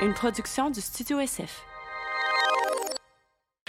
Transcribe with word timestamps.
une 0.00 0.14
production 0.14 0.70
du 0.70 0.80
Studio 0.80 1.18
SF. 1.20 1.62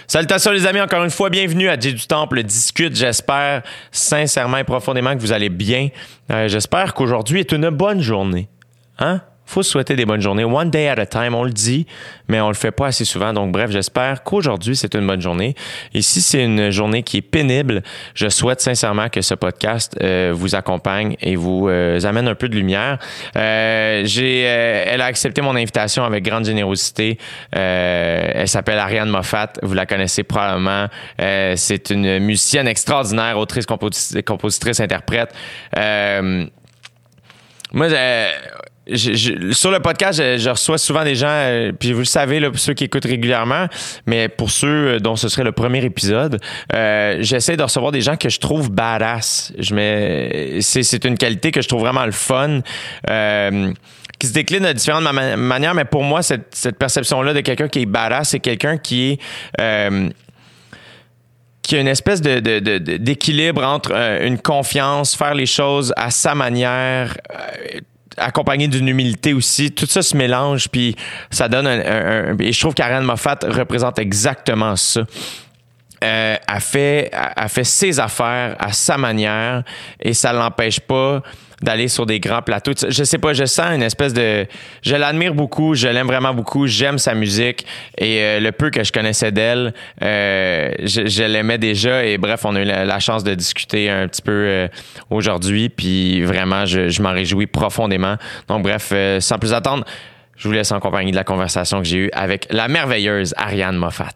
Salutations 0.08 0.52
les 0.52 0.66
amis, 0.66 0.82
encore 0.82 1.04
une 1.04 1.10
fois, 1.10 1.30
bienvenue 1.30 1.70
à 1.70 1.80
J 1.80 1.94
du 1.94 2.08
Temple 2.08 2.44
Discute. 2.44 2.96
J'espère 2.96 3.64
sincèrement 3.92 4.58
et 4.58 4.64
profondément 4.64 5.14
que 5.16 5.20
vous 5.22 5.32
allez 5.32 5.50
bien. 5.50 5.90
Euh, 6.32 6.48
J'espère 6.48 6.94
qu'aujourd'hui 6.94 7.42
est 7.42 7.52
une 7.52 7.70
bonne 7.70 8.02
journée. 8.02 8.50
Hein? 8.98 9.22
Faut 9.50 9.64
souhaiter 9.64 9.96
des 9.96 10.06
bonnes 10.06 10.22
journées. 10.22 10.44
One 10.44 10.70
day 10.70 10.88
at 10.88 11.00
a 11.00 11.06
time, 11.06 11.34
on 11.34 11.44
le 11.44 11.52
dit, 11.52 11.88
mais 12.28 12.40
on 12.40 12.50
le 12.50 12.54
fait 12.54 12.72
pas 12.72 12.88
assez 12.88 13.06
souvent. 13.06 13.34
Donc, 13.34 13.52
bref, 13.52 13.72
j'espère 13.72 14.24
qu'aujourd'hui, 14.24 14.76
c'est 14.76 14.94
une 14.96 15.08
bonne 15.08 15.22
journée. 15.22 15.56
Et 15.94 16.02
si 16.02 16.22
c'est 16.22 16.44
une 16.44 16.70
journée 16.70 17.04
qui 17.04 17.18
est 17.18 17.22
pénible, 17.22 17.82
je 18.14 18.30
souhaite 18.30 18.62
sincèrement 18.62 19.10
que 19.10 19.22
ce 19.22 19.34
podcast 19.34 19.98
euh, 20.02 20.32
vous 20.34 20.56
accompagne 20.56 21.16
et 21.22 21.36
vous 21.36 21.68
euh, 21.68 22.00
amène 22.04 22.28
un 22.28 22.36
peu 22.36 22.48
de 22.48 22.56
lumière. 22.56 23.00
Euh, 23.36 24.04
j'ai, 24.06 24.44
euh, 24.46 24.84
elle 24.88 25.02
a 25.02 25.06
accepté 25.06 25.42
mon 25.42 25.56
invitation 25.56 26.04
avec 26.04 26.24
grande 26.24 26.46
générosité. 26.46 27.18
Euh, 27.56 28.32
elle 28.34 28.48
s'appelle 28.48 28.78
Ariane 28.78 29.10
Moffat. 29.10 29.54
Vous 29.64 29.74
la 29.74 29.86
connaissez 29.86 30.24
probablement. 30.24 30.88
c'est 31.18 31.90
une 31.90 32.20
musicienne 32.20 32.68
extraordinaire, 32.68 33.38
autrice, 33.38 33.66
compositrice, 33.66 34.24
compositrice 34.24 34.80
interprète. 34.80 35.34
moi, 37.72 37.88
sur 38.96 39.72
le 39.72 39.80
podcast, 39.80 40.20
je, 40.20 40.50
reçois 40.50 40.78
souvent 40.78 41.04
des 41.04 41.16
gens, 41.16 41.28
euh, 41.30 41.72
puis 41.78 41.94
vous 41.94 42.00
le 42.00 42.06
savez, 42.06 42.40
là, 42.40 42.50
pour 42.50 42.60
ceux 42.60 42.74
qui 42.74 42.86
écoutent 42.86 43.06
régulièrement, 43.06 43.68
mais 44.06 44.28
pour 44.30 44.52
ceux 44.52 44.68
euh, 44.68 45.00
dont 45.00 45.16
ce 45.16 45.30
serait 45.30 45.44
le 45.44 45.52
premier 45.52 45.84
épisode, 45.84 46.40
euh, 46.74 47.18
j'essaie 47.22 47.58
de 47.58 47.64
recevoir 47.64 47.92
des 47.92 48.02
gens 48.02 48.16
que 48.16 48.30
je 48.30 48.40
trouve 48.40 48.72
badass. 48.72 49.54
Je 49.58 49.74
mets, 49.76 50.60
c'est, 50.62 50.84
c'est 50.84 51.06
une 51.06 51.18
qualité 51.18 51.52
que 51.52 51.62
je 51.62 51.68
trouve 51.68 51.82
vraiment 51.82 52.06
le 52.06 52.12
fun. 52.12 52.62
qui 54.20 54.28
se 54.28 54.34
décline 54.34 54.64
de 54.64 54.74
différentes 54.74 55.04
manières, 55.38 55.74
mais 55.74 55.86
pour 55.86 56.04
moi, 56.04 56.22
cette, 56.22 56.54
cette 56.54 56.78
perception-là 56.78 57.34
de 57.34 57.42
quelqu'un 57.42 57.68
qui 57.68 57.80
est 57.80 57.86
badass, 57.86 58.30
c'est 58.30 58.40
quelqu'un 58.40 58.78
qui 58.78 59.12
est 59.12 59.20
qui 61.62 61.76
a 61.76 61.82
une 61.82 61.88
espèce 61.88 62.20
de, 62.22 62.40
de, 62.40 62.78
d'équilibre 62.98 63.64
entre 63.64 63.92
une 64.24 64.40
confiance, 64.40 65.16
faire 65.16 65.36
les 65.36 65.46
choses 65.46 65.94
à 65.98 66.10
sa 66.10 66.34
manière, 66.34 67.16
accompagné 68.20 68.68
d'une 68.68 68.88
humilité 68.88 69.34
aussi. 69.34 69.72
Tout 69.72 69.86
ça 69.86 70.02
se 70.02 70.16
mélange, 70.16 70.70
puis 70.70 70.96
ça 71.30 71.48
donne 71.48 71.68
un, 71.68 72.38
et 72.40 72.52
je 72.52 72.60
trouve 72.60 72.74
qu'Ariane 72.74 73.04
Moffat 73.04 73.40
représente 73.44 74.00
exactement 74.00 74.76
ça. 74.76 75.02
Euh, 76.02 76.38
a 76.48 76.60
fait, 76.62 77.12
fait 77.50 77.64
ses 77.66 78.00
affaires 78.00 78.56
à 78.58 78.72
sa 78.72 78.98
manière 78.98 79.64
et 80.00 80.14
ça 80.14 80.32
l'empêche 80.32 80.80
pas 80.80 81.22
d'aller 81.62 81.88
sur 81.88 82.06
des 82.06 82.20
grands 82.20 82.42
plateaux. 82.42 82.72
Je 82.88 83.04
sais 83.04 83.18
pas, 83.18 83.34
je 83.34 83.46
sens 83.46 83.76
une 83.76 83.82
espèce 83.82 84.14
de... 84.14 84.46
Je 84.82 84.96
l'admire 84.96 85.34
beaucoup, 85.34 85.76
je 85.76 85.88
l'aime 85.88 86.08
vraiment 86.08 86.34
beaucoup, 86.34 86.68
j'aime 86.68 86.98
sa 86.98 87.14
musique 87.14 87.66
et 87.98 88.22
euh, 88.22 88.40
le 88.40 88.52
peu 88.52 88.70
que 88.70 88.84
je 88.84 88.92
connaissais 88.92 89.32
d'elle, 89.32 89.74
euh, 90.02 90.72
je, 90.84 91.24
l'aimais 91.24 91.58
déjà 91.58 92.06
et 92.06 92.18
bref, 92.18 92.46
on 92.46 92.56
a 92.56 92.62
eu 92.62 92.66
la, 92.66 93.00
chance 93.00 93.24
de 93.24 93.34
discuter 93.34 93.90
un 93.90 94.08
petit 94.08 94.22
peu 94.22 94.32
euh, 94.32 94.68
aujourd'hui 95.10 95.70
puis 95.70 96.22
vraiment, 96.24 96.66
je, 96.66 96.90
je 96.90 97.02
m'en 97.02 97.12
réjouis 97.12 97.48
profondément. 97.48 98.16
Donc 98.48 98.64
bref, 98.64 98.94
sans 99.20 99.38
plus 99.38 99.54
attendre, 99.54 99.86
je 100.36 100.48
vous 100.48 100.54
laisse 100.54 100.72
en 100.72 100.80
compagnie 100.80 101.12
de 101.12 101.16
la 101.18 101.24
conversation 101.24 101.80
que 101.80 101.88
j'ai 101.88 101.98
eue 101.98 102.10
avec 102.14 102.48
la 102.50 102.68
merveilleuse 102.68 103.34
Ariane 103.38 103.76
Moffat. 103.76 104.16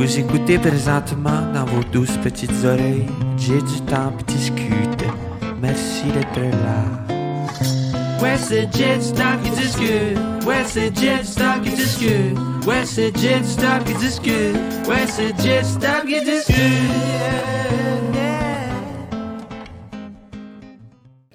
Vous 0.00 0.18
écoutez 0.18 0.56
présentement 0.56 1.42
dans 1.52 1.66
vos 1.66 1.84
douces 1.92 2.16
petites 2.22 2.64
oreilles. 2.64 3.04
J'ai 3.36 3.60
du 3.60 3.80
temps 3.82 4.10
pour 4.16 4.22
discute. 4.34 5.04
Merci 5.60 6.04
d'être 6.04 6.40
là. 6.40 7.12
Ouais, 8.22 8.38
c'est 8.38 8.66
Jet 8.74 8.98
Stop 9.02 9.42
qui 9.44 9.50
discute. 9.50 10.18
Ouais, 10.46 10.64
c'est 10.66 10.98
Jet 10.98 11.22
Stop 11.22 11.62
qui 11.62 11.70
discute. 11.72 12.38
Ouais, 12.66 12.86
c'est 12.86 13.14
Jet 13.14 13.44
Stop 13.44 13.84
qui 13.84 13.92
discute. 13.92 14.56
Ouais, 14.88 15.06
c'est 15.06 15.38
Jet 15.38 15.64
Stop 15.66 16.06
qui 16.06 16.24
discute. 16.24 16.56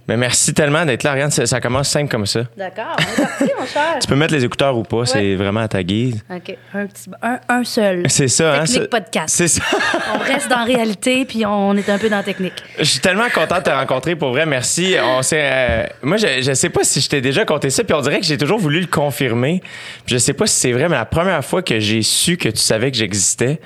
Mais 0.07 0.17
merci 0.17 0.53
tellement 0.53 0.85
d'être 0.85 1.03
là, 1.03 1.11
Ariane. 1.11 1.31
Ça, 1.31 1.59
commence 1.59 1.89
simple 1.89 2.09
comme 2.09 2.27
ça. 2.27 2.41
D'accord, 2.55 2.95
on 2.97 3.01
est 3.01 3.25
parti, 3.25 3.51
mon 3.59 3.65
cher. 3.65 3.95
Tu 4.01 4.07
peux 4.07 4.15
mettre 4.15 4.33
les 4.33 4.45
écouteurs 4.45 4.77
ou 4.77 4.83
pas, 4.83 5.05
c'est 5.05 5.35
vraiment 5.35 5.61
à 5.61 5.67
ta 5.67 5.81
guise. 5.81 6.23
OK, 6.29 6.57
un, 6.73 6.85
petit, 6.85 7.09
un, 7.49 7.63
seul. 7.63 8.03
C'est 8.09 8.27
ça, 8.27 8.55
hein? 8.55 8.65
Technique 8.65 8.89
podcast. 8.89 9.35
C'est 9.35 9.47
ça. 9.47 9.63
on 10.15 10.19
reste 10.19 10.47
dans 10.47 10.59
la 10.59 10.63
réalité, 10.63 11.25
puis 11.25 11.45
on 11.45 11.75
est 11.75 11.89
un 11.89 11.97
peu 11.97 12.09
dans 12.09 12.17
la 12.17 12.23
technique. 12.23 12.53
Je 12.77 12.83
suis 12.83 12.99
tellement 12.99 13.29
content 13.33 13.57
de 13.57 13.63
te 13.63 13.69
rencontrer, 13.69 14.15
pour 14.15 14.29
vrai. 14.29 14.45
Merci. 14.45 14.95
On 15.01 15.21
euh, 15.33 15.85
moi, 16.03 16.17
je, 16.17 16.41
je 16.41 16.53
sais 16.53 16.69
pas 16.69 16.83
si 16.83 17.01
je 17.01 17.09
t'ai 17.09 17.21
déjà 17.21 17.45
compté 17.45 17.69
ça, 17.69 17.83
puis 17.83 17.95
on 17.95 18.01
dirait 18.01 18.19
que 18.19 18.25
j'ai 18.25 18.37
toujours 18.37 18.59
voulu 18.59 18.81
le 18.81 18.87
confirmer. 18.87 19.61
je 20.05 20.17
sais 20.17 20.33
pas 20.33 20.45
si 20.45 20.59
c'est 20.59 20.71
vrai, 20.71 20.87
mais 20.87 20.95
la 20.95 21.05
première 21.05 21.43
fois 21.43 21.63
que 21.63 21.79
j'ai 21.79 22.03
su 22.03 22.37
que 22.37 22.49
tu 22.49 22.59
savais 22.59 22.91
que 22.91 22.97
j'existais, 22.97 23.59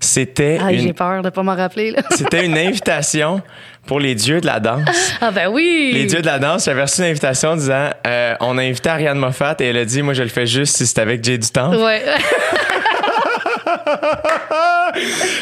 c'était. 0.00 0.58
Ah, 0.60 0.72
j'ai 0.72 0.92
peur 0.92 1.22
de 1.22 1.30
pas 1.30 1.42
m'en 1.42 1.56
rappeler, 1.56 1.94
C'était 2.10 2.44
une 2.44 2.58
invitation 2.58 3.42
pour 3.86 4.00
les 4.00 4.14
dieux 4.14 4.40
de 4.40 4.46
la 4.46 4.60
danse. 4.60 4.82
Ah 5.20 5.30
ben 5.30 5.48
oui! 5.48 5.92
Les 5.94 6.04
dieux 6.04 6.20
de 6.20 6.26
la 6.26 6.38
danse, 6.38 6.66
j'avais 6.66 6.82
reçu 6.82 7.00
une 7.00 7.06
invitation 7.08 7.56
disant 7.56 7.88
euh, 8.06 8.34
on 8.40 8.58
a 8.58 8.62
invité 8.62 8.90
Ariane 8.90 9.18
Moffat 9.18 9.56
et 9.60 9.64
elle 9.66 9.78
a 9.78 9.84
dit 9.84 10.02
moi 10.02 10.14
je 10.14 10.22
le 10.22 10.28
fais 10.28 10.46
juste 10.46 10.76
si 10.76 10.86
c'est 10.86 11.00
avec 11.00 11.24
Jay 11.24 11.38
du 11.38 11.48
temps. 11.48 11.74
Ouais. 11.74 12.02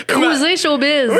Cruiser 0.06 0.56
showbiz. 0.56 1.10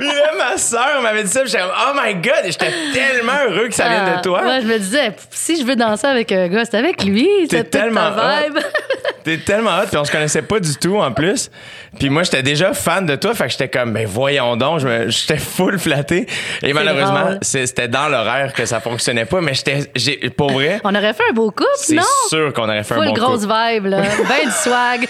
Puis 0.00 0.08
là, 0.08 0.32
ma 0.38 0.56
soeur 0.56 1.02
m'avait 1.02 1.24
dit 1.24 1.30
ça, 1.30 1.44
j'étais 1.44 1.62
oh 1.62 1.92
my 1.94 2.14
god, 2.14 2.46
j'étais 2.46 2.72
tellement 2.94 3.32
heureux 3.46 3.68
que 3.68 3.74
ça 3.74 3.86
vienne 3.86 4.06
de 4.06 4.16
ah, 4.16 4.20
toi. 4.22 4.42
Moi, 4.42 4.60
je 4.60 4.66
me 4.66 4.78
disais, 4.78 5.12
si 5.30 5.60
je 5.60 5.66
veux 5.66 5.76
danser 5.76 6.06
avec 6.06 6.32
un 6.32 6.48
gars, 6.48 6.64
c'est 6.64 6.78
avec 6.78 7.04
lui. 7.04 7.28
T'es 7.50 7.64
tellement 7.64 8.10
vibe. 8.10 8.58
T'es 9.24 9.36
tellement 9.36 9.78
hot, 9.78 9.88
puis 9.88 9.98
on 9.98 10.04
se 10.04 10.10
connaissait 10.10 10.40
pas 10.40 10.58
du 10.58 10.74
tout 10.76 10.96
en 10.96 11.12
plus. 11.12 11.50
Puis 11.98 12.08
moi, 12.08 12.22
j'étais 12.22 12.42
déjà 12.42 12.72
fan 12.72 13.04
de 13.04 13.14
toi, 13.16 13.34
fait 13.34 13.44
que 13.44 13.50
j'étais 13.50 13.68
comme, 13.68 13.92
ben 13.92 14.06
voyons 14.06 14.56
donc, 14.56 14.80
j'étais 15.08 15.36
full 15.36 15.78
flatté. 15.78 16.26
Et 16.62 16.72
malheureusement, 16.72 17.36
c'était 17.42 17.88
dans 17.88 18.08
l'horaire 18.08 18.54
que 18.54 18.64
ça 18.64 18.80
fonctionnait 18.80 19.26
pas, 19.26 19.42
mais 19.42 19.52
j'étais, 19.52 19.80
j'ai, 19.94 20.16
pour 20.30 20.52
vrai. 20.52 20.80
On 20.84 20.94
aurait 20.94 21.12
fait 21.12 21.24
un 21.30 21.34
beau 21.34 21.50
couple, 21.50 21.66
non? 21.90 22.02
C'est 22.22 22.28
sûr 22.36 22.54
qu'on 22.54 22.64
aurait 22.64 22.84
fait 22.84 22.94
un 22.94 23.04
bon 23.04 23.08
couple. 23.08 23.20
grosse 23.20 23.42
vibe, 23.42 23.86
là. 23.86 24.00
Ben 24.30 24.46
du 24.46 24.52
swag. 24.52 25.08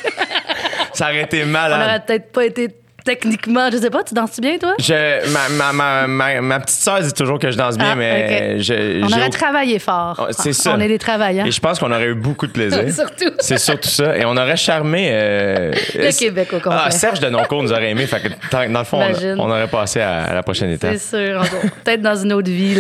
ça 0.92 1.06
aurait 1.06 1.22
été 1.22 1.44
malade. 1.44 1.80
On 1.80 1.88
aurait 1.88 2.00
peut-être 2.00 2.32
pas 2.32 2.44
été 2.44 2.68
techniquement, 3.04 3.70
je 3.70 3.78
sais 3.78 3.90
pas, 3.90 4.02
tu 4.02 4.14
danses 4.14 4.38
bien, 4.40 4.58
toi? 4.58 4.74
Je, 4.78 5.30
ma, 5.32 5.72
ma, 5.72 6.06
ma, 6.06 6.40
ma, 6.40 6.60
petite 6.60 6.80
soeur 6.80 7.00
dit 7.00 7.12
toujours 7.12 7.38
que 7.38 7.50
je 7.50 7.56
danse 7.56 7.76
bien, 7.76 7.92
ah, 7.92 7.96
mais 7.96 8.60
je, 8.60 9.02
On 9.02 9.12
aurait 9.12 9.30
travaillé 9.30 9.78
fort. 9.78 10.16
Oh, 10.18 10.32
c'est 10.32 10.52
ça. 10.52 10.74
On 10.76 10.80
est 10.80 10.88
des 10.88 10.98
travailleurs. 10.98 11.46
Et 11.46 11.50
je 11.50 11.60
pense 11.60 11.78
qu'on 11.78 11.90
aurait 11.90 12.08
eu 12.08 12.14
beaucoup 12.14 12.46
de 12.46 12.52
plaisir. 12.52 12.82
surtout. 12.94 13.34
C'est 13.38 13.58
surtout 13.58 13.88
ça. 13.88 14.16
Et 14.16 14.24
on 14.24 14.36
aurait 14.36 14.56
charmé. 14.56 15.10
Euh, 15.12 15.72
le 15.94 16.18
Québec 16.18 16.48
au 16.52 16.60
complet. 16.60 16.80
Ah, 16.84 16.90
Serge 16.90 17.20
de 17.20 17.28
Noncourt 17.28 17.62
nous 17.62 17.72
aurait 17.72 17.90
aimé. 17.90 18.06
Fait 18.06 18.20
que, 18.20 18.28
dans 18.50 18.78
le 18.78 18.84
fond, 18.84 19.00
on, 19.38 19.50
aurait 19.50 19.68
passé 19.68 20.00
à, 20.00 20.32
la 20.32 20.42
prochaine 20.42 20.70
étape. 20.70 20.96
C'est 20.96 21.28
sûr. 21.28 21.42
Peut-être 21.84 22.02
dans 22.02 22.16
une 22.16 22.32
autre 22.32 22.50
vie, 22.50 22.76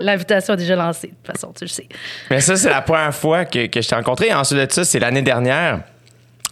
l'invitation 0.00 0.54
est 0.54 0.58
déjà 0.58 0.76
lancée. 0.76 1.08
De 1.08 1.14
toute 1.14 1.38
façon, 1.38 1.52
tu 1.56 1.64
le 1.64 1.68
sais. 1.68 1.88
Mais 2.30 2.40
ça, 2.40 2.56
c'est 2.56 2.70
la 2.70 2.82
première 2.82 3.14
fois 3.14 3.44
que, 3.44 3.66
que 3.66 3.80
je 3.80 3.88
t'ai 3.88 3.94
rencontré. 3.94 4.32
Ensuite 4.32 4.58
de 4.58 4.72
ça, 4.72 4.84
c'est 4.84 4.98
l'année 4.98 5.22
dernière 5.22 5.80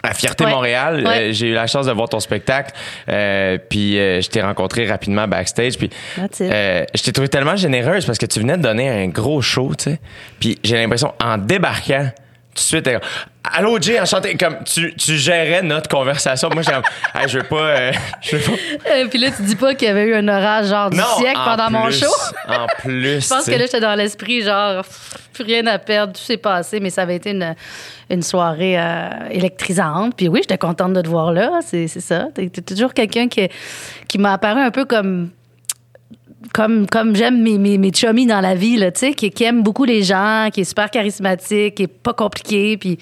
à 0.02 0.14
Fierté 0.14 0.46
Montréal, 0.46 1.04
euh, 1.06 1.32
j'ai 1.32 1.48
eu 1.48 1.52
la 1.52 1.66
chance 1.66 1.86
de 1.86 1.92
voir 1.92 2.08
ton 2.08 2.20
spectacle, 2.20 2.72
euh, 3.08 3.58
puis 3.68 3.98
euh, 3.98 4.20
je 4.20 4.28
t'ai 4.28 4.42
rencontré 4.42 4.86
rapidement 4.86 5.28
backstage, 5.28 5.78
puis 5.78 5.90
je 6.16 7.02
t'ai 7.02 7.12
trouvé 7.12 7.28
tellement 7.28 7.56
généreuse 7.56 8.04
parce 8.04 8.18
que 8.18 8.26
tu 8.26 8.40
venais 8.40 8.56
de 8.56 8.62
donner 8.62 8.88
un 8.88 9.08
gros 9.08 9.40
show, 9.40 9.72
tu 9.76 9.84
sais, 9.84 10.00
puis 10.40 10.58
j'ai 10.64 10.76
l'impression 10.76 11.12
en 11.22 11.38
débarquant 11.38 12.10
tout 12.54 12.60
de 12.60 12.60
suite, 12.60 12.88
Allô, 13.44 13.80
Jay, 13.80 13.98
enchanté. 13.98 14.36
Comme 14.36 14.58
tu, 14.64 14.94
tu 14.94 15.16
gérais 15.16 15.62
notre 15.62 15.88
conversation. 15.88 16.48
Moi, 16.52 16.62
j'ai 16.62 16.72
je 17.28 17.38
veux 17.38 17.44
pas. 17.44 17.56
Euh, 17.56 17.92
je 18.20 18.36
veux 18.36 18.42
pas. 18.42 19.08
puis 19.10 19.18
là, 19.18 19.30
tu 19.34 19.42
dis 19.42 19.56
pas 19.56 19.74
qu'il 19.74 19.88
y 19.88 19.90
avait 19.90 20.04
eu 20.04 20.14
un 20.14 20.28
orage 20.28 20.66
genre 20.68 20.90
du 20.90 21.00
siècle 21.18 21.40
pendant 21.44 21.70
mon 21.70 21.90
show. 21.90 22.12
en 22.46 22.66
plus. 22.78 23.20
je 23.24 23.28
pense 23.28 23.46
que 23.46 23.50
là, 23.50 23.58
j'étais 23.58 23.80
dans 23.80 23.96
l'esprit, 23.96 24.42
genre, 24.42 24.84
plus 25.32 25.44
rien 25.44 25.66
à 25.66 25.78
perdre, 25.78 26.12
tout 26.12 26.20
s'est 26.20 26.36
passé, 26.36 26.78
mais 26.78 26.90
ça 26.90 27.02
avait 27.02 27.16
été 27.16 27.30
une, 27.30 27.56
une 28.10 28.22
soirée 28.22 28.78
euh, 28.78 29.08
électrisante. 29.30 30.14
Puis 30.16 30.28
oui, 30.28 30.40
j'étais 30.42 30.58
contente 30.58 30.92
de 30.92 31.00
te 31.00 31.08
voir 31.08 31.32
là. 31.32 31.60
C'est 31.64 31.88
ça. 31.88 32.28
T'es 32.34 32.48
toujours 32.48 32.94
quelqu'un 32.94 33.28
qui, 33.28 33.48
qui 34.06 34.18
m'a 34.18 34.34
apparu 34.34 34.60
un 34.60 34.70
peu 34.70 34.84
comme 34.84 35.30
comme, 36.52 36.86
comme 36.86 37.14
j'aime 37.16 37.42
mes, 37.42 37.58
mes, 37.58 37.78
mes 37.78 37.92
chummies 37.92 38.26
dans 38.26 38.40
la 38.40 38.54
vie, 38.54 38.76
là, 38.76 38.90
qui, 38.90 39.30
qui 39.30 39.44
aime 39.44 39.62
beaucoup 39.62 39.84
les 39.84 40.02
gens, 40.02 40.48
qui 40.52 40.62
est 40.62 40.64
super 40.64 40.90
charismatique, 40.90 41.76
qui 41.76 41.84
est 41.84 41.86
pas 41.86 42.12
compliqué, 42.12 42.76
puis 42.76 42.98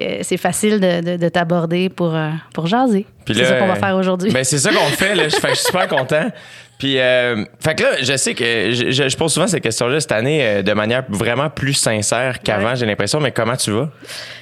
euh, 0.00 0.18
c'est 0.22 0.36
facile 0.36 0.80
de, 0.80 1.16
de, 1.16 1.28
t'aborder 1.28 1.88
pour, 1.88 2.14
euh, 2.14 2.30
pour 2.54 2.66
jaser. 2.66 3.06
C'est 3.26 3.44
ça 3.44 3.54
qu'on 3.54 3.66
va 3.66 3.76
faire 3.76 3.96
aujourd'hui. 3.96 4.30
Ben, 4.30 4.44
c'est 4.44 4.58
ça 4.58 4.70
qu'on 4.70 4.90
fait, 4.90 5.14
là. 5.14 5.28
Je, 5.28 5.36
suis 5.36 5.56
super 5.56 5.88
content. 5.88 6.30
Puis, 6.78 6.98
euh, 6.98 7.44
fait 7.58 7.74
que 7.74 7.82
là, 7.82 7.88
je 8.02 8.16
sais 8.16 8.34
que 8.34 8.44
je, 8.72 9.08
je, 9.08 9.16
pose 9.16 9.32
souvent 9.32 9.46
ces 9.46 9.60
questions-là 9.60 9.98
cette 9.98 10.12
année 10.12 10.62
de 10.62 10.72
manière 10.74 11.04
vraiment 11.08 11.48
plus 11.48 11.72
sincère 11.72 12.42
qu'avant, 12.42 12.74
j'ai 12.74 12.84
l'impression. 12.84 13.18
Mais 13.18 13.32
comment 13.32 13.56
tu 13.56 13.70
vas? 13.70 13.88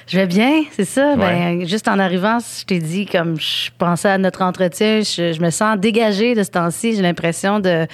Je 0.07 0.17
vais 0.17 0.27
bien, 0.27 0.63
c'est 0.71 0.85
ça. 0.85 1.15
Ben, 1.15 1.65
juste 1.65 1.87
en 1.87 1.97
arrivant, 1.97 2.39
je 2.39 2.65
t'ai 2.65 2.79
dit, 2.79 3.05
comme 3.05 3.39
je 3.39 3.69
pensais 3.77 4.09
à 4.09 4.17
notre 4.17 4.41
entretien, 4.41 4.99
je, 4.99 5.33
je 5.33 5.41
me 5.41 5.49
sens 5.49 5.77
dégagée 5.77 6.35
de 6.35 6.43
ce 6.43 6.51
temps-ci. 6.51 6.95
J'ai 6.95 7.01
l'impression 7.01 7.59
de 7.59 7.87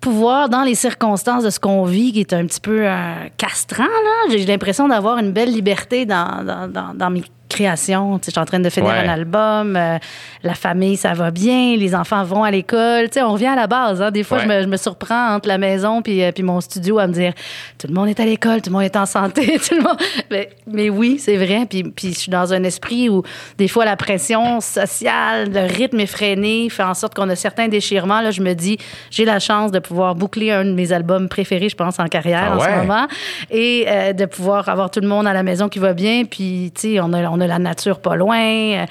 pouvoir, 0.00 0.48
dans 0.48 0.62
les 0.62 0.74
circonstances 0.74 1.44
de 1.44 1.50
ce 1.50 1.60
qu'on 1.60 1.84
vit, 1.84 2.12
qui 2.12 2.20
est 2.20 2.32
un 2.32 2.46
petit 2.46 2.60
peu 2.60 2.86
euh, 2.86 3.14
castrant, 3.36 3.84
là, 3.84 4.30
j'ai 4.30 4.46
l'impression 4.46 4.88
d'avoir 4.88 5.18
une 5.18 5.32
belle 5.32 5.52
liberté 5.52 6.06
dans, 6.06 6.44
dans, 6.44 6.68
dans, 6.68 6.94
dans 6.94 7.10
mes 7.10 7.22
création. 7.50 8.18
Tu 8.18 8.24
sais, 8.26 8.30
je 8.30 8.32
suis 8.32 8.40
en 8.40 8.44
train 8.46 8.60
de 8.60 8.70
finir 8.70 8.90
Ouais. 8.90 9.06
un 9.06 9.08
album. 9.08 9.76
euh, 9.76 9.98
la 10.42 10.54
famille, 10.54 10.96
ça 10.96 11.12
va 11.12 11.30
bien. 11.30 11.76
Les 11.76 11.94
enfants 11.94 12.24
vont 12.24 12.44
à 12.44 12.50
l'école. 12.50 13.04
Tu 13.10 13.14
sais, 13.14 13.22
on 13.22 13.32
revient 13.32 13.46
à 13.48 13.56
la 13.56 13.66
base. 13.66 14.00
Hein. 14.00 14.10
Des 14.10 14.22
fois, 14.22 14.38
Ouais. 14.38 14.44
je, 14.44 14.48
me, 14.48 14.62
je 14.62 14.66
me 14.68 14.76
surprends 14.76 15.34
entre 15.34 15.48
la 15.48 15.58
maison 15.58 16.00
puis, 16.02 16.22
euh, 16.22 16.32
puis 16.32 16.42
mon 16.42 16.60
studio 16.60 16.98
à 16.98 17.06
me 17.06 17.12
dire 17.12 17.32
tout 17.78 17.86
le 17.88 17.94
monde 17.94 18.08
est 18.08 18.18
à 18.20 18.24
l'école, 18.24 18.62
tout 18.62 18.70
le 18.70 18.74
monde 18.74 18.84
est 18.84 18.96
en 18.96 19.06
santé. 19.06 19.58
Tout 19.68 19.74
le 19.76 19.82
monde... 19.82 19.96
mais, 20.30 20.50
mais 20.66 20.88
oui, 20.90 21.18
c'est 21.18 21.36
vrai. 21.36 21.66
Puis, 21.68 21.82
puis 21.84 22.12
je 22.12 22.18
suis 22.18 22.30
dans 22.30 22.52
un 22.52 22.62
esprit 22.64 23.08
où 23.08 23.22
des 23.58 23.68
fois 23.68 23.84
la 23.84 23.96
pression 23.96 24.60
sociale, 24.60 25.50
le 25.52 25.60
rythme 25.72 26.00
effréné 26.00 26.68
fait 26.70 26.82
en 26.82 26.94
sorte 26.94 27.14
qu'on 27.14 27.28
a 27.28 27.36
certains 27.36 27.68
déchirements. 27.68 28.20
Là, 28.20 28.30
je 28.30 28.40
me 28.42 28.54
dis, 28.54 28.78
j'ai 29.10 29.24
la 29.24 29.38
chance 29.38 29.70
de 29.72 29.78
pouvoir 29.78 30.14
boucler 30.14 30.50
un 30.50 30.64
de 30.64 30.72
mes 30.72 30.92
albums 30.92 31.28
préférés, 31.28 31.68
je 31.68 31.76
pense, 31.76 31.98
en 31.98 32.06
carrière 32.06 32.50
Ah 32.52 32.56
en 32.56 32.60
ce 32.60 32.70
moment 32.70 33.06
et 33.50 33.84
euh, 33.88 34.12
de 34.12 34.24
pouvoir 34.26 34.68
avoir 34.68 34.90
tout 34.90 35.00
le 35.00 35.08
monde 35.08 35.26
à 35.26 35.32
la 35.32 35.42
maison 35.42 35.68
qui 35.68 35.78
va 35.78 35.92
bien. 35.92 36.24
Puis, 36.24 36.72
tu 36.74 36.80
sais, 36.94 37.00
on 37.00 37.12
a, 37.12 37.22
on 37.30 37.39
a 37.40 37.46
la 37.46 37.58
nature 37.58 38.00
pas 38.00 38.16
loin. 38.16 38.38
Euh, 38.40 38.86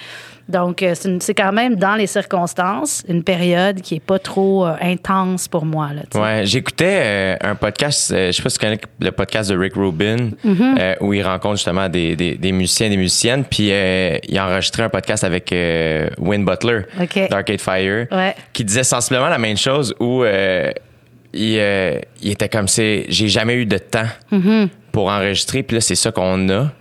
Donc, 0.50 0.82
euh, 0.82 0.96
c'est 1.20 1.36
quand 1.36 1.52
même 1.52 1.76
dans 1.76 1.94
les 1.96 2.08
circonstances 2.08 3.04
une 3.08 3.24
période 3.24 3.82
qui 3.82 3.96
est 3.98 4.00
pas 4.00 4.18
trop 4.18 4.66
euh, 4.66 4.74
intense 4.82 5.48
pour 5.48 5.64
moi. 5.64 5.90
Là. 5.94 6.02
Ouais, 6.20 6.42
j'écoutais 6.46 7.02
euh, 7.04 7.36
un 7.42 7.54
podcast, 7.54 8.12
euh, 8.12 8.28
je 8.32 8.38
sais 8.38 8.42
pas 8.42 8.50
si 8.50 8.58
tu 8.58 8.66
connais 8.66 8.80
le 9.00 9.12
podcast 9.12 9.52
de 9.52 9.56
Rick 9.58 9.76
Rubin, 9.76 10.32
Mm-hmm. 10.44 10.96
où 11.02 11.14
il 11.14 11.22
rencontre 11.24 11.58
justement 11.58 11.88
des, 11.88 12.16
des, 12.16 12.34
des 12.36 12.52
musiciens, 12.52 12.90
des 12.90 12.98
musiciennes, 12.98 13.44
puis 13.44 13.68
il 13.70 14.38
a 14.40 14.48
enregistré 14.48 14.82
un 14.82 14.90
podcast 14.90 15.24
avec 15.24 15.54
Win 16.18 16.46
Butler 16.46 16.82
OK. 17.00 17.30
d'Arcade 17.30 17.62
Fire, 17.62 18.08
Ouais. 18.12 18.34
qui 18.52 18.64
disait 18.66 18.84
sensiblement 18.84 19.30
la 19.30 19.38
même 19.38 19.58
chose, 19.58 19.94
où 20.00 20.24
il, 20.26 22.02
il 22.22 22.32
était 22.32 22.50
comme 22.50 22.68
c'est, 22.68 23.06
j'ai 23.10 23.28
jamais 23.28 23.54
eu 23.54 23.66
de 23.68 23.78
temps 23.78 24.08
Mm-hmm. 24.32 24.68
pour 24.92 25.10
enregistrer, 25.10 25.62
puis 25.62 25.76
là 25.76 25.82
c'est 25.82 25.96
ça 25.96 26.12
qu'on 26.12 26.50
a. 26.50 26.72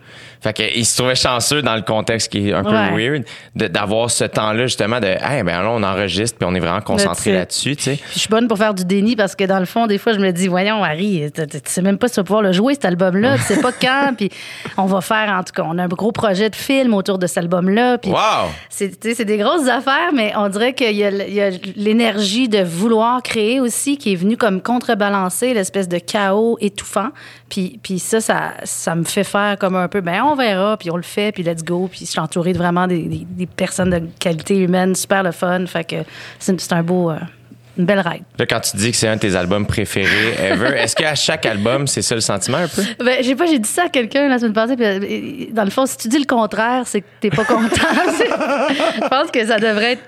Fait 0.40 0.52
qu'il 0.52 0.86
se 0.86 0.96
trouvait 0.96 1.14
chanceux 1.14 1.62
dans 1.62 1.74
le 1.74 1.82
contexte 1.82 2.30
qui 2.30 2.48
est 2.48 2.52
un 2.52 2.62
peu 2.62 2.70
weird 2.70 3.24
d'avoir 3.54 4.10
ce 4.10 4.24
temps-là 4.24 4.66
justement 4.66 5.00
de 5.00 5.06
hey 5.06 5.42
ben 5.42 5.62
là 5.62 5.70
on 5.70 5.82
enregistre 5.82 6.38
puis 6.38 6.46
on 6.48 6.54
est 6.54 6.60
vraiment 6.60 6.80
concentré 6.80 7.32
là-dessus 7.32 7.76
tu 7.76 7.82
sais 7.82 7.98
je 8.14 8.18
suis 8.18 8.28
bonne 8.28 8.48
pour 8.48 8.58
faire 8.58 8.74
du 8.74 8.84
déni 8.84 9.16
parce 9.16 9.34
que 9.36 9.44
dans 9.44 9.58
le 9.58 9.66
fond, 9.66 9.86
des 9.86 9.98
fois, 9.98 10.12
je 10.12 10.18
me 10.18 10.30
dis, 10.30 10.48
voyons, 10.48 10.82
Harry, 10.82 11.30
tu 11.32 11.42
sais 11.64 11.82
même 11.82 11.98
pas 11.98 12.08
si 12.08 12.14
tu 12.14 12.20
vas 12.20 12.24
pouvoir 12.24 12.42
le 12.42 12.52
jouer, 12.52 12.74
cet 12.74 12.84
album-là. 12.84 13.36
Tu 13.36 13.44
sais 13.44 13.60
pas 13.60 13.72
quand. 13.80 14.12
Puis 14.16 14.30
on 14.76 14.86
va 14.86 15.00
faire, 15.00 15.30
en 15.30 15.42
tout 15.42 15.52
cas, 15.52 15.62
on 15.66 15.78
a 15.78 15.84
un 15.84 15.88
gros 15.88 16.12
projet 16.12 16.50
de 16.50 16.56
film 16.56 16.94
autour 16.94 17.18
de 17.18 17.26
cet 17.26 17.38
album-là. 17.38 17.98
Puis 17.98 18.10
Wow! 18.10 18.50
c'est 18.68 19.24
des 19.24 19.36
grosses 19.36 19.68
affaires, 19.68 20.12
mais 20.14 20.32
on 20.36 20.48
dirait 20.48 20.74
qu'il 20.74 20.96
y 20.96 21.04
a, 21.04 21.10
il 21.10 21.34
y 21.34 21.40
a 21.40 21.50
l'énergie 21.76 22.48
de 22.48 22.62
vouloir 22.62 23.22
créer 23.22 23.60
aussi 23.60 23.96
qui 23.98 24.12
est 24.12 24.16
venue 24.16 24.36
comme 24.36 24.60
contrebalancer 24.60 25.54
l'espèce 25.54 25.88
de 25.88 25.98
chaos 25.98 26.56
étouffant. 26.60 27.08
Puis, 27.48 27.80
puis 27.82 27.98
ça, 27.98 28.20
ça, 28.20 28.52
ça 28.64 28.94
me 28.94 29.04
fait 29.04 29.24
faire 29.24 29.56
comme 29.58 29.76
un 29.76 29.88
peu, 29.88 30.00
ben 30.00 30.22
on 30.32 30.36
verra, 30.36 30.76
puis 30.76 30.90
on 30.90 30.96
le 30.96 31.02
fait, 31.02 31.32
puis 31.32 31.42
let's 31.42 31.62
go. 31.64 31.88
Puis 31.90 32.00
je 32.00 32.06
suis 32.06 32.20
entourée 32.20 32.52
de 32.52 32.58
vraiment 32.58 32.86
des, 32.86 33.02
des- 33.02 33.26
des 33.28 33.46
personnes 33.46 33.90
de 33.90 34.02
qualité 34.18 34.56
humaine, 34.58 34.94
super 34.94 35.22
le 35.22 35.32
fun. 35.32 35.64
Fait 35.66 35.84
que 35.84 35.96
c'est 36.38 36.72
un 36.72 36.82
beau, 36.82 37.10
euh, 37.10 37.16
une 37.76 37.84
belle 37.84 38.00
ride. 38.00 38.22
Là, 38.38 38.46
quand 38.46 38.58
tu 38.60 38.76
dis 38.76 38.90
que 38.90 38.96
c'est 38.96 39.06
un 39.06 39.14
de 39.14 39.20
tes 39.20 39.36
albums 39.36 39.64
préférés 39.64 40.34
ever, 40.40 40.76
est-ce 40.78 40.96
qu'à 40.96 41.14
chaque 41.14 41.46
album, 41.46 41.86
c'est 41.86 42.02
ça 42.02 42.16
le 42.16 42.20
sentiment 42.20 42.58
un 42.58 42.66
peu? 42.66 42.82
Ben, 43.04 43.22
j'ai 43.22 43.36
pas, 43.36 43.46
j'ai 43.46 43.60
dit 43.60 43.68
ça 43.68 43.84
à 43.84 43.88
quelqu'un 43.88 44.28
la 44.28 44.38
semaine 44.40 44.52
passée. 44.52 44.74
Puis, 44.74 44.84
euh, 44.84 45.46
dans 45.52 45.62
le 45.64 45.70
fond, 45.70 45.86
si 45.86 45.96
tu 45.96 46.08
dis 46.08 46.18
le 46.18 46.24
contraire, 46.26 46.82
c'est 46.86 47.02
que 47.02 47.06
t'es 47.20 47.30
pas 47.30 47.44
content. 47.44 47.68
Je 48.68 49.08
pense 49.08 49.30
que 49.30 49.46
ça 49.46 49.58
devrait 49.58 49.92
être 49.92 50.02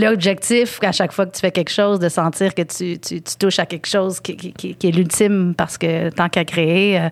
l'objectif 0.00 0.78
à 0.82 0.92
chaque 0.92 1.12
fois 1.12 1.26
que 1.26 1.34
tu 1.34 1.40
fais 1.40 1.50
quelque 1.52 1.70
chose, 1.70 1.98
de 1.98 2.08
sentir 2.08 2.54
que 2.54 2.62
tu, 2.62 2.98
tu- 2.98 3.22
tu 3.22 3.36
touches 3.38 3.58
à 3.58 3.66
quelque 3.66 3.86
chose 3.88 4.20
qui, 4.20 4.36
qui- 4.36 4.52
qui- 4.52 4.74
qui 4.74 4.88
est 4.88 4.90
l'ultime 4.90 5.54
parce 5.56 5.78
que 5.78 6.10
tant 6.10 6.28
qu'à 6.28 6.44
créer, 6.44 6.98
euh, 6.98 7.08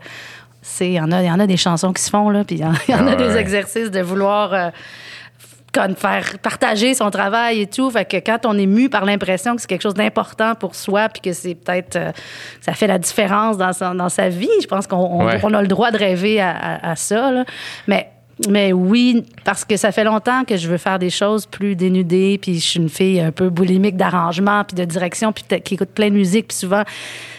c'est 0.62 0.88
il 0.88 0.92
y 0.94 1.00
en 1.00 1.10
a, 1.12 1.22
il 1.22 1.26
y 1.26 1.30
en 1.30 1.40
a 1.40 1.46
des 1.46 1.56
chansons 1.56 1.92
qui 1.92 2.02
se 2.02 2.10
font 2.10 2.28
là, 2.30 2.44
puis 2.44 2.56
il 2.56 2.62
y 2.62 2.64
en, 2.64 2.72
il 2.88 2.92
y 2.92 2.94
en 2.94 3.06
a 3.06 3.12
Ah 3.12 3.16
des 3.16 3.28
ouais. 3.28 3.40
exercices 3.40 3.90
de 3.90 4.00
vouloir. 4.00 4.52
euh, 4.54 4.70
comme 5.72 5.94
faire 5.94 6.40
partager 6.42 6.94
son 6.94 7.10
travail 7.12 7.60
et 7.60 7.66
tout. 7.68 7.88
Fait 7.92 8.04
que 8.04 8.16
quand 8.16 8.44
on 8.44 8.58
est 8.58 8.66
mu 8.66 8.88
par 8.88 9.04
l'impression 9.04 9.54
que 9.54 9.60
c'est 9.60 9.68
quelque 9.68 9.82
chose 9.84 9.94
d'important 9.94 10.56
pour 10.56 10.74
soi, 10.74 11.08
puis 11.08 11.20
que 11.22 11.32
c'est 11.32 11.54
peut-être 11.54 11.94
euh, 11.94 12.10
ça 12.60 12.72
fait 12.72 12.88
la 12.88 12.98
différence 12.98 13.56
dans, 13.56 13.72
son- 13.72 13.94
dans 13.94 14.08
sa 14.08 14.28
vie, 14.30 14.48
je 14.60 14.66
pense 14.66 14.88
qu'on 14.88 15.24
Ouais. 15.26 15.40
a 15.40 15.62
le 15.62 15.68
droit 15.68 15.92
de 15.92 15.96
rêver 15.96 16.40
à, 16.40 16.50
à- 16.50 16.90
à 16.90 16.96
ça. 16.96 17.30
là. 17.30 17.44
Mais 17.86 18.10
mais 18.48 18.72
oui, 18.72 19.24
parce 19.44 19.64
que 19.64 19.76
ça 19.76 19.92
fait 19.92 20.02
longtemps 20.02 20.42
que 20.44 20.56
je 20.56 20.66
veux 20.66 20.76
faire 20.78 20.98
des 20.98 21.10
choses 21.10 21.46
plus 21.46 21.76
dénudées, 21.76 22.36
puis 22.42 22.56
je 22.58 22.66
suis 22.66 22.80
une 22.80 22.88
fille 22.88 23.20
un 23.20 23.30
peu 23.30 23.48
boulimique 23.48 23.96
d'arrangement, 23.96 24.64
puis 24.64 24.74
de 24.74 24.84
direction, 24.84 25.30
puis 25.30 25.44
peut-être 25.46 25.62
qui 25.62 25.74
écoute 25.74 25.90
plein 25.90 26.08
de 26.08 26.14
musique, 26.14 26.48
puis 26.48 26.56
souvent, 26.56 26.82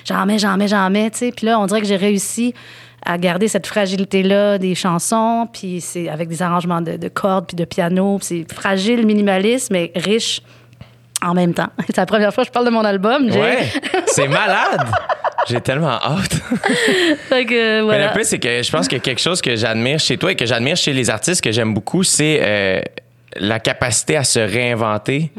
j'en 0.05 0.25
mets, 0.25 0.39
j'en 0.39 0.55
mets, 0.55 0.69
j'en 0.69 0.89
mets, 0.89 1.09
tu 1.09 1.17
sais. 1.17 1.31
Puis 1.35 1.47
là, 1.47 1.59
on 1.59 1.65
dirait 1.65 1.81
que 1.81 1.87
j'ai 1.87 1.97
réussi 1.97 2.53
à 3.05 3.17
garder 3.17 3.47
cette 3.47 3.67
fragilité-là 3.67 4.57
des 4.57 4.75
chansons, 4.75 5.47
puis 5.51 5.81
c'est 5.81 6.09
avec 6.09 6.29
des 6.29 6.41
arrangements 6.41 6.81
de, 6.81 6.97
de 6.97 7.07
cordes, 7.07 7.47
puis 7.47 7.55
de 7.55 7.65
piano, 7.65 8.19
c'est 8.21 8.45
fragile, 8.51 9.05
minimaliste, 9.05 9.71
mais 9.71 9.91
riche 9.95 10.41
en 11.23 11.33
même 11.33 11.53
temps. 11.53 11.69
C'est 11.85 11.97
la 11.97 12.05
première 12.05 12.33
fois 12.33 12.43
que 12.43 12.47
je 12.47 12.51
parle 12.51 12.65
de 12.65 12.71
mon 12.71 12.83
album. 12.83 13.29
Ouais! 13.29 13.71
C'est 14.07 14.27
malade! 14.27 14.87
J'ai 15.47 15.61
tellement 15.61 15.99
hâte. 16.01 16.33
Fait 17.29 17.45
que, 17.45 17.77
Mais 17.77 17.81
voilà. 17.81 18.07
le 18.07 18.13
plus, 18.13 18.25
c'est 18.25 18.39
que 18.39 18.61
je 18.61 18.71
pense 18.71 18.87
que 18.87 18.95
quelque 18.97 19.21
chose 19.21 19.41
que 19.41 19.55
j'admire 19.55 19.99
chez 19.99 20.17
toi 20.17 20.31
et 20.31 20.35
que 20.35 20.45
j'admire 20.45 20.77
chez 20.77 20.93
les 20.93 21.09
artistes 21.09 21.41
que 21.41 21.51
j'aime 21.51 21.73
beaucoup, 21.73 22.03
c'est 22.03 22.39
euh, 22.41 22.81
la 23.37 23.59
capacité 23.59 24.17
à 24.17 24.23
se 24.23 24.39
réinventer. 24.39 25.31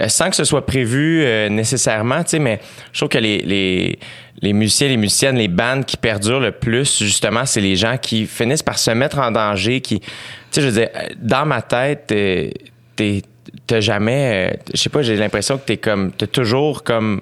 Euh, 0.00 0.08
sans 0.08 0.28
que 0.28 0.34
ce 0.34 0.42
soit 0.42 0.66
prévu 0.66 1.22
euh, 1.22 1.48
nécessairement, 1.48 2.24
tu 2.24 2.30
sais, 2.30 2.38
mais 2.40 2.58
je 2.92 2.98
trouve 2.98 3.10
que 3.10 3.18
les, 3.18 3.38
les, 3.38 3.98
les 4.42 4.52
musiciens, 4.52 4.88
les 4.88 4.96
musiciennes, 4.96 5.36
les 5.36 5.46
bandes 5.46 5.84
qui 5.84 5.96
perdurent 5.96 6.40
le 6.40 6.50
plus, 6.50 7.00
justement, 7.00 7.46
c'est 7.46 7.60
les 7.60 7.76
gens 7.76 7.96
qui 7.96 8.26
finissent 8.26 8.64
par 8.64 8.76
se 8.76 8.90
mettre 8.90 9.20
en 9.20 9.30
danger, 9.30 9.80
qui, 9.80 10.00
tu 10.00 10.06
sais, 10.50 10.62
je 10.62 10.68
veux 10.68 10.82
euh, 10.82 10.88
dans 11.16 11.46
ma 11.46 11.62
tête, 11.62 12.06
t'es, 12.08 13.22
t'as 13.68 13.80
jamais, 13.80 14.58
je 14.72 14.80
sais 14.80 14.90
pas, 14.90 15.02
j'ai 15.02 15.16
l'impression 15.16 15.58
que 15.58 15.64
t'es 15.64 15.76
comme, 15.76 16.10
t'as 16.10 16.26
toujours 16.26 16.82
comme 16.82 17.20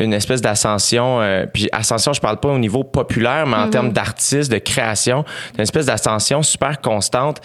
une 0.00 0.12
espèce 0.12 0.40
d'ascension. 0.40 1.20
euh, 1.20 1.46
puis 1.52 1.68
ascension, 1.72 2.12
je 2.12 2.20
parle 2.20 2.38
pas 2.38 2.48
au 2.50 2.58
niveau 2.58 2.84
populaire, 2.84 3.46
mais 3.46 3.56
en 3.56 3.64
Mhm. 3.66 3.70
termes 3.70 3.92
d'artiste, 3.92 4.50
de 4.52 4.58
création, 4.58 5.24
une 5.56 5.62
espèce 5.62 5.86
d'ascension 5.86 6.42
super 6.42 6.80
constante. 6.80 7.40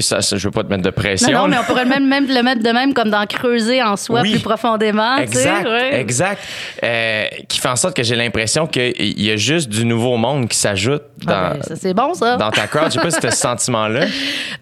Ça, 0.00 0.20
ça, 0.20 0.36
je 0.36 0.44
veux 0.46 0.50
pas 0.52 0.62
te 0.62 0.68
mettre 0.68 0.82
de 0.82 0.90
pression. 0.90 1.32
Non, 1.32 1.38
non, 1.42 1.48
mais 1.48 1.56
on 1.58 1.64
pourrait 1.64 1.86
même, 1.86 2.06
même 2.06 2.26
le 2.28 2.42
mettre 2.42 2.62
de 2.62 2.68
même 2.70 2.92
comme 2.94 3.10
d'en 3.10 3.24
creuser 3.26 3.82
en 3.82 3.96
soi 3.96 4.20
Oui. 4.20 4.32
plus 4.32 4.40
profondément. 4.42 5.16
tu 5.24 5.32
sais, 5.32 5.48
Exact, 5.48 5.66
exact. 5.94 6.42
Euh, 6.84 7.24
qui 7.48 7.58
fait 7.58 7.68
en 7.68 7.76
sorte 7.76 7.96
que 7.96 8.02
j'ai 8.02 8.14
l'impression 8.16 8.66
qu'il 8.66 9.20
y 9.20 9.30
a 9.30 9.36
juste 9.36 9.68
du 9.70 9.84
nouveau 9.86 10.16
monde 10.18 10.46
qui 10.48 10.56
s'ajoute 10.58 11.02
dans, 11.24 11.32
Ah 11.34 11.54
ben, 11.54 11.62
ça, 11.62 11.76
c'est 11.76 11.94
bon, 11.94 12.12
ça. 12.14 12.36
dans 12.36 12.50
ta 12.50 12.66
crowd. 12.66 12.86
Je 12.86 12.90
sais 12.92 13.00
pas 13.00 13.10
si 13.10 13.20
tu 13.20 13.26
as 13.26 13.30
ce 13.30 13.38
sentiment-là. 13.40 14.04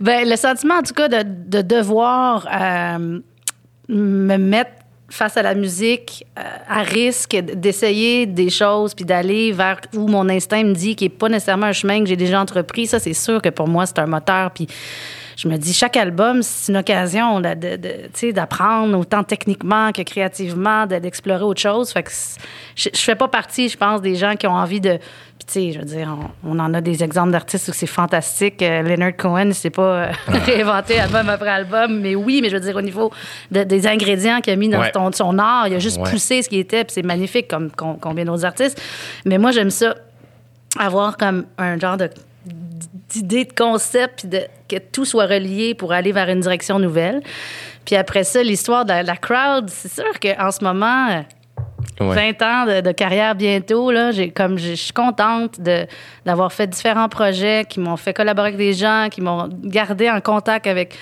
Ben, 0.01 0.29
le 0.29 0.37
sentiment, 0.37 0.75
en 0.77 0.83
tout 0.83 0.95
cas, 0.95 1.09
de, 1.09 1.25
de 1.25 1.61
devoir 1.63 2.47
euh, 2.53 3.19
me 3.89 4.37
mettre 4.37 4.71
face 5.09 5.37
à 5.37 5.43
la 5.43 5.55
musique 5.55 6.27
euh, 6.39 6.43
à 6.69 6.83
risque 6.83 7.37
d'essayer 7.37 8.27
des 8.27 8.51
choses 8.51 8.95
puis 8.95 9.05
d'aller 9.05 9.53
vers 9.53 9.81
où 9.95 10.09
mon 10.09 10.29
instinct 10.29 10.65
me 10.65 10.75
dit 10.75 10.97
qui 10.97 11.05
est 11.05 11.09
pas 11.09 11.29
nécessairement 11.29 11.67
un 11.67 11.73
chemin 11.73 12.01
que 12.01 12.07
j'ai 12.07 12.17
déjà 12.17 12.41
entrepris 12.41 12.87
ça 12.87 12.99
c'est 12.99 13.15
sûr 13.15 13.41
que 13.41 13.49
pour 13.49 13.69
moi 13.69 13.87
c'est 13.87 13.99
un 13.99 14.07
moteur 14.07 14.51
puis 14.51 14.67
je 15.37 15.49
me 15.49 15.57
dis 15.59 15.73
chaque 15.75 15.97
album 15.97 16.43
c'est 16.43 16.73
une 16.73 16.79
occasion 16.79 17.39
là, 17.39 17.55
de, 17.55 17.77
de- 17.77 18.31
d'apprendre 18.33 18.99
autant 18.99 19.23
techniquement 19.23 19.93
que 19.93 20.03
créativement 20.03 20.87
de- 20.87 20.99
d'explorer 20.99 21.43
autre 21.45 21.61
chose 21.61 21.93
fait 21.93 22.03
que 22.03 22.11
je, 22.75 22.89
je 22.93 23.01
fais 23.01 23.15
pas 23.15 23.29
partie 23.29 23.69
je 23.69 23.77
pense 23.77 24.01
des 24.01 24.15
gens 24.17 24.35
qui 24.35 24.47
ont 24.47 24.55
envie 24.55 24.81
de 24.81 24.99
puis, 25.39 25.45
tu 25.47 25.53
sais, 25.53 25.73
je 25.73 25.79
veux 25.81 25.85
dire, 25.85 26.17
on, 26.43 26.57
on 26.57 26.59
en 26.59 26.73
a 26.73 26.81
des 26.81 27.05
exemples 27.05 27.31
d'artistes 27.31 27.69
où 27.69 27.73
c'est 27.75 27.87
fantastique. 27.87 28.63
Euh, 28.63 28.81
Leonard 28.81 29.15
Cohen, 29.19 29.51
c'est 29.53 29.69
pas 29.69 29.83
euh, 29.83 30.13
réinventé 30.29 30.99
album 30.99 31.29
après 31.29 31.51
album, 31.51 32.01
mais 32.01 32.15
oui, 32.15 32.41
mais 32.41 32.49
je 32.49 32.55
veux 32.57 32.61
dire, 32.63 32.75
au 32.75 32.81
niveau 32.81 33.13
de- 33.51 33.63
des 33.65 33.87
ingrédients 33.87 34.41
qu'il 34.41 34.55
a 34.55 34.57
mis 34.57 34.71
dans 34.71 34.81
Ouais. 34.81 34.91
son, 34.95 35.13
son 35.13 35.39
art, 35.39 35.69
il 35.69 35.75
a 35.75 35.79
juste 35.79 36.01
Ouais. 36.01 36.11
poussé 36.11 36.41
ce 36.41 36.49
qui 36.49 36.59
était, 36.59 36.85
puis 36.85 36.95
c'est 36.95 37.03
magnifique 37.03 37.49
comme 37.49 37.71
com- 37.71 37.99
combien 38.01 38.25
d'autres 38.25 38.47
artistes. 38.47 38.81
Mais 39.27 39.37
moi, 39.37 39.51
j'aime 39.51 39.69
ça, 39.69 39.95
avoir 40.79 41.19
comme 41.19 41.45
un 41.59 41.79
genre 41.79 41.99
de 41.99 42.09
d'idée 43.23 43.45
de 43.45 43.53
concept, 43.53 44.21
puis 44.21 44.29
de, 44.29 44.41
que 44.69 44.77
tout 44.77 45.05
soit 45.05 45.27
relié 45.27 45.75
pour 45.75 45.93
aller 45.93 46.13
vers 46.13 46.29
une 46.29 46.41
direction 46.41 46.79
nouvelle. 46.79 47.23
Puis 47.85 47.97
après 47.97 48.25
ça, 48.25 48.43
l'histoire 48.43 48.85
de 48.85 48.91
la, 48.91 49.03
la 49.03 49.17
crowd, 49.17 49.69
c'est 49.71 49.93
sûr 49.93 50.19
qu'en 50.21 50.51
ce 50.51 50.63
moment, 50.65 51.09
euh, 51.11 51.21
Ouais. 52.01 52.35
20 52.39 52.43
ans 52.43 52.67
de, 52.67 52.81
de 52.83 52.93
carrière 52.93 53.35
bientôt, 53.35 53.91
là, 53.91 54.11
j'ai 54.11 54.31
comme 54.31 54.59
je 54.59 54.71
je 54.71 54.75
suis 54.75 54.93
contente 54.93 55.61
de 55.61 55.87
d'avoir 56.27 56.53
fait 56.53 56.67
différents 56.67 57.09
projets 57.09 57.65
qui 57.67 57.81
m'ont 57.81 57.97
fait 57.97 58.13
collaborer 58.13 58.49
avec 58.49 58.59
des 58.59 58.75
gens, 58.75 59.09
qui 59.11 59.23
m'ont 59.23 59.49
gardé 59.63 60.11
en 60.11 60.21
contact 60.21 60.67
avec 60.67 60.95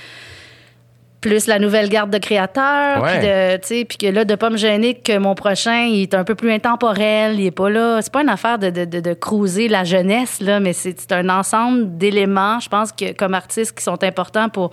plus 1.29 1.47
la 1.47 1.59
nouvelle 1.59 1.89
garde 1.89 2.11
de 2.11 2.19
créateurs, 2.19 3.03
puis 3.03 3.19
de, 3.19 3.57
tu 3.57 3.67
sais, 3.67 3.85
puis 3.87 3.97
que 3.97 4.07
là 4.07 4.25
de 4.27 4.35
pas 4.35 4.51
me 4.51 4.57
gêner 4.59 4.95
que 4.95 5.17
mon 5.17 5.35
prochain 5.35 5.85
il 5.87 6.03
est 6.03 6.15
un 6.15 6.23
peu 6.23 6.35
plus 6.35 6.53
intemporel, 6.53 7.41
il 7.41 7.47
est 7.47 7.51
pas 7.51 7.71
là, 7.71 8.01
c'est 8.03 8.13
pas 8.13 8.21
une 8.23 8.29
affaire 8.29 8.59
de 8.59 8.69
de, 8.71 8.85
de, 8.85 9.01
de 9.01 9.15
cruiser 9.15 9.69
la 9.69 9.85
jeunesse 9.85 10.41
là, 10.41 10.61
mais 10.61 10.73
c'est 10.75 11.01
c'est 11.01 11.13
un 11.13 11.29
ensemble 11.31 11.97
d'éléments, 11.97 12.61
je 12.61 12.69
pense 12.69 12.93
que 12.93 13.13
comme 13.13 13.33
artistes 13.33 13.77
qui 13.79 13.83
sont 13.83 14.05
importants 14.05 14.51
pour 14.51 14.71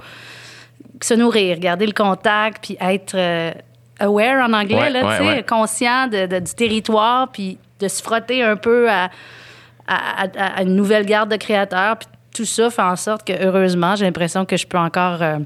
se 1.01 1.13
nourrir, 1.13 1.57
garder 1.59 1.85
le 1.85 1.93
contact, 1.93 2.65
puis 2.65 2.77
être, 2.81 3.13
euh, 3.15 3.51
aware 3.99 4.47
en 4.47 4.53
anglais, 4.53 4.75
Ouais, 4.77 4.89
là, 4.89 5.05
ouais, 5.05 5.17
tu 5.17 5.23
sais, 5.23 5.29
ouais. 5.35 5.43
conscient 5.43 6.07
de- 6.07 6.25
de- 6.27 6.39
du 6.39 6.53
territoire, 6.53 7.29
puis 7.31 7.57
de 7.79 7.87
se 7.87 8.03
frotter 8.03 8.43
un 8.43 8.55
peu 8.57 8.89
à, 8.89 9.09
à- 9.87 10.25
à- 10.37 10.57
à 10.57 10.61
une 10.63 10.75
nouvelle 10.75 11.05
garde 11.05 11.31
de 11.31 11.37
créateurs. 11.37 11.97
Puis 11.97 12.07
tout 12.35 12.45
ça 12.45 12.69
fait 12.69 12.81
en 12.81 12.95
sorte 12.95 13.25
que, 13.25 13.33
heureusement, 13.43 13.95
j'ai 13.95 14.05
l'impression 14.05 14.45
que 14.45 14.57
je 14.57 14.67
peux 14.67 14.77
encore 14.77 15.21
euh, 15.21 15.37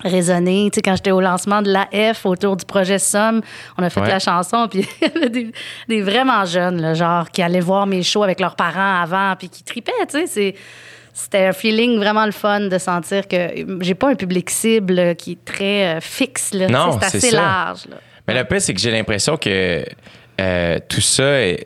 raisonner. 0.00 0.68
Tu 0.72 0.76
sais, 0.76 0.82
quand 0.82 0.94
j'étais 0.96 1.10
au 1.10 1.20
lancement 1.20 1.62
de 1.62 1.70
l'AF 1.72 2.24
autour 2.26 2.56
du 2.56 2.64
projet 2.64 2.98
Somme, 2.98 3.40
on 3.76 3.82
a 3.82 3.90
fait 3.90 4.00
Ouais. 4.00 4.08
la 4.08 4.18
chanson, 4.18 4.68
puis 4.70 4.86
il 5.02 5.08
y 5.08 5.16
avait 5.16 5.28
des, 5.30 5.52
des 5.88 6.02
vraiment 6.02 6.44
jeunes, 6.44 6.80
là, 6.80 6.94
genre, 6.94 7.30
qui 7.30 7.42
allaient 7.42 7.60
voir 7.60 7.86
mes 7.86 8.02
shows 8.02 8.22
avec 8.22 8.40
leurs 8.40 8.54
parents 8.56 9.02
avant, 9.02 9.34
puis 9.36 9.48
qui 9.48 9.62
tripaient, 9.64 9.92
tu 10.08 10.18
sais. 10.20 10.26
C'est- 10.26 10.54
C'était 11.12 11.46
un 11.46 11.52
feeling 11.52 11.96
vraiment 11.98 12.24
le 12.26 12.30
fun 12.32 12.60
de 12.68 12.78
sentir 12.78 13.26
que 13.26 13.48
j'ai 13.80 13.94
pas 13.96 14.10
un 14.10 14.14
public 14.14 14.48
cible 14.50 15.16
qui 15.16 15.32
est 15.32 15.44
très 15.44 15.96
euh, 15.96 16.00
fixe. 16.00 16.54
Là, 16.54 16.68
Non, 16.68 16.96
c'est 17.00 17.06
assez 17.06 17.30
ça. 17.32 17.36
large. 17.36 17.86
Là. 17.90 17.96
Mais 18.28 18.34
le 18.34 18.44
pire, 18.44 18.60
c'est 18.60 18.72
que 18.72 18.78
j'ai 18.80 18.92
l'impression 18.92 19.36
que 19.36 19.84
euh, 20.40 20.78
tout 20.88 21.00
ça, 21.00 21.40
est- 21.40 21.64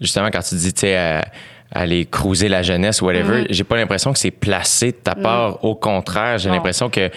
justement, 0.00 0.30
quand 0.32 0.40
tu 0.40 0.54
dis, 0.54 0.72
tu 0.72 0.80
sais, 0.80 0.96
à- 0.96 1.26
aller 1.70 2.06
cruiser 2.06 2.48
la 2.48 2.62
jeunesse 2.62 3.02
ou 3.02 3.06
whatever, 3.06 3.42
Mm-hmm. 3.42 3.46
j'ai 3.52 3.64
pas 3.64 3.76
l'impression 3.76 4.12
que 4.12 4.18
c'est 4.18 4.30
placé 4.30 4.92
de 4.92 4.96
ta 4.96 5.14
part. 5.14 5.64
Au 5.64 5.74
contraire, 5.74 6.38
j'ai 6.38 6.50
l'impression 6.50 6.88
que 6.90 7.10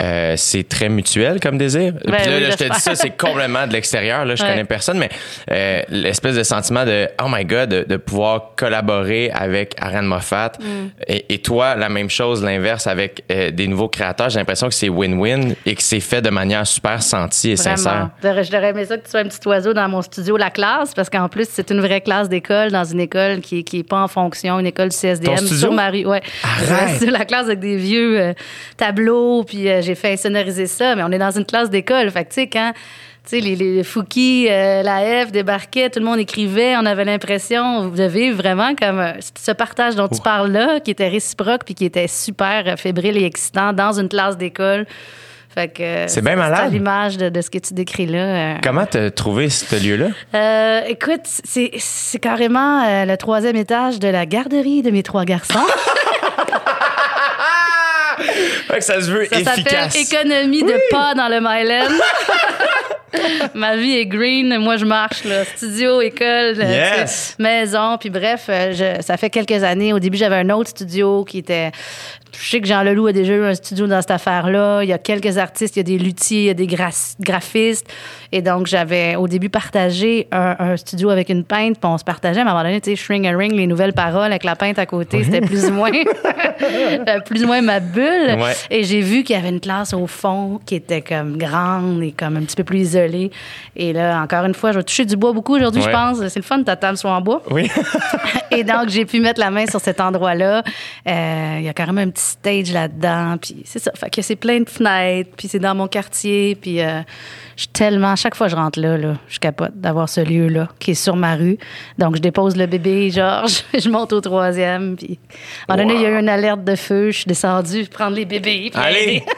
euh, 0.00 0.34
c'est 0.36 0.68
très 0.68 0.88
mutuel 0.88 1.40
comme 1.40 1.58
désir. 1.58 1.92
Puis 2.02 2.10
là, 2.12 2.18
Ben 2.24 2.34
oui, 2.34 2.40
là, 2.42 2.50
je 2.50 2.56
te 2.56 2.64
dis 2.72 2.80
ça, 2.80 2.94
c'est 2.94 3.16
complètement 3.16 3.66
de 3.66 3.72
l'extérieur. 3.72 4.24
Là, 4.24 4.34
je 4.36 4.42
Ouais. 4.42 4.50
connais 4.50 4.64
personne, 4.64 4.98
mais 4.98 5.08
euh, 5.50 5.82
l'espèce 5.88 6.36
de 6.36 6.42
sentiment 6.42 6.84
de 6.84 7.08
oh 7.22 7.26
my 7.28 7.44
god, 7.44 7.68
de, 7.68 7.84
de 7.88 7.96
pouvoir 7.96 8.52
collaborer 8.56 9.30
avec 9.32 9.74
Aaron 9.80 10.02
Moffat 10.02 10.52
Mm. 10.60 10.64
et, 11.08 11.34
et 11.34 11.38
toi, 11.38 11.74
la 11.74 11.88
même 11.88 12.08
chose, 12.10 12.42
l'inverse 12.44 12.86
avec 12.86 13.24
euh, 13.32 13.50
des 13.50 13.66
nouveaux 13.66 13.88
créateurs. 13.88 14.30
J'ai 14.30 14.38
l'impression 14.38 14.68
que 14.68 14.74
c'est 14.74 14.88
win-win 14.88 15.54
et 15.66 15.74
que 15.74 15.82
c'est 15.82 16.00
fait 16.00 16.22
de 16.22 16.30
manière 16.30 16.66
super 16.66 17.02
sentie 17.02 17.50
et 17.50 17.56
sincère. 17.56 18.10
Vraiment. 18.22 18.42
Je 18.42 18.50
devrais 18.50 18.70
aimé 18.70 18.84
ça 18.84 18.96
que 18.98 19.04
tu 19.04 19.10
sois 19.10 19.20
un 19.20 19.24
petit 19.28 19.46
oiseau 19.48 19.74
dans 19.74 19.88
mon 19.88 20.02
studio, 20.02 20.36
la 20.36 20.50
classe, 20.50 20.94
parce 20.94 21.10
qu'en 21.10 21.28
plus, 21.28 21.48
c'est 21.50 21.70
une 21.70 21.80
vraie 21.80 22.00
classe 22.00 22.28
d'école 22.28 22.70
dans 22.70 22.84
une 22.84 23.00
école 23.00 23.40
qui 23.40 23.64
qui 23.64 23.80
est 23.80 23.88
pas 23.88 24.00
en 24.02 24.08
fonction, 24.08 24.58
une 24.60 24.66
école 24.66 24.90
du 24.90 24.96
CSDM 24.96 25.30
Ton 25.34 25.36
studio? 25.38 25.56
sur 25.58 25.72
ma 25.72 25.90
rue. 25.90 26.06
Ouais. 26.06 26.22
Arrête! 26.44 27.00
La 27.10 27.24
classe 27.24 27.46
avec 27.46 27.58
des 27.60 27.76
vieux 27.76 28.20
euh, 28.20 28.32
tableaux, 28.76 29.44
puis 29.44 29.68
euh, 29.68 29.80
j'ai 29.88 29.94
fait 29.94 30.16
sonoriser 30.16 30.66
ça, 30.66 30.94
mais 30.94 31.02
on 31.02 31.10
est 31.10 31.18
dans 31.18 31.30
une 31.30 31.44
classe 31.46 31.70
d'école. 31.70 32.10
Fait 32.10 32.24
que, 32.24 32.28
tu 32.28 32.34
sais, 32.34 32.46
quand. 32.46 32.72
Tu 33.28 33.36
sais, 33.36 33.40
les, 33.42 33.56
les 33.56 33.84
Fouki, 33.84 34.46
euh, 34.48 34.82
la 34.82 35.26
F 35.26 35.32
débarquaient, 35.32 35.90
tout 35.90 35.98
le 36.00 36.06
monde 36.06 36.18
écrivait, 36.18 36.76
on 36.78 36.86
avait 36.86 37.04
l'impression 37.04 37.88
de 37.88 38.04
vivre 38.04 38.38
vraiment 38.38 38.74
comme 38.74 39.00
euh, 39.00 39.12
ce 39.38 39.52
partage 39.52 39.96
dont 39.96 40.08
tu 40.08 40.22
parles 40.22 40.50
là, 40.50 40.80
qui 40.80 40.90
était 40.92 41.08
réciproque 41.08 41.64
puis 41.66 41.74
qui 41.74 41.84
était 41.84 42.06
super 42.08 42.62
euh, 42.66 42.76
fébrile 42.76 43.18
et 43.18 43.24
excitant 43.24 43.74
dans 43.74 43.92
une 44.00 44.08
classe 44.08 44.38
d'école. 44.38 44.86
Fait 45.54 45.68
que 45.68 46.04
C'est 46.06 46.22
bien 46.24 46.36
malade. 46.36 46.72
l'image 46.72 47.18
de, 47.18 47.28
de 47.28 47.40
ce 47.42 47.50
que 47.50 47.58
tu 47.58 47.74
décris 47.74 48.06
là. 48.06 48.58
Comment 48.62 48.86
t'as 48.86 49.10
trouvé 49.10 49.50
ce 49.50 49.76
lieu-là? 49.76 50.08
Euh, 50.34 50.80
écoute, 50.88 51.20
c'est, 51.24 51.70
carrément 52.22 53.04
le 53.04 53.16
troisième 53.16 53.56
étage 53.56 53.98
de 53.98 54.08
la 54.08 54.24
garderie 54.24 54.80
de 54.80 54.90
mes 54.90 55.02
trois 55.02 55.24
garçons. 55.26 55.58
Que 58.78 58.84
ça 58.84 59.00
se 59.00 59.10
veut 59.10 59.26
Ça 59.26 59.38
s'appelle 59.38 59.60
efficace. 59.60 59.96
économie 59.96 60.62
de 60.62 60.78
pas 60.90 61.14
dans 61.14 61.28
le 61.28 61.40
Myland. 61.40 61.88
Ma 63.54 63.76
vie 63.76 63.96
est 63.96 64.06
green, 64.06 64.58
moi 64.58 64.76
je 64.76 64.84
marche 64.84 65.24
là, 65.24 65.44
studio, 65.44 66.00
école, 66.00 66.26
euh, 66.26 66.54
Yes. 66.96 67.00
tu 67.00 67.06
sais, 67.08 67.42
maison, 67.42 67.96
puis 67.98 68.10
bref, 68.10 68.46
euh, 68.48 68.72
je- 68.72 69.02
ça 69.02 69.16
fait 69.16 69.30
quelques 69.30 69.62
années. 69.64 69.92
Au 69.92 69.98
début, 69.98 70.16
j'avais 70.18 70.36
un 70.36 70.50
autre 70.50 70.70
studio 70.70 71.24
qui 71.24 71.38
était, 71.38 71.70
je 72.38 72.48
sais 72.50 72.60
que 72.60 72.66
Jean 72.68 72.82
Leloup 72.82 73.06
a 73.06 73.12
déjà 73.12 73.32
eu 73.34 73.44
un 73.44 73.54
studio 73.54 73.86
dans 73.86 74.00
cette 74.00 74.10
affaire-là. 74.10 74.82
Il 74.82 74.88
y 74.88 74.92
a 74.92 74.98
quelques 74.98 75.38
artistes, 75.38 75.76
il 75.76 75.78
y 75.78 75.80
a 75.80 75.84
des 75.84 75.98
luthiers, 75.98 76.40
il 76.40 76.46
y 76.46 76.50
a 76.50 76.54
des 76.54 76.66
gra- 76.66 77.14
graphistes, 77.20 77.86
et 78.32 78.42
donc 78.42 78.66
j'avais 78.66 79.16
au 79.16 79.26
début 79.26 79.48
partagé 79.48 80.28
un, 80.30 80.56
un 80.58 80.76
studio 80.76 81.08
avec 81.10 81.28
une 81.30 81.44
peintre, 81.44 81.80
puis 81.80 81.90
on 81.90 81.96
se 81.98 82.04
partageait. 82.04 82.44
Mais 82.44 82.50
à 82.50 82.52
un 82.52 82.56
moment 82.56 82.64
donné, 82.64 82.80
tu 82.80 82.90
sais, 82.90 82.96
string 82.96 83.26
a 83.26 83.36
ring, 83.36 83.52
les 83.54 83.66
nouvelles 83.66 83.94
paroles 83.94 84.26
avec 84.30 84.44
la 84.44 84.54
peintre 84.56 84.80
à 84.80 84.86
côté, 84.86 85.24
c'était 85.24 85.40
plus 85.40 85.64
ou 85.66 85.72
moins, 85.72 85.90
euh, 86.62 87.20
plus 87.24 87.44
ou 87.44 87.46
moins 87.46 87.62
ma 87.62 87.80
bulle. 87.80 88.36
Ouais. 88.38 88.52
Et 88.70 88.84
j'ai 88.84 89.00
vu 89.00 89.22
qu'il 89.24 89.34
y 89.36 89.38
avait 89.38 89.48
une 89.48 89.60
classe 89.60 89.94
au 89.94 90.06
fond 90.06 90.60
qui 90.66 90.74
était 90.74 91.00
comme 91.00 91.36
grande 91.38 92.02
et 92.02 92.12
comme 92.12 92.36
un 92.36 92.42
petit 92.42 92.56
peu 92.56 92.64
plus 92.64 92.80
isolée. 92.80 92.97
Et 93.76 93.92
là, 93.92 94.20
encore 94.22 94.44
une 94.44 94.54
fois, 94.54 94.72
je 94.72 94.78
vais 94.78 94.84
toucher 94.84 95.04
du 95.04 95.16
bois 95.16 95.32
beaucoup 95.32 95.54
aujourd'hui, 95.56 95.80
Ouais. 95.82 95.88
je 95.88 95.92
pense. 95.92 96.18
C'est 96.28 96.38
le 96.38 96.44
fun, 96.44 96.62
ta 96.62 96.76
table 96.76 96.96
soit 96.96 97.10
en 97.12 97.20
bois. 97.20 97.42
Oui. 97.50 97.70
Et 98.50 98.64
donc, 98.64 98.88
j'ai 98.88 99.04
pu 99.04 99.20
mettre 99.20 99.40
la 99.40 99.50
main 99.50 99.66
sur 99.66 99.80
cet 99.80 100.00
endroit-là. 100.00 100.62
Euh, 101.08 101.56
Il 101.58 101.64
y 101.64 101.68
a 101.68 101.72
carrément 101.72 102.00
un 102.00 102.10
petit 102.10 102.24
stage 102.24 102.72
là-dedans. 102.72 103.36
Puis 103.40 103.62
c'est 103.64 103.78
ça. 103.78 103.90
Fait 103.94 104.10
que 104.10 104.22
c'est 104.22 104.36
plein 104.36 104.60
de 104.60 104.68
fenêtres. 104.68 105.30
Puis 105.36 105.48
c'est 105.48 105.58
dans 105.58 105.74
mon 105.74 105.86
quartier. 105.88 106.54
Puis 106.54 106.80
euh, 106.80 107.00
je 107.56 107.62
suis 107.62 107.68
tellement... 107.68 108.16
Chaque 108.16 108.34
fois 108.34 108.46
que 108.46 108.52
je 108.52 108.56
rentre 108.56 108.80
là, 108.80 108.96
là 108.96 109.14
je 109.28 109.38
capote 109.38 109.72
d'avoir 109.74 110.08
ce 110.08 110.20
lieu-là 110.20 110.68
qui 110.78 110.92
est 110.92 110.94
sur 110.94 111.16
ma 111.16 111.34
rue. 111.36 111.58
Donc, 111.98 112.16
je 112.16 112.20
dépose 112.20 112.56
le 112.56 112.66
bébé, 112.66 113.10
Georges. 113.10 113.62
je 113.78 113.88
monte 113.88 114.12
au 114.12 114.20
troisième. 114.20 114.96
Puis 114.96 115.18
à 115.68 115.74
un 115.74 115.76
moment 115.76 115.88
donné, 115.88 116.00
il 116.00 116.02
y 116.02 116.06
a 116.06 116.16
eu 116.16 116.20
une 116.20 116.28
alerte 116.28 116.64
de 116.64 116.74
feu. 116.74 117.10
Je 117.10 117.18
suis 117.18 117.26
descendue 117.26 117.86
prendre 117.86 118.16
les 118.16 118.24
bébés. 118.24 118.70
Allez! 118.74 119.22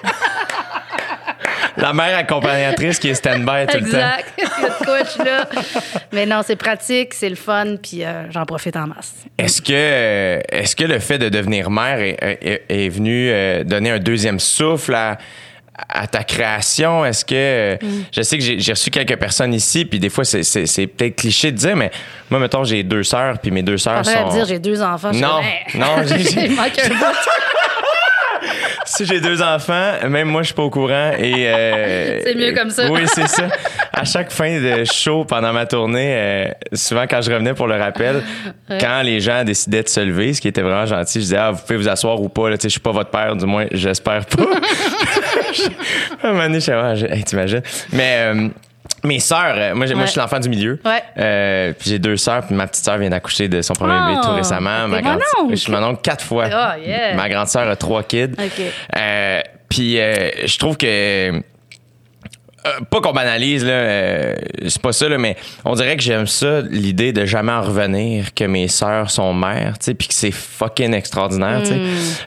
La 1.77 1.93
mère 1.93 2.17
accompagnatrice 2.19 2.99
qui 2.99 3.09
est 3.09 3.15
stand-by 3.15 3.67
tout 3.67 3.79
le 3.79 3.91
temps. 3.91 3.97
Exact. 4.39 5.05
Je 5.05 5.11
suis 5.11 5.25
là. 5.25 5.47
Mais 6.13 6.27
non, 6.27 6.41
c'est 6.45 6.57
pratique, 6.57 7.15
c'est 7.15 7.29
le 7.29 7.37
fun, 7.37 7.77
puis 7.83 8.05
euh, 8.05 8.25
j'en 8.31 8.45
profite 8.45 8.77
en 8.77 8.87
masse. 8.87 9.15
Est-ce 9.39 9.63
que, 9.63 10.41
est-ce 10.55 10.75
que 10.77 10.85
le 10.85 10.99
fait 10.99 11.19
de 11.19 11.29
devenir 11.29 11.71
mère 11.71 12.01
est, 12.01 12.17
est- 12.43 12.65
est 12.69 12.89
venu 12.89 13.31
euh, 13.31 13.65
donner 13.65 13.91
un 13.91 13.99
deuxième 13.99 14.39
souffle 14.41 14.95
à, 14.95 15.19
à 15.89 16.07
ta 16.07 16.25
création? 16.25 17.05
Est-ce 17.07 17.25
que. 17.25 17.35
euh, 17.35 17.77
Mm. 17.81 17.87
Je 18.13 18.23
sais 18.23 18.37
que 18.39 18.45
j'ai, 18.45 18.73
reçu 18.73 18.91
quelques 18.91 19.17
personnes 19.17 19.55
ici, 19.55 19.85
puis 19.85 19.99
des 19.99 20.11
fois, 20.11 20.25
c'est, 20.25 20.87
peut-être 20.87 21.17
cliché 21.17 21.53
de 21.53 21.57
dire, 21.57 21.77
mais 21.77 21.91
moi, 22.29 22.39
mettons, 22.41 22.65
j'ai 22.65 22.83
deux 22.83 23.03
sœurs, 23.05 23.39
puis 23.39 23.51
mes 23.51 23.63
deux 23.63 23.79
sœurs 23.79 24.05
sont. 24.05 24.29
dire, 24.31 24.45
j'ai 24.47 24.59
deux 24.59 24.83
enfants. 24.83 25.13
je 25.13 25.21
Non, 25.21 25.41
Hey, 25.41 25.79
non, 25.79 26.03
j'ai- 26.05 26.19
j'ai- 26.31 26.45
il 26.47 26.57
manque 26.57 26.79
un 26.85 26.89
bout. 26.89 27.17
Si 29.01 29.07
j'ai 29.07 29.23
deux 29.23 29.41
enfants, 29.41 29.93
même 30.11 30.29
moi, 30.29 30.43
je 30.43 30.49
suis 30.49 30.55
pas 30.55 30.63
au 30.63 30.69
courant. 30.69 31.13
Et 31.19 31.49
euh, 31.49 32.21
C'est 32.25 32.35
mieux 32.35 32.53
comme 32.53 32.69
ça. 32.69 32.91
Oui, 32.91 33.01
c'est 33.07 33.29
ça. 33.29 33.49
À 33.95 34.05
chaque 34.05 34.31
fin 34.31 34.61
de 34.61 34.85
show 34.85 35.25
pendant 35.25 35.55
ma 35.55 35.65
tournée, 35.65 36.13
euh, 36.13 36.49
souvent 36.75 37.07
quand 37.09 37.23
je 37.23 37.31
revenais 37.33 37.55
pour 37.55 37.67
le 37.67 37.77
rappel, 37.77 38.23
quand 38.79 39.01
les 39.03 39.21
gens 39.21 39.43
décidaient 39.43 39.83
de 39.83 39.89
se 39.89 40.01
lever, 40.01 40.35
ce 40.35 40.43
qui 40.43 40.49
était 40.49 40.61
vraiment 40.61 40.85
gentil, 40.85 41.15
je 41.15 41.25
disais 41.25 41.39
ah 41.39 41.51
vous 41.51 41.63
pouvez 41.63 41.79
vous 41.79 41.89
asseoir 41.89 42.21
ou 42.21 42.29
pas. 42.29 42.51
Là, 42.51 42.59
tu 42.59 42.65
sais, 42.65 42.69
je 42.69 42.73
suis 42.73 42.81
pas 42.81 42.93
votre 42.93 43.09
père, 43.09 43.35
du 43.37 43.47
moins 43.47 43.65
j'espère 43.73 44.27
pas. 44.27 44.43
à 46.23 46.27
un 46.29 46.33
moment 46.33 46.43
donné, 46.43 46.57
je 46.57 46.65
suis 46.65 46.73
ah, 46.73 46.95
hey, 46.95 47.25
t'imagines. 47.25 47.63
Mais 47.95 48.35
euh, 48.35 48.49
mes 49.05 49.19
sœurs, 49.21 49.55
euh, 49.57 49.75
moi, 49.75 49.87
j'ai- 49.87 49.95
moi 49.95 50.05
je 50.07 50.11
suis 50.11 50.21
l'enfant 50.21 50.39
du 50.41 50.49
milieu. 50.49 50.79
Ouais. 50.85 51.03
Euh, 51.19 51.73
puis 51.79 51.91
j'ai 51.91 51.99
deux 51.99 52.17
sœurs, 52.17 52.45
puis 52.47 52.55
ma 52.55 52.67
petite 52.67 52.85
sœur 52.85 52.99
vient 52.99 53.11
d'accoucher 53.11 53.49
de 53.49 53.63
son 53.63 53.75
premier 53.75 53.95
bébé 54.07 54.19
Oh, 54.23 54.27
tout 54.27 54.35
récemment. 54.35 54.83
t'es 54.85 54.89
Ma 54.89 54.97
mon 54.97 55.03
grande, 55.03 55.21
oncle. 55.41 55.51
je 55.51 55.57
suis 55.61 55.73
mon 55.73 55.83
oncle 55.85 56.01
quatre 56.03 56.25
fois. 56.25 56.47
Ah, 56.53 56.77
yeah. 56.79 57.15
Ma 57.15 57.29
grande 57.29 57.49
sœur 57.49 57.69
a 57.69 57.77
trois 57.77 58.03
kids. 58.03 58.33
OK. 58.39 58.63
Euh, 58.97 59.41
puis 59.69 59.99
euh, 60.01 60.31
je 60.45 60.59
trouve 60.59 60.77
que 60.77 61.43
euh, 62.67 62.85
pas 62.91 63.01
qu'on 63.01 63.13
banalise 63.13 63.65
là, 63.65 63.73
euh, 63.73 64.37
c'est 64.69 64.83
pas 64.83 64.93
ça 64.93 65.09
là, 65.09 65.19
mais 65.19 65.37
on 65.65 65.75
dirait 65.75 65.97
que 65.97 66.03
j'aime 66.03 66.27
ça 66.27 66.61
l'idée 66.71 67.13
de 67.13 67.25
jamais 67.25 67.53
en 67.53 67.63
revenir 67.63 68.35
que 68.35 68.45
mes 68.45 68.69
sœurs 68.69 69.11
sont 69.11 69.33
mères, 69.33 69.79
tu 69.79 69.87
sais, 69.87 69.95
puis 69.95 70.09
que 70.09 70.15
c'est 70.15 70.31
fucking 70.31 70.93
extraordinaire, 70.95 71.61
tu 71.63 71.69
sais. 71.69 71.81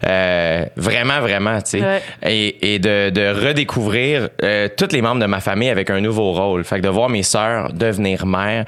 Euh, 0.05 0.65
vraiment 0.75 1.21
vraiment, 1.21 1.61
tu 1.61 1.71
sais. 1.71 1.81
Ouais. 1.81 2.01
Et, 2.25 2.73
et 2.73 2.79
de, 2.79 3.09
de 3.09 3.45
redécouvrir 3.45 4.29
euh, 4.41 4.67
tous 4.75 4.91
les 4.91 5.01
membres 5.01 5.21
de 5.21 5.27
ma 5.27 5.39
famille 5.39 5.69
avec 5.69 5.89
un 5.89 6.01
nouveau 6.01 6.31
rôle. 6.31 6.63
Fait 6.63 6.77
que 6.77 6.81
de 6.81 6.89
voir 6.89 7.09
mes 7.09 7.23
sœurs 7.23 7.71
devenir 7.73 8.25
mères, 8.25 8.65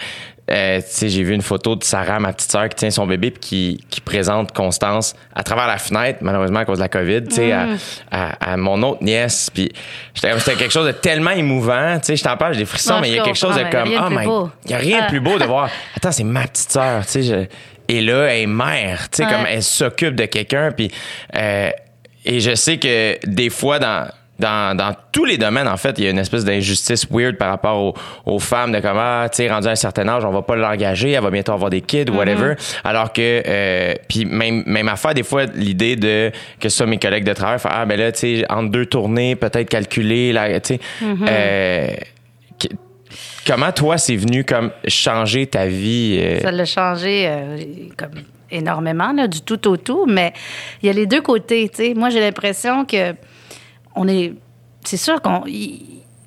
euh, 0.52 0.78
tu 0.80 0.84
sais, 0.88 1.10
j'ai 1.10 1.24
vu 1.24 1.34
une 1.34 1.42
photo 1.42 1.76
de 1.76 1.84
Sarah, 1.84 2.20
ma 2.20 2.32
petite 2.34 2.52
sœur, 2.52 2.70
qui 2.70 2.76
tient 2.76 2.92
son 2.92 3.08
bébé 3.08 3.32
puis 3.32 3.40
qui, 3.40 3.86
qui 3.90 4.00
présente 4.02 4.52
Constance 4.52 5.16
à 5.34 5.42
travers 5.44 5.66
la 5.68 5.78
fenêtre, 5.78 6.20
malheureusement 6.22 6.60
à 6.60 6.66
cause 6.66 6.78
de 6.78 6.84
la 6.84 6.90
COVID, 6.90 7.24
tu 7.24 7.36
sais, 7.36 7.52
à, 7.52 7.68
à- 8.12 8.52
à 8.54 8.58
mon 8.58 8.82
autre 8.84 9.04
nièce. 9.04 9.50
Puis 9.54 9.72
c'était 10.14 10.56
quelque 10.56 10.72
chose 10.72 10.86
de 10.88 10.92
tellement 10.92 11.32
émouvant, 11.32 11.98
tu 12.00 12.06
sais, 12.08 12.16
je 12.16 12.24
t'en 12.24 12.38
parle, 12.38 12.54
j'ai 12.54 12.60
des 12.60 12.66
frissons, 12.66 12.96
Non, 12.96 13.02
mais 13.02 13.10
il 13.10 13.16
y 13.16 13.20
a 13.20 13.24
quelque 13.24 13.38
chose 13.38 13.56
de 13.56 13.64
comme, 13.72 13.90
oh 13.90 14.10
my, 14.12 14.50
il 14.66 14.72
y 14.72 14.74
a 14.74 14.78
rien 14.78 15.00
de 15.00 15.04
Ah. 15.06 15.10
plus 15.10 15.20
beau 15.20 15.40
de 15.40 15.46
voir, 15.46 15.70
attends, 15.96 16.12
c'est 16.12 16.24
ma 16.24 16.46
petite 16.48 16.72
sœur, 16.72 17.06
tu 17.06 17.12
sais, 17.12 17.24
je- 17.24 17.46
et 17.88 18.02
là, 18.02 18.26
elle 18.26 18.42
est 18.44 18.46
mère, 18.48 19.10
tu 19.12 19.18
sais, 19.18 19.26
Ouais. 19.26 19.32
comme 19.32 19.46
elle 19.48 19.64
s'occupe 19.64 20.16
de 20.16 20.26
quelqu'un, 20.26 20.72
puis 20.72 20.92
euh, 21.36 21.70
et 22.24 22.40
je 22.40 22.56
sais 22.56 22.78
que 22.78 23.18
des 23.28 23.50
fois 23.52 23.78
dans 23.80 24.08
dans, 24.40 24.76
dans 24.76 24.94
tous 25.12 25.24
les 25.26 25.38
domaines, 25.38 25.68
en 25.68 25.78
fait, 25.78 25.98
il 25.98 26.04
y 26.04 26.08
a 26.08 26.10
une 26.12 26.20
espèce 26.20 26.44
d'injustice 26.44 27.08
weird 27.10 27.38
par 27.38 27.50
rapport 27.50 27.78
aux, 27.82 27.94
aux 28.26 28.40
femmes 28.40 28.72
de 28.74 28.80
comment, 28.82 29.22
ah, 29.24 29.30
tu 29.30 29.38
sais, 29.38 29.50
rendu 29.50 29.68
à 29.68 29.72
un 29.72 29.76
certain 29.76 30.08
âge, 30.10 30.26
on 30.26 30.32
va 30.32 30.42
pas 30.42 30.56
l'engager, 30.58 31.12
elle 31.12 31.24
va 31.24 31.30
bientôt 31.32 31.54
avoir 31.54 31.70
des 31.70 31.82
kids, 31.82 32.10
whatever. 32.12 32.56
Alors 32.84 33.14
que, 33.14 33.42
euh, 33.48 33.94
puis 34.10 34.26
même, 34.26 34.64
même 34.66 34.90
affaire, 34.90 35.14
des 35.14 35.24
fois, 35.24 35.46
l'idée 35.46 35.96
de, 35.96 36.32
que 36.60 36.68
ce 36.70 36.78
soit 36.78 36.86
mes 36.86 36.98
collègues 37.00 37.24
de 37.24 37.34
travail, 37.34 37.60
ah, 37.64 37.86
ben 37.86 37.98
là, 37.98 38.12
tu 38.12 38.20
sais, 38.20 38.46
entre 38.50 38.72
deux 38.72 38.86
tournées, 38.86 39.36
peut-être 39.36 39.70
calculer, 39.70 40.34
là, 40.34 40.60
tu 40.60 40.76
sais, 40.76 40.80
euh, 41.02 41.88
que- 42.60 42.68
comment 43.48 43.72
toi, 43.72 43.98
c'est 43.98 44.16
venu 44.18 44.44
comme 44.44 44.72
changer 44.88 45.48
ta 45.48 45.66
vie? 45.68 46.20
euh, 46.22 46.42
Ça 46.42 46.52
l'a 46.52 46.66
changé 46.66 47.26
euh, 47.28 47.58
comme 47.98 48.24
énormément, 48.52 49.14
là, 49.14 49.28
du 49.28 49.42
tout 49.42 49.68
au 49.70 49.78
tout. 49.78 50.06
Mais 50.08 50.34
il 50.84 50.88
y 50.88 50.90
a 50.90 50.94
les 50.94 51.06
deux 51.06 51.22
côtés. 51.22 51.70
tu 51.70 51.78
sais. 51.78 51.94
Moi, 51.96 52.10
j'ai 52.10 52.20
l'impression 52.20 52.86
que 52.86 53.14
on 53.96 54.08
est. 54.08 54.34
C'est 54.84 54.98
sûr 54.98 55.22
qu'on. 55.22 55.44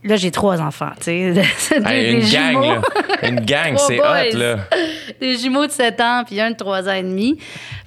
Là, 0.05 0.15
j'ai 0.17 0.31
trois 0.31 0.61
enfants, 0.61 0.93
tu 0.99 1.05
sais. 1.05 1.35
Hey, 1.85 2.15
une 2.15 2.29
gang, 2.31 2.63
là. 2.63 2.81
Une 3.29 3.41
gang, 3.41 3.77
c'est 3.79 4.01
hot, 4.01 4.37
là. 4.39 4.57
Des 5.21 5.37
jumeaux 5.37 5.67
de 5.67 5.73
7 5.73 6.01
ans, 6.01 6.23
puis 6.25 6.41
un 6.41 6.53
de 6.53 6.57
3 6.57 6.89
ans 6.89 6.93
et 6.93 7.03
demi. 7.03 7.37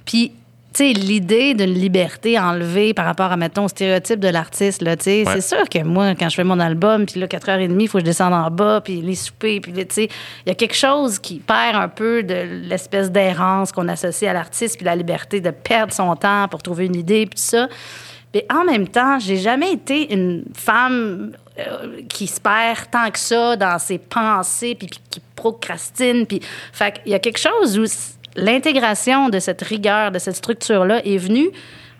Puis, 0.04 0.30
tu 0.74 0.84
sais, 0.86 0.92
l'idée 0.92 1.54
d'une 1.54 1.72
liberté 1.72 2.38
enlevée 2.38 2.92
par 2.92 3.06
rapport 3.06 3.32
à, 3.32 3.36
mettons, 3.38 3.64
au 3.64 3.68
stéréotype 3.68 4.20
de 4.20 4.28
l'artiste, 4.28 4.82
là, 4.82 4.94
tu 4.96 5.04
sais, 5.04 5.26
Ouais. 5.26 5.32
c'est 5.40 5.56
sûr 5.56 5.66
que 5.70 5.82
moi, 5.82 6.14
quand 6.14 6.28
je 6.28 6.34
fais 6.36 6.44
mon 6.44 6.60
album, 6.60 7.06
puis 7.06 7.18
là, 7.18 7.26
4h30, 7.26 7.80
il 7.80 7.88
faut 7.88 7.96
que 7.98 8.04
je 8.04 8.10
descende 8.10 8.34
en 8.34 8.50
bas, 8.50 8.82
puis 8.84 9.00
les 9.00 9.14
soupers, 9.14 9.60
puis 9.62 9.72
tu 9.72 9.84
sais, 9.88 10.08
il 10.44 10.48
y 10.48 10.52
a 10.52 10.54
quelque 10.54 10.76
chose 10.76 11.18
qui 11.18 11.38
perd 11.40 11.76
un 11.76 11.88
peu 11.88 12.22
de 12.22 12.34
l'espèce 12.68 13.10
d'errance 13.10 13.72
qu'on 13.72 13.88
associe 13.88 14.30
à 14.30 14.34
l'artiste, 14.34 14.76
puis 14.76 14.84
la 14.84 14.96
liberté 14.96 15.40
de 15.40 15.50
perdre 15.50 15.94
son 15.94 16.14
temps 16.14 16.46
pour 16.50 16.62
trouver 16.62 16.86
une 16.86 16.96
idée, 16.96 17.26
puis 17.26 17.36
tout 17.38 17.46
ça. 17.46 17.68
Mais 18.34 18.46
en 18.52 18.64
même 18.64 18.88
temps, 18.88 19.18
j'ai 19.18 19.36
jamais 19.36 19.72
été 19.72 20.12
une 20.12 20.44
femme 20.54 21.32
euh, 21.58 22.00
qui 22.08 22.26
se 22.26 22.40
perd 22.40 22.90
tant 22.90 23.10
que 23.10 23.18
ça 23.18 23.56
dans 23.56 23.78
ses 23.78 23.98
pensées, 23.98 24.74
puis, 24.74 24.88
puis 24.88 25.00
qui 25.10 25.20
procrastine. 25.36 26.26
Puis, 26.26 26.40
fait 26.72 26.92
qu'il 27.02 27.12
y 27.12 27.14
a 27.14 27.18
quelque 27.18 27.38
chose 27.38 27.78
où 27.78 27.84
l'intégration 28.36 29.28
de 29.28 29.38
cette 29.38 29.62
rigueur, 29.62 30.10
de 30.10 30.18
cette 30.18 30.36
structure-là 30.36 31.04
est 31.04 31.18
venue 31.18 31.50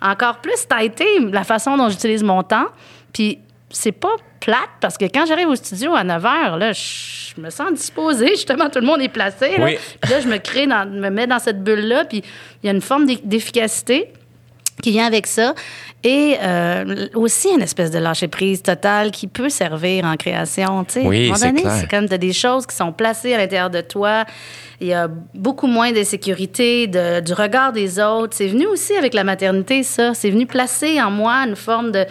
encore 0.01 0.39
plus 0.39 0.67
tâter 0.67 1.05
la 1.31 1.45
façon 1.45 1.77
dont 1.77 1.89
j'utilise 1.89 2.23
mon 2.23 2.43
temps. 2.43 2.67
Puis 3.13 3.39
c'est 3.71 3.93
pas 3.93 4.15
plate 4.41 4.59
parce 4.81 4.99
que 4.99 5.05
quand 5.05 5.25
j'arrive 5.27 5.49
au 5.49 5.55
studio 5.55 5.95
à 5.95 6.03
9 6.03 6.23
h, 6.23 6.59
là, 6.59 6.73
je 6.73 7.41
me 7.41 7.51
sens 7.51 7.73
disposée. 7.75 8.29
Justement, 8.31 8.69
tout 8.69 8.81
le 8.81 8.87
monde 8.87 9.01
est 9.01 9.09
placé. 9.09 9.57
Là, 9.57 9.65
Oui. 9.67 9.79
Puis 10.01 10.11
là 10.11 10.21
je 10.21 10.29
me 10.29 10.39
crée, 10.39 10.67
dans, 10.67 10.89
me 10.89 11.11
mets 11.11 11.27
dans 11.27 11.39
cette 11.39 11.63
bulle-là. 11.63 12.05
Puis 12.07 12.23
il 12.63 12.67
y 12.67 12.69
a 12.69 12.73
une 12.73 12.81
forme 12.81 13.07
d'e- 13.07 13.21
d'efficacité 13.23 14.13
qui 14.83 14.91
vient 14.91 15.07
avec 15.07 15.27
ça. 15.27 15.55
Et 16.05 16.37
euh, 16.43 17.07
aussi 17.15 17.49
une 17.49 17.63
espèce 17.63 17.91
de 17.91 17.99
lâcher-prise 17.99 18.61
totale 18.63 19.11
qui 19.13 19.29
peut 19.29 19.49
servir 19.49 20.05
en 20.05 20.17
création. 20.17 20.85
Oui, 20.97 21.03
à 21.03 21.09
un 21.21 21.23
moment 21.25 21.37
c'est 21.37 21.47
donné, 21.47 21.63
clair. 21.63 21.77
c'est 21.81 21.91
comme 21.91 22.09
tu 22.09 22.19
des 22.19 22.33
choses 22.33 22.67
qui 22.67 22.77
sont 22.77 22.93
placées 22.93 23.33
à 23.33 23.39
l'intérieur 23.39 23.71
de 23.71 23.81
toi. 23.81 24.25
Il 24.81 24.89
y 24.89 24.95
a 24.95 25.09
beaucoup 25.35 25.69
moins 25.69 25.93
d'insécurité, 25.93 26.89
de, 26.89 27.21
du 27.21 27.33
regard 27.33 27.73
des 27.73 28.01
autres. 28.01 28.35
C'est 28.37 28.49
venu 28.49 28.67
aussi 28.67 28.95
avec 28.97 29.15
la 29.15 29.23
maternité, 29.23 29.85
ça. 29.85 30.13
C'est 30.13 30.29
venu 30.31 30.45
placer 30.45 31.01
en 31.01 31.11
moi 31.11 31.35
une 31.47 31.57
forme 31.57 31.93
de... 31.93 32.05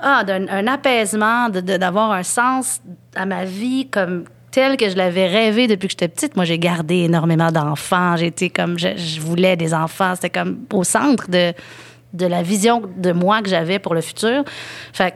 Ah, 0.00 0.22
d'un 0.24 0.48
un 0.48 0.66
apaisement, 0.68 1.48
de- 1.50 1.60
de- 1.60 1.76
d'avoir 1.76 2.12
un 2.12 2.22
sens 2.22 2.80
à 3.14 3.26
ma 3.26 3.44
vie 3.44 3.88
comme 3.90 4.24
tel 4.52 4.76
que 4.76 4.88
je 4.88 4.96
l'avais 4.96 5.26
rêvé 5.26 5.66
depuis 5.66 5.88
que 5.88 5.92
j'étais 5.92 6.08
petite. 6.08 6.34
Moi, 6.36 6.44
j'ai 6.46 6.58
gardé 6.58 6.98
énormément 7.00 7.50
d'enfants. 7.52 8.16
J'étais 8.16 8.48
comme... 8.48 8.78
Je, 8.78 8.96
je 8.96 9.20
voulais 9.20 9.56
des 9.56 9.74
enfants. 9.74 10.14
C'était 10.14 10.30
comme 10.30 10.60
au 10.72 10.84
centre 10.84 11.28
de, 11.28 11.52
de 12.12 12.26
la 12.26 12.42
vision 12.42 12.82
de 12.96 13.12
moi 13.12 13.42
que 13.42 13.48
j'avais 13.48 13.78
pour 13.78 13.94
le 13.94 14.00
futur. 14.00 14.44
Fait 14.92 15.14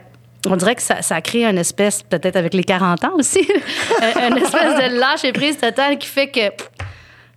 on 0.48 0.56
dirait 0.56 0.74
que 0.74 0.82
ça, 0.82 1.02
ça 1.02 1.20
crée 1.20 1.44
une 1.44 1.58
espèce, 1.58 2.02
peut-être 2.02 2.36
avec 2.36 2.52
les 2.54 2.64
40 2.64 3.04
ans 3.04 3.12
aussi, 3.16 3.40
une 4.00 4.38
espèce 4.38 4.74
de 4.74 4.98
lâcher 4.98 5.32
prise 5.32 5.56
totale 5.56 5.98
qui 5.98 6.08
fait 6.08 6.28
que 6.28 6.50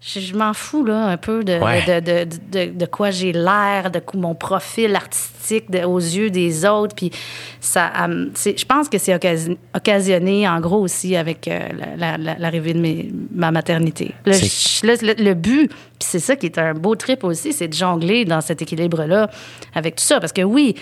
je, 0.08 0.20
je 0.20 0.36
m'en 0.36 0.54
fous 0.54 0.86
là, 0.86 1.08
un 1.08 1.18
peu 1.18 1.44
de, 1.44 1.54
Ouais. 1.58 1.84
de, 2.02 2.26
de, 2.26 2.30
de- 2.52 2.72
de- 2.78 2.86
quoi 2.86 3.10
j'ai 3.10 3.32
l'air, 3.32 3.90
de 3.92 4.00
mon 4.14 4.36
profil 4.36 4.96
artistique 4.96 5.66
aux 5.86 5.98
yeux 6.00 6.30
des 6.30 6.66
autres. 6.66 6.96
Puis 6.96 7.12
ça, 7.60 7.92
c'est- 8.36 8.58
je 8.60 8.66
pense 8.66 8.88
que 8.88 8.98
c'est 9.00 9.16
occasion- 9.16 9.58
occasionné 9.76 10.48
en 10.48 10.60
gros 10.60 10.80
aussi 10.82 11.16
avec 11.16 11.48
euh, 11.48 11.60
la- 11.78 11.96
la- 11.96 12.18
la- 12.18 12.38
l'arrivée 12.38 12.74
de 12.74 12.80
mes- 12.80 13.12
ma 13.34 13.50
maternité. 13.52 14.14
Le, 14.26 15.24
le, 15.24 15.34
but, 15.34 15.70
puis 15.70 15.78
c'est 16.00 16.20
ça 16.20 16.36
qui 16.36 16.46
est 16.46 16.58
un 16.60 16.74
beau 16.74 16.96
trip 16.96 17.24
aussi, 17.24 17.52
c'est 17.54 17.68
de 17.68 17.74
jongler 17.74 18.26
dans 18.26 18.42
cet 18.42 18.62
équilibre-là 18.62 19.30
avec 19.74 19.96
tout 19.96 20.04
ça. 20.04 20.20
Parce 20.20 20.34
que 20.34 20.42
oui, 20.44 20.76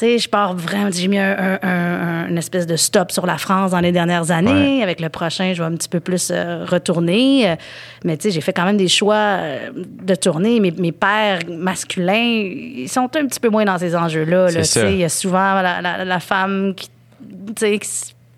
sais, 0.00 0.18
je 0.18 0.28
pars 0.28 0.54
vraiment. 0.54 0.90
J'ai 0.92 1.08
mis 1.08 1.18
un, 1.18 1.36
un- 1.62 1.68
un- 1.68 2.28
une 2.28 2.38
espèce 2.38 2.66
de 2.66 2.76
stop 2.76 3.10
sur 3.12 3.26
la 3.26 3.38
France 3.38 3.70
dans 3.70 3.80
les 3.80 3.92
dernières 3.92 4.30
années. 4.30 4.82
Avec 4.82 5.00
le 5.00 5.08
prochain, 5.08 5.52
je 5.54 5.62
vais 5.62 5.68
un 5.68 5.74
petit 5.76 5.88
peu 5.88 6.00
plus 6.00 6.30
euh, 6.32 6.64
retourner. 6.64 7.56
Mais 8.04 8.16
tu 8.16 8.24
sais, 8.24 8.30
j'ai 8.30 8.40
fait 8.40 8.52
quand 8.52 8.64
même 8.64 8.76
des 8.76 8.88
choix 8.88 9.14
euh, 9.16 9.70
de 9.74 10.14
tourner. 10.14 10.60
Mes, 10.60 10.70
mes 10.72 10.92
pères 10.92 11.38
masculins, 11.48 12.14
ils 12.14 12.88
sont 12.88 13.04
un 13.16 13.26
petit 13.26 13.40
peu 13.40 13.48
moins 13.48 13.64
dans 13.64 13.78
ces 13.78 13.94
enjeux-là. 13.96 14.50
Là. 14.50 14.64
Sais, 14.64 14.92
Il 14.92 14.98
y 14.98 15.04
a 15.04 15.08
souvent 15.08 15.60
la, 15.62 15.80
la- 15.80 16.04
la 16.04 16.20
femme 16.20 16.74
qui, 16.74 16.88
tu 16.88 17.52
sais, 17.58 17.78
qui 17.78 17.88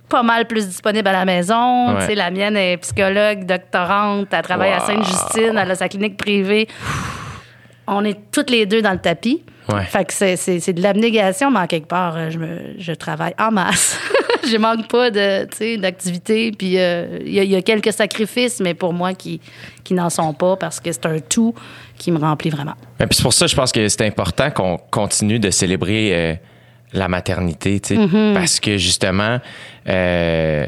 pas 0.09 0.23
mal 0.23 0.47
plus 0.47 0.67
disponible 0.67 1.07
à 1.09 1.13
la 1.13 1.25
maison. 1.27 1.89
Ouais. 1.95 2.01
Tu 2.01 2.07
sais, 2.07 2.15
La 2.15 2.31
mienne 2.31 2.57
est 2.57 2.79
psychologue, 2.79 3.45
doctorante, 3.45 4.29
elle 4.31 4.43
travaille 4.43 4.73
à. 4.73 4.81
Sainte-Justine, 4.81 5.59
elle 5.61 5.71
a 5.71 5.75
sa 5.75 5.89
clinique 5.89 6.17
privée. 6.17 6.67
On 7.91 8.05
est 8.05 8.19
toutes 8.33 8.51
les 8.51 8.67
deux 8.67 8.83
dans 8.83 8.93
le 8.93 8.99
tapis. 8.99 9.43
Ouais. 9.69 9.85
Fait 9.85 10.05
que 10.05 10.13
c'est, 10.15 10.37
c'est, 10.37 10.61
c'est 10.61 10.73
de 10.73 10.83
l'abnégation, 10.83 11.51
mais 11.51 11.59
en 11.61 11.67
quelque 11.67 11.89
part, 11.89 12.17
euh, 12.17 12.31
je, 12.31 12.39
me, 12.39 12.59
je 12.79 12.93
travaille 12.93 13.35
en 13.39 13.51
masse. 13.51 13.99
je 14.51 14.57
manque 14.57 14.89
pas 14.89 15.11
de, 15.11 15.77
d'activité. 15.77 16.53
Puis 16.53 16.79
euh, 16.79 17.19
il 17.25 17.33
y, 17.35 17.41
a- 17.41 17.45
il 17.45 17.51
y 17.51 17.57
a 17.57 17.61
quelques 17.63 17.93
sacrifices, 17.93 18.61
mais 18.61 18.73
pour 18.75 18.93
moi, 18.95 19.13
qui, 19.15 19.41
qui 19.85 19.93
n'en 19.95 20.09
sont 20.11 20.33
pas 20.33 20.57
parce 20.57 20.81
que 20.81 20.91
c'est 20.93 21.05
un 21.07 21.19
tout 21.19 21.55
qui 21.99 22.11
me 22.13 22.19
remplit 22.19 22.49
vraiment. 22.51 22.75
Et 23.01 23.07
puis 23.07 23.17
c'est 23.17 23.23
pour 23.23 23.33
ça, 23.35 23.47
je 23.47 23.55
pense 23.57 23.73
que 23.73 23.87
c'est 23.89 24.07
important 24.07 24.51
qu'on 24.51 24.79
continue 24.91 25.39
de 25.39 25.51
célébrer 25.51 26.15
euh, 26.15 26.35
la 26.95 27.09
maternité, 27.09 27.79
Mm-hmm. 27.81 28.33
parce 28.35 28.61
que 28.61 28.79
justement, 28.79 29.39
euh, 29.89 30.67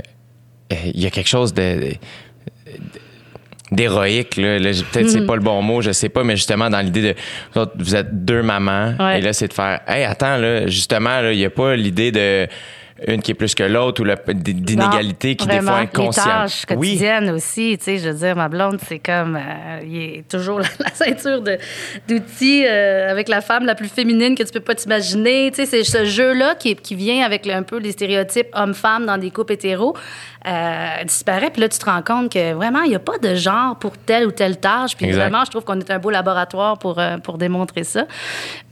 euh, 0.72 0.76
il 0.94 1.00
y 1.00 1.06
a 1.06 1.10
quelque 1.10 1.28
chose 1.28 1.54
de 1.54 1.94
d'héroïque 3.72 4.36
là, 4.36 4.58
Là, 4.58 4.72
j'ai- 4.72 4.82
peut-être 4.84 5.08
c'est 5.08 5.26
pas 5.26 5.36
le 5.36 5.42
bon 5.42 5.62
mot 5.62 5.80
je 5.80 5.92
sais 5.92 6.08
pas 6.08 6.24
mais 6.24 6.36
justement 6.36 6.68
dans 6.70 6.80
l'idée 6.80 7.02
de 7.02 7.14
vous, 7.78 7.94
êtes 7.96 8.24
deux 8.24 8.42
mamans 8.42 8.94
Ouais. 8.98 9.18
et 9.18 9.20
là 9.22 9.32
c'est 9.32 9.48
de 9.48 9.52
faire 9.52 9.80
hey 9.86 10.04
attends 10.04 10.36
là 10.36 10.66
justement 10.66 11.20
là 11.20 11.32
il 11.32 11.38
y 11.38 11.44
a 11.44 11.50
pas 11.50 11.76
l'idée 11.76 12.10
de 12.12 12.46
une 13.06 13.22
qui 13.22 13.30
est 13.30 13.34
plus 13.34 13.54
que 13.54 13.62
l'autre 13.62 14.00
ou 14.02 14.04
la- 14.04 14.16
d- 14.16 14.52
d'inégalité 14.52 15.36
qui 15.36 15.46
des 15.46 15.54
Vraiment, 15.56 15.70
fois 15.72 15.80
Les 15.80 15.86
inconsciente 15.86 16.26
tâches 16.26 16.64
oui 16.70 16.76
quotidiennes 16.76 17.30
aussi, 17.30 17.76
tu 17.78 17.84
sais, 17.84 17.98
je 17.98 18.08
veux 18.10 18.14
dire, 18.18 18.36
ma 18.36 18.48
blonde, 18.48 18.78
c'est 18.86 18.98
comme, 18.98 19.36
euh, 19.36 19.80
il 19.84 19.96
est 20.18 20.28
toujours 20.28 20.60
la, 20.60 20.68
la 20.80 20.90
ceinture 20.92 21.40
de- 21.40 21.58
d'outils 22.08 22.64
euh, 22.66 23.10
avec 23.10 23.28
la 23.28 23.40
femme 23.40 23.64
la 23.64 23.74
plus 23.74 23.88
féminine 23.88 24.34
que 24.34 24.42
tu 24.42 24.52
peux 24.52 24.60
pas 24.60 24.74
t'imaginer. 24.74 25.50
Tu 25.50 25.64
sais, 25.64 25.66
c'est 25.66 25.84
ce 25.84 26.04
jeu-là 26.04 26.54
qui, 26.54 26.76
qui 26.76 26.94
vient 26.94 27.24
avec 27.24 27.46
le- 27.46 27.54
un 27.54 27.62
peu 27.62 27.78
les 27.78 27.92
stéréotypes 27.92 28.48
homme-femme 28.54 29.06
dans 29.06 29.18
des 29.18 29.30
couples 29.30 29.52
hétéros 29.54 29.96
euh, 30.46 31.04
disparaît. 31.04 31.50
Puis 31.50 31.60
là, 31.60 31.68
tu 31.68 31.78
te 31.78 31.84
rends 31.84 32.02
compte 32.02 32.32
que 32.32 32.52
vraiment, 32.54 32.82
il 32.82 32.88
n'y 32.90 32.94
a 32.96 32.98
pas 33.00 33.18
de 33.18 33.34
genre 33.34 33.76
pour 33.76 33.96
telle 33.98 34.26
ou 34.26 34.30
telle 34.30 34.58
tâche. 34.58 34.96
Puis 34.96 35.06
Exact. 35.06 35.20
vraiment, 35.28 35.44
je 35.44 35.50
trouve 35.50 35.64
qu'on 35.64 35.78
est 35.78 35.90
un 35.90 35.98
beau 35.98 36.10
laboratoire 36.10 36.78
pour, 36.78 36.98
euh, 36.98 37.18
pour 37.18 37.36
démontrer 37.38 37.84
ça. 37.84 38.04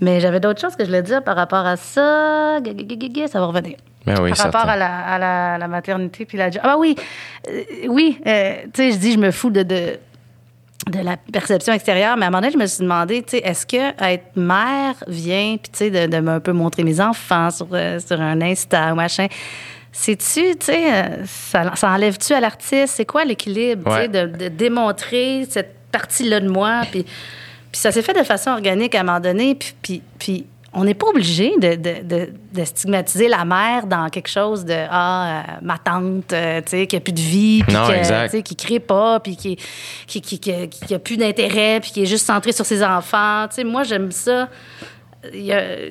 Mais 0.01 0.21
j'avais 0.21 0.41
d'autres 0.41 0.61
choses 0.61 0.77
que 0.77 0.85
je 0.85 0.89
voulais 0.89 1.03
dire 1.03 1.23
par 1.23 1.37
rapport 1.37 1.67
à 1.67 1.77
ça. 1.77 2.59
Ça 3.27 3.41
va 3.41 3.47
revenir 3.47 3.77
Ben 4.15 4.23
oui, 4.23 4.31
par 4.31 4.47
rapport 4.47 4.69
à 4.71 4.77
la, 4.77 4.99
à 4.99 5.19
la- 5.19 5.59
la 5.59 5.69
maternité 5.69 6.25
puis 6.25 6.37
la 6.39 6.51
job. 6.51 6.61
Ah 6.65 6.69
bah 6.69 6.77
oui, 6.79 6.97
Euh, 7.49 7.63
oui, 7.89 8.21
euh, 8.27 8.55
tu 8.75 8.83
sais, 8.83 8.93
je 8.93 8.97
dis, 8.99 9.13
je 9.13 9.19
me 9.19 9.31
fous 9.31 9.51
de, 9.51 9.63
de, 9.63 9.99
de 10.91 10.99
la 11.01 11.17
perception 11.17 11.73
extérieure, 11.73 12.17
mais 12.17 12.25
à 12.25 12.29
un 12.29 12.31
moment 12.31 12.41
donné, 12.41 12.53
je 12.53 12.59
me 12.59 12.67
suis 12.67 12.83
demandé, 12.83 13.23
tu 13.23 13.31
sais, 13.31 13.39
est-ce 13.39 13.67
que 13.67 14.03
être 14.05 14.37
mère 14.37 14.95
vient, 15.07 15.57
puis 15.63 15.71
tu 15.73 15.79
sais, 15.79 15.91
de, 15.91 16.07
de 16.21 16.29
un 16.29 16.41
peu 16.41 16.53
montrer 16.53 16.83
mes 16.85 17.01
enfants 17.01 17.51
sur, 17.51 17.69
euh, 17.73 17.99
sur 18.01 18.21
un 18.21 18.41
Insta 18.41 18.93
ou 18.93 18.97
machin, 18.97 19.27
c'est-tu, 19.93 20.57
tu 20.57 20.67
sais, 20.67 21.09
ça, 21.25 21.75
ça 21.75 21.91
enlève-tu 21.91 22.33
à 22.33 22.41
l'artiste? 22.41 22.95
C'est 22.97 23.07
quoi 23.07 23.25
l'équilibre, 23.25 23.91
tu 23.91 24.01
sais, 24.03 24.09
de, 24.09 24.27
de 24.27 24.49
démontrer 24.49 25.47
cette 25.49 25.75
partie-là 25.91 26.41
de 26.41 26.49
moi? 26.49 26.83
Puis, 26.91 27.03
puis 27.05 27.81
ça 27.81 27.91
s'est 27.93 28.03
fait 28.03 28.13
de 28.19 28.23
façon 28.25 28.51
organique 28.51 28.95
à 28.95 29.01
un 29.01 29.05
moment 29.05 29.21
donné, 29.21 29.55
puis, 29.55 29.75
puis, 29.83 30.03
puis 30.19 30.47
on 30.81 30.85
n'est 30.85 30.95
pas 30.95 31.09
obligé 31.09 31.53
de, 31.59 31.75
de- 31.75 32.03
de- 32.03 32.33
de 32.53 32.65
stigmatiser 32.65 33.27
la 33.29 33.45
mère 33.45 33.87
dans 33.87 34.09
quelque 34.09 34.29
chose 34.29 34.65
de 34.65 34.75
ah 34.91 35.41
euh, 35.41 35.53
ma 35.63 35.77
tante 35.79 36.33
euh, 36.33 36.61
tu 36.61 36.71
sais 36.71 36.87
qui 36.87 36.97
a 36.97 37.01
plus 37.01 37.13
de 37.13 37.21
vie 37.21 37.63
puis 37.65 37.75
sais, 38.31 38.43
qui 38.43 38.55
crée 38.57 38.79
pas 38.81 39.19
puis 39.21 39.37
qui 39.37 39.57
qui, 40.07 40.21
qui, 40.21 40.39
qui, 40.39 40.69
qui 40.69 40.95
a 40.95 40.99
plus 40.99 41.17
d'intérêt 41.17 41.81
puis 41.81 41.91
qui 41.91 42.03
est 42.03 42.07
juste 42.07 42.27
centré 42.27 42.53
sur 42.53 42.65
ses 42.65 42.83
enfants. 42.85 43.47
Tu 43.49 43.57
sais 43.57 43.65
moi 43.65 43.83
j'aime 43.83 44.11
ça 44.13 44.49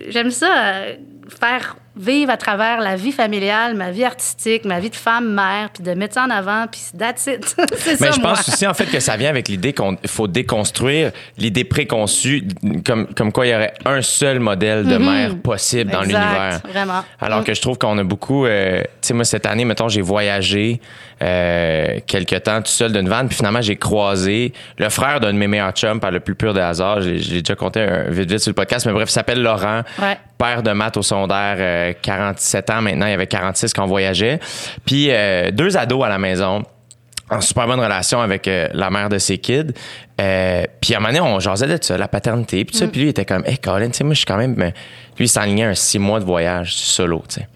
j'aime 0.10 0.32
ça 0.32 0.48
euh, 0.58 0.96
faire 1.40 1.76
vivre 1.98 2.32
à 2.32 2.38
travers 2.38 2.80
la 2.80 2.96
vie 2.96 3.12
familiale 3.12 3.76
ma 3.76 3.92
vie 3.92 4.04
artistique 4.04 4.66
ma 4.66 4.80
vie 4.80 4.90
de 4.90 4.96
femme 4.96 5.34
mère 5.34 5.70
puis 5.74 5.84
de 5.84 5.94
mettre 5.94 6.14
ça 6.16 6.24
en 6.26 6.30
avant 6.30 6.66
puis 6.72 6.82
that's 6.98 7.28
it 7.28 7.44
c'est 7.78 8.00
Mais 8.00 8.08
ça 8.08 8.12
je 8.12 8.20
moi. 8.22 8.30
pense 8.34 8.48
aussi 8.50 8.68
en 8.68 8.74
fait 8.74 8.86
que 8.86 9.00
ça 9.00 9.18
vient 9.18 9.30
avec 9.30 9.48
l'idée 9.48 9.74
qu'il 9.74 9.98
faut 10.08 10.28
déconstruire 10.28 11.12
l'idée 11.38 11.64
préconçue 11.64 12.48
comme 12.86 13.08
comme 13.16 13.32
quoi 13.32 13.48
il 13.48 13.52
y 13.52 13.56
aurait 13.56 13.74
un 13.86 14.02
seul 14.02 14.40
modèle 14.40 14.86
de 14.86 14.98
mère 14.98 15.36
possible 15.38 15.92
dans 15.92 16.02
l'univers. 16.02 16.62
vraiment. 16.70 17.04
Alors 17.20 17.42
Mm. 17.42 17.44
que 17.46 17.54
je 17.54 17.62
trouve 17.62 17.78
qu'on 17.78 17.98
a 17.98 18.04
beaucoup 18.04 18.46
euh, 18.46 18.82
tu 18.82 18.88
sais 19.02 19.14
moi 19.14 19.24
cette 19.26 19.46
année 19.46 19.66
mettons 19.66 19.88
j'ai 19.90 20.02
voyagé 20.02 20.80
euh, 21.22 22.00
quelque 22.06 22.36
temps 22.36 22.62
tout 22.62 22.72
seul 22.72 22.92
d'une 22.94 23.10
vanne 23.10 23.28
puis 23.28 23.36
finalement 23.38 23.62
j'ai 23.62 23.76
croisé 23.76 24.54
le 24.78 24.90
frère 24.90 25.20
d'un 25.20 25.34
de 25.34 25.38
mes 25.38 25.48
meilleurs 25.48 25.72
chums 25.72 26.00
par 26.00 26.12
le 26.12 26.20
plus 26.20 26.36
pur 26.36 26.54
des 26.54 26.62
hasards, 26.62 27.00
l'ai 27.00 27.42
déjà 27.42 27.56
compté 27.56 27.82
un, 27.82 28.04
vite 28.10 28.30
vite 28.30 28.40
sur 28.40 28.52
le 28.52 28.56
podcast 28.56 28.86
mais 28.86 28.92
bref, 28.94 29.10
il 29.10 29.14
s'appelle 29.14 29.42
Laurent 29.42 29.82
Ouais. 30.00 30.18
père 30.38 30.62
de 30.64 30.72
maths 30.72 30.98
au 30.98 31.02
secondaire, 31.02 31.56
euh, 31.60 31.87
47 31.94 32.70
ans 32.70 32.82
maintenant, 32.82 33.06
il 33.06 33.12
y 33.12 33.14
avait 33.14 33.28
46 33.28 33.74
quand 33.74 33.84
on 33.84 33.88
voyageait. 33.88 34.40
Puis 34.86 35.08
euh, 35.10 35.52
deux 35.52 35.78
ados 35.78 36.06
à 36.06 36.10
la 36.10 36.18
maison 36.18 36.64
en 37.30 37.42
super 37.42 37.68
bonne 37.68 37.80
relation 37.80 38.22
avec 38.22 38.48
euh, 38.48 38.68
la 38.74 38.90
mère 38.90 39.10
de 39.10 39.18
ses 39.18 39.38
kids. 39.38 39.74
Euh, 40.20 40.64
puis 40.80 40.94
à 40.94 40.98
un 40.98 41.00
moment 41.00 41.14
donné, 41.14 41.22
on 41.22 41.40
jasait 41.40 41.68
de 41.68 41.78
ça, 41.82 41.98
la 41.98 42.08
paternité, 42.08 42.64
puis 42.64 42.76
ça. 42.76 42.88
Puis 42.88 43.02
lui, 43.02 43.08
il 43.08 43.10
était 43.10 43.26
comme, 43.26 43.44
hey 43.46 43.58
Colin, 43.58 43.90
tu 43.90 43.98
sais, 43.98 44.04
moi, 44.04 44.14
je 44.14 44.20
suis 44.20 44.26
quand 44.26 44.38
même... 44.38 44.56
Lui, 44.56 45.26
il 45.26 45.30
s'enlignait 45.30 45.66
un 45.66 45.76
six 45.76 46.00
mois 46.00 46.20
de 46.20 46.26
voyage 46.26 46.74
solo, 46.76 47.24
tu 47.28 47.42
sais. 47.42 47.48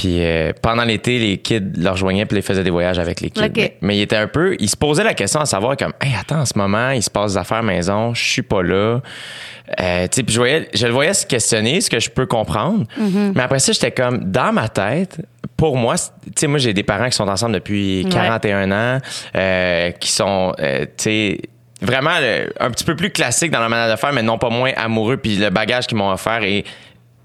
Puis 0.00 0.22
euh, 0.24 0.52
pendant 0.62 0.84
l'été, 0.84 1.18
les 1.18 1.38
kids 1.38 1.72
leur 1.76 1.94
rejoignaient 1.94 2.24
puis 2.24 2.36
les 2.36 2.42
faisaient 2.42 2.62
des 2.62 2.70
voyages 2.70 3.00
avec 3.00 3.20
les 3.20 3.30
kids. 3.30 3.40
Mais, 3.62 3.76
mais 3.80 3.96
il 3.96 4.02
était 4.02 4.14
un 4.16 4.28
peu, 4.28 4.56
il 4.60 4.70
se 4.70 4.76
posait 4.76 5.02
la 5.02 5.12
question 5.14 5.40
à 5.40 5.44
savoir 5.46 5.76
comme, 5.76 5.92
hey, 6.00 6.12
attends, 6.18 6.38
en 6.42 6.46
ce 6.46 6.56
moment, 6.56 6.90
il 6.90 7.02
se 7.02 7.10
passe 7.10 7.32
des 7.32 7.38
affaires 7.38 7.64
maison, 7.64 8.14
je 8.14 8.22
suis 8.24 8.42
pas 8.42 8.62
là. 8.62 9.00
Euh, 9.80 10.06
puis 10.08 10.24
je 10.28 10.38
voyais, 10.38 10.68
je 10.72 10.86
le 10.86 10.92
voyais 10.92 11.14
se 11.14 11.26
questionner, 11.26 11.80
ce 11.80 11.90
que 11.90 11.98
je 11.98 12.10
peux 12.10 12.26
comprendre. 12.26 12.84
Mais 13.34 13.42
après 13.42 13.58
ça, 13.58 13.72
j'étais 13.72 13.90
comme, 13.90 14.20
dans 14.30 14.52
ma 14.52 14.68
tête, 14.68 15.20
pour 15.56 15.76
moi, 15.76 15.96
tu 15.96 16.32
sais, 16.36 16.46
moi, 16.46 16.58
j'ai 16.60 16.72
des 16.72 16.84
parents 16.84 17.06
qui 17.08 17.16
sont 17.16 17.26
ensemble 17.28 17.54
depuis 17.54 18.06
41 18.08 18.70
ans, 18.70 19.00
euh, 19.34 19.90
qui 19.90 20.12
sont, 20.12 20.54
euh, 20.60 20.84
tu 20.84 20.88
sais, 20.98 21.40
vraiment 21.82 22.18
le- 22.20 22.52
un 22.60 22.70
petit 22.70 22.84
peu 22.84 22.94
plus 22.96 23.10
classique 23.10 23.50
dans 23.50 23.60
la 23.60 23.68
manière 23.68 23.90
de 23.94 23.98
faire, 23.98 24.12
mais 24.12 24.22
non 24.22 24.38
pas 24.38 24.50
moins 24.50 24.70
amoureux. 24.76 25.16
Puis 25.16 25.36
le 25.36 25.50
bagage 25.50 25.86
qu'ils 25.86 25.98
m'ont 25.98 26.10
offert 26.12 26.42
est 26.44 26.64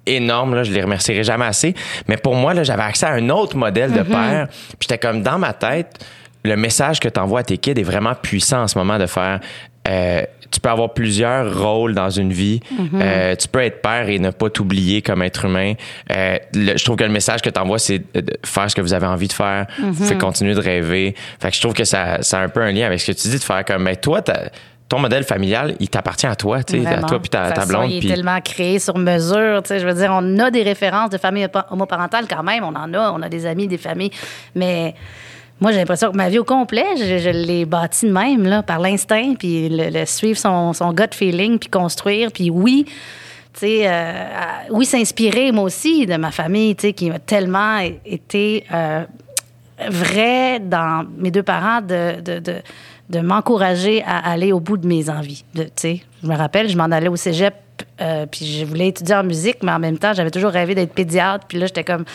énorme, 0.05 0.55
là, 0.55 0.63
je 0.63 0.71
les 0.71 0.81
remercierai 0.81 1.23
jamais 1.23 1.45
assez. 1.45 1.73
Mais 2.07 2.17
pour 2.17 2.35
moi, 2.35 2.53
là, 2.53 2.63
j'avais 2.63 2.83
accès 2.83 3.05
à 3.05 3.11
un 3.13 3.29
autre 3.29 3.55
modèle 3.57 3.91
de 3.91 4.03
père. 4.03 4.47
Puis 4.49 4.77
j'étais 4.81 4.97
comme, 4.97 5.21
dans 5.23 5.37
ma 5.39 5.53
tête, 5.53 6.05
le 6.43 6.55
message 6.57 6.99
que 6.99 7.07
tu 7.09 7.19
envoies 7.19 7.39
à 7.41 7.43
tes 7.43 7.57
kids 7.57 7.71
est 7.79 7.83
vraiment 7.83 8.13
puissant 8.15 8.63
en 8.63 8.67
ce 8.67 8.77
moment 8.77 8.97
de 8.99 9.05
faire... 9.05 9.39
euh, 9.87 10.23
tu 10.51 10.59
peux 10.59 10.69
avoir 10.69 10.93
plusieurs 10.93 11.59
rôles 11.63 11.95
dans 11.95 12.11
une 12.11 12.31
vie. 12.31 12.59
Euh, 13.01 13.35
tu 13.35 13.47
peux 13.47 13.61
être 13.63 13.81
père 13.81 14.07
et 14.07 14.19
ne 14.19 14.29
pas 14.29 14.51
t'oublier 14.51 15.01
comme 15.01 15.23
être 15.23 15.45
humain. 15.45 15.73
Euh, 16.11 16.37
le- 16.53 16.77
je 16.77 16.83
trouve 16.85 16.95
que 16.95 17.03
le 17.03 17.09
message 17.09 17.41
que 17.41 17.49
tu 17.49 17.59
envoies, 17.59 17.79
c'est 17.79 17.97
de 18.13 18.37
faire 18.45 18.69
ce 18.69 18.75
que 18.75 18.81
vous 18.81 18.93
avez 18.93 19.07
envie 19.07 19.27
de 19.27 19.33
faire. 19.33 19.65
Vous 19.79 20.05
faites 20.05 20.19
continuer 20.19 20.53
de 20.53 20.59
rêver. 20.59 21.15
Fait 21.41 21.49
que 21.49 21.55
je 21.55 21.59
trouve 21.61 21.73
que 21.73 21.85
ça, 21.85 22.21
ça 22.21 22.37
a 22.39 22.43
un 22.43 22.49
peu 22.49 22.61
un 22.61 22.71
lien 22.71 22.85
avec 22.85 22.99
ce 23.01 23.11
que 23.11 23.17
tu 23.17 23.29
dis 23.29 23.39
de 23.39 23.43
faire 23.43 23.65
comme, 23.65 23.81
mais 23.81 23.95
toi, 23.95 24.21
t'as- 24.21 24.49
ton 24.89 24.99
modèle 24.99 25.23
familial, 25.23 25.75
il 25.79 25.89
t'appartient 25.89 26.27
à 26.27 26.35
toi, 26.35 26.63
tu 26.63 26.81
sais, 26.83 26.87
à 26.87 27.01
toi 27.01 27.19
puis 27.19 27.29
ta, 27.29 27.51
ta 27.51 27.65
blonde. 27.65 27.89
Il 27.89 28.05
est 28.05 28.15
tellement 28.15 28.39
créé 28.41 28.77
sur 28.79 28.97
mesure. 28.97 29.63
tu 29.63 29.69
sais, 29.69 29.79
Je 29.79 29.87
veux 29.87 29.93
dire, 29.93 30.11
on 30.13 30.37
a 30.39 30.51
des 30.51 30.61
références 30.63 31.09
de 31.09 31.17
famille 31.17 31.45
homo- 31.45 31.63
homoparentales 31.71 32.27
quand 32.27 32.43
même. 32.43 32.63
On 32.63 32.75
en 32.75 32.93
a. 32.93 33.11
On 33.11 33.21
a 33.21 33.29
des 33.29 33.45
amis, 33.45 33.67
des 33.67 33.77
familles. 33.79 34.11
Mais 34.53 34.93
moi, 35.59 35.71
j'ai 35.71 35.79
l'impression 35.79 36.11
que 36.11 36.17
ma 36.17 36.29
vie 36.29 36.37
au 36.39 36.43
complet, 36.43 36.85
je, 36.97 37.17
je 37.17 37.29
l'ai 37.29 37.65
bâtie 37.65 38.05
de 38.07 38.11
même, 38.11 38.43
là, 38.45 38.61
par 38.61 38.79
l'instinct, 38.79 39.33
puis 39.39 39.69
le, 39.69 39.89
le 39.89 40.05
suivre 40.05 40.37
son, 40.37 40.73
son 40.73 40.91
gut 40.93 41.03
feeling, 41.11 41.57
puis 41.57 41.69
construire. 41.69 42.31
Puis 42.31 42.49
oui, 42.51 42.85
tu 42.85 43.59
sais, 43.61 43.81
euh, 43.87 44.25
oui, 44.71 44.85
s'inspirer, 44.85 45.51
moi 45.51 45.63
aussi, 45.63 46.05
de 46.05 46.17
ma 46.17 46.31
famille, 46.31 46.75
tu 46.75 46.87
sais, 46.87 46.93
qui 46.93 47.09
m'a 47.09 47.19
tellement 47.19 47.77
été 48.05 48.65
euh, 48.73 49.03
vrai 49.89 50.59
dans 50.59 51.05
mes 51.17 51.31
deux 51.31 51.43
parents 51.43 51.81
de, 51.81 52.19
de, 52.21 52.39
de, 52.39 52.55
de 53.13 53.19
m'encourager 53.21 54.03
à 54.05 54.17
aller 54.31 54.51
au 54.51 54.59
bout 54.59 54.77
de 54.77 54.87
mes 54.87 55.09
envies. 55.09 55.45
De, 55.55 55.67
je 55.81 56.27
me 56.27 56.35
rappelle, 56.35 56.67
je 56.69 56.75
m'en 56.75 56.85
allais 56.85 57.07
au 57.07 57.15
cégep, 57.15 57.53
euh, 58.01 58.25
puis 58.25 58.45
je 58.45 58.65
voulais 58.65 58.87
étudier 58.89 59.15
en 59.15 59.23
musique, 59.23 59.57
mais 59.63 59.71
en 59.71 59.79
même 59.79 59.97
temps, 59.97 60.13
j'avais 60.13 60.31
toujours 60.31 60.51
rêvé 60.51 60.73
d'être 60.75 60.93
pédiatre. 60.93 61.45
Puis 61.47 61.57
là, 61.59 61.67
j'étais 61.67 61.83
comme... 61.83 62.05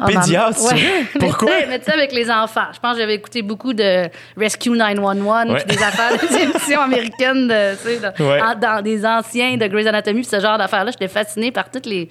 Oh, 0.00 0.06
Pédiatre, 0.06 0.58
maman- 0.64 0.80
Pourquoi? 1.20 1.50
Mais 1.68 1.78
tu 1.78 1.84
sais, 1.84 1.92
avec 1.92 2.12
les 2.12 2.30
enfants. 2.30 2.64
Je 2.72 2.78
pense 2.80 2.94
que 2.94 3.00
j'avais 3.00 3.14
écouté 3.14 3.42
beaucoup 3.42 3.74
de 3.74 4.08
Rescue 4.38 4.70
911, 4.70 5.50
Ouais. 5.52 5.62
puis 5.66 5.76
des 5.76 5.82
affaires, 5.82 6.12
des 6.18 6.34
émissions 6.44 6.80
américaines, 6.80 7.46
de, 7.46 7.72
tu 7.76 7.82
sais, 7.82 7.98
de- 7.98 8.22
Ouais. 8.24 8.40
en- 8.40 8.54
dans 8.58 8.82
des 8.82 9.04
anciens 9.04 9.58
de 9.58 9.66
Grey's 9.66 9.86
Anatomy, 9.86 10.22
puis 10.22 10.30
ce 10.30 10.40
genre 10.40 10.56
d'affaires-là. 10.56 10.92
J'étais 10.92 11.08
fascinée 11.08 11.50
par 11.52 11.70
toutes 11.70 11.84
les 11.86 12.08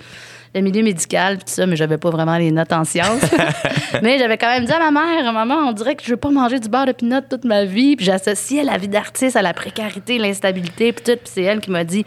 le 0.54 0.62
milieu 0.62 0.84
médical 0.84 1.38
tout 1.38 1.44
ça, 1.48 1.66
mais 1.66 1.76
j'avais 1.76 1.98
pas 1.98 2.10
vraiment 2.10 2.38
les 2.38 2.52
notes 2.52 2.74
en 2.74 2.84
sciences. 2.84 3.22
mais 4.02 4.20
j'avais 4.20 4.38
quand 4.38 4.50
même 4.50 4.66
dit 4.66 4.72
à 4.72 4.80
ma 4.80 4.92
mère, 4.92 5.32
maman, 5.32 5.56
on 5.70 5.72
dirait 5.72 5.96
que 5.96 6.04
je 6.04 6.10
veux 6.12 6.18
pas 6.18 6.30
manger 6.32 6.60
du 6.60 6.68
beurre 6.68 6.86
de 6.88 6.92
pinot 6.92 7.22
toute 7.30 7.46
ma 7.46 7.64
vie. 7.66 7.96
Puis 7.96 8.06
j'associais 8.06 8.64
la 8.64 8.78
vie 8.78 8.88
d'artiste 8.90 9.36
à 9.36 9.42
la 9.42 9.54
précarité, 9.54 10.18
l'instabilité, 10.18 10.92
puis 10.92 11.04
tout. 11.04 11.18
Puis 11.24 11.32
c'est 11.34 11.44
elle 11.44 11.62
qui 11.62 11.72
m'a 11.72 11.84
dit, 11.86 12.06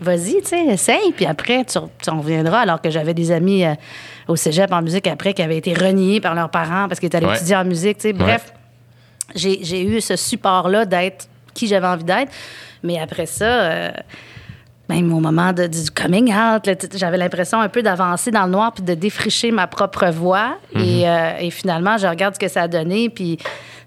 vas-y, 0.00 0.42
tu 0.42 0.48
sais, 0.48 0.66
essaye. 0.66 1.12
Puis 1.16 1.24
après, 1.24 1.64
tu, 1.64 1.78
tu 2.02 2.10
en 2.10 2.18
reviendras. 2.20 2.60
Alors 2.60 2.80
que 2.82 2.90
j'avais 2.90 3.14
des 3.14 3.30
amis 3.30 3.64
euh, 3.64 3.72
au 4.28 4.36
cégep 4.36 4.70
en 4.72 4.82
musique 4.82 5.06
après 5.06 5.32
qui 5.32 5.40
avaient 5.42 5.56
été 5.58 5.72
reniés 5.72 6.20
par 6.20 6.34
leurs 6.34 6.50
parents 6.50 6.88
parce 6.88 7.00
qu'ils 7.00 7.06
étaient 7.06 7.16
allés 7.18 7.26
Ouais. 7.26 7.36
étudier 7.36 7.56
en 7.56 7.64
musique. 7.64 7.96
tu 7.98 8.08
sais. 8.08 8.12
Bref, 8.12 8.52
j'ai 9.34 9.60
j'ai 9.62 9.82
eu 9.82 10.00
ce 10.02 10.16
support-là 10.16 10.84
d'être 10.84 11.26
qui 11.54 11.66
j'avais 11.66 11.86
envie 11.86 12.04
d'être. 12.04 12.30
Mais 12.82 12.98
après 13.00 13.24
ça, 13.26 13.44
euh, 13.44 13.90
même 14.94 15.12
au 15.12 15.20
moment 15.20 15.52
de- 15.52 15.66
du 15.66 15.90
coming 15.90 16.32
out, 16.32 16.66
là, 16.66 16.74
j'avais 16.94 17.16
l'impression 17.16 17.60
un 17.60 17.68
peu 17.68 17.82
d'avancer 17.82 18.30
dans 18.30 18.44
le 18.44 18.50
noir 18.52 18.72
puis 18.72 18.82
de 18.84 18.94
défricher 18.94 19.50
ma 19.50 19.66
propre 19.66 20.06
voix. 20.10 20.56
et, 20.74 21.08
euh, 21.08 21.32
et 21.40 21.50
finalement, 21.50 21.96
je 21.98 22.06
regarde 22.06 22.34
ce 22.34 22.38
que 22.40 22.48
ça 22.48 22.62
a 22.62 22.68
donné. 22.68 23.08
Puis 23.10 23.38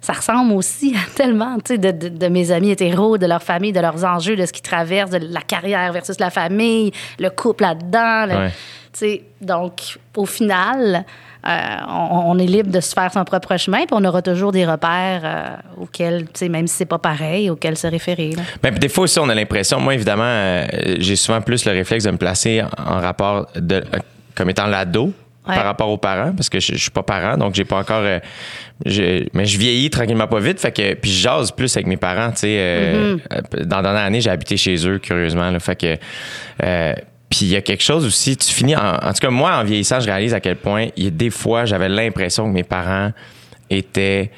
ça 0.01 0.13
ressemble 0.13 0.53
aussi 0.53 0.95
à 0.95 1.09
tellement 1.15 1.57
tu 1.57 1.73
sais, 1.73 1.77
de, 1.77 1.91
de- 1.91 2.09
de 2.09 2.27
mes 2.27 2.51
amis 2.51 2.71
hétéros, 2.71 3.17
de 3.17 3.25
leur 3.25 3.41
famille, 3.43 3.71
de 3.71 3.79
leurs 3.79 4.03
enjeux, 4.05 4.35
de 4.35 4.45
ce 4.45 4.53
qu'ils 4.53 4.61
traversent, 4.63 5.11
de 5.11 5.19
la 5.31 5.41
carrière 5.41 5.91
versus 5.93 6.19
la 6.19 6.29
famille, 6.29 6.91
le 7.19 7.29
couple 7.29 7.63
là-dedans. 7.63 8.25
le- 8.27 8.35
Ouais. 8.35 8.49
tu 8.93 8.99
sais, 8.99 9.23
donc, 9.41 9.97
au 10.15 10.25
final, 10.25 11.05
on, 11.45 12.31
on 12.31 12.39
est 12.39 12.45
libre 12.45 12.71
de 12.71 12.79
se 12.79 12.93
faire 12.93 13.11
son 13.13 13.23
propre 13.23 13.55
chemin, 13.57 13.79
puis 13.79 13.87
on 13.93 14.03
aura 14.03 14.21
toujours 14.21 14.51
des 14.51 14.65
repères 14.65 15.21
euh, 15.23 15.83
auxquels, 15.83 16.23
tu 16.25 16.29
sais, 16.33 16.49
même 16.49 16.67
si 16.67 16.75
c'est 16.75 16.85
pas 16.85 16.97
pareil, 16.99 17.49
auxquels 17.49 17.77
se 17.77 17.87
référer. 17.87 18.31
là. 18.31 18.41
Puis 18.61 18.79
des 18.79 18.89
fois 18.89 19.03
aussi, 19.05 19.19
on 19.19 19.29
a 19.29 19.35
l'impression, 19.35 19.79
moi 19.79 19.93
évidemment, 19.93 20.23
euh, 20.25 20.65
j'ai 20.99 21.15
souvent 21.15 21.41
plus 21.41 21.65
le 21.65 21.71
réflexe 21.71 22.03
de 22.05 22.11
me 22.11 22.17
placer 22.17 22.61
en, 22.77 22.99
rapport 22.99 23.47
de, 23.55 23.75
euh, 23.75 23.81
comme 24.35 24.49
étant 24.49 24.67
l'ado 24.67 25.13
Ouais. 25.47 25.53
par 25.53 25.65
rapport 25.65 25.89
aux 25.89 25.97
parents, 25.99 26.31
parce 26.35 26.49
que 26.49 26.59
je, 26.59 26.73
je 26.73 26.77
suis 26.81 26.89
pas 26.89 27.03
parent, 27.03 27.37
donc 27.37 27.53
j'ai 27.53 27.65
pas 27.65 27.77
encore. 27.77 28.01
euh, 28.01 28.17
je- 28.83 29.27
mais 29.33 29.45
je 29.45 29.59
vieillis 29.59 29.91
tranquillement 29.91 30.25
pas 30.25 30.39
vite, 30.39 30.59
fait 30.59 30.71
que 30.71 30.95
puis 30.95 31.11
je 31.11 31.19
jase 31.21 31.51
plus 31.51 31.71
avec 31.77 31.85
mes 31.85 31.97
parents, 31.97 32.31
tu 32.31 32.37
sais. 32.37 32.57
euh, 32.59 33.17
euh, 33.31 33.41
Dans 33.63 33.75
la 33.77 33.81
dernière 33.83 34.01
année, 34.05 34.21
j'ai 34.21 34.31
habité 34.31 34.57
chez 34.57 34.75
eux, 34.87 34.97
curieusement, 34.97 35.51
là, 35.51 35.59
fait 35.59 35.75
que. 35.79 35.95
euh, 36.63 36.93
puis 37.35 37.47
il 37.47 37.51
y 37.51 37.55
a 37.57 37.61
quelque 37.61 37.83
chose 37.83 38.05
aussi, 38.05 38.37
tu 38.37 38.53
finis 38.53 38.77
en, 38.77 38.95
en 38.95 39.11
tout 39.13 39.19
cas 39.19 39.29
moi 39.29 39.57
en 39.57 39.63
vieillissant, 39.65 39.99
je 39.99 40.05
réalise 40.05 40.33
à 40.33 40.39
quel 40.39 40.55
point 40.55 40.87
il 40.95 41.03
y 41.03 41.07
a 41.07 41.09
des 41.09 41.29
fois 41.29 41.65
j'avais 41.65 41.89
l'impression 41.89 42.45
que 42.47 42.53
mes 42.53 42.63
parents 42.63 43.11
étaient 43.69 44.31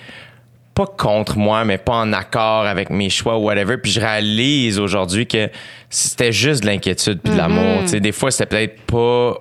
pas 0.73 0.85
contre 0.85 1.37
moi, 1.37 1.63
mais 1.65 1.77
pas 1.79 1.95
en 1.95 2.13
accord 2.13 2.65
avec 2.65 2.91
mes 2.91 3.09
choix 3.09 3.37
ou 3.37 3.45
whatever. 3.45 3.77
Puis 3.77 3.91
je 3.91 3.99
réalise 3.99 4.77
aujourd'hui 4.77 5.25
que 5.25 5.49
c'était 5.89 6.31
juste 6.31 6.61
de 6.61 6.67
l'inquiétude 6.67 7.19
puis 7.23 7.33
de 7.33 7.37
l'amour. 7.37 7.81
Sais, 7.87 7.99
des 7.99 8.11
fois, 8.11 8.29
c'était 8.29 8.45
peut-être 8.45 8.81
pas... 8.81 9.33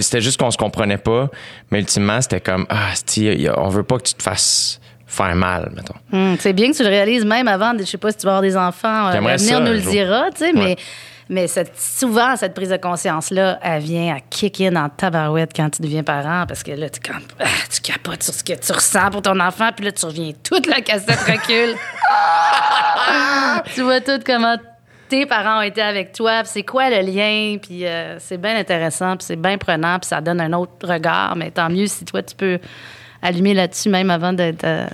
c'était 0.00 0.20
juste 0.20 0.40
qu'on 0.40 0.50
se 0.50 0.58
comprenait 0.58 0.98
pas, 0.98 1.30
mais 1.70 1.78
ultimement, 1.78 2.20
c'était 2.20 2.40
comme, 2.40 2.66
ah, 2.70 2.88
on 3.56 3.68
veut 3.68 3.84
pas 3.84 3.98
que 3.98 4.02
tu 4.02 4.14
te 4.14 4.22
fasses 4.22 4.80
faire 5.06 5.36
mal, 5.36 5.70
mettons. 5.76 5.94
Hum, 6.12 6.36
c'est 6.40 6.52
bien 6.52 6.72
que 6.72 6.76
tu 6.76 6.82
le 6.82 6.88
réalises 6.88 7.24
même 7.24 7.46
avant, 7.46 7.72
je 7.78 7.84
sais 7.84 7.98
pas 7.98 8.10
si 8.10 8.18
tu 8.18 8.26
vas 8.26 8.32
avoir 8.38 8.42
des 8.42 8.56
enfants, 8.56 9.08
euh, 9.10 9.20
l'avenir 9.20 9.60
nous 9.60 9.72
le 9.72 9.80
dira, 9.80 10.24
tu 10.32 10.38
sais, 10.38 10.46
Ouais. 10.46 10.52
mais, 10.64 10.76
mais 11.30 11.46
cette- 11.46 11.78
souvent, 11.80 12.36
cette 12.36 12.52
prise 12.54 12.68
de 12.70 12.76
conscience-là, 12.76 13.58
elle 13.62 13.80
vient 13.82 14.14
à 14.16 14.20
kick 14.20 14.60
in 14.60 14.76
en 14.76 14.88
tabarouette 14.88 15.52
quand 15.54 15.70
tu 15.70 15.80
deviens 15.80 16.02
parent, 16.02 16.44
parce 16.46 16.62
que 16.62 16.72
là, 16.72 16.90
tu, 16.90 17.00
comme, 17.00 17.22
ah, 17.38 17.44
tu 17.72 17.80
capotes 17.80 18.22
sur 18.22 18.34
ce 18.34 18.44
que 18.44 18.52
tu 18.54 18.72
ressens 18.72 19.10
pour 19.10 19.22
ton 19.22 19.38
enfant, 19.40 19.70
puis 19.74 19.84
là, 19.86 19.92
tu 19.92 20.04
reviens, 20.04 20.32
toute 20.42 20.66
la 20.66 20.80
cassette 20.80 21.20
recule. 21.20 21.76
tu 23.74 23.82
vois 23.82 24.00
tout 24.00 24.18
comment 24.26 24.56
tes 25.08 25.26
parents 25.26 25.58
ont 25.58 25.62
été 25.62 25.82
avec 25.82 26.12
toi, 26.12 26.40
puis 26.42 26.50
c'est 26.52 26.62
quoi 26.62 26.88
le 26.90 27.00
lien, 27.00 27.56
puis 27.60 27.86
euh, 27.86 28.18
c'est 28.18 28.36
bien 28.38 28.56
intéressant, 28.56 29.16
puis 29.16 29.24
c'est 29.26 29.36
bien 29.40 29.58
prenant, 29.58 29.98
puis 29.98 30.08
ça 30.08 30.20
donne 30.20 30.40
un 30.40 30.52
autre 30.52 30.86
regard, 30.86 31.34
mais 31.36 31.50
tant 31.50 31.68
mieux 31.68 31.86
si 31.86 32.04
toi, 32.04 32.22
tu 32.22 32.34
peux 32.36 32.58
allumer 33.22 33.54
là-dessus 33.54 33.88
même 33.88 34.10
avant 34.10 34.32
d'être... 34.32 34.64
euh, 34.64 34.86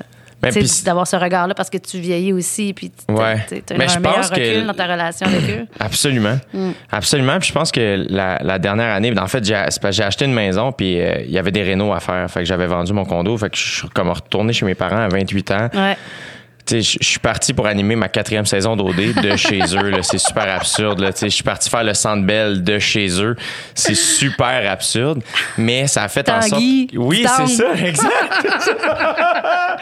Ben, 0.54 0.64
d'avoir 0.84 1.06
ce 1.06 1.16
regard-là 1.16 1.54
parce 1.54 1.70
que 1.70 1.78
tu 1.78 1.98
vieillis 1.98 2.32
aussi 2.32 2.72
puis 2.72 2.90
tu 2.90 3.12
Ouais. 3.14 3.22
as 3.24 3.76
Mais 3.76 3.90
un 3.90 3.98
meilleur 4.00 4.16
pense 4.16 4.30
que- 4.30 4.34
recul 4.34 4.66
dans 4.66 4.74
ta 4.74 4.86
relation 4.86 5.26
avec 5.26 5.50
eux. 5.50 5.66
Absolument. 5.80 6.38
Absolument. 6.90 7.38
Puis 7.38 7.48
je 7.48 7.52
pense 7.52 7.72
que 7.72 8.06
la, 8.08 8.38
la 8.42 8.58
dernière 8.58 8.94
année, 8.94 9.12
en 9.18 9.26
fait, 9.26 9.44
j'ai 9.44 9.54
acheté 10.02 10.24
une 10.24 10.34
maison, 10.34 10.72
puis 10.72 11.00
euh, 11.00 11.20
il 11.24 11.30
y 11.30 11.38
avait 11.38 11.52
des 11.52 11.62
rénaux 11.62 11.92
à 11.92 12.00
faire. 12.00 12.30
Fait 12.30 12.40
que 12.40 12.46
j'avais 12.46 12.66
vendu 12.66 12.92
mon 12.92 13.04
condo. 13.04 13.36
Fait 13.36 13.50
que 13.50 13.56
je 13.56 13.78
suis 13.80 13.88
comme 13.90 14.10
retourné 14.10 14.52
chez 14.52 14.64
mes 14.66 14.74
parents 14.74 14.96
à 14.98 15.08
28 15.08 15.50
ans. 15.52 15.68
Ouais. 15.74 15.96
Je 16.68 16.80
suis 16.80 17.18
parti 17.20 17.52
pour 17.54 17.66
animer 17.66 17.94
ma 17.96 18.08
quatrième 18.08 18.46
saison 18.46 18.74
d'OD 18.76 19.14
de 19.22 19.36
chez 19.36 19.58
eux. 19.74 20.02
C'est 20.02 20.18
super 20.18 20.48
absurde. 20.54 21.04
Je 21.22 21.28
suis 21.28 21.42
parti 21.44 21.70
faire 21.70 21.84
le 21.84 21.94
Centre 21.94 22.24
Bell 22.26 22.62
de 22.64 22.78
chez 22.78 23.06
eux. 23.22 23.36
C'est 23.74 23.94
super 23.94 24.68
absurde, 24.70 25.22
mais 25.58 25.86
ça 25.86 26.02
a 26.04 26.08
fait 26.08 26.28
en 26.28 26.40
sorte... 26.40 26.52
Tanguy, 26.54 26.88
Oui, 26.96 27.24
c'est 27.36 27.46
ça, 27.46 27.72
exact. 27.74 28.10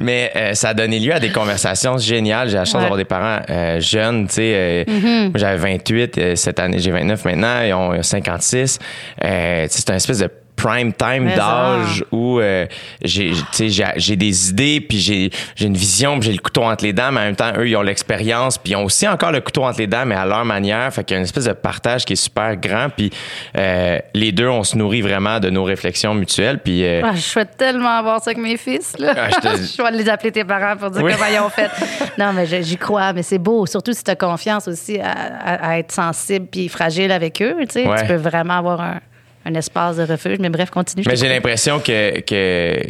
mais 0.00 0.32
euh, 0.36 0.54
ça 0.54 0.70
a 0.70 0.74
donné 0.74 0.98
lieu 0.98 1.12
à 1.14 1.20
des 1.20 1.30
conversations 1.30 1.98
géniales. 1.98 2.48
J'ai 2.48 2.56
la 2.56 2.64
chance 2.64 2.74
Ouais. 2.74 2.80
d'avoir 2.80 2.96
des 2.98 3.04
parents 3.04 3.40
euh, 3.50 3.80
jeunes. 3.80 4.26
Tu 4.26 4.34
sais, 4.34 4.52
euh, 4.54 4.84
moi, 5.28 5.30
J'avais 5.36 5.56
28, 5.74 6.18
euh, 6.18 6.34
cette 6.36 6.58
année 6.58 6.78
j'ai 6.80 6.90
29 6.90 7.24
maintenant. 7.24 7.62
Ils 7.62 7.72
ont 7.72 8.02
56. 8.02 8.78
Euh, 9.22 9.62
tu 9.64 9.70
sais, 9.70 9.78
c'est 9.86 9.90
un 9.90 9.94
espèce 9.96 10.18
de 10.18 10.28
prime 10.56 10.92
time 10.92 11.26
d'âge 11.34 12.04
où 12.12 12.38
euh, 12.38 12.66
j'ai 13.02 14.16
des 14.16 14.50
idées 14.50 14.80
puis 14.80 14.98
j'ai 14.98 15.30
j'ai 15.56 15.66
une 15.66 15.76
vision 15.76 16.18
puis 16.18 16.28
j'ai 16.28 16.32
le 16.36 16.40
couteau 16.42 16.62
entre 16.62 16.84
les 16.84 16.92
dents 16.92 17.10
mais 17.12 17.20
en 17.20 17.24
même 17.24 17.36
temps 17.36 17.52
eux 17.58 17.68
ils 17.68 17.76
ont 17.76 17.82
l'expérience 17.82 18.58
puis 18.58 18.72
ils 18.72 18.76
ont 18.76 18.84
aussi 18.84 19.06
encore 19.08 19.32
le 19.32 19.40
couteau 19.40 19.64
entre 19.64 19.78
les 19.80 19.86
dents 19.86 20.04
mais 20.06 20.14
à 20.14 20.24
leur 20.24 20.44
manière 20.44 20.92
fait 20.92 21.04
qu'il 21.04 21.14
y 21.14 21.16
a 21.16 21.18
une 21.18 21.24
espèce 21.24 21.44
de 21.44 21.52
partage 21.52 22.04
qui 22.04 22.12
est 22.14 22.16
super 22.16 22.56
grand 22.56 22.88
puis 22.94 23.10
euh, 23.56 23.98
les 24.14 24.32
deux 24.32 24.48
on 24.48 24.62
se 24.64 24.76
nourrit 24.76 25.02
vraiment 25.02 25.40
de 25.40 25.50
nos 25.50 25.64
réflexions 25.64 26.14
mutuelles 26.14 26.58
puis 26.60 26.84
euh, 26.84 27.02
Ah, 27.04 27.12
je 27.14 27.20
souhaite 27.20 27.56
tellement 27.56 27.98
avoir 27.98 28.22
ça 28.22 28.30
avec 28.30 28.42
mes 28.42 28.56
fils. 28.56 28.94
Là. 28.98 29.12
Ah, 29.16 29.28
je 29.30 29.40
te- 29.40 29.56
je 29.76 29.82
vais 29.82 29.90
les 29.90 30.08
appeler 30.08 30.32
tes 30.32 30.44
parents 30.44 30.76
pour 30.76 30.90
dire 30.90 31.02
Oui. 31.02 31.12
comment 31.14 31.30
ils 31.32 31.40
ont 31.40 31.48
fait. 31.50 31.70
Non, 32.18 32.32
mais 32.32 32.46
j'y 32.62 32.76
crois. 32.76 33.12
Mais 33.12 33.22
c'est 33.22 33.38
beau, 33.38 33.66
surtout 33.66 33.92
si 33.92 34.04
tu 34.04 34.10
as 34.10 34.16
confiance 34.16 34.68
aussi 34.68 34.98
à, 35.00 35.10
à- 35.10 35.68
à 35.70 35.78
être 35.78 35.90
sensible 35.92 36.46
puis 36.50 36.68
fragile 36.68 37.10
avec 37.10 37.42
eux. 37.42 37.54
Tu 37.60 37.66
sais, 37.70 37.86
Ouais. 37.88 38.00
Tu 38.00 38.06
peux 38.06 38.14
vraiment 38.14 38.54
avoir 38.54 38.80
un, 38.80 39.00
un 39.44 39.54
espace 39.54 39.96
de 39.96 40.02
refuge. 40.04 40.38
Mais 40.40 40.48
bref, 40.50 40.70
continue. 40.70 41.04
Mais 41.06 41.16
j'ai 41.16 41.28
l'impression 41.28 41.78
que, 41.80 42.20
que 42.20 42.82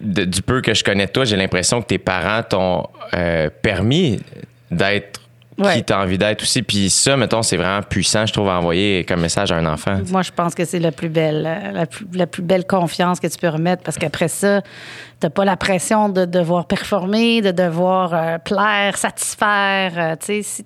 de- 0.00 0.24
du 0.24 0.42
peu 0.42 0.60
que 0.60 0.74
je 0.74 0.84
connais 0.84 1.06
de 1.06 1.10
toi, 1.12 1.24
j'ai 1.24 1.36
l'impression 1.36 1.80
que 1.82 1.86
tes 1.86 1.98
parents 1.98 2.42
t'ont 2.42 2.86
euh, 3.14 3.48
permis 3.62 4.20
d'être 4.70 5.20
Ouais. 5.58 5.76
qui 5.76 5.84
t'as 5.84 6.02
envie 6.02 6.18
d'être 6.18 6.42
aussi. 6.42 6.62
Puis 6.62 6.90
ça, 6.90 7.16
mettons, 7.16 7.40
c'est 7.40 7.56
vraiment 7.56 7.80
puissant, 7.80 8.26
je 8.26 8.32
trouve, 8.34 8.50
à 8.50 8.58
envoyer 8.58 9.04
comme 9.06 9.22
message 9.22 9.50
à 9.52 9.56
un 9.56 9.64
enfant. 9.64 10.00
Moi, 10.10 10.20
je 10.20 10.30
pense 10.30 10.54
que 10.54 10.66
c'est 10.66 10.78
la 10.78 10.92
plus 10.92 11.08
belle, 11.08 11.46
euh, 11.46 11.72
la 11.72 11.86
plus, 11.86 12.06
la 12.12 12.26
plus 12.26 12.42
belle 12.42 12.66
confiance 12.66 13.20
que 13.20 13.26
tu 13.26 13.38
peux 13.38 13.48
remettre 13.48 13.82
parce 13.82 13.96
qu'après 13.96 14.28
ça, 14.28 14.60
t'as 15.18 15.30
pas 15.30 15.46
la 15.46 15.56
pression 15.56 16.10
de 16.10 16.26
devoir 16.26 16.66
performer, 16.66 17.40
de 17.40 17.52
devoir 17.52 18.12
euh, 18.12 18.36
plaire, 18.36 18.98
satisfaire. 18.98 19.92
euh, 19.96 20.16
tu 20.20 20.26
sais, 20.26 20.42
si, 20.42 20.64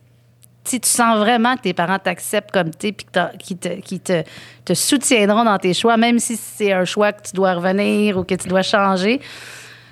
si 0.70 0.80
tu 0.80 0.88
sens 0.88 1.18
vraiment 1.18 1.56
que 1.56 1.62
tes 1.62 1.74
parents 1.74 1.98
t'acceptent 1.98 2.52
comme 2.52 2.70
t'es 2.70 2.92
puis 2.92 3.06
qu'ils 3.38 3.56
te, 3.58 3.80
qu'ils 3.80 4.00
te, 4.00 4.22
te 4.64 4.72
soutiendront 4.74 5.44
dans 5.44 5.58
tes 5.58 5.74
choix, 5.74 5.96
même 5.96 6.18
si 6.18 6.36
c'est 6.36 6.72
un 6.72 6.84
choix 6.84 7.12
que 7.12 7.22
tu 7.28 7.32
dois 7.34 7.54
revenir 7.54 8.16
ou 8.16 8.24
que 8.24 8.34
tu 8.36 8.48
dois 8.48 8.62
changer, 8.62 9.20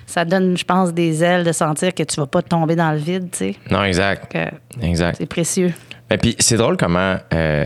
ça 0.05 0.25
donne, 0.25 0.57
je 0.57 0.63
pense, 0.63 0.93
des 0.93 1.23
ailes 1.23 1.43
de 1.43 1.51
sentir 1.51 1.93
que 1.93 2.03
tu 2.03 2.19
vas 2.19 2.27
pas 2.27 2.41
tomber 2.41 2.75
dans 2.75 2.91
le 2.91 2.97
vide, 2.97 3.29
tu 3.31 3.37
sais. 3.37 3.55
Non, 3.69 3.83
exact. 3.83 4.35
Exact. 4.81 5.17
C'est 5.19 5.25
précieux. 5.27 5.73
Et 6.09 6.17
puis 6.17 6.35
c'est 6.39 6.57
drôle 6.57 6.77
comment. 6.77 7.17
euh, 7.33 7.65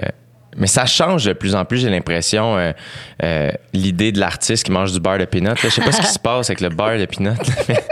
mais 0.58 0.68
ça 0.68 0.86
change 0.86 1.26
de 1.26 1.34
plus 1.34 1.56
en 1.56 1.66
plus, 1.66 1.80
j'ai 1.80 1.90
l'impression, 1.90 2.58
euh, 2.58 2.72
euh, 3.24 3.50
l'idée 3.74 4.12
de 4.12 4.20
l'artiste 4.20 4.64
qui 4.66 4.72
mange 4.72 4.92
du 4.92 5.00
beurre 5.00 5.18
de 5.18 5.26
peanut. 5.26 5.50
là. 5.50 5.56
Je 5.64 5.70
sais 5.70 5.82
pas 5.82 5.92
ce 5.92 6.02
qui 6.02 6.08
se 6.08 6.20
passe 6.20 6.50
avec 6.50 6.62
le 6.62 6.70
beurre 6.70 7.00
de 7.00 7.06
peanut, 7.06 7.38
là, 7.38 7.54
mais 7.70 7.84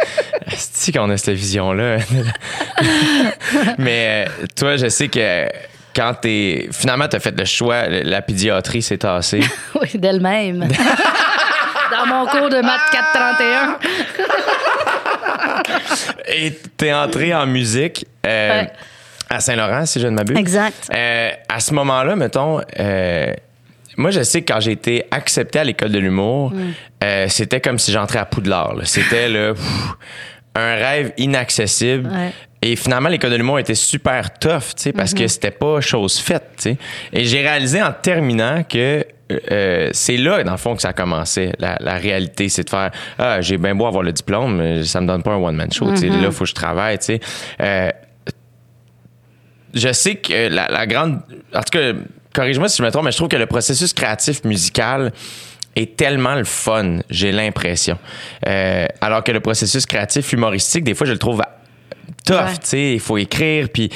c'est 0.57 0.91
qu'on 0.91 1.09
a 1.09 1.17
cette 1.17 1.35
vision-là. 1.35 1.97
mais 3.77 4.25
euh, 4.27 4.45
toi, 4.55 4.75
je 4.77 4.87
sais 4.89 5.07
que 5.07 5.47
quand 5.95 6.13
t'es. 6.21 6.69
Finalement, 6.71 7.07
t'as 7.07 7.19
fait 7.19 7.37
le 7.37 7.45
choix, 7.45 7.87
la 7.87 8.21
pédiatrie 8.21 8.81
s'est 8.81 8.97
tassée. 8.99 9.41
Oui, 9.81 9.89
d'elle-même. 9.95 10.67
Dans 11.91 12.05
mon 12.05 12.25
cours 12.25 12.49
de 12.49 12.61
maths 12.61 12.89
431. 12.91 13.79
Et 16.27 16.53
t'es 16.77 16.93
entré 16.93 17.33
en 17.33 17.45
musique 17.45 18.05
euh, 18.25 18.61
Ouais. 18.61 18.71
à 19.29 19.39
Saint-Laurent, 19.39 19.85
si 19.85 19.99
je 19.99 20.07
ne 20.07 20.13
m'abuse. 20.15 20.37
Exact. 20.37 20.89
Euh, 20.93 21.31
à 21.49 21.59
ce 21.59 21.73
moment-là, 21.73 22.15
mettons, 22.15 22.61
euh, 22.79 23.33
moi, 23.97 24.11
je 24.11 24.21
sais 24.23 24.41
que 24.41 24.53
quand 24.53 24.59
j'ai 24.61 24.71
été 24.71 25.03
accepté 25.11 25.59
à 25.59 25.63
l'école 25.63 25.91
de 25.91 25.99
l'humour, 25.99 26.51
Mm. 26.51 26.71
euh, 27.03 27.25
c'était 27.27 27.59
comme 27.59 27.77
si 27.79 27.91
j'entrais 27.91 28.19
à 28.19 28.25
Poudlard. 28.25 28.75
C'était 28.85 29.27
le 29.27 29.53
un 30.55 30.75
rêve 30.75 31.13
inaccessible. 31.17 32.09
Ouais. 32.09 32.31
Et 32.61 32.75
finalement, 32.75 33.09
l'école 33.09 33.31
de 33.31 33.37
l'humour 33.37 33.57
était 33.59 33.73
super 33.75 34.37
tough, 34.37 34.75
tu 34.75 34.83
sais, 34.83 34.93
parce 34.93 35.13
Mm-hmm. 35.13 35.17
que 35.17 35.27
c'était 35.27 35.51
pas 35.51 35.81
chose 35.81 36.19
faite, 36.19 36.49
tu 36.57 36.63
sais. 36.63 36.77
Et 37.11 37.25
j'ai 37.25 37.41
réalisé 37.41 37.81
en 37.81 37.91
terminant 37.91 38.63
que 38.63 39.03
euh, 39.51 39.89
c'est 39.93 40.17
là, 40.17 40.43
dans 40.43 40.51
le 40.51 40.57
fond, 40.57 40.75
que 40.75 40.81
ça 40.81 40.89
a 40.89 40.93
commencé. 40.93 41.53
La, 41.57 41.77
la 41.79 41.95
réalité, 41.95 42.49
c'est 42.49 42.65
de 42.65 42.69
faire 42.69 42.91
Ah, 43.17 43.39
j'ai 43.41 43.57
bien 43.57 43.73
beau 43.73 43.85
avoir 43.87 44.03
le 44.03 44.11
diplôme, 44.11 44.57
mais 44.57 44.83
ça 44.83 44.99
me 45.01 45.07
donne 45.07 45.23
pas 45.23 45.31
un 45.31 45.37
one-man 45.37 45.71
show. 45.71 45.89
tu 45.91 45.97
sais. 45.97 46.07
Mm-hmm. 46.07 46.21
Là, 46.21 46.27
il 46.27 46.31
faut 46.31 46.43
que 46.43 46.49
je 46.49 46.55
travaille, 46.55 46.99
tu 46.99 47.05
sais. 47.05 47.19
Euh, 47.61 47.89
je 49.73 49.91
sais 49.93 50.15
que 50.15 50.49
la, 50.49 50.67
la 50.67 50.85
grande. 50.85 51.21
En 51.55 51.61
tout 51.61 51.71
cas, 51.79 51.93
corrige-moi 52.35 52.67
si 52.69 52.77
je 52.77 52.83
me 52.83 52.91
trompe, 52.91 53.05
mais 53.05 53.11
je 53.11 53.17
trouve 53.17 53.29
que 53.29 53.37
le 53.37 53.45
processus 53.45 53.93
créatif 53.93 54.43
musical 54.43 55.11
est 55.75 55.95
tellement 55.95 56.35
le 56.35 56.43
fun, 56.43 56.99
j'ai 57.09 57.31
l'impression. 57.31 57.97
Euh, 58.47 58.85
alors 58.99 59.23
que 59.23 59.31
le 59.31 59.39
processus 59.39 59.85
créatif 59.85 60.31
humoristique, 60.33 60.83
des 60.83 60.93
fois, 60.93 61.07
je 61.07 61.13
le 61.13 61.17
trouve 61.19 61.41
tough, 62.25 62.35
Ouais. 62.35 62.51
tu 62.53 62.67
sais. 62.67 62.93
Il 62.93 62.99
faut 62.99 63.17
écrire, 63.17 63.67
puis 63.73 63.89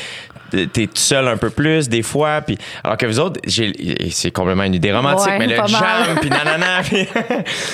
t'es 0.51 0.87
tout 0.87 0.91
seul 0.95 1.27
un 1.27 1.37
peu 1.37 1.49
plus 1.49 1.89
des 1.89 2.01
fois 2.03 2.41
puis 2.41 2.57
alors 2.83 2.97
que 2.97 3.05
vous 3.05 3.19
autres 3.19 3.39
c'est 3.47 4.31
complètement 4.31 4.63
une 4.63 4.75
idée 4.75 4.91
romantique 4.93 5.27
Ouais, 5.27 5.39
mais 5.39 5.47
le 5.47 5.55
jam 5.55 6.17
puis 6.21 6.29
nanana 6.29 6.81
puis- 6.83 7.07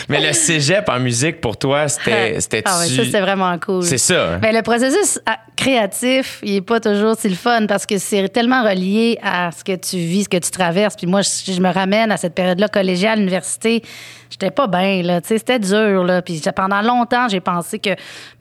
mais 0.09 0.25
le 0.25 0.33
cégep 0.33 0.87
en 0.89 0.99
musique 0.99 1.41
pour 1.41 1.57
toi 1.57 1.87
c'était 1.87 2.39
c'était 2.39 2.63
Ah 2.71 2.79
ouais, 2.79 2.87
ça, 2.87 3.03
c'était 3.03 3.21
vraiment 3.21 3.57
cool. 3.59 3.83
c'est 3.83 3.97
ça? 3.97 4.39
Mais 4.41 4.51
le 4.53 4.61
processus 4.61 5.19
ah, 5.25 5.37
créatif, 5.55 6.39
il 6.43 6.55
est 6.55 6.61
pas 6.61 6.79
toujours 6.79 7.15
si 7.17 7.29
le 7.29 7.35
fun 7.35 7.65
parce 7.67 7.85
que 7.85 7.97
c'est 7.97 8.27
tellement 8.29 8.63
relié 8.63 9.17
à 9.21 9.51
ce 9.51 9.63
que 9.63 9.75
tu 9.75 9.97
vis, 9.97 10.23
ce 10.23 10.29
que 10.29 10.37
tu 10.37 10.49
traverses. 10.51 10.95
Puis 10.95 11.07
moi, 11.07 11.21
je, 11.21 11.51
je 11.51 11.59
me 11.59 11.69
ramène 11.71 12.11
à 12.11 12.17
cette 12.17 12.33
période-là, 12.33 12.67
collégiale, 12.67 13.19
université. 13.19 13.83
J'étais 14.31 14.49
pas 14.49 14.65
bien, 14.67 15.03
là. 15.03 15.21
Tu 15.21 15.27
sais, 15.27 15.37
c'était 15.37 15.59
dur, 15.59 16.03
là. 16.03 16.21
Puis 16.21 16.41
j'ai- 16.43 16.51
pendant 16.51 16.81
longtemps, 16.81 17.27
j'ai 17.29 17.41
pensé 17.41 17.77
que, 17.79 17.91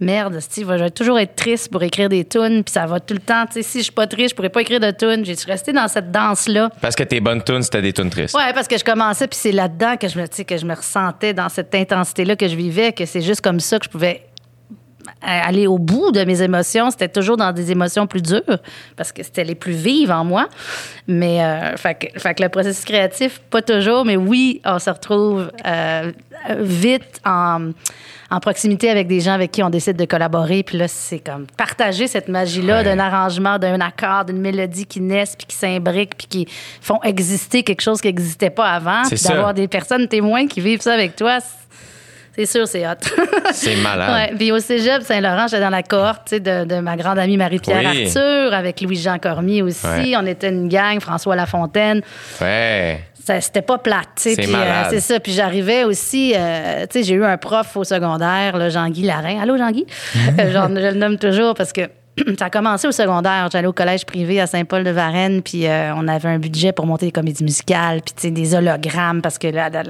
merde, 0.01 0.39
Steve, 0.41 0.69
je 0.79 0.85
vais 0.85 0.91
toujours 0.91 1.19
être 1.19 1.35
triste 1.35 1.71
pour 1.71 1.83
écrire 1.83 2.09
des 2.09 2.25
tunes. 2.25 2.63
Puis 2.65 2.73
ça 2.73 2.87
va 2.87 3.01
tout 3.01 3.15
le 3.15 3.21
temps. 3.21 3.45
Tu 3.47 3.55
sais, 3.55 3.63
si 3.63 3.79
je 3.79 3.85
suis 3.85 3.93
pas 3.93 4.07
triste, 4.07 4.31
je 4.31 4.35
pourrais 4.37 4.49
pas 4.49 4.63
écrire 4.63 4.81
de 4.81 4.91
tunes. 4.93 5.25
J'ai 5.25 5.35
resté 5.51 5.73
dans 5.73 5.89
cette 5.89 6.11
danse-là? 6.11 6.71
parce 6.81 6.95
que 6.97 7.03
tes 7.03 7.21
bonnes 7.21 7.43
tunes 7.43 7.63
c'était 7.63 7.83
des 7.83 7.93
tunes 7.93 8.11
tristes 8.11 8.35
Ouais, 8.37 8.53
parce 8.55 8.69
que 8.69 8.79
je 8.79 8.85
commençais, 8.85 9.27
puis 9.27 9.39
c'est 9.41 9.53
là-dedans 9.53 9.97
que 9.97 10.09
je 10.09 10.19
me, 10.19 10.27
que 10.45 10.57
je 10.57 10.65
me 10.65 10.75
ressentais 10.75 11.35
dans 11.35 11.49
cette 11.49 11.75
intensité-là 11.75 12.37
que 12.37 12.49
je 12.49 12.55
vivais, 12.57 12.93
que 12.93 13.05
c'est 13.07 13.21
juste 13.23 13.41
comme 13.41 13.61
ça 13.61 13.79
que 13.79 13.85
je 13.85 13.91
pouvais 13.91 14.23
aller 15.23 15.67
au 15.67 15.79
bout 15.79 16.13
de 16.13 16.25
mes 16.25 16.43
émotions. 16.43 16.91
C'était 16.91 17.09
toujours 17.09 17.37
dans 17.37 17.53
des 17.53 17.71
émotions 17.73 18.07
plus 18.07 18.23
dures, 18.23 18.59
parce 18.97 19.13
que 19.13 19.23
c'était 19.23 19.45
les 19.45 19.55
plus 19.55 19.73
vives 19.73 20.11
en 20.11 20.25
moi. 20.25 20.49
Mais, 21.07 21.43
euh, 21.43 21.77
fait, 21.77 21.95
que, 21.95 22.19
fait 22.21 22.35
que 22.35 22.43
le 22.43 22.49
processus 22.49 22.85
créatif, 22.85 23.41
pas 23.51 23.63
toujours, 23.63 24.05
mais 24.05 24.17
oui, 24.17 24.61
on 24.65 24.79
se 24.79 24.91
retrouve 24.91 25.51
euh, 25.67 26.13
vite 26.59 27.21
en, 27.25 27.71
en 28.31 28.41
proximité 28.41 28.89
avec 28.91 29.09
des 29.09 29.21
gens 29.21 29.33
avec 29.33 29.51
qui 29.51 29.63
on 29.63 29.71
décide 29.71 29.97
de 29.97 30.05
collaborer. 30.05 30.63
Puis 30.63 30.79
là, 30.79 30.87
c'est 30.89 31.19
comme 31.19 31.47
partager 31.57 32.07
cette 32.07 32.29
magie-là 32.29 32.79
Ouais. 32.79 32.85
d'un 32.85 32.99
arrangement, 32.99 33.59
d'un 33.59 33.81
accord, 33.81 34.25
d'une 34.25 34.41
mélodie 34.41 34.87
qui 34.87 35.01
naissent, 35.01 35.35
puis 35.37 35.47
qui 35.47 35.57
s'imbriquent, 35.57 36.17
puis 36.17 36.27
qui 36.29 36.47
font 36.81 37.01
exister 37.03 37.63
quelque 37.63 37.81
chose 37.83 38.01
qui 38.01 38.09
n'existait 38.09 38.51
pas 38.51 38.69
avant. 38.71 39.03
Puis 39.09 39.21
d'avoir 39.23 39.53
des 39.55 39.67
personnes 39.69 40.07
témoins 40.09 40.47
qui 40.47 40.61
vivent 40.61 40.81
ça 40.81 40.95
avec 40.95 41.17
toi, 41.17 41.39
c'est- 42.37 42.47
sûr, 42.47 42.67
c'est 42.69 42.87
hot. 42.87 42.95
c'est 43.53 43.77
malade 43.77 44.31
Ouais. 44.31 44.37
Puis 44.37 44.53
au 44.53 44.59
cégep 44.59 45.03
Saint-Laurent, 45.03 45.47
j'étais 45.49 45.63
dans 45.63 45.71
la 45.71 45.83
cohorte 45.83 46.23
tu 46.27 46.37
sais, 46.37 46.41
de, 46.41 46.65
de 46.65 46.81
ma 46.81 46.97
grande 46.97 47.19
amie 47.19 47.37
Marie-Pierre 47.37 47.79
Oui. 47.93 48.07
Arthur, 48.07 48.55
avec 48.55 48.81
Louis-Jean 48.81 49.19
Cormier 49.19 49.63
aussi. 49.63 49.87
Ouais. 49.87 50.15
On 50.17 50.27
était 50.27 50.49
une 50.49 50.69
gang, 50.69 51.01
François 51.01 51.37
Lafontaine. 51.37 52.01
ouais 52.41 53.01
C'était 53.41 53.63
pas 53.63 53.79
plate, 53.79 54.09
tu 54.17 54.23
sais. 54.23 54.35
C'est 54.35 54.55
euh, 54.55 54.85
c'est 54.91 55.01
ça. 55.01 55.21
Puis 55.21 55.33
j'arrivais 55.33 55.85
aussi, 55.85 56.33
euh, 56.37 56.87
tu 56.91 56.99
sais, 56.99 57.05
j'ai 57.05 57.15
eu 57.15 57.25
un 57.25 57.37
prof 57.37 57.77
au 57.77 57.85
secondaire, 57.85 58.71
Jean-Guy 58.71 59.03
Larin. 59.03 59.41
Allô, 59.43 59.57
Jean-Guy? 59.57 59.87
Euh, 60.39 60.51
je 60.53 60.81
le 60.81 60.93
nomme 60.95 61.19
toujours 61.19 61.55
parce 61.55 61.73
que 61.73 61.83
ça 62.39 62.47
a 62.47 62.51
commencé 62.51 62.87
au 62.89 62.93
secondaire. 62.93 63.49
J'allais 63.53 63.67
au 63.67 63.73
collège 63.73 64.05
privé 64.05 64.41
à 64.41 64.47
Saint-Paul-de-Varennes, 64.47 65.43
puis 65.43 65.67
euh, 65.67 65.95
on 65.95 66.09
avait 66.09 66.29
un 66.29 66.39
budget 66.39 66.73
pour 66.73 66.87
monter 66.87 67.07
des 67.07 67.13
comédies 67.13 67.45
musicales, 67.45 68.01
puis 68.03 68.31
des 68.31 68.55
hologrammes, 68.55 69.23
parce 69.23 69.39
que 69.39 69.47
la, 69.47 69.69
la, 69.71 69.83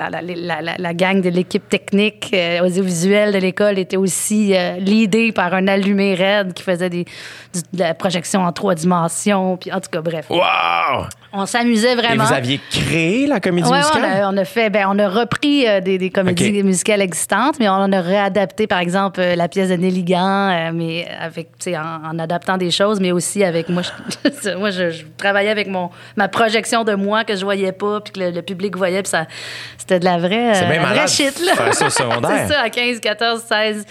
la, 0.79 0.95
gang 0.95 1.21
de 1.21 1.29
l'équipe 1.31 1.69
technique 1.69 2.31
euh, 2.35 2.61
audiovisuelle 2.65 3.33
de 3.33 3.39
l'école 3.39 3.79
était 3.79 3.97
aussi 3.97 4.55
euh, 4.55 4.77
leadée 4.79 5.33
par 5.33 5.55
un 5.55 5.67
allumé 5.67 6.15
raide 6.15 6.53
qui 6.53 6.63
faisait 6.63 6.91
des, 6.91 7.05
du- 7.05 7.83
en 8.35 8.53
trois 8.53 8.75
dimensions, 8.75 9.57
puis 9.57 9.73
en 9.73 9.81
tout 9.81 9.91
cas, 9.91 10.01
bref. 10.01 10.27
wow 10.31 11.07
On 11.33 11.47
s'amusait 11.47 11.93
et 11.93 11.95
vraiment. 11.95 12.25
vous 12.25 12.33
aviez 12.33 12.61
créé 12.71 13.27
la 13.27 13.39
comédie 13.39 13.69
Ouais, 13.69 13.79
ouais, 13.79 13.85
on, 13.85 13.99
musicale 13.99 14.23
a, 14.23 14.31
on 14.31 14.37
a 14.37 14.45
fait, 14.45 14.71
ben, 14.71 14.87
on 14.89 14.99
a 14.99 15.09
repris 15.09 15.67
euh, 15.67 15.81
des, 15.81 15.97
des 15.97 16.11
comédies 16.11 16.63
musicales 16.63 17.01
existantes, 17.01 17.57
mais 17.61 17.69
on 17.69 17.75
en 17.75 17.93
a 17.93 18.01
réadapté, 18.01 18.67
par 18.67 18.81
exemple, 18.81 19.21
euh, 19.21 19.37
la 19.37 19.47
pièce 19.49 19.69
de 19.69 19.75
Nelly 19.75 20.03
Gant, 20.03 20.51
euh, 20.51 20.71
mais 20.75 21.07
avec, 21.21 21.57
tu 21.59 21.71
sais, 21.71 21.79
en, 21.79 22.05
en 22.05 22.19
adaptant 22.19 22.57
des 22.57 22.73
choses, 22.73 22.99
mais 23.01 23.13
aussi 23.13 23.45
avec 23.45 23.69
moi. 23.69 23.83
Je, 24.25 24.51
moi, 24.57 24.71
je, 24.71 24.91
je 24.91 25.05
travaillais 25.17 25.51
avec 25.51 25.69
mon 25.69 25.91
ma 26.17 26.27
projection 26.29 26.83
de 26.83 26.95
moi 26.95 27.23
que 27.25 27.37
je 27.37 27.45
voyais 27.45 27.73
pas, 27.73 28.01
puis 28.01 28.13
que 28.13 28.21
le, 28.21 28.31
le 28.31 28.43
public 28.43 28.77
voyait, 28.77 29.03
puis 29.03 29.11
ça, 29.11 29.27
c'était 29.79 30.01
de 30.01 30.05
la 30.05 30.19
vraie, 30.19 30.55
C'est 30.55 30.67
bien 30.67 30.83
vraie 30.85 31.07
shit 31.07 31.41
là. 31.45 31.53
c'est 31.73 31.91
ça, 31.91 32.61
à 32.61 32.71
15, 32.71 32.99
14, 32.99 33.43
16, 33.49 33.87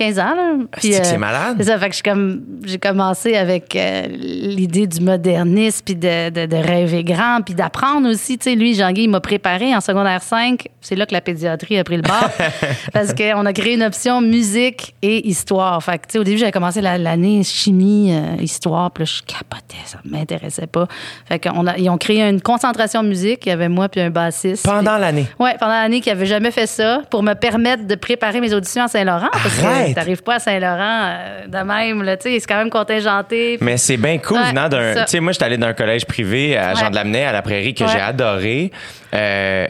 15 0.00 0.18
ans 0.18 0.34
là. 0.34 0.52
Puis, 0.80 0.92
C'est 0.94 1.00
que 1.00 1.06
c'est 1.06 1.18
malade? 1.18 1.56
C'est 1.58 1.64
ça, 1.66 1.78
fait 1.78 1.90
que 1.90 1.96
j'ai 1.96 2.02
comme 2.02 2.40
j'ai 2.64 2.78
commencé 2.78 3.36
avec 3.36 3.76
euh, 3.76 4.06
l'idée 4.08 4.86
du 4.86 5.00
modernisme 5.00 5.82
puis 5.84 5.94
de, 5.94 6.30
de, 6.30 6.46
de 6.46 6.56
rêver 6.56 7.04
grand 7.04 7.40
puis 7.44 7.54
d'apprendre 7.54 8.08
aussi, 8.08 8.38
tu 8.38 8.44
sais 8.50 8.56
lui 8.56 8.74
Jean-Guy 8.74 9.02
il 9.04 9.10
m'a 9.10 9.20
préparé 9.20 9.74
en 9.76 9.80
secondaire 9.80 10.22
5, 10.22 10.66
c'est 10.80 10.94
là 10.96 11.04
que 11.04 11.12
la 11.12 11.20
pédiatrie 11.20 11.78
a 11.78 11.84
pris 11.84 11.96
le 11.96 12.02
bord 12.02 12.30
parce 12.92 13.12
qu'on 13.14 13.44
a 13.44 13.52
créé 13.52 13.74
une 13.74 13.82
option 13.82 14.20
musique 14.22 14.94
et 15.02 15.28
histoire. 15.28 15.82
Fait 15.82 15.98
que 15.98 16.06
tu 16.06 16.12
sais 16.12 16.18
au 16.18 16.24
début 16.24 16.38
j'avais 16.38 16.52
commencé 16.52 16.80
la- 16.80 16.96
l'année 16.98 17.42
chimie, 17.44 18.12
euh, 18.14 18.40
histoire, 18.42 18.90
puis 18.90 19.04
là 19.04 19.10
je 19.14 19.22
capotais, 19.34 19.76
ça 19.84 19.98
m'intéressait 20.04 20.66
pas. 20.66 20.86
Fait 21.26 21.38
qu'on 21.38 21.66
a 21.66 21.76
ils 21.76 21.90
ont 21.90 21.98
créé 21.98 22.22
une 22.22 22.40
concentration 22.40 23.02
musique, 23.02 23.44
il 23.46 23.50
y 23.50 23.52
avait 23.52 23.68
moi 23.68 23.88
puis 23.88 24.00
un 24.00 24.10
bassiste. 24.10 24.64
pendant 24.64 24.96
l'année? 24.96 25.26
Oui, 25.38 25.50
pendant 25.58 25.72
l'année 25.72 26.00
qui 26.00 26.10
avait 26.10 26.26
jamais 26.26 26.50
fait 26.50 26.66
ça 26.66 27.02
pour 27.10 27.22
me 27.22 27.34
permettre 27.34 27.86
de 27.86 27.94
préparer 27.94 28.40
mes 28.40 28.54
auditions 28.54 28.84
à 28.84 28.88
Saint-Laurent. 28.88 29.28
Parce! 29.32 29.89
T'arrives 29.94 30.22
pas 30.22 30.34
à 30.36 30.38
Saint-Laurent 30.38 31.02
euh, 31.04 31.46
de 31.46 31.58
même, 31.58 32.02
là, 32.02 32.16
tu 32.16 32.30
sais, 32.30 32.40
c'est 32.40 32.46
quand 32.46 32.56
même 32.58 32.70
contingenté. 32.70 33.58
Mais 33.60 33.76
c'est 33.76 33.96
bien 33.96 34.18
cool 34.18 34.38
Ouais, 34.38 34.50
venant 34.50 34.68
d'un. 34.68 34.94
Tu 34.94 35.00
sais, 35.06 35.20
moi, 35.20 35.32
j'étais 35.32 35.44
allé 35.44 35.58
d'un 35.58 35.72
collège 35.72 36.04
privé 36.06 36.56
à 36.56 36.74
Jean 36.74 36.84
Ouais. 36.84 36.90
de 36.90 36.94
Lamennais 36.96 37.24
à 37.24 37.32
la 37.32 37.42
Prairie 37.42 37.74
que 37.74 37.84
Ouais. 37.84 37.90
j'ai 37.92 38.00
adoré. 38.00 38.70
Euh, 39.14 39.66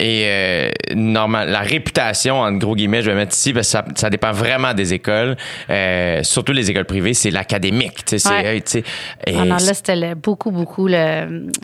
et 0.00 0.24
euh, 0.26 0.70
normal, 0.94 1.50
la 1.50 1.60
réputation, 1.60 2.40
en 2.40 2.52
gros 2.52 2.74
guillemets, 2.76 3.02
je 3.02 3.10
vais 3.10 3.16
mettre 3.16 3.34
ici, 3.34 3.52
parce 3.52 3.66
que 3.66 3.70
ça, 3.72 3.84
ça 3.94 4.10
dépend 4.10 4.32
vraiment 4.32 4.74
des 4.74 4.94
écoles. 4.94 5.36
Euh, 5.70 6.22
surtout 6.22 6.52
les 6.52 6.70
écoles 6.70 6.84
privées, 6.84 7.14
c'est 7.14 7.30
l'académique. 7.30 8.04
tu 8.04 8.18
sais, 8.18 8.18
c'est, 8.18 8.44
hey, 8.46 8.62
et 9.26 9.34
Ah 9.38 9.44
non, 9.44 9.56
là, 9.56 9.58
c'était 9.74 10.14
beaucoup, 10.14 10.50
beaucoup 10.50 10.86
le, 10.86 10.94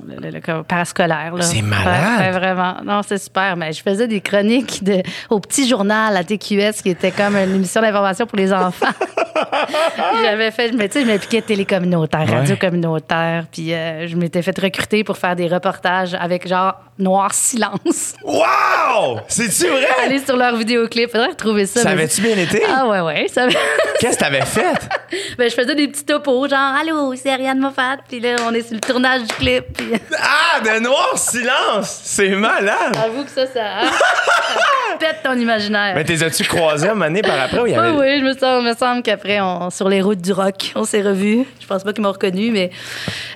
le- 0.06 0.30
le- 0.30 0.30
le 0.30 0.62
parascolaire. 0.62 1.34
là. 1.34 1.42
C'est 1.42 1.62
malade. 1.62 2.20
Ouais, 2.20 2.30
vraiment. 2.32 2.74
Non, 2.84 3.00
c'est 3.06 3.18
super. 3.18 3.56
Mais 3.56 3.72
je 3.72 3.82
faisais 3.82 4.08
des 4.08 4.20
chroniques 4.20 4.82
de, 4.82 5.02
au 5.30 5.40
petit 5.40 5.68
journal 5.68 6.16
à 6.16 6.24
TQS, 6.24 6.82
qui 6.82 6.90
était 6.90 7.10
comme 7.12 7.36
une 7.36 7.54
émission 7.54 7.80
d'information 7.80 8.26
pour 8.26 8.38
les 8.38 8.52
enfants. 8.52 8.86
J'avais 10.22 10.50
fait, 10.50 10.72
mais 10.72 10.88
tu 10.88 10.98
sais, 10.98 11.04
je 11.04 11.10
m'impliquais 11.10 11.42
télé 11.42 11.64
communautaire, 11.64 12.20
Ouais. 12.28 12.36
radio 12.36 12.56
communautaire, 12.56 13.44
puis 13.50 13.72
euh, 13.74 14.06
je 14.08 14.16
m'étais 14.16 14.42
fait 14.42 14.58
recruter 14.58 15.04
pour 15.04 15.18
faire 15.18 15.36
des 15.36 15.46
reportages 15.46 16.14
avec 16.14 16.48
genre 16.48 16.74
Noir 16.98 17.32
Silence. 17.34 18.14
Wow! 18.24 19.20
C'est-tu 19.28 19.68
vrai? 19.68 19.86
Allez 20.02 20.24
sur 20.24 20.36
leur 20.36 20.56
vidéoclip, 20.56 21.10
faudrait 21.10 21.28
retrouver 21.28 21.66
ça. 21.66 21.82
Ça 21.82 21.90
avait-tu 21.90 22.22
bien 22.22 22.38
été? 22.38 22.62
Ah 22.66 22.86
ouais, 22.86 23.00
ouais. 23.00 23.26
Ça... 23.28 23.46
Qu'est-ce 24.00 24.16
que 24.16 24.24
t'avais 24.24 24.44
fait? 24.46 24.88
ben, 25.38 25.50
je 25.50 25.54
faisais 25.54 25.74
des 25.74 25.88
petits 25.88 26.06
topos, 26.06 26.48
genre 26.48 26.74
Allô, 26.80 27.14
c'est 27.16 27.30
Ariane 27.30 27.58
Moffat, 27.58 27.98
puis 28.08 28.20
là, 28.20 28.36
on 28.48 28.54
est 28.54 28.62
sur 28.62 28.74
le 28.74 28.80
tournage 28.80 29.22
du 29.22 29.34
clip, 29.34 29.64
puis 29.76 29.92
Ah, 30.18 30.58
de 30.60 30.80
noir 30.80 31.12
silence! 31.16 32.00
C'est 32.04 32.30
malade! 32.30 32.96
avoue 33.04 33.24
que 33.24 33.30
ça, 33.30 33.46
ça 33.46 33.80
pète 34.98 35.20
ton 35.22 35.34
imaginaire. 35.38 35.92
Mais 35.94 36.04
t'es 36.04 36.22
as-tu 36.22 36.44
croisé 36.44 36.88
un 36.88 36.96
donné 36.96 37.22
par 37.22 37.40
après 37.40 37.58
il 37.66 37.72
y 37.74 37.78
Oui, 37.78 37.78
avait. 37.78 37.90
oui, 37.92 38.18
je 38.20 38.68
me 38.68 38.74
semble 38.74 39.02
qu'après, 39.02 39.40
on, 39.40 39.70
sur 39.70 39.88
les 39.88 40.00
routes 40.00 40.20
du 40.20 40.32
rock, 40.32 40.72
on 40.74 40.84
s'est 40.84 41.02
revus. 41.02 41.44
Je 41.60 41.66
pense 41.66 41.82
pas 41.84 41.92
qu'ils 41.92 42.02
m'ont 42.02 42.12
reconnu, 42.12 42.50
mais, 42.50 42.70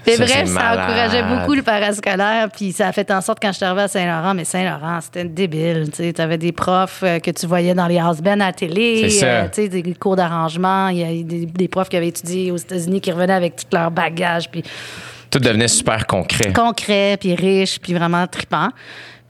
mais 0.07 0.15
Ça, 0.17 0.25
bref, 0.25 0.47
ça 0.49 0.73
encourageait 0.73 1.23
beaucoup 1.23 1.55
le 1.55 1.63
parascolaire. 1.63 2.49
Puis 2.55 2.73
ça 2.73 2.89
a 2.89 2.93
fait 2.93 3.11
en 3.11 3.21
sorte, 3.21 3.39
quand 3.41 3.51
je 3.53 3.57
suis 3.57 3.65
arrivée 3.65 3.83
à 3.83 3.89
Saint-Laurent, 3.89 4.35
mais 4.35 4.45
Saint-Laurent, 4.45 5.01
c'était 5.01 5.25
débile. 5.25 5.91
Tu 5.95 6.13
avais 6.21 6.39
des 6.39 6.53
profs 6.53 7.01
euh, 7.03 7.19
que 7.19 7.31
tu 7.31 7.47
voyais 7.47 7.75
dans 7.75 7.87
les 7.87 7.99
house 7.99 8.21
bands 8.21 8.33
à 8.33 8.47
la 8.47 8.53
télé, 8.53 9.09
euh, 9.23 9.47
sais, 9.53 9.69
des 9.69 9.83
cours 9.95 10.17
d'arrangement. 10.17 10.89
Il 10.89 10.99
y 10.99 11.05
a 11.05 11.23
des, 11.25 11.47
des 11.47 11.69
profs 11.69 11.89
qui 11.89 11.97
avaient 11.97 12.09
étudié 12.09 12.51
aux 12.51 12.57
États-Unis 12.57 13.01
qui 13.01 13.11
revenaient 13.13 13.33
avec 13.35 13.57
tout 13.57 13.67
leur 13.73 13.91
bagage. 13.91 14.51
Puis 14.51 14.63
Tout 15.31 15.39
devenait 15.39 15.69
super 15.69 16.07
concret. 16.07 16.53
concret, 16.53 17.17
puis 17.21 17.35
riche, 17.35 17.79
puis 17.81 17.95
vraiment 17.95 18.27
tripant. 18.27 18.69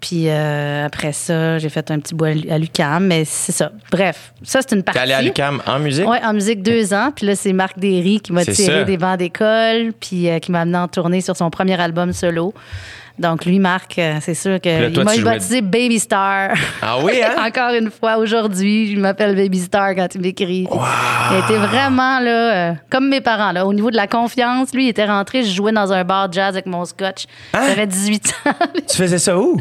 Puis 0.01 0.29
euh, 0.29 0.87
après 0.87 1.13
ça, 1.13 1.59
j'ai 1.59 1.69
fait 1.69 1.91
un 1.91 1.99
petit 1.99 2.15
bout 2.15 2.27
à 2.27 2.33
Lu- 2.35 2.49
à 2.51 2.59
l'UCAM, 2.59 3.07
mais 3.07 3.25
c'est 3.25 3.51
ça. 3.53 3.73
Bref, 3.91 4.33
ça, 4.45 4.61
c'est 4.63 4.73
une 4.77 4.83
T'es 4.83 4.93
partie. 4.93 5.01
allé 5.01 5.13
à 5.13 5.21
l'UQAM 5.23 5.61
en 5.67 5.79
musique? 5.81 6.07
Oui, 6.09 6.19
en 6.23 6.33
musique 6.33 6.63
deux 6.63 6.95
ans. 6.95 7.11
Puis 7.15 7.27
là, 7.27 7.35
c'est 7.35 7.53
Marc 7.53 7.79
Derry 7.79 8.21
qui 8.21 8.33
m'a 8.33 8.45
tiré 8.45 8.55
ça. 8.79 8.85
des 8.85 8.97
bancs 8.97 9.19
d'école, 9.19 9.93
puis 9.99 10.29
euh, 10.31 10.39
qui 10.39 10.53
m'a 10.53 10.61
amené 10.61 10.79
en 10.79 10.87
tournée 10.89 11.21
sur 11.21 11.37
son 11.37 11.51
premier 11.51 11.81
album 11.81 12.13
solo. 12.13 12.55
Donc, 13.19 13.45
lui, 13.45 13.59
Marc, 13.59 13.99
euh, 13.99 14.19
c'est 14.21 14.35
sûr 14.35 14.61
que 14.61 15.03
m'a 15.03 15.17
baptisé 15.23 15.61
Baby 15.61 15.99
Star. 15.99 16.51
Ah 16.81 16.97
oui, 17.03 17.15
hein? 17.23 17.35
Encore 17.47 17.75
une 17.75 17.91
fois, 17.91 18.17
aujourd'hui, 18.19 18.95
je 18.95 19.01
m'appelle 19.01 19.35
Baby 19.35 19.59
Star 19.61 19.95
quand 19.95 20.15
il 20.15 20.21
m'écrit. 20.21 20.69
Il 20.71 21.39
été 21.39 21.57
vraiment, 21.59 22.21
là, 22.21 22.71
euh, 22.71 22.73
comme 22.91 23.09
mes 23.09 23.21
parents, 23.21 23.53
là, 23.53 23.67
au 23.67 23.73
niveau 23.75 23.91
de 23.91 23.97
la 23.97 24.07
confiance. 24.07 24.73
Lui, 24.73 24.87
il 24.87 24.89
était 24.91 25.07
rentré, 25.07 25.43
je 25.43 25.51
jouais 25.53 25.73
dans 25.73 25.93
un 25.93 26.05
bar 26.05 26.31
jazz 26.33 26.51
avec 26.51 26.67
mon 26.67 26.85
scotch. 26.85 27.25
Hein? 27.55 27.65
J'avais 27.69 27.87
18 27.87 28.35
ans. 28.47 28.51
Tu 28.89 28.97
faisais 28.97 29.19
ça 29.19 29.37
où? 29.39 29.57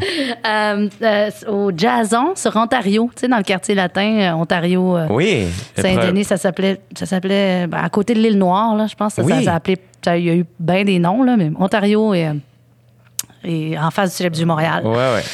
Euh, 0.46 0.88
euh, 1.02 1.30
au 1.48 1.72
Jason, 1.76 2.34
sur 2.36 2.54
Ontario, 2.56 3.10
tu 3.14 3.20
sais, 3.22 3.28
dans 3.28 3.36
le 3.38 3.42
quartier 3.42 3.74
latin, 3.74 4.36
Ontario. 4.36 4.98
Oui. 5.10 5.46
Saint-Denis, 5.76 6.24
ça 6.24 6.36
s'appelait, 6.36 6.80
ça 6.96 7.06
s'appelait 7.06 7.66
ben, 7.66 7.78
à 7.82 7.88
côté 7.88 8.14
de 8.14 8.20
l'île 8.20 8.38
Noire, 8.38 8.76
là, 8.76 8.86
je 8.86 8.94
pense. 8.94 9.14
Ça, 9.14 9.22
Oui. 9.22 9.44
ça- 9.44 9.60
il 10.16 10.24
y 10.24 10.30
a 10.30 10.34
eu 10.34 10.44
bien 10.58 10.84
des 10.84 10.98
noms, 10.98 11.22
là, 11.22 11.36
mais 11.36 11.50
Ontario 11.58 12.14
et, 12.14 12.28
et 13.44 13.78
en 13.78 13.90
face 13.90 14.10
du 14.10 14.16
Célèbre 14.16 14.36
du 14.36 14.44
Montréal. 14.44 14.82
Ouais, 14.84 14.94
ouais. 14.94 15.24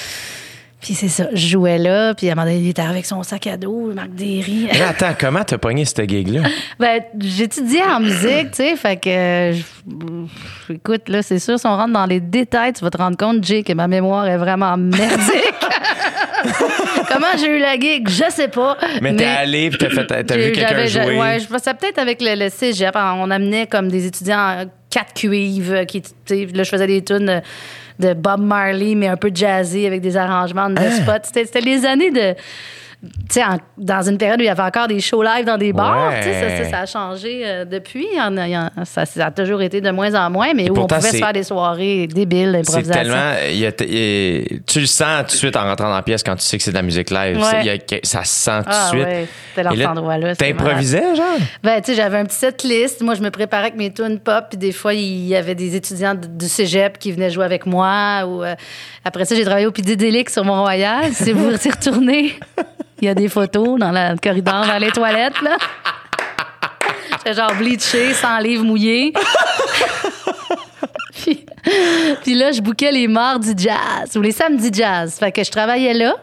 Puis 0.84 0.92
c'est 0.92 1.08
ça, 1.08 1.28
je 1.32 1.46
jouais 1.48 1.78
là, 1.78 2.12
puis 2.12 2.28
à 2.28 2.32
un 2.32 2.34
moment 2.34 2.46
donné, 2.46 2.58
il 2.58 2.68
était 2.68 2.82
avec 2.82 3.06
son 3.06 3.22
sac 3.22 3.46
à 3.46 3.56
dos, 3.56 3.90
Marc 3.94 4.10
Derry. 4.10 4.68
Mais 4.70 4.82
attends, 4.82 5.14
comment 5.18 5.42
t'as 5.42 5.56
pogné 5.56 5.86
cette 5.86 6.06
gig-là? 6.06 6.42
ben, 6.78 7.00
j'étudiais 7.18 7.84
en 7.84 8.00
musique, 8.00 8.50
tu 8.50 8.56
sais, 8.56 8.76
fait 8.76 8.98
que, 8.98 9.08
euh, 9.08 9.54
écoute, 10.68 11.08
là, 11.08 11.22
c'est 11.22 11.38
sûr, 11.38 11.58
si 11.58 11.66
on 11.66 11.74
rentre 11.74 11.94
dans 11.94 12.04
les 12.04 12.20
détails, 12.20 12.74
tu 12.74 12.84
vas 12.84 12.90
te 12.90 12.98
rendre 12.98 13.16
compte, 13.16 13.42
Jay, 13.42 13.62
que 13.62 13.72
ma 13.72 13.88
mémoire 13.88 14.26
est 14.26 14.36
vraiment 14.36 14.76
merdique. 14.76 15.54
Comment 17.08 17.38
j'ai 17.38 17.56
eu 17.56 17.58
la 17.58 17.80
gig, 17.80 18.06
je 18.06 18.24
sais 18.28 18.48
pas. 18.48 18.76
Mais 19.00 19.16
t'es 19.16 19.24
allé 19.24 19.70
pis 19.70 19.78
t'as, 19.78 19.88
fait, 19.88 20.06
t'as 20.06 20.36
vu 20.36 20.52
quelqu'un 20.52 20.84
jouer. 20.84 21.18
Ouais, 21.18 21.40
je 21.40 21.46
pensais 21.46 21.72
peut-être 21.72 21.98
avec 21.98 22.20
le, 22.20 22.34
le 22.34 22.50
cégep. 22.50 22.94
On 22.94 23.30
amenait 23.30 23.66
comme 23.66 23.88
des 23.88 24.04
étudiants 24.04 24.50
euh, 24.50 24.64
quatre 24.90 25.14
cuivres. 25.14 25.86
Qui, 25.86 26.02
tu 26.02 26.10
sais, 26.26 26.46
là, 26.52 26.62
je 26.62 26.68
faisais 26.68 26.86
des 26.86 27.02
tunes 27.02 27.40
de, 27.98 28.14
Bob 28.14 28.40
Marley, 28.40 28.94
mais 28.94 29.08
un 29.08 29.16
peu 29.16 29.30
jazzy 29.32 29.86
avec 29.86 30.00
des 30.00 30.16
arrangements 30.16 30.68
de 30.70 30.78
Hein? 30.78 30.90
spots. 30.90 31.24
C'était, 31.24 31.44
c'était 31.44 31.60
les 31.60 31.84
années 31.84 32.10
de. 32.10 32.34
En- 33.36 33.58
dans 33.76 34.02
une 34.08 34.18
période 34.18 34.38
où 34.38 34.42
il 34.42 34.46
y 34.46 34.50
avait 34.50 34.62
encore 34.62 34.86
des 34.88 35.00
shows 35.00 35.22
live 35.22 35.44
dans 35.44 35.58
des 35.58 35.72
bars, 35.72 36.08
Ouais. 36.10 36.22
ça, 36.22 36.64
ça- 36.64 36.70
ça 36.70 36.78
a 36.80 36.86
changé 36.86 37.42
euh, 37.44 37.64
depuis. 37.64 38.06
En 38.20 38.36
en- 38.36 38.70
ça, 38.84 39.04
ça 39.06 39.26
a 39.26 39.30
toujours 39.30 39.60
été 39.62 39.80
de 39.80 39.90
moins 39.90 40.14
en 40.14 40.30
moins, 40.30 40.54
mais 40.54 40.70
où 40.70 40.74
pourtant, 40.74 40.96
on 40.96 40.98
pouvait 40.98 41.10
c'est- 41.10 41.18
se 41.18 41.22
faire 41.22 41.32
des 41.32 41.42
soirées 41.42 42.06
débiles 42.06 42.50
C'est 42.64 42.72
d'improvisation. 42.72 43.02
tellement. 43.02 43.32
y 43.50 43.66
a- 43.66 43.84
y 43.84 44.46
a- 44.56 44.58
tu 44.66 44.80
le 44.80 44.86
sens 44.86 45.20
tout 45.20 45.32
de 45.32 45.38
suite 45.38 45.56
en 45.56 45.64
rentrant 45.64 45.88
dans 45.88 45.94
la 45.96 46.02
pièce 46.02 46.22
quand 46.22 46.36
tu 46.36 46.42
sais 46.44 46.56
que 46.56 46.62
c'est 46.62 46.70
de 46.70 46.76
la 46.76 46.82
musique 46.82 47.10
live. 47.10 47.36
Ouais. 47.38 47.42
C'est- 47.50 47.60
il 47.60 47.66
y 47.66 47.70
a 47.70 47.78
que- 47.78 48.06
ça 48.06 48.24
se 48.24 48.34
sent 48.34 48.60
tout 48.62 48.68
Ah 48.70 48.90
de 48.92 48.96
suite. 48.96 49.06
ouais, 49.06 49.26
c'était 49.56 49.86
endroit-là, 49.86 50.36
T'improvisais, 50.36 51.14
genre? 51.14 51.24
Ben, 51.62 51.80
tu 51.80 51.90
sais, 51.92 51.96
j'avais 51.96 52.18
un 52.18 52.24
petit 52.24 52.36
set 52.36 52.62
list. 52.62 53.02
Moi, 53.02 53.14
je 53.14 53.22
me 53.22 53.30
préparais 53.30 53.64
avec 53.64 53.76
mes 53.76 53.92
tunes 53.92 54.18
pop. 54.18 54.44
Puis 54.50 54.58
des 54.58 54.72
fois, 54.72 54.94
il 54.94 55.26
y 55.26 55.34
avait 55.36 55.54
des 55.54 55.74
étudiants 55.76 56.14
du 56.14 56.48
cégep 56.48 56.98
qui 56.98 57.12
venaient 57.12 57.30
jouer 57.30 57.44
avec 57.44 57.66
moi. 57.66 58.24
Ou, 58.26 58.42
euh, 58.44 58.54
après 59.04 59.24
ça, 59.24 59.34
j'ai 59.34 59.44
travaillé 59.44 59.66
au 59.66 59.72
Pididélique 59.72 60.30
sur 60.30 60.44
Mont-Royal. 60.44 61.12
Si 61.12 61.32
vous 61.32 61.50
y 61.50 61.70
retournez, 61.70 62.34
il 63.00 63.06
y 63.06 63.08
a 63.08 63.14
des 63.14 63.28
photos 63.28 63.78
dans 63.78 63.90
la- 63.90 64.12
le 64.12 64.18
corridor, 64.18 64.66
dans 64.66 64.78
les 64.78 64.90
toilettes, 64.90 65.40
là. 65.42 65.56
J'étais 67.18 67.34
genre 67.34 67.54
bleaché, 67.54 68.12
sans 68.14 68.38
livre 68.38 68.64
mouillé. 68.64 69.12
puis, 71.12 71.44
puis 72.22 72.34
là, 72.34 72.52
je 72.52 72.60
bouquais 72.60 72.92
les 72.92 73.08
mardis 73.08 73.54
jazz 73.56 74.16
ou 74.16 74.20
les 74.20 74.32
samedis 74.32 74.70
jazz. 74.72 75.16
Fait 75.18 75.32
que 75.32 75.42
je 75.42 75.50
travaillais 75.50 75.94
là. 75.94 76.14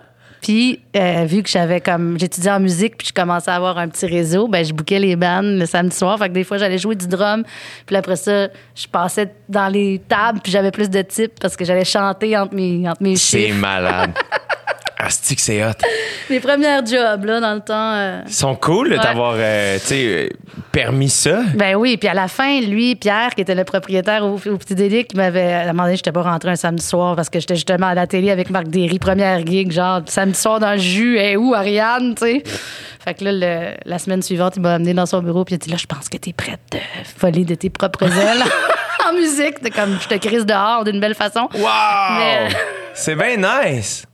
Puis, 0.42 0.80
euh, 0.96 1.24
vu 1.28 1.44
que 1.44 1.50
j'avais 1.50 1.82
comme. 1.82 2.20
J'étudiais 2.20 2.52
en 2.52 2.60
musique, 2.60 2.98
puis 2.98 3.08
je 3.08 3.14
commençais 3.14 3.52
à 3.52 3.56
avoir 3.56 3.78
un 3.78 3.88
petit 3.88 4.08
réseau, 4.08 4.48
ben 4.48 4.66
je 4.66 4.74
bouquais 4.74 4.98
les 4.98 5.16
bandes 5.16 5.60
le 5.60 5.66
samedi 5.68 5.96
soir. 5.96 6.18
Fait 6.18 6.30
que 6.30 6.34
des 6.34 6.44
fois, 6.44 6.58
j'allais 6.58 6.80
jouer 6.80 6.96
du 6.96 7.08
drum. 7.08 7.44
Puis 7.86 7.96
après 7.96 8.16
ça, 8.16 8.48
je 8.76 8.88
passais 8.88 9.32
dans 9.48 9.68
les 9.68 10.02
tables, 10.10 10.40
puis 10.42 10.52
j'avais 10.52 10.72
plus 10.72 10.90
de 10.90 11.02
types 11.04 11.40
parce 11.40 11.56
que 11.56 11.64
j'allais 11.64 11.86
chanter 11.86 12.36
entre 12.36 12.56
mes, 12.56 12.90
entre 12.90 13.04
mes 13.04 13.16
C'est 13.18 13.52
malade. 13.52 14.14
Asti 15.06 15.36
que 15.36 15.42
c'est 15.42 15.64
hot. 15.64 15.72
Mes 16.30 16.40
premières 16.40 16.86
jobs, 16.86 17.26
là, 17.26 17.40
dans 17.40 17.54
le 17.54 17.60
temps. 17.62 17.94
euh, 17.94 18.22
Ils 18.28 18.34
sont 18.34 18.56
cool 18.56 18.90
de 18.90 18.96
Ouais. 18.96 19.02
t'avoir 19.02 19.34
euh, 19.38 19.78
tu 19.80 19.86
sais, 19.88 20.06
euh, 20.06 20.30
permis 20.72 21.10
ça. 21.10 21.42
Ben 21.56 21.76
oui, 21.76 21.98
puis 21.98 22.08
à 22.08 22.14
la 22.14 22.28
fin, 22.28 22.62
lui, 22.62 22.96
Pierre, 22.96 23.36
qui 23.36 23.42
était 23.42 23.56
le 23.56 23.64
propriétaire 23.64 24.24
au, 24.26 24.36
au 24.36 24.58
Petit 24.58 24.76
Délic, 24.76 25.10
qui 25.10 25.18
m'avait 25.18 25.66
demandé 25.68 25.96
j'étais 25.96 26.12
pas 26.12 26.22
rentré 26.22 26.50
un 26.52 26.56
samedi 26.56 26.86
soir 26.86 27.16
parce 27.16 27.30
que 27.30 27.40
j'étais 27.40 27.56
justement 27.56 27.88
à 27.88 27.96
la 27.96 28.08
télé 28.08 28.32
avec 28.32 28.50
Marc 28.50 28.68
Derry, 28.68 29.00
première 29.00 29.46
gig, 29.46 29.72
genre 29.72 30.02
samedi 30.06 30.40
soir 30.40 30.60
dans 30.60 30.72
le 30.74 30.78
jus, 30.80 31.18
et 31.18 31.36
où 31.38 31.54
Ariane, 31.54 32.16
tu 32.16 32.26
sais. 32.26 32.44
Fait 33.04 33.14
que 33.16 33.24
là, 33.26 33.32
le- 33.34 33.78
la 33.86 34.00
semaine 34.00 34.22
suivante, 34.22 34.54
il 34.58 34.62
m'a 34.62 34.76
amené 34.76 34.94
dans 34.94 35.06
son 35.06 35.22
bureau, 35.22 35.44
puis 35.44 35.54
il 35.54 35.56
a 35.56 35.60
dit 35.60 35.70
là, 35.72 35.78
je 35.78 35.88
pense 35.88 36.08
que 36.10 36.18
t'es 36.18 36.34
prête 36.34 36.60
de 36.72 36.78
voler 37.20 37.46
de 37.46 37.56
tes 37.56 37.70
propres 37.70 38.04
ailes 38.18 38.44
en 39.10 39.14
musique. 39.14 39.60
T'es 39.62 39.72
comme, 39.72 39.98
je 40.00 40.08
te 40.08 40.16
crise 40.16 40.46
dehors 40.46 40.84
d'une 40.84 41.00
belle 41.00 41.16
façon. 41.16 41.50
Wow! 41.56 42.18
Mais- 42.18 42.50
C'est 42.94 43.16
bien 43.16 43.38
nice. 43.38 44.06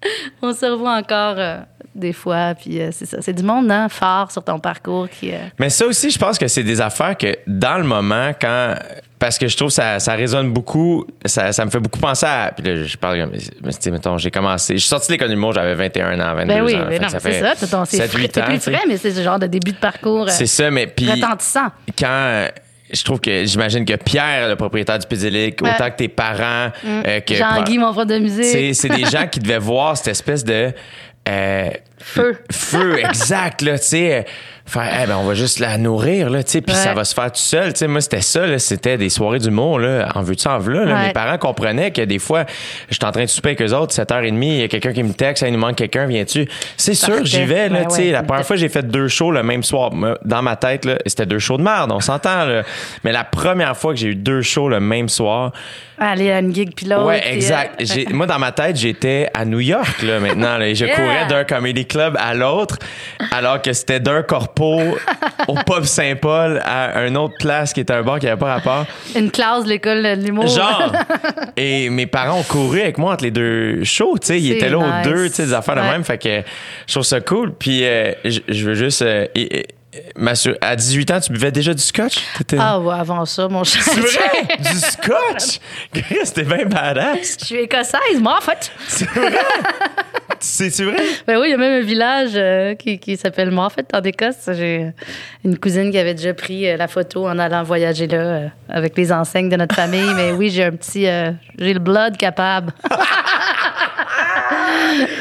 On 0.41 0.53
se 0.53 0.65
revoit 0.67 0.93
encore 0.93 1.33
euh, 1.39 1.57
des 1.95 2.13
fois, 2.13 2.53
puis 2.53 2.79
euh, 2.79 2.89
c'est 2.91 3.07
ça. 3.07 3.17
C'est 3.21 3.33
du 3.33 3.41
monde, 3.41 3.71
hein, 3.71 3.89
fort 3.89 4.31
sur 4.31 4.43
ton 4.43 4.59
parcours 4.59 5.09
qui. 5.09 5.33
euh, 5.33 5.37
Mais 5.59 5.71
ça 5.71 5.87
aussi, 5.87 6.11
je 6.11 6.19
pense 6.19 6.37
que 6.37 6.47
c'est 6.47 6.61
des 6.63 6.79
affaires 6.79 7.17
que 7.17 7.35
dans 7.47 7.77
le 7.79 7.83
moment, 7.85 8.31
quand. 8.39 8.75
Parce 9.19 9.39
que 9.39 9.47
je 9.47 9.57
trouve 9.57 9.69
que 9.69 9.73
ça, 9.73 9.99
ça 9.99 10.13
résonne 10.13 10.51
beaucoup, 10.53 11.05
ça, 11.25 11.51
ça 11.51 11.65
me 11.65 11.71
fait 11.71 11.79
beaucoup 11.79 11.99
penser 11.99 12.25
à. 12.27 12.53
Puis 12.55 12.65
là, 12.67 12.83
je 12.83 12.97
parle 12.97 13.19
comme. 13.21 13.31
Mais 13.31 13.71
tu 13.71 13.77
sais, 13.79 13.89
mettons, 13.91 14.17
j'ai 14.19 14.29
commencé. 14.29 14.75
Je 14.75 14.79
suis 14.81 14.89
sorti 14.89 15.07
de 15.07 15.13
l'école 15.13 15.29
d'humour, 15.29 15.53
j'avais 15.53 15.73
21 15.73 16.19
ans, 16.19 16.35
22 16.35 16.53
Ben 16.53 16.61
oui, 16.63 16.75
ans. 16.75 16.85
mais 16.87 16.93
Fait 16.97 16.99
non, 16.99 17.05
que 17.07 17.11
ça 17.13 17.19
c'est 17.19 17.31
fait 17.31 17.41
ça. 17.41 17.53
C'est 17.57 17.67
ton- 17.67 17.85
c'est 17.85 17.97
7, 17.97 18.11
frais- 18.11 18.21
8 18.21 18.31
c'est 18.35 18.41
ans, 18.41 18.45
plus 18.45 18.59
frais, 18.59 18.83
mais 18.87 18.97
c'est 18.97 19.11
ce 19.11 19.21
genre 19.23 19.39
de 19.39 19.47
début 19.47 19.71
de 19.71 19.77
parcours 19.77 20.29
C'est 20.29 20.45
ça, 20.45 20.69
mais 20.69 20.85
puis. 20.85 21.09
retentissant. 21.11 21.69
quand 21.97 22.47
je 22.93 23.03
trouve 23.03 23.19
que 23.19 23.43
j'imagine 23.43 23.83
que 23.85 23.95
Pierre, 23.95 24.47
le 24.49 24.55
propriétaire 24.55 24.99
du 24.99 25.05
Ouais. 25.15 25.51
Mm. 25.61 25.65
autant 25.65 25.89
que 25.89 25.95
tes 25.97 26.07
parents, 26.09 26.71
euh, 26.85 27.19
que 27.21 27.33
Jean-Guy, 27.33 27.79
mon 27.79 27.91
prof 27.91 28.05
de 28.05 28.19
musique. 28.19 28.45
c'est 28.45 28.73
c'est 28.73 28.89
des 28.89 29.05
gens 29.09 29.27
qui 29.27 29.39
devaient 29.39 29.57
voir 29.57 29.97
cette 29.97 30.09
espèce 30.09 30.43
de 30.43 30.71
euh, 31.27 31.69
Feu. 31.99 32.37
Feu, 32.51 32.99
exact, 33.03 33.61
là, 33.61 33.77
tu 33.79 33.85
sais. 33.85 34.25
Faire, 34.69 34.89
eh 35.01 35.07
ben, 35.07 35.15
on 35.17 35.23
va 35.23 35.33
juste 35.33 35.59
la 35.59 35.77
nourrir, 35.77 36.29
là, 36.29 36.43
tu 36.43 36.51
sais, 36.51 36.61
puis 36.61 36.75
Ouais. 36.75 36.81
ça 36.81 36.93
va 36.93 37.05
se 37.05 37.13
faire 37.13 37.31
tout 37.31 37.39
seul. 37.39 37.71
Tu 37.71 37.79
sais, 37.79 37.87
moi, 37.87 38.01
c'était 38.01 38.19
ça, 38.21 38.45
là, 38.45 38.59
c'était 38.59 38.97
des 38.97 39.07
soirées 39.07 39.39
d'humour, 39.39 39.79
là, 39.79 40.09
en 40.13 40.21
veux-tu, 40.21 40.45
en 40.49 40.59
veux 40.59 40.73
là. 40.83 40.93
Ouais. 40.93 41.07
Mes 41.07 41.13
parents 41.13 41.37
comprenaient 41.37 41.91
que 41.91 42.01
des 42.01 42.19
fois, 42.19 42.43
j'étais 42.89 43.05
en 43.05 43.13
train 43.13 43.21
de 43.23 43.29
souper 43.29 43.49
avec 43.51 43.61
eux 43.61 43.73
autres, 43.73 43.93
7h30, 43.95 44.43
il 44.45 44.59
y 44.59 44.63
a 44.63 44.67
quelqu'un 44.67 44.91
qui 44.91 45.03
me 45.03 45.13
texte, 45.13 45.45
il 45.47 45.53
nous 45.53 45.57
manque 45.59 45.77
quelqu'un, 45.77 46.05
viens-tu? 46.05 46.49
C'est 46.75 46.95
sûr, 46.95 47.23
j'y 47.23 47.45
vais, 47.45 47.69
là, 47.69 47.79
Ouais, 47.79 47.85
tu 47.87 47.95
sais. 47.95 48.01
ouais. 48.07 48.11
La 48.11 48.23
première 48.23 48.45
fois, 48.45 48.57
j'ai 48.57 48.67
fait 48.67 48.85
deux 48.85 49.07
shows 49.07 49.31
le 49.31 49.41
même 49.41 49.63
soir. 49.63 49.91
Dans 50.25 50.41
ma 50.41 50.57
tête, 50.57 50.83
là, 50.83 50.97
c'était 51.05 51.25
deux 51.25 51.39
shows 51.39 51.57
de 51.57 51.63
merde, 51.63 51.89
on 51.93 52.01
s'entend, 52.01 52.43
là. 52.43 52.63
Mais 53.05 53.13
la 53.13 53.23
première 53.23 53.77
fois 53.77 53.93
que 53.93 53.99
j'ai 54.01 54.09
eu 54.09 54.15
deux 54.15 54.41
shows 54.41 54.67
le 54.67 54.81
même 54.81 55.07
soir, 55.07 55.53
Aller 55.99 56.29
à 56.31 56.41
une 56.41 56.53
gig. 56.53 56.69
Ouais, 56.85 57.21
puis, 57.21 57.29
exact. 57.33 57.81
euh, 57.81 57.85
J'ai- 57.87 58.05
Moi, 58.13 58.27
dans 58.27 58.37
ma 58.37 58.51
tête, 58.51 58.75
j'étais 58.75 59.29
à 59.33 59.45
New 59.45 59.59
York, 59.61 60.03
là, 60.03 60.19
maintenant. 60.19 60.59
là, 60.59 60.67
et 60.67 60.75
je 60.75 60.85
Yeah. 60.87 60.95
courais 60.95 61.25
d'un 61.27 61.43
comedy 61.43 61.86
club 61.87 62.15
à 62.19 62.33
l'autre, 62.33 62.77
alors 63.31 63.61
que 63.61 63.73
c'était 63.73 63.99
d'un 63.99 64.21
corpo 64.23 64.79
au 65.47 65.55
Pub 65.65 65.83
Saint-Paul 65.83 66.61
à 66.65 67.05
une 67.07 67.17
autre 67.17 67.35
place 67.39 67.73
qui 67.73 67.79
était 67.79 67.93
un 67.93 68.03
bar 68.03 68.19
qui 68.19 68.25
n'avait 68.25 68.37
pas 68.39 68.53
rapport. 68.55 68.85
Une 69.15 69.31
classe 69.31 69.63
de 69.63 69.69
l'école 69.69 70.03
de 70.03 70.23
l'humour. 70.25 70.47
Genre! 70.47 70.91
et 71.55 71.89
mes 71.89 72.05
parents 72.07 72.39
ont 72.39 72.43
couru 72.43 72.81
avec 72.81 72.97
moi 72.97 73.13
entre 73.13 73.23
les 73.23 73.31
deux 73.31 73.83
shows, 73.83 74.17
tu 74.19 74.27
sais. 74.27 74.39
Ils 74.39 74.51
étaient 74.51 74.69
là 74.69 74.77
aux 74.77 75.03
deux, 75.03 75.29
tu 75.29 75.35
sais, 75.35 75.45
des 75.45 75.53
affaires 75.53 75.75
de 75.75 75.81
Ouais. 75.81 75.89
même. 75.91 76.03
Fait 76.03 76.17
que 76.17 76.41
je 76.87 76.93
trouve 76.93 77.03
ça 77.05 77.21
cool. 77.21 77.53
Puis 77.53 77.83
euh, 77.85 78.11
je 78.25 78.39
je 78.47 78.65
veux 78.65 78.73
juste. 78.75 79.01
euh, 79.01 79.25
et- 79.35 79.59
et- 79.59 79.67
m'assurer- 80.15 80.57
à 80.61 80.75
18 80.75 81.09
ans, 81.09 81.19
tu 81.19 81.31
buvais 81.31 81.51
déjà 81.51 81.73
du 81.73 81.81
scotch? 81.81 82.17
Ah 82.59 82.79
ouais, 82.79 82.93
avant 82.93 83.25
ça, 83.25 83.47
mon 83.47 83.63
cher. 83.63 83.81
C'est 83.81 83.99
vrai? 83.99 84.57
du 84.59 84.77
scotch? 84.79 85.59
Chris, 85.91 86.31
T'es 86.35 86.43
bien 86.43 86.65
badass. 86.65 87.37
Je 87.39 87.45
suis 87.45 87.55
écossaise, 87.55 88.19
moi, 88.19 88.37
en 88.37 88.41
fait. 88.41 88.71
C'est 88.87 89.09
vrai? 89.09 89.31
C'est-tu 90.39 90.85
vrai? 90.85 90.97
Ben 91.27 91.37
oui, 91.39 91.47
il 91.47 91.51
y 91.51 91.53
a 91.53 91.57
même 91.57 91.81
un 91.81 91.85
village 91.85 92.31
euh, 92.35 92.75
qui, 92.75 92.99
qui 92.99 93.17
s'appelle 93.17 93.51
Moffat 93.51 93.81
en 93.93 94.01
Écosse. 94.01 94.49
J'ai 94.53 94.91
une 95.43 95.57
cousine 95.57 95.91
qui 95.91 95.97
avait 95.97 96.13
déjà 96.13 96.33
pris 96.33 96.67
euh, 96.69 96.77
la 96.77 96.87
photo 96.87 97.27
en 97.27 97.37
allant 97.39 97.63
voyager 97.63 98.07
là 98.07 98.17
euh, 98.17 98.47
avec 98.69 98.97
les 98.97 99.11
enseignes 99.11 99.49
de 99.49 99.55
notre 99.55 99.75
famille. 99.75 100.13
Mais 100.15 100.31
oui, 100.31 100.49
j'ai 100.49 100.63
un 100.65 100.71
petit. 100.71 101.07
euh, 101.07 101.31
j'ai 101.57 101.73
le 101.73 101.79
blood 101.79 102.17
capable. 102.17 102.73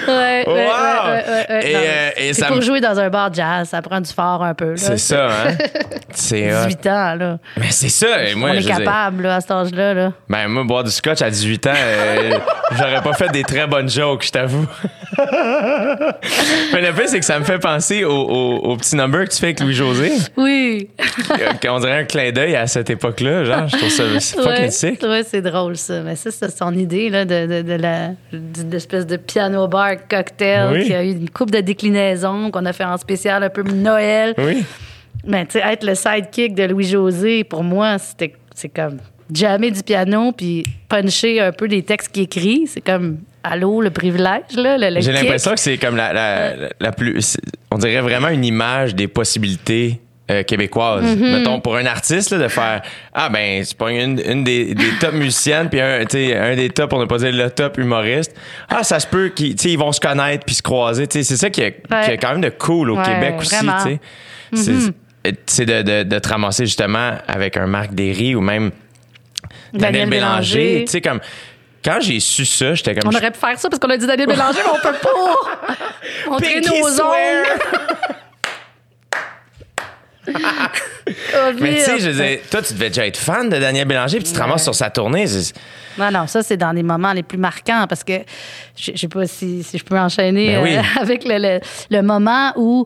ouais, 0.09 0.15
ouais, 0.17 0.45
Wow! 0.47 0.53
ouais, 0.53 0.67
ouais, 0.67 1.06
ouais. 1.29 1.71
Et, 1.71 1.77
euh, 1.77 2.11
et 2.17 2.33
c'est 2.33 2.41
ça 2.43 2.47
pour 2.47 2.57
me- 2.57 2.61
jouer 2.63 2.81
dans 2.81 2.99
un 2.99 3.09
bar 3.11 3.33
jazz, 3.33 3.69
ça 3.69 3.83
prend 3.83 4.01
du 4.01 4.11
fort 4.13 4.43
un 4.43 4.55
peu. 4.55 4.71
là. 4.71 4.77
C'est 4.77 4.97
ça, 4.99 5.27
hein? 5.29 5.55
C'est 6.13 6.51
hot. 6.55 6.67
18 6.69 6.87
ans, 6.87 7.15
là. 7.15 7.39
Mais 7.59 7.71
c'est 7.71 7.91
ça. 7.91 8.25
Et 8.25 8.35
moi, 8.35 8.49
On 8.51 8.53
est 8.55 8.61
je 8.63 8.69
veux 8.69 8.75
dire, 8.75 8.79
capable, 8.85 9.25
là, 9.25 9.37
à 9.37 9.41
cet 9.43 9.51
âge-là. 9.51 9.93
Là. 9.95 10.13
ben, 10.31 10.49
moi, 10.49 10.65
boire 10.65 10.83
du 10.85 10.91
scotch 10.91 11.21
à 11.21 11.29
18 11.29 11.67
ans, 11.67 11.73
euh, 11.77 12.39
j'aurais 12.73 13.03
pas 13.03 13.13
fait 13.13 13.29
des 13.29 13.43
très 13.43 13.67
bonnes 13.67 13.89
jokes, 13.91 14.25
je 14.25 14.31
t'avoue. 14.31 14.67
Mais 16.73 16.81
le 16.81 16.93
pire, 16.95 17.09
c'est 17.09 17.19
que 17.21 17.25
ça 17.25 17.39
me 17.39 17.45
fait 17.45 17.59
penser 17.59 18.05
au, 18.05 18.13
au- 18.13 18.57
au 18.73 18.77
petit 18.77 18.97
number 18.97 19.25
que 19.25 19.31
tu 19.31 19.39
fais 19.39 19.47
avec 19.47 19.61
Louis-José. 19.61 20.13
Oui. 20.37 20.89
On 21.69 21.79
dirait 21.81 21.99
un 22.01 22.05
clin 22.05 22.33
d'œil 22.33 22.57
à 22.57 22.67
cette 22.67 22.91
époque-là. 22.91 23.45
Genre, 23.45 23.69
je 23.69 23.77
trouve 23.77 23.89
ça 23.91 24.03
c'est 24.21 24.37
fucking 24.37 24.51
Ouais, 24.65 24.71
sick. 24.71 25.03
ouais, 25.03 25.23
c'est 25.27 25.43
drôle 25.43 25.77
ça. 25.77 26.01
Mais 26.01 26.17
ça, 26.17 26.31
c'est 26.31 26.57
son 26.57 26.73
idée 26.75 27.11
là, 27.11 27.25
de, 27.25 27.47
de, 27.47 27.63
de 27.63 27.73
la 27.75 28.09
de 28.33 28.71
l'espèce 28.71 29.07
de 29.07 29.17
piano 29.17 29.67
bar 29.69 29.91
cocktail 30.09 30.69
Oui. 30.73 30.85
qui 30.87 30.95
a 30.95 31.05
eu 31.05 31.15
une 31.17 31.31
coupe 31.31 31.51
de 31.51 31.61
déclinaisons 31.61 32.51
qu'on 32.51 32.65
a 32.67 32.73
fait 32.73 32.85
en 32.85 32.97
spécial 32.97 33.43
un 33.43 33.51
peu 33.51 33.63
Noël. 33.63 34.35
Oui. 34.39 34.65
Mais 35.27 35.45
tu 35.47 35.59
sais, 35.59 35.65
être 35.67 35.85
le 35.85 35.95
sidekick 35.95 36.55
de 36.55 36.65
Louis-José, 36.65 37.45
pour 37.45 37.65
moi, 37.65 37.99
c'était 37.99 38.35
c'est 38.55 38.69
comme 38.69 38.99
jammer 39.33 39.71
du 39.71 39.83
piano 39.83 40.33
puis 40.33 40.63
puncher 40.89 41.41
un 41.41 41.53
peu 41.53 41.67
les 41.67 41.83
textes 41.83 42.13
qu'il 42.13 42.23
écrit. 42.25 42.67
C'est 42.67 42.81
comme 42.81 43.19
allô, 43.43 43.81
le 43.81 43.91
privilège, 43.91 44.57
là, 44.57 44.77
J'ai 45.01 45.13
l'impression 45.13 45.53
que 45.53 45.61
c'est 45.61 45.79
comme 45.79 45.97
la, 45.97 46.13
la, 46.13 46.55
la 46.79 46.93
plus. 46.93 47.37
On 47.71 47.79
dirait 47.79 48.01
vraiment 48.01 48.29
une 48.29 48.45
image 48.45 48.95
des 48.95 49.09
possibilités. 49.09 50.01
Euh, 50.31 50.43
québécoises. 50.43 51.05
Mm-hmm. 51.05 51.39
Mettons, 51.39 51.61
pour 51.61 51.77
un 51.77 51.87
artiste, 51.87 52.31
là, 52.31 52.39
de 52.39 52.49
faire 52.49 52.83
Ah, 53.15 53.29
ben, 53.29 53.65
c'est 53.65 53.77
pas 53.77 53.91
une, 53.93 54.21
une 54.25 54.43
des, 54.45 54.75
des 54.75 54.91
top 55.01 55.13
musiciennes, 55.15 55.69
puis 55.69 55.81
un, 55.81 56.01
un 56.03 56.55
des 56.57 56.71
top, 56.71 56.91
pour 56.91 57.01
ne 57.01 57.05
pas 57.05 57.19
dire 57.19 57.33
le 57.33 57.51
top 57.51 57.79
humoriste. 57.79 58.35
Ah, 58.69 58.83
ça 58.83 58.99
se 59.01 59.07
peut 59.07 59.29
qu'ils 59.29 59.55
ils 59.65 59.79
vont 59.79 59.93
se 59.93 60.01
connaître 60.01 60.45
puis 60.45 60.55
se 60.57 60.63
croiser. 60.63 61.07
C'est 61.09 61.23
ça 61.25 61.49
qui 61.51 61.61
est, 61.63 61.83
qui 62.05 62.11
est 62.11 62.19
quand 62.19 62.33
même 62.33 62.41
de 62.41 62.49
cool 62.51 62.91
au 62.91 62.97
Ouais, 62.97 63.05
Québec 63.05 63.35
aussi. 63.39 63.57
tu 64.53 64.57
sais. 64.57 64.93
C'est 65.47 65.67
de, 65.67 65.83
de, 65.83 66.03
de 66.05 66.19
te 66.19 66.29
ramasser 66.29 66.67
justement 66.67 67.13
avec 67.27 67.57
un 67.57 67.67
Marc 67.67 67.93
Derry 67.95 68.35
ou 68.35 68.41
même 68.41 68.71
Daniel, 69.73 69.93
Daniel 69.93 70.11
Bélanger. 70.11 70.85
Tu 70.87 70.93
sais, 70.93 71.01
comme. 71.01 71.21
Quand 71.85 71.99
j'ai 72.01 72.19
su 72.19 72.45
ça, 72.45 72.75
j'étais 72.75 72.95
comme. 72.95 73.13
On 73.13 73.17
aurait 73.17 73.31
pu 73.31 73.39
faire 73.39 73.59
ça 73.59 73.69
parce 73.69 73.79
qu'on 73.81 73.91
a 73.91 73.97
dit 73.97 74.07
Daniel 74.07 74.29
Bélanger, 74.31 74.59
mais 74.65 74.71
on 74.73 74.89
peut 74.89 74.97
pas. 75.01 76.31
Montrer 76.31 76.55
Pinky 76.61 76.81
nos 76.81 76.87
ongles. 77.01 77.47
Mais 81.61 81.75
tu 81.77 81.81
sais, 81.81 81.99
je 82.01 82.11
veux 82.11 82.39
toi, 82.51 82.63
tu 82.63 82.75
devais 82.75 82.89
déjà 82.89 83.07
être 83.07 83.17
fan 83.17 83.49
de 83.49 83.59
Daniel 83.59 83.87
Bélanger, 83.87 84.19
puis 84.19 84.27
tu 84.29 84.33
te 84.33 84.39
ramasses 84.39 84.65
sur 84.65 84.75
sa 84.75 84.91
tournée. 84.91 85.27
Non, 85.99 86.11
non, 86.11 86.27
ça, 86.27 86.43
c'est 86.43 86.57
dans 86.57 86.73
les 86.73 86.83
moments 86.83 87.13
les 87.13 87.23
plus 87.23 87.39
marquants 87.39 87.87
parce 87.89 88.05
que 88.05 88.13
je 88.79 88.93
sais 88.97 89.09
pas 89.09 89.27
si, 89.27 89.63
si 89.63 89.79
je 89.79 89.85
peux 89.85 89.99
enchaîner 89.99 90.49
Ben 90.57 90.63
oui. 90.63 90.77
euh, 90.77 90.83
avec 91.01 91.25
le, 91.25 91.39
le- 91.39 91.61
le 91.91 92.03
moment 92.03 92.53
où 92.57 92.85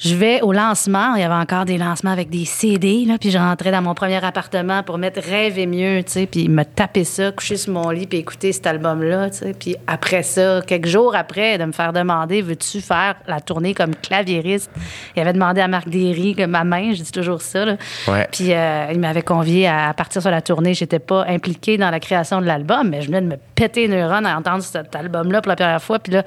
je 0.00 0.14
vais 0.14 0.40
au 0.40 0.52
lancement. 0.52 1.14
Il 1.14 1.20
y 1.20 1.24
avait 1.24 1.34
encore 1.34 1.66
des 1.66 1.76
lancements 1.76 2.10
avec 2.10 2.30
des 2.30 2.46
CD, 2.46 3.04
là, 3.06 3.18
puis 3.18 3.30
je 3.30 3.38
rentrais 3.38 3.70
dans 3.70 3.82
mon 3.82 3.94
premier 3.94 4.24
appartement 4.24 4.82
pour 4.82 4.96
mettre 4.96 5.20
Rêve 5.20 5.58
et 5.58 5.66
mieux, 5.66 6.02
tu 6.02 6.12
sais, 6.12 6.26
puis 6.26 6.48
me 6.48 6.64
taper 6.64 7.04
ça, 7.04 7.30
coucher 7.32 7.56
sur 7.56 7.74
mon 7.74 7.90
lit, 7.90 8.06
puis 8.06 8.18
écouter 8.18 8.52
cet 8.52 8.66
album-là, 8.66 9.28
tu 9.30 9.38
sais. 9.38 9.52
Puis 9.52 9.76
après 9.86 10.22
ça, 10.22 10.62
quelques 10.66 10.86
jours 10.86 11.14
après, 11.14 11.58
de 11.58 11.64
me 11.66 11.72
faire 11.72 11.92
demander 11.92 12.40
veux-tu 12.40 12.80
faire 12.80 13.16
la 13.26 13.40
tournée 13.40 13.74
comme 13.74 13.94
claviériste? 13.94 14.70
Il 15.16 15.20
avait 15.20 15.34
demandé 15.34 15.60
à 15.60 15.68
Marc 15.68 15.88
Derry, 15.88 16.34
que 16.34 16.46
ma 16.46 16.64
main, 16.64 16.94
je 16.94 17.02
dis 17.02 17.12
toujours 17.12 17.42
ça, 17.42 17.66
là. 17.66 17.76
Ouais. 18.08 18.26
Puis 18.32 18.54
euh, 18.54 18.86
il 18.92 19.00
m'avait 19.00 19.22
convié 19.22 19.68
à 19.68 19.92
partir 19.92 20.22
sur 20.22 20.30
la 20.30 20.40
tournée. 20.40 20.72
J'étais 20.72 20.98
pas 20.98 21.26
impliquée 21.26 21.76
dans 21.76 21.90
la 21.90 22.00
création 22.00 22.40
de 22.40 22.46
l'album, 22.46 22.88
mais 22.88 23.02
je 23.02 23.08
venais 23.08 23.20
de 23.20 23.26
me 23.26 23.36
péter 23.54 23.86
les 23.86 23.96
neurones 23.96 24.24
à 24.24 24.38
entendre 24.38 24.62
cet 24.62 24.96
album-là 24.96 25.42
pour 25.42 25.50
la 25.50 25.56
première 25.56 25.82
fois. 25.82 25.98
Puis 25.98 26.14
là, 26.14 26.22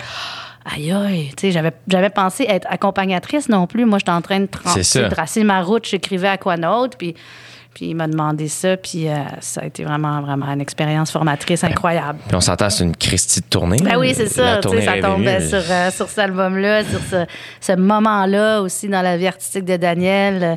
aïe 0.65 0.91
aïe, 0.91 1.31
tu 1.35 1.47
sais, 1.47 1.51
j'avais, 1.51 1.73
j'avais 1.87 2.09
pensé 2.09 2.45
être 2.47 2.67
accompagnatrice 2.69 3.49
non 3.49 3.67
plus. 3.67 3.85
Moi, 3.85 3.99
j'étais 3.99 4.11
en 4.11 4.21
train 4.21 4.39
de 4.39 4.47
tracer 5.09 5.43
ma 5.43 5.61
route. 5.61 5.85
J'écrivais 5.87 6.29
à 6.29 6.37
quoi 6.37 6.57
d'autre, 6.57 6.97
puis... 6.97 7.15
Puis 7.73 7.87
il 7.87 7.95
m'a 7.95 8.05
demandé 8.05 8.49
ça, 8.49 8.77
puis 8.77 9.09
euh, 9.09 9.15
ça 9.39 9.61
a 9.61 9.65
été 9.65 9.83
vraiment, 9.83 10.21
vraiment 10.21 10.45
une 10.45 10.61
expérience 10.61 11.09
formatrice 11.09 11.63
incroyable. 11.63 12.19
Puis 12.27 12.35
on 12.35 12.39
s'entend, 12.39 12.69
c'est 12.69 12.83
une 12.83 12.95
Christie 12.95 13.41
de 13.41 13.47
tournée. 13.47 13.77
Ben 13.81 13.97
oui, 13.97 14.13
c'est 14.15 14.27
ça. 14.27 14.57
Tu 14.57 14.61
tournée 14.61 14.81
sais, 14.81 15.01
ça 15.01 15.01
tombait 15.01 15.47
sur, 15.47 15.63
euh, 15.71 15.89
sur 15.89 16.07
cet 16.07 16.19
album-là, 16.19 16.83
sur 16.83 16.99
ce, 16.99 17.25
ce 17.59 17.75
moment-là 17.75 18.61
aussi 18.61 18.87
dans 18.89 19.01
la 19.01 19.17
vie 19.17 19.25
artistique 19.25 19.65
de 19.65 19.75
Daniel. 19.75 20.43
Euh, 20.43 20.55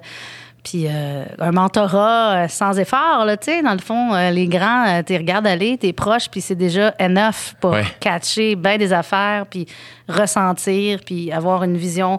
Puis 0.69 0.87
euh, 0.89 1.25
un 1.39 1.53
mentorat 1.53 2.45
euh, 2.45 2.49
sans 2.49 2.77
effort, 2.77 3.25
là, 3.25 3.37
tu 3.37 3.53
sais, 3.53 3.63
dans 3.63 3.73
le 3.73 3.79
fond, 3.79 4.13
euh, 4.15 4.31
les 4.33 4.49
grands, 4.49 5.01
tu 5.07 5.17
regardes 5.17 5.47
aller, 5.47 5.79
t'es 5.79 5.93
proche, 5.93 6.29
puis 6.29 6.41
c'est 6.41 6.57
déjà 6.57 6.93
enough 7.01 7.55
pour 7.61 7.71
Ouais. 7.71 7.85
catcher 8.01 8.57
bien 8.57 8.77
des 8.77 8.93
affaires, 8.93 9.47
puis 9.49 9.65
ressentir, 10.09 10.99
puis 11.07 11.31
avoir 11.31 11.63
une 11.63 11.77
vision 11.77 12.19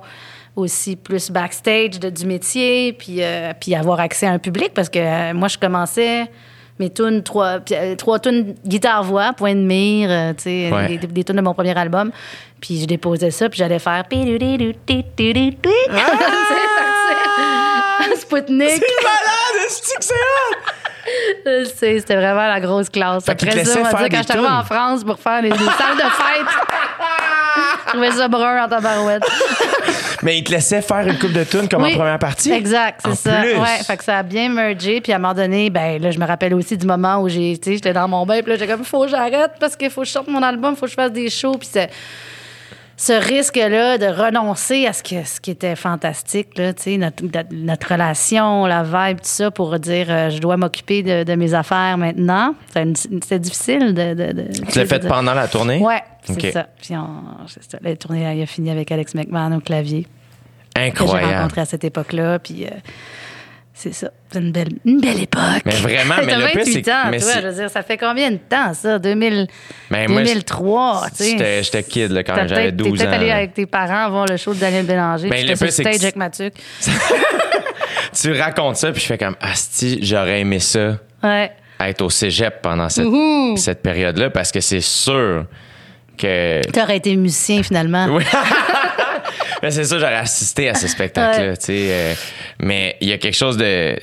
aussi 0.56 0.96
plus 0.96 1.30
backstage 1.30 2.00
de, 2.00 2.10
du 2.10 2.26
métier, 2.26 2.94
puis, 2.94 3.18
euh, 3.22 3.52
puis 3.60 3.76
avoir 3.76 4.00
accès 4.00 4.28
à 4.28 4.32
un 4.32 4.40
public, 4.40 4.72
parce 4.74 4.88
que 4.88 5.00
euh, 5.00 5.34
moi, 5.34 5.50
je 5.50 5.58
commençais 5.58 6.32
mes 6.80 6.90
tunes, 6.90 7.24
trois, 7.24 7.60
trois 7.98 8.20
tunes 8.20 8.56
guitare-voix, 8.66 9.34
point 9.34 9.56
de 9.56 9.62
mire, 9.62 10.08
euh, 10.10 10.32
tu 10.34 10.44
sais, 10.44 10.70
Ouais. 10.72 10.98
des, 10.98 11.06
des 11.08 11.24
tunes 11.26 11.36
de 11.36 11.42
mon 11.42 11.54
premier 11.54 11.78
album. 11.78 12.12
Puis 12.62 12.80
je 12.82 12.86
déposais 12.86 13.30
ça, 13.32 13.50
puis 13.50 13.58
j'allais 13.60 13.80
faire... 13.80 14.04
Spoutnik. 18.28 18.70
C'est 18.70 19.04
malade, 19.04 19.68
c'est 19.70 19.98
que 20.00 20.04
c'est 20.06 20.14
hot! 20.14 20.58
Je 21.46 21.64
sais, 21.74 22.00
C'était 22.00 22.16
vraiment 22.18 22.48
la 22.48 22.60
grosse 22.60 22.90
classe. 22.90 23.24
Fait 23.26 23.32
Après 23.32 23.64
ça, 23.64 23.80
on 23.80 23.84
va 23.84 23.90
dire, 24.08 24.10
quand 24.10 24.28
je 24.28 24.38
suis 24.40 24.48
en 24.48 24.64
France 24.64 25.04
pour 25.06 25.18
faire 25.20 25.42
les, 25.42 25.50
les 25.50 25.58
salles 25.58 25.96
de 25.96 26.02
fête, 26.02 26.48
je 27.86 27.92
trouvais 27.92 28.12
ça 28.12 28.28
brun 28.28 28.66
en 28.66 28.68
tabarouette. 28.68 29.24
Mais 30.24 30.38
il 30.40 30.44
te 30.44 30.52
laissait 30.52 30.82
faire 30.82 31.08
une 31.08 31.18
coupe 31.18 31.32
de 31.32 31.44
tunes 31.46 31.70
comme 31.70 31.84
Oui, 31.84 31.94
en 31.94 31.98
première 31.98 32.20
partie? 32.20 32.52
Exact, 32.52 33.00
c'est 33.06 33.16
ça. 33.16 33.40
plus. 33.42 33.54
Ouais, 33.56 33.78
fait 33.86 33.96
que 33.98 34.04
ça 34.04 34.18
a 34.18 34.24
bien 34.24 34.50
mergé. 34.50 35.00
Puis 35.00 35.14
à 35.14 35.16
un 35.16 35.20
moment 35.20 35.34
donné, 35.34 35.70
ben 35.70 36.02
là, 36.02 36.12
je 36.12 36.20
me 36.20 36.26
rappelle 36.26 36.54
aussi 36.54 36.76
du 36.76 36.86
moment 36.88 37.22
où 37.22 37.30
j'ai, 37.30 37.58
j'étais 37.64 37.94
dans 37.94 38.08
mon 38.08 38.26
bain, 38.26 38.42
puis 38.42 38.52
là, 38.52 38.58
j'étais 38.58 38.72
comme, 38.72 38.84
faut 38.84 39.04
que 39.04 39.10
j'arrête 39.10 39.52
parce 39.60 39.76
qu'il 39.78 39.90
faut 39.90 40.02
que 40.02 40.08
je 40.08 40.12
sorte 40.12 40.28
mon 40.28 40.42
album, 40.44 40.76
faut 40.76 40.86
que 40.88 40.92
je 40.92 40.96
fasse 40.96 41.12
des 41.12 41.30
shows. 41.30 41.56
Puis 41.58 41.70
c'est- 41.72 41.90
ce 43.00 43.14
risque-là 43.14 44.00
de 44.00 44.08
renoncer 44.08 44.88
à 44.88 44.94
ce, 44.94 45.04
que, 45.04 45.24
ce 45.24 45.40
qui 45.40 45.52
était 45.52 45.76
fantastique, 45.76 46.58
là, 46.58 46.74
notre, 46.98 47.24
notre- 47.54 47.92
relation, 47.92 48.66
la 48.66 48.82
vibe, 48.82 49.18
tout 49.20 49.26
ça, 49.28 49.52
pour 49.52 49.78
dire 49.78 50.08
euh, 50.10 50.30
je 50.32 50.40
dois 50.40 50.58
m'occuper 50.58 51.04
de, 51.04 51.24
de 51.24 51.36
mes 51.36 51.54
affaires 51.54 51.96
maintenant. 52.00 52.56
C'était 52.74 53.38
difficile 53.40 53.94
de. 53.94 54.14
de, 54.16 54.32
de- 54.34 54.48
Tu 54.72 54.80
l'as 54.80 54.86
fait 54.88 55.08
pendant 55.08 55.36
la 55.36 55.48
tournée? 55.48 55.78
Ouais, 55.80 56.02
c'est 56.24 56.52
ça. 56.52 56.68
Puis 56.82 56.96
on, 56.96 57.48
ça. 57.48 57.78
la 57.82 57.96
tournée 57.96 58.36
il 58.36 58.42
a 58.42 58.46
fini 58.48 58.72
avec 58.72 58.92
Alex 58.92 59.14
McMahon 59.14 59.56
au 59.56 59.60
clavier 59.62 60.04
que 60.04 60.82
j'ai 60.82 60.88
Incroyable. 60.90 61.34
rencontré 61.36 61.62
à 61.62 61.66
cette 61.66 61.84
époque-là. 61.84 62.40
Puis 62.40 62.66
euh, 62.66 62.70
c'est 63.80 63.94
ça. 63.94 64.10
C'est 64.32 64.40
une 64.40 64.52
belle, 64.52 64.70
une 64.86 65.00
belle 65.00 65.22
époque. 65.22 65.62
Mais 65.66 65.72
vraiment, 65.74 66.16
mais 66.26 66.36
le 66.36 66.46
pire, 66.48 66.56
28 66.62 66.74
c'est 66.74 66.82
que- 66.82 66.90
ans, 66.92 67.10
mais 67.12 67.20
toi, 67.20 67.32
je 67.42 67.48
veux 67.48 67.54
dire, 67.54 67.70
ça 67.70 67.84
fait 67.84 67.96
combien 67.98 68.32
de 68.32 68.38
temps, 68.38 68.74
ça? 68.74 68.98
2000, 68.98 69.48
Mais 69.92 70.08
moi, 70.08 70.24
2003, 70.24 71.06
tu 71.16 71.24
sais. 71.38 71.64
J'étais 71.64 71.84
kid 71.84 72.12
là, 72.12 72.24
quand 72.24 72.36
j'avais 72.36 72.72
peut-être- 72.72 72.76
12 72.76 72.98
T'es 73.00 73.06
ans. 73.06 73.10
peut-être 73.10 73.22
allé 73.22 73.32
avec 73.32 73.54
tes 73.54 73.66
parents 73.68 74.10
voir 74.10 74.26
le 74.26 74.36
show 74.38 74.54
de 74.56 74.60
Daniel 74.60 74.86
Bélanger. 74.86 75.30
Ben, 75.30 75.38
puis 75.40 75.48
le 75.48 75.56
sur 75.56 75.72
c'est 75.72 75.84
que 75.84 75.90
avec 75.90 76.16
Mathieu. 76.16 76.50
Tu 78.20 78.32
racontes 78.34 78.78
ça, 78.78 78.92
puis 78.92 79.02
je 79.02 79.06
fais 79.06 79.18
comme 79.18 79.36
Asti, 79.40 80.00
j'aurais 80.02 80.40
aimé 80.42 80.60
ça 80.60 80.98
Ouais. 81.24 81.52
être 81.80 82.02
au 82.02 82.10
cégep 82.10 82.62
pendant 82.62 82.90
cette, 82.90 83.06
cette 83.58 83.82
période-là 83.84 84.30
parce 84.32 84.52
que 84.52 84.60
c'est 84.60 84.82
sûr 84.82 85.46
que. 86.18 86.62
T'aurais 86.72 86.98
été 86.98 87.16
musicien, 87.16 87.62
finalement. 87.64 88.08
Oui. 88.10 88.24
mais 89.64 89.72
c'est 89.72 89.84
ça, 89.86 90.00
j'aurais 90.00 90.16
assisté 90.16 90.70
à 90.70 90.74
ce 90.76 90.88
spectacle-là, 90.88 91.50
Ouais. 91.50 91.58
tu 91.58 91.66
sais. 91.66 91.88
euh, 91.92 92.14
mais 92.60 92.96
il 93.02 93.10
y 93.10 93.14
a 93.14 93.18
quelque 93.18 93.36
chose 93.38 93.58
de. 93.58 93.98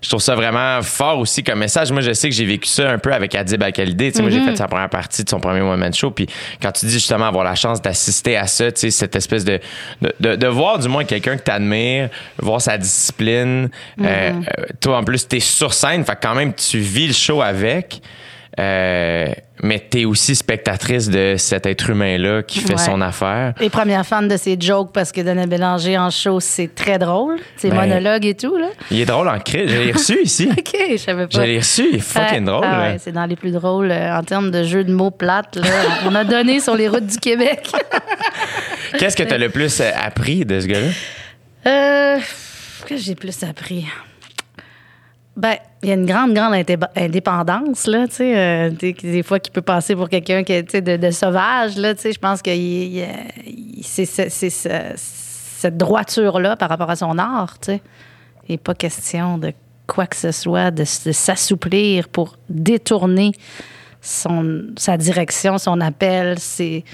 Je 0.00 0.08
trouve 0.08 0.20
ça 0.22 0.34
vraiment 0.34 0.80
fort 0.82 1.18
aussi 1.18 1.42
comme 1.44 1.58
message. 1.60 1.90
Moi, 1.92 2.02
je 2.02 2.12
sais 2.12 2.28
que 2.28 2.34
j'ai 2.34 2.44
vécu 2.44 2.68
ça 2.68 2.90
un 2.90 2.98
peu 2.98 3.12
avec 3.12 3.34
Adib 3.34 3.62
Al-Khalidé. 3.62 4.10
Tu 4.10 4.16
sais, 4.16 4.22
Moi, 4.22 4.30
j'ai 4.30 4.40
fait 4.40 4.56
sa 4.56 4.66
première 4.68 4.88
partie 4.88 5.22
de 5.24 5.28
son 5.28 5.38
premier 5.40 5.60
one-man 5.60 5.92
show. 5.92 6.10
Puis 6.10 6.26
quand 6.60 6.72
tu 6.72 6.86
dis 6.86 6.92
justement 6.92 7.26
avoir 7.26 7.44
la 7.44 7.54
chance 7.54 7.80
d'assister 7.82 8.36
à 8.36 8.46
ça, 8.46 8.70
tu 8.72 8.80
sais, 8.80 8.90
cette 8.90 9.14
espèce 9.16 9.44
de, 9.44 9.60
de, 10.00 10.12
de- 10.20 10.36
de 10.36 10.46
voir 10.46 10.78
du 10.78 10.88
moins 10.88 11.04
quelqu'un 11.04 11.36
que 11.36 11.42
t'admires, 11.42 12.08
voir 12.38 12.60
sa 12.60 12.78
discipline. 12.78 13.70
euh, 14.00 14.04
euh, 14.04 14.64
toi, 14.80 14.98
en 14.98 15.04
plus, 15.04 15.26
t'es 15.26 15.40
sur 15.40 15.72
scène. 15.74 16.04
Fait 16.04 16.14
que 16.16 16.20
quand 16.22 16.34
même, 16.34 16.52
tu 16.54 16.78
vis 16.78 17.08
le 17.08 17.12
show 17.14 17.40
avec. 17.42 18.00
Euh, 18.60 19.28
mais 19.62 19.78
t'es 19.78 20.04
aussi 20.04 20.34
spectatrice 20.36 21.08
de 21.08 21.36
cet 21.38 21.64
être 21.64 21.88
humain-là 21.88 22.42
qui 22.42 22.60
fait 22.60 22.72
Ouais. 22.74 22.78
son 22.78 23.00
affaire. 23.00 23.54
Les 23.60 23.70
premières 23.70 24.04
fans 24.04 24.22
de 24.22 24.36
ses 24.36 24.58
jokes 24.60 24.92
parce 24.92 25.10
que 25.10 25.22
Daniel 25.22 25.48
Bélanger 25.48 25.96
en 25.96 26.10
show, 26.10 26.38
c'est 26.38 26.74
très 26.74 26.98
drôle. 26.98 27.36
Ses 27.56 27.70
Ben- 27.70 27.76
monologues 27.88 28.26
et 28.26 28.34
tout, 28.34 28.56
là. 28.58 28.66
Il 28.90 29.00
est 29.00 29.06
drôle 29.06 29.28
en 29.28 29.38
crise. 29.38 29.70
Je 29.70 29.78
l'ai 29.78 29.92
reçu 29.92 30.18
ici. 30.22 30.50
OK, 30.50 30.76
je 30.90 30.96
savais 30.98 31.26
pas. 31.28 31.40
Je 31.40 31.46
l'ai 31.46 31.58
reçu. 31.58 31.86
Il 31.92 31.96
est 31.96 32.00
fucking 32.00 32.44
drôle. 32.44 32.66
Ah 32.68 32.80
ouais, 32.90 32.96
c'est 32.98 33.12
dans 33.12 33.24
les 33.24 33.36
plus 33.36 33.52
drôles 33.52 33.90
euh, 33.90 34.18
en 34.18 34.22
termes 34.22 34.50
de 34.50 34.64
jeux 34.64 34.84
de 34.84 34.92
mots 34.92 35.10
plates. 35.10 35.56
Là. 35.56 35.68
On 36.06 36.14
a 36.14 36.24
donné 36.24 36.60
sur 36.60 36.74
les 36.76 36.88
routes 36.88 37.06
du 37.06 37.18
Québec. 37.18 37.68
Qu'est-ce 38.98 39.16
que 39.16 39.22
tu 39.22 39.32
as 39.32 39.38
le 39.38 39.48
plus 39.48 39.80
euh, 39.80 39.90
appris 39.98 40.44
de 40.44 40.60
ce 40.60 40.66
gars-là? 40.66 40.88
Euh, 41.66 42.18
Qu'est-ce 42.18 42.84
que 42.84 42.96
j'ai 43.08 43.14
plus 43.14 43.42
appris? 43.44 43.86
Ben, 45.36 45.56
il 45.82 45.88
y 45.88 45.92
a 45.92 45.94
une 45.94 46.04
grande, 46.04 46.34
grande 46.34 46.52
indé- 46.52 46.76
indépendance, 46.94 47.86
là, 47.86 48.06
tu 48.06 48.16
sais, 48.16 48.36
euh, 48.36 48.70
des, 48.70 49.22
fois 49.22 49.40
qui 49.40 49.50
peut 49.50 49.62
passer 49.62 49.96
pour 49.96 50.08
quelqu'un 50.10 50.44
qui 50.44 50.52
est, 50.52 50.76
de, 50.76 50.96
de 50.98 51.10
sauvage, 51.10 51.76
là, 51.78 51.94
tu 51.94 52.02
sais, 52.02 52.12
je 52.12 52.18
pense 52.18 52.42
que 52.42 52.50
c'est 53.82 54.04
c'est- 54.04 54.28
c'est 54.28 54.50
ce- 54.50 54.92
cette 54.96 55.76
droiture-là 55.78 56.56
par 56.56 56.68
rapport 56.68 56.90
à 56.90 56.96
son 56.96 57.16
art, 57.18 57.58
tu 57.60 57.72
sais. 57.72 57.80
Il 58.48 58.52
n'est 58.52 58.58
pas 58.58 58.74
question 58.74 59.38
de 59.38 59.52
quoi 59.86 60.06
que 60.06 60.16
ce 60.16 60.32
soit, 60.32 60.70
de, 60.70 60.84
s'assouplir 60.84 62.08
pour 62.08 62.36
détourner 62.50 63.32
son, 64.02 64.64
sa 64.76 64.96
direction, 64.96 65.56
son 65.58 65.80
appel, 65.80 66.38
c'est 66.38 66.84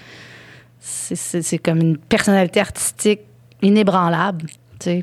comme 1.65 1.81
une 1.81 1.99
personnalité 1.99 2.61
artistique 2.61 3.21
inébranlable. 3.63 4.47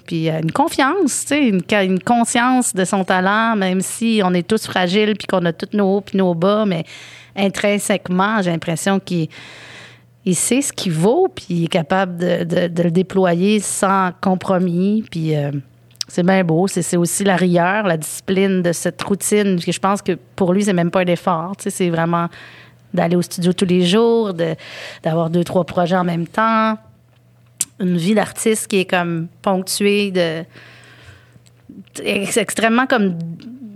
Puis 0.05 0.29
euh, 0.29 0.39
une 0.41 0.51
confiance, 0.51 1.25
une, 1.31 1.61
une 1.71 1.99
conscience 1.99 2.73
de 2.73 2.85
son 2.85 3.03
talent, 3.03 3.55
même 3.55 3.81
si 3.81 4.21
on 4.23 4.33
est 4.33 4.47
tous 4.47 4.65
fragiles 4.65 5.15
puis 5.17 5.27
qu'on 5.27 5.43
a 5.45 5.53
tous 5.53 5.75
nos 5.75 5.97
hauts 5.97 6.01
puis 6.01 6.17
nos 6.17 6.33
bas, 6.33 6.65
mais 6.65 6.83
intrinsèquement, 7.35 8.41
j'ai 8.41 8.51
l'impression 8.51 8.99
qu'il 8.99 9.27
il 10.25 10.35
sait 10.35 10.61
ce 10.61 10.73
qu'il 10.73 10.91
vaut 10.93 11.27
puis 11.27 11.45
il 11.49 11.63
est 11.65 11.67
capable 11.67 12.17
de, 12.17 12.43
de- 12.43 12.67
de 12.67 12.83
le 12.83 12.91
déployer 12.91 13.59
sans 13.59 14.11
compromis. 14.21 15.03
Puis 15.11 15.35
euh, 15.35 15.51
c'est 16.07 16.23
bien 16.25 16.43
beau. 16.43 16.67
C'est 16.67 16.97
aussi 16.97 17.23
la 17.23 17.35
rigueur, 17.35 17.83
la 17.83 17.97
discipline 17.97 18.61
de 18.61 18.71
cette 18.71 19.01
routine. 19.03 19.55
Parce 19.55 19.65
que 19.65 19.71
je 19.71 19.79
pense 19.79 20.01
que 20.01 20.13
pour 20.35 20.53
lui, 20.53 20.63
c'est 20.63 20.73
même 20.73 20.89
pas 20.91 21.01
un 21.01 21.05
effort. 21.05 21.53
C'est 21.59 21.89
vraiment 21.89 22.27
d'aller 22.93 23.15
au 23.17 23.21
studio 23.21 23.51
tous 23.53 23.65
les 23.65 23.85
jours, 23.85 24.33
de- 24.33 24.55
d'avoir 25.03 25.29
deux, 25.29 25.43
trois 25.43 25.63
projets 25.65 25.97
en 25.97 26.03
même 26.05 26.25
temps. 26.27 26.75
Une 27.79 27.97
vie 27.97 28.13
d'artiste 28.15 28.67
qui 28.67 28.79
est 28.79 28.85
comme 28.85 29.27
ponctuée 29.41 30.11
de. 30.11 30.43
ex- 32.03 32.37
extrêmement 32.37 32.85
comme 32.87 33.17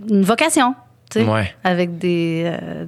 une 0.08 0.22
vocation, 0.22 0.74
tu 1.10 1.20
sais, 1.20 1.26
Ouais. 1.26 1.54
avec 1.64 1.98
des, 1.98 2.44
euh, 2.46 2.86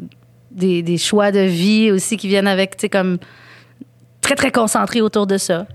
des, 0.50 0.82
des 0.82 0.98
choix 0.98 1.30
de 1.30 1.40
vie 1.40 1.90
aussi 1.90 2.16
qui 2.16 2.28
viennent 2.28 2.46
avec, 2.48 2.76
tu 2.76 2.82
sais, 2.82 2.88
comme 2.88 3.18
très, 4.20 4.34
très 4.34 4.50
concentrés 4.50 5.00
autour 5.00 5.26
de 5.26 5.36
ça. 5.38 5.66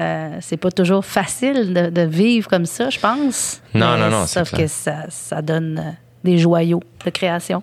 Euh, 0.00 0.38
c'est 0.40 0.56
pas 0.56 0.70
toujours 0.70 1.04
facile 1.04 1.74
de, 1.74 1.90
de 1.90 2.00
vivre 2.02 2.48
comme 2.48 2.64
ça, 2.66 2.88
je 2.90 2.98
pense. 2.98 3.62
Non, 3.74 3.92
Mais 3.94 4.00
non, 4.00 4.10
non, 4.10 4.26
c'est 4.26 4.38
Sauf 4.38 4.58
que 4.58 4.66
ça, 4.66 5.04
ça 5.10 5.42
donne 5.42 5.78
euh, 5.78 5.90
des 6.24 6.38
joyaux 6.38 6.82
de 7.04 7.10
création 7.10 7.62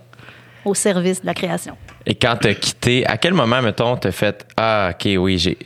au 0.64 0.76
service 0.76 1.22
de 1.22 1.26
la 1.26 1.34
création. 1.34 1.76
Et 2.06 2.14
quand 2.16 2.38
t'as 2.40 2.54
quitté, 2.54 3.06
à 3.08 3.18
quel 3.18 3.34
moment, 3.34 3.62
mettons, 3.62 3.98
t'as 3.98 4.12
fait 4.12 4.46
Ah, 4.56 4.92
OK, 4.94 5.10
oui, 5.18 5.38
j'ai. 5.40 5.58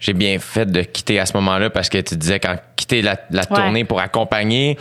J'ai 0.00 0.14
bien 0.14 0.38
fait 0.38 0.64
de 0.66 0.80
quitter 0.82 1.20
à 1.20 1.26
ce 1.26 1.34
moment-là 1.36 1.68
parce 1.70 1.88
que 1.90 1.98
tu 1.98 2.16
disais 2.16 2.40
quand 2.40 2.56
quitter 2.74 3.02
la, 3.02 3.16
la 3.30 3.42
Ouais. 3.42 3.46
tournée 3.56 3.84
pour 3.84 4.00
accompagner, 4.00 4.78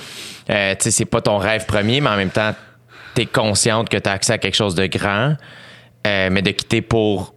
euh, 0.49 0.72
tu 0.76 0.84
sais, 0.86 0.91
c'est 0.91 1.05
pas 1.05 1.20
ton 1.22 1.38
rêve 1.38 1.65
premier, 1.65 1.99
mais 2.01 2.09
en 2.09 2.15
même 2.15 2.30
temps, 2.30 2.55
t'es 3.13 3.26
consciente 3.26 3.89
que 3.89 3.97
t'as 3.97 4.13
accès 4.13 4.34
à 4.34 4.38
quelque 4.38 4.55
chose 4.55 4.76
de 4.76 4.86
grand, 4.88 5.36
euh, 6.07 6.30
mais 6.32 6.41
de 6.41 6.51
quitter 6.51 6.82
pour 6.82 7.34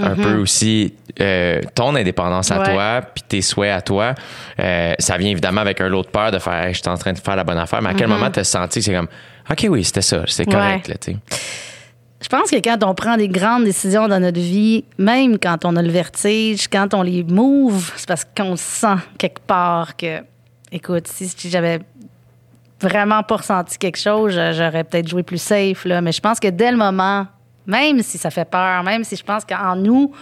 un 0.00 0.14
peu 0.14 0.36
aussi 0.36 0.94
euh, 1.20 1.60
ton 1.74 1.96
indépendance 1.96 2.52
à. 2.52 2.60
Ouais. 2.60 2.72
toi, 2.72 3.02
puis 3.02 3.24
tes 3.26 3.42
souhaits 3.42 3.72
à 3.72 3.80
toi. 3.82 4.14
Ça 4.56 5.16
vient 5.18 5.30
évidemment 5.30 5.60
avec 5.60 5.80
un 5.80 5.88
lot 5.88 6.04
de 6.04 6.08
peur 6.08 6.30
de 6.30 6.38
faire 6.38 6.52
Hey, 6.66 6.72
je 6.72 6.78
suis 6.78 6.88
en 6.88 6.96
train 6.96 7.12
de 7.12 7.18
faire 7.18 7.34
la 7.36 7.42
bonne 7.44 7.58
affaire, 7.58 7.82
mais 7.82 7.90
à 7.90 7.94
quel 7.94 8.06
moment 8.06 8.30
t'as 8.30 8.44
senti 8.44 8.78
que 8.78 8.84
c'est 8.84 8.94
comme 8.94 9.08
OK, 9.50 9.66
oui, 9.68 9.82
c'était 9.82 10.02
ça, 10.02 10.22
c'est 10.28 10.44
correct. 10.46 10.86
Ouais. 10.86 10.94
là, 10.94 10.98
tu 11.00 11.12
sais? 11.12 11.18
Je 12.20 12.28
pense 12.28 12.50
que 12.50 12.56
quand 12.56 12.82
on 12.82 12.94
prend 12.94 13.16
des 13.16 13.28
grandes 13.28 13.64
décisions 13.64 14.08
dans 14.08 14.18
notre 14.18 14.40
vie, 14.40 14.84
même 14.98 15.38
quand 15.38 15.64
on 15.64 15.76
a 15.76 15.82
le 15.82 15.90
vertige, 15.90 16.66
quand 16.66 16.92
on 16.92 17.02
les 17.02 17.22
move, 17.22 17.92
c'est 17.96 18.08
parce 18.08 18.24
qu'on 18.24 18.56
sent 18.56 18.96
quelque 19.18 19.40
part 19.40 19.96
que, 19.96 20.22
écoute, 20.72 21.06
si 21.06 21.30
j'avais 21.48 21.78
vraiment 22.80 23.22
pas 23.22 23.36
ressenti 23.36 23.78
quelque 23.78 23.98
chose, 23.98 24.32
j'aurais 24.32 24.84
peut-être 24.84 25.08
joué 25.08 25.22
plus 25.22 25.40
safe, 25.40 25.84
là. 25.84 26.00
Mais 26.00 26.12
je 26.12 26.20
pense 26.20 26.40
que 26.40 26.48
dès 26.48 26.72
le 26.72 26.76
moment, 26.76 27.26
même 27.66 28.02
si 28.02 28.18
ça 28.18 28.30
fait 28.30 28.48
peur, 28.48 28.82
même 28.82 29.04
si 29.04 29.14
je 29.14 29.24
pense 29.24 29.44
qu'en 29.44 29.76
nous, 29.76 30.12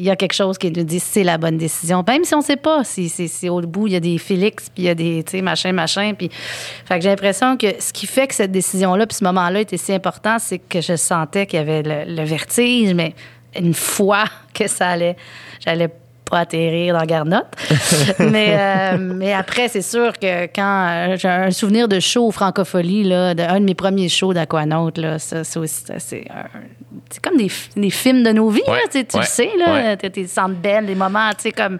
il 0.00 0.06
y 0.06 0.10
a 0.10 0.16
quelque 0.16 0.32
chose 0.32 0.56
qui 0.56 0.70
nous 0.70 0.82
dit 0.82 0.98
c'est 0.98 1.22
la 1.22 1.36
bonne 1.36 1.58
décision. 1.58 2.02
Même 2.08 2.24
si 2.24 2.34
on 2.34 2.40
sait 2.40 2.56
pas 2.56 2.84
si, 2.84 3.48
au 3.50 3.60
bout, 3.60 3.86
il 3.86 3.92
y 3.92 3.96
a 3.96 4.00
des 4.00 4.16
Félix, 4.16 4.70
puis 4.70 4.84
il 4.84 4.86
y 4.86 4.88
a 4.88 4.94
des, 4.94 5.22
tu 5.22 5.42
machin, 5.42 5.72
machin. 5.72 6.14
Puis, 6.16 6.30
fait 6.86 6.94
que 6.96 7.02
j'ai 7.02 7.10
l'impression 7.10 7.58
que 7.58 7.66
ce 7.78 7.92
qui 7.92 8.06
fait 8.06 8.26
que 8.26 8.34
cette 8.34 8.50
décision-là, 8.50 9.06
puis 9.06 9.18
ce 9.18 9.24
moment-là 9.24 9.60
était 9.60 9.76
si 9.76 9.92
important, 9.92 10.38
c'est 10.38 10.58
que 10.58 10.80
je 10.80 10.96
sentais 10.96 11.46
qu'il 11.46 11.58
y 11.58 11.62
avait 11.62 11.82
le, 11.82 12.14
le 12.16 12.24
vertige, 12.24 12.94
mais 12.94 13.14
une 13.54 13.74
fois 13.74 14.24
que 14.54 14.66
ça 14.68 14.88
allait, 14.88 15.16
j'allais 15.64 15.90
pas 16.30 16.38
atterrir 16.40 16.96
dans 16.98 17.04
Garnotte. 17.04 17.48
mais, 18.18 18.56
euh, 18.58 18.96
mais 18.98 19.32
après, 19.34 19.68
c'est 19.68 19.82
sûr 19.82 20.12
que 20.18 20.44
quand 20.46 20.86
euh, 20.88 21.16
j'ai 21.18 21.28
un 21.28 21.50
souvenir 21.50 21.88
de 21.88 22.00
show 22.00 22.30
Francophonie, 22.30 23.04
là, 23.04 23.34
de, 23.34 23.42
un 23.42 23.60
de 23.60 23.64
mes 23.66 23.74
premiers 23.74 24.08
shows 24.08 24.32
d'Aquanaut, 24.32 24.90
là, 24.96 25.18
ça, 25.18 25.44
ça 25.44 25.60
c'est 25.98 26.24
un- 26.30 26.60
c'est 27.10 27.22
comme 27.22 27.36
des, 27.36 27.50
des 27.76 27.90
films 27.90 28.22
de 28.22 28.30
nos 28.30 28.48
vies, 28.50 28.62
Ouais, 28.66 28.74
là, 28.74 28.80
tu 28.90 28.98
sais, 28.98 29.04
tu 29.04 29.16
ouais, 29.16 29.22
le 29.22 29.26
sais, 29.28 29.50
là, 29.58 29.72
ouais. 29.74 29.96
tes 29.96 30.26
centres 30.26 30.54
belles, 30.54 30.86
des 30.86 30.94
moments, 30.94 31.30
tu 31.30 31.42
sais, 31.42 31.52
comme, 31.52 31.78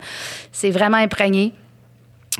c'est 0.52 0.70
vraiment 0.70 0.96
imprégné. 0.98 1.52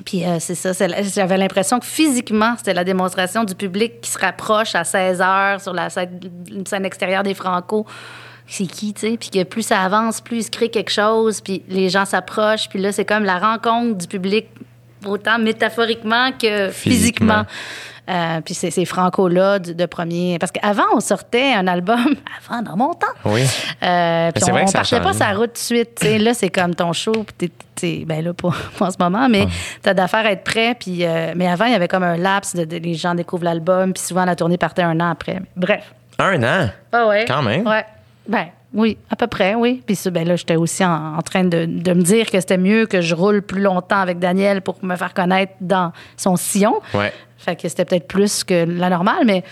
Puis 0.04 0.24
euh, 0.24 0.36
c'est 0.38 0.54
ça, 0.54 0.70
j'avais 1.14 1.36
l'impression 1.36 1.78
que 1.80 1.84
physiquement, 1.86 2.54
c'était 2.56 2.74
la 2.74 2.84
démonstration 2.84 3.44
du 3.44 3.54
public 3.54 4.00
qui 4.00 4.10
se 4.10 4.18
rapproche 4.18 4.74
à 4.74 4.84
16 4.84 5.20
heures 5.20 5.60
sur 5.60 5.72
la 5.72 5.90
scène, 5.90 6.20
une 6.50 6.64
scène 6.64 6.84
extérieure 6.84 7.22
des 7.22 7.34
Franco. 7.34 7.86
C'est 8.52 8.66
qui, 8.66 8.92
tu 8.92 9.00
sais? 9.10 9.16
Puis 9.16 9.30
que 9.30 9.42
plus 9.44 9.62
ça 9.62 9.80
avance, 9.80 10.20
plus 10.20 10.38
il 10.38 10.42
se 10.44 10.50
crée 10.50 10.68
quelque 10.70 10.90
chose, 10.90 11.40
puis 11.40 11.62
les 11.68 11.88
gens 11.88 12.04
s'approchent, 12.04 12.68
puis 12.68 12.80
là, 12.80 12.90
c'est 12.92 13.04
comme 13.04 13.24
la 13.24 13.38
rencontre 13.38 13.96
du 13.98 14.06
public, 14.08 14.46
autant 15.06 15.38
métaphoriquement 15.38 16.30
que 16.32 16.68
Physiquement. 16.70 17.44
physiquement. 17.44 17.44
Euh, 18.08 18.40
puis 18.40 18.54
c'est 18.54 18.72
ces 18.72 18.84
Franco-là 18.84 19.60
de, 19.60 19.72
de 19.72 19.86
premier. 19.86 20.36
Parce 20.40 20.50
qu'avant, 20.50 20.82
on 20.94 20.98
sortait 21.00 21.52
un 21.54 21.68
album, 21.68 22.00
avant, 22.50 22.60
dans 22.62 22.76
mon 22.76 22.92
temps. 22.92 23.06
Oui. 23.24 23.42
Euh, 23.84 24.32
puis 24.32 24.42
on, 24.48 24.50
vrai 24.52 24.64
que 24.64 24.68
on 24.68 24.72
ça 24.72 24.78
a 24.78 24.82
partait 24.82 25.00
pas 25.00 25.12
sa 25.12 25.30
route 25.32 25.46
tout 25.48 25.52
de 25.52 25.58
suite. 25.58 25.90
tu 26.00 26.06
sais. 26.08 26.18
là, 26.18 26.34
c'est 26.34 26.50
comme 26.50 26.74
ton 26.74 26.92
show. 26.92 27.12
Puis 27.38 27.50
t'es- 27.76 28.04
ben 28.04 28.24
là, 28.24 28.32
pas, 28.34 28.50
en 28.80 28.90
ce 28.90 28.96
moment, 28.98 29.28
mais 29.28 29.46
t'as 29.82 29.94
d'affaires 29.94 30.26
à 30.26 30.32
être 30.32 30.42
prêt. 30.42 30.74
Puis, 30.74 31.04
euh, 31.06 31.34
mais 31.36 31.46
avant, 31.46 31.66
il 31.66 31.72
y 31.72 31.76
avait 31.76 31.86
comme 31.88 32.02
un 32.02 32.16
laps 32.16 32.56
de, 32.56 32.64
de- 32.64 32.78
les 32.78 32.94
gens 32.94 33.14
découvrent 33.14 33.44
l'album. 33.44 33.92
Puis 33.92 34.02
souvent, 34.02 34.24
la 34.24 34.34
tournée 34.34 34.58
partait 34.58 34.82
un 34.82 34.98
an 34.98 35.10
après. 35.10 35.40
Bref. 35.54 35.94
Un 36.18 36.42
an? 36.42 36.68
Ah 36.92 37.06
ouais. 37.06 37.24
Quand 37.28 37.42
même? 37.42 37.64
Ouais. 37.64 37.84
Ben 38.28 38.46
oui, 38.72 38.96
à 39.10 39.16
peu 39.16 39.26
près, 39.26 39.54
oui. 39.54 39.82
Puis 39.84 39.96
ça, 39.96 40.10
ben 40.10 40.26
là, 40.26 40.36
j'étais 40.36 40.56
aussi 40.56 40.84
en, 40.84 41.16
en 41.16 41.22
train 41.22 41.42
de, 41.44 41.64
de 41.66 41.92
me 41.92 42.02
dire 42.02 42.30
que 42.30 42.38
c'était 42.40 42.58
mieux 42.58 42.86
que 42.86 43.00
je 43.00 43.14
roule 43.14 43.42
plus 43.42 43.60
longtemps 43.62 43.98
avec 44.00 44.18
Daniel 44.20 44.62
pour 44.62 44.76
me 44.84 44.94
faire 44.96 45.12
connaître 45.14 45.52
dans 45.60 45.92
son 46.16 46.36
sillon. 46.36 46.74
Ouais. 46.94 47.12
Fait 47.38 47.56
que 47.56 47.68
c'était 47.68 47.84
peut-être 47.84 48.06
plus 48.06 48.44
que 48.44 48.64
la 48.66 48.88
normale, 48.90 49.24
mais 49.24 49.42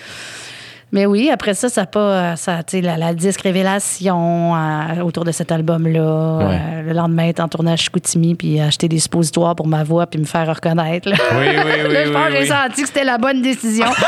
Mais 0.92 1.04
oui, 1.04 1.30
après 1.30 1.52
ça, 1.54 1.68
ça 1.68 1.82
a 1.82 1.86
pas. 1.86 2.36
Ça, 2.36 2.62
tu 2.62 2.76
sais, 2.76 2.80
la, 2.80 2.96
la 2.96 3.12
disque 3.12 3.40
révélation 3.42 4.54
euh, 4.56 5.00
autour 5.02 5.24
de 5.24 5.32
cet 5.32 5.50
album-là. 5.52 6.38
Ouais. 6.38 6.60
Euh, 6.60 6.82
le 6.82 6.92
lendemain, 6.92 7.28
être 7.28 7.40
en 7.40 7.48
tournage 7.48 7.80
chez 7.80 7.84
Chicoutimi, 7.86 8.34
puis 8.36 8.58
acheter 8.60 8.88
des 8.88 8.98
suppositoires 8.98 9.54
pour 9.56 9.66
ma 9.66 9.84
voix, 9.84 10.06
puis 10.06 10.18
me 10.20 10.24
faire 10.26 10.46
reconnaître. 10.54 11.08
là. 11.10 11.16
Oui, 11.32 11.46
oui, 11.48 11.72
oui, 11.88 11.92
Là, 11.92 12.04
je 12.06 12.10
pense 12.12 12.22
oui, 12.26 12.28
que 12.28 12.36
j'ai 12.36 12.42
oui. 12.42 12.46
senti 12.48 12.80
que 12.82 12.86
c'était 12.88 13.04
la 13.04 13.18
bonne 13.18 13.42
décision. 13.42 13.86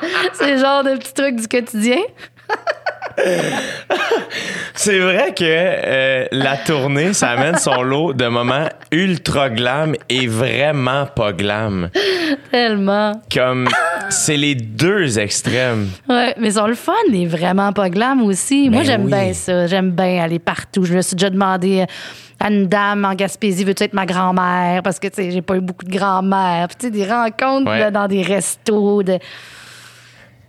C'est 0.32 0.52
le 0.54 0.58
genre 0.58 0.84
de 0.84 0.96
petit 0.96 1.14
truc 1.14 1.36
du 1.36 1.48
quotidien. 1.48 1.98
C'est 4.74 4.98
vrai 4.98 5.32
que 5.34 5.44
euh, 5.44 6.26
la 6.32 6.56
tournée, 6.56 7.12
ça 7.12 7.30
amène 7.30 7.56
son 7.58 7.82
lot 7.82 8.12
de 8.14 8.26
moments 8.26 8.68
ultra 8.90 9.50
glam 9.50 9.94
et 10.08 10.26
vraiment 10.26 11.06
pas 11.06 11.32
glam. 11.32 11.90
Tellement. 12.50 13.12
Comme, 13.32 13.68
c'est 14.08 14.36
les 14.36 14.54
deux 14.54 15.18
extrêmes. 15.18 15.88
Ouais, 16.08 16.34
mais 16.38 16.52
sont 16.52 16.66
le 16.66 16.74
fun 16.74 16.92
et 17.12 17.26
vraiment 17.26 17.72
pas 17.72 17.90
glam 17.90 18.22
aussi. 18.22 18.70
Moi, 18.70 18.80
Ben 18.80 18.86
j'aime 18.86 19.04
oui. 19.04 19.10
bien 19.12 19.32
ça. 19.34 19.66
J'aime 19.66 19.90
bien 19.90 20.22
aller 20.22 20.38
partout. 20.38 20.84
Je 20.84 20.94
me 20.94 21.02
suis 21.02 21.16
déjà 21.16 21.30
demandé 21.30 21.84
à 22.40 22.48
une 22.50 22.66
dame 22.66 23.04
en 23.04 23.14
Gaspésie, 23.14 23.62
veux-tu 23.64 23.84
être 23.84 23.94
ma 23.94 24.06
grand-mère? 24.06 24.82
Parce 24.82 24.98
que, 24.98 25.06
tu 25.08 25.14
sais, 25.16 25.30
j'ai 25.30 25.42
pas 25.42 25.54
eu 25.56 25.60
beaucoup 25.60 25.84
de 25.84 25.92
grand-mère. 25.96 26.66
Puis, 26.68 26.76
tu 26.78 26.86
sais, 26.86 26.90
des 26.90 27.04
rencontres 27.10 27.70
Ouais. 27.70 27.78
là, 27.78 27.90
dans 27.90 28.08
des 28.08 28.22
restos. 28.22 29.02
De... 29.04 29.18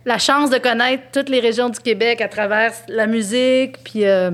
La 0.06 0.18
chance 0.18 0.50
de 0.50 0.58
connaître 0.58 1.04
toutes 1.12 1.28
les 1.28 1.40
régions 1.40 1.68
du 1.70 1.80
Québec 1.80 2.20
à 2.20 2.28
travers 2.28 2.72
la 2.88 3.06
musique. 3.06 3.76
Puis, 3.84 4.04
euh, 4.04 4.30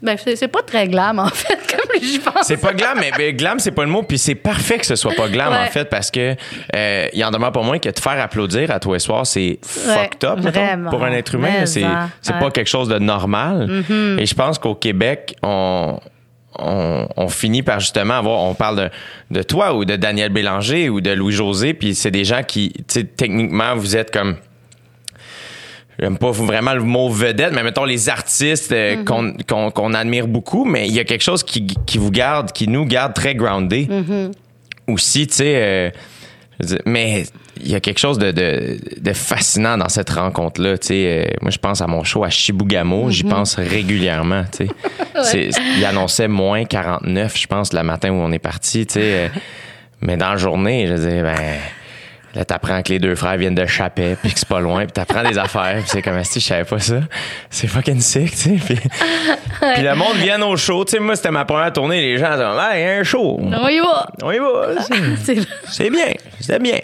ben, 0.00 0.16
c'est 0.18 0.48
pas 0.48 0.62
très 0.62 0.88
glam, 0.88 1.18
en 1.18 1.28
fait, 1.34 1.58
comme 1.70 2.00
j'y 2.02 2.18
pense. 2.18 2.46
C'est 2.46 2.56
pas 2.56 2.72
glam, 2.72 2.98
mais 2.98 3.32
glam, 3.34 3.58
c'est 3.58 3.70
pas 3.72 3.84
le 3.84 3.90
mot. 3.90 4.02
Puis 4.02 4.18
c'est 4.18 4.34
parfait 4.34 4.78
que 4.78 4.86
ce 4.86 4.96
soit 4.96 5.12
pas 5.14 5.28
glam, 5.28 5.52
Ouais. 5.52 5.58
en 5.58 5.66
fait, 5.70 5.84
parce 5.90 6.10
que 6.10 6.34
euh, 6.74 7.06
il 7.12 7.24
en 7.24 7.30
demeure 7.30 7.52
pas 7.52 7.62
moins 7.62 7.78
que 7.78 7.90
te 7.90 8.00
faire 8.00 8.20
applaudir 8.20 8.70
à 8.70 8.80
toi 8.80 8.96
et 8.96 9.00
soir, 9.00 9.26
c'est 9.26 9.58
fucked 9.62 10.24
up, 10.24 10.40
mettons, 10.42 10.90
pour 10.90 11.04
un 11.04 11.12
être 11.12 11.34
humain. 11.34 11.66
C'est 11.66 11.84
ouais. 11.84 12.40
pas 12.40 12.50
quelque 12.50 12.70
chose 12.70 12.88
de 12.88 12.98
normal. 12.98 13.84
Et 14.18 14.26
je 14.26 14.34
pense 14.34 14.58
qu'au 14.58 14.74
Québec, 14.74 15.36
on. 15.42 15.98
On, 16.58 17.08
on 17.16 17.28
finit 17.28 17.62
par 17.62 17.80
justement 17.80 18.12
avoir, 18.18 18.40
on 18.40 18.52
parle 18.52 18.76
de, 19.30 19.38
de 19.38 19.42
toi 19.42 19.72
ou 19.74 19.86
de 19.86 19.96
Daniel 19.96 20.28
Bélanger 20.30 20.90
ou 20.90 21.00
de 21.00 21.10
Louis-José, 21.10 21.72
puis 21.72 21.94
c'est 21.94 22.10
des 22.10 22.24
gens 22.26 22.42
qui, 22.42 22.74
techniquement, 23.16 23.74
vous 23.74 23.96
êtes 23.96 24.10
comme, 24.10 24.36
j'aime 25.98 26.18
pas 26.18 26.30
vraiment 26.30 26.74
le 26.74 26.82
mot 26.82 27.08
vedette, 27.08 27.52
mais 27.52 27.62
mettons 27.62 27.84
les 27.84 28.08
artistes 28.08 28.72
euh, 28.72 28.96
Mm-hmm. 29.02 29.72
qu'on 29.72 29.94
admire 29.94 30.26
beaucoup, 30.26 30.64
mais 30.64 30.86
il 30.86 30.94
y 30.94 31.00
a 31.00 31.04
quelque 31.04 31.22
chose 31.22 31.42
qui, 31.42 31.66
qui 31.86 31.98
vous 31.98 32.10
garde, 32.10 32.52
qui 32.52 32.68
nous 32.68 32.84
garde 32.84 33.14
très 33.14 33.34
groundés. 33.34 33.86
Mm-hmm. 33.86 34.32
Aussi, 34.88 35.26
tu 35.26 35.34
sais, 35.34 35.54
euh, 35.56 35.90
mais 36.86 37.24
il 37.60 37.70
y 37.70 37.74
a 37.74 37.80
quelque 37.80 37.98
chose 37.98 38.18
de, 38.18 38.30
de, 38.30 38.78
de 38.98 39.12
fascinant 39.12 39.76
dans 39.78 39.88
cette 39.88 40.10
rencontre-là. 40.10 40.78
Tu 40.78 40.88
sais, 40.88 41.26
euh, 41.26 41.34
moi, 41.40 41.50
je 41.50 41.58
pense 41.58 41.80
à 41.80 41.86
mon 41.86 42.04
show 42.04 42.24
à 42.24 42.30
Chibougamau, 42.30 43.10
j'y 43.10 43.24
pense 43.24 43.56
régulièrement. 43.56 44.44
Tu 44.56 44.68
sais, 45.22 45.50
il 45.78 45.84
annonçait 45.84 46.28
moins 46.28 46.64
49, 46.64 47.38
je 47.38 47.46
pense, 47.46 47.72
le 47.72 47.82
matin 47.82 48.10
où 48.10 48.16
on 48.16 48.32
est 48.32 48.38
parti. 48.38 48.86
Tu 48.86 48.94
sais, 48.94 49.30
mais 50.00 50.16
dans 50.16 50.30
la 50.30 50.36
journée, 50.36 50.86
je 50.86 50.94
dire, 50.94 51.22
ben. 51.22 51.36
Là, 52.34 52.46
t'apprends 52.46 52.82
que 52.82 52.88
les 52.90 52.98
deux 52.98 53.14
frères 53.14 53.36
viennent 53.36 53.54
de 53.54 53.66
Chapet, 53.66 54.16
puis 54.20 54.32
que 54.32 54.38
c'est 54.38 54.48
pas 54.48 54.60
loin, 54.60 54.84
puis 54.84 54.92
t'apprends 54.92 55.22
des 55.22 55.36
affaires, 55.36 55.74
puis 55.76 55.84
c'est 55.86 56.00
comme, 56.00 56.22
si 56.24 56.40
je 56.40 56.46
savais 56.46 56.64
pas 56.64 56.78
ça. 56.78 57.00
C'est 57.50 57.66
fucking 57.66 58.00
sick, 58.00 58.30
tu 58.30 58.36
sais. 58.36 58.50
Puis, 58.64 58.76
puis 59.74 59.82
le 59.82 59.94
monde 59.94 60.16
vient 60.16 60.40
au 60.42 60.56
show. 60.56 60.84
Tu 60.86 60.92
sais, 60.92 60.98
moi, 60.98 61.14
c'était 61.14 61.30
ma 61.30 61.44
première 61.44 61.72
tournée, 61.72 62.00
les 62.00 62.16
gens, 62.16 62.30
comme, 62.30 62.56
ah, 62.58 62.70
il 62.74 62.80
y 62.80 62.84
a 62.84 62.92
un 62.92 63.04
show. 63.04 63.38
On 63.38 63.68
y 63.68 63.80
va. 63.80 64.06
On 64.22 64.30
y 64.32 64.38
va. 64.38 64.82
C'est- 65.70 65.90
bien. 65.90 66.14
C'était 66.40 66.58
bien. 66.58 66.78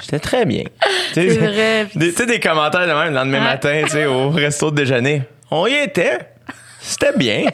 C'était 0.00 0.20
très 0.20 0.44
bien. 0.44 0.62
C'est 1.14 1.26
vrai, 1.26 1.86
tu 1.92 2.12
sais, 2.12 2.26
des 2.26 2.38
commentaires 2.38 2.86
de 2.86 2.92
même 2.92 3.08
le 3.08 3.14
lendemain 3.14 3.40
matin, 3.40 3.82
tu 3.84 3.90
sais, 3.90 4.06
au 4.06 4.30
resto 4.30 4.70
de 4.70 4.76
déjeuner. 4.76 5.22
On 5.50 5.66
y 5.66 5.74
était. 5.74 6.18
C'était 6.80 7.16
bien. 7.16 7.44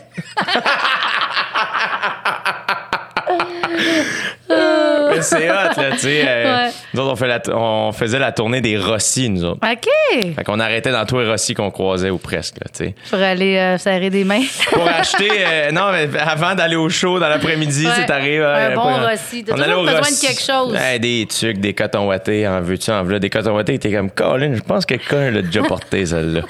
Mais 5.17 5.23
c'est 5.23 5.51
hot, 5.51 5.55
là, 5.81 5.91
tu 5.93 5.99
sais. 5.99 6.25
euh, 6.27 6.45
Ouais. 6.67 6.71
Nous 6.95 7.01
autres, 7.03 7.13
on, 7.13 7.17
fait 7.17 7.27
la 7.27 7.41
t- 7.41 7.51
on 7.53 7.93
faisait 7.93 8.19
la 8.19 8.33
tournée 8.33 8.61
des 8.61 8.79
Rossi, 8.79 9.29
nous 9.29 9.45
autres. 9.45 9.61
OK. 9.63 10.35
Fait 10.35 10.45
qu'on 10.45 10.61
arrêtait 10.61 10.93
dans 10.93 11.05
tous 11.05 11.19
les 11.21 11.31
Rossi 11.31 11.55
qu'on 11.55 11.71
croisait 11.71 12.11
ou 12.11 12.19
presque, 12.19 12.57
là, 12.61 12.67
tu 12.73 12.85
sais. 12.87 12.95
Pour 13.11 13.19
aller 13.19 13.57
euh, 13.57 13.79
serrer 13.79 14.11
des 14.11 14.25
mains. 14.25 14.43
Pour 14.71 14.87
acheter, 14.87 15.29
euh, 15.31 15.71
non, 15.73 15.91
mais 15.93 16.09
avant 16.19 16.55
d'aller 16.55 16.77
au 16.77 16.89
show 16.89 17.19
dans 17.19 17.29
l'après-midi, 17.29 17.87
Ouais. 17.87 17.93
tu 17.95 18.01
sais, 18.01 18.07
t'arrives. 18.07 18.43
Un 18.43 18.75
bon 18.75 18.83
pas- 18.85 19.11
Rossi. 19.11 19.45
T'as 19.45 19.55
On 19.55 19.57
toujours 19.63 19.83
besoin 19.85 20.01
de 20.01 20.21
quelque 20.21 20.43
chose. 20.43 20.73
Ouais, 20.73 20.99
des 20.99 21.27
trucs, 21.29 21.59
des 21.59 21.75
cotons 21.75 22.07
wattés, 22.09 22.47
en 22.47 22.61
veux-tu, 22.61 22.91
en 22.91 23.03
veux 23.03 23.19
des 23.21 23.31
cotons 23.31 23.55
wattés. 23.57 23.79
T'es 23.79 23.93
comme, 23.93 24.11
Colin, 24.11 24.55
je 24.55 24.61
pense 24.61 24.85
que 24.87 24.95
quelqu'un 24.95 25.31
l'a 25.31 25.43
déjà 25.43 25.63
porté, 25.63 26.07
celle-là. 26.07 26.43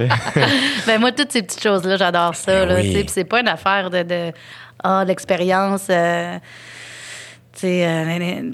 Ben 0.86 0.98
moi, 1.00 1.12
toutes 1.12 1.32
ces 1.32 1.42
petites 1.42 1.62
choses-là, 1.62 1.96
j'adore 1.96 2.34
ça. 2.34 2.52
Ben 2.64 2.68
là, 2.68 2.74
oui. 2.76 2.82
tu 2.88 2.92
sais, 2.92 3.00
puis 3.04 3.10
c'est 3.12 3.24
pas 3.24 3.40
une 3.40 3.48
affaire 3.48 3.90
de, 3.90 4.02
de 4.02 4.32
ah, 4.82 5.04
l'expérience 5.06 5.86
euh, 5.90 6.36
euh, 7.62 8.50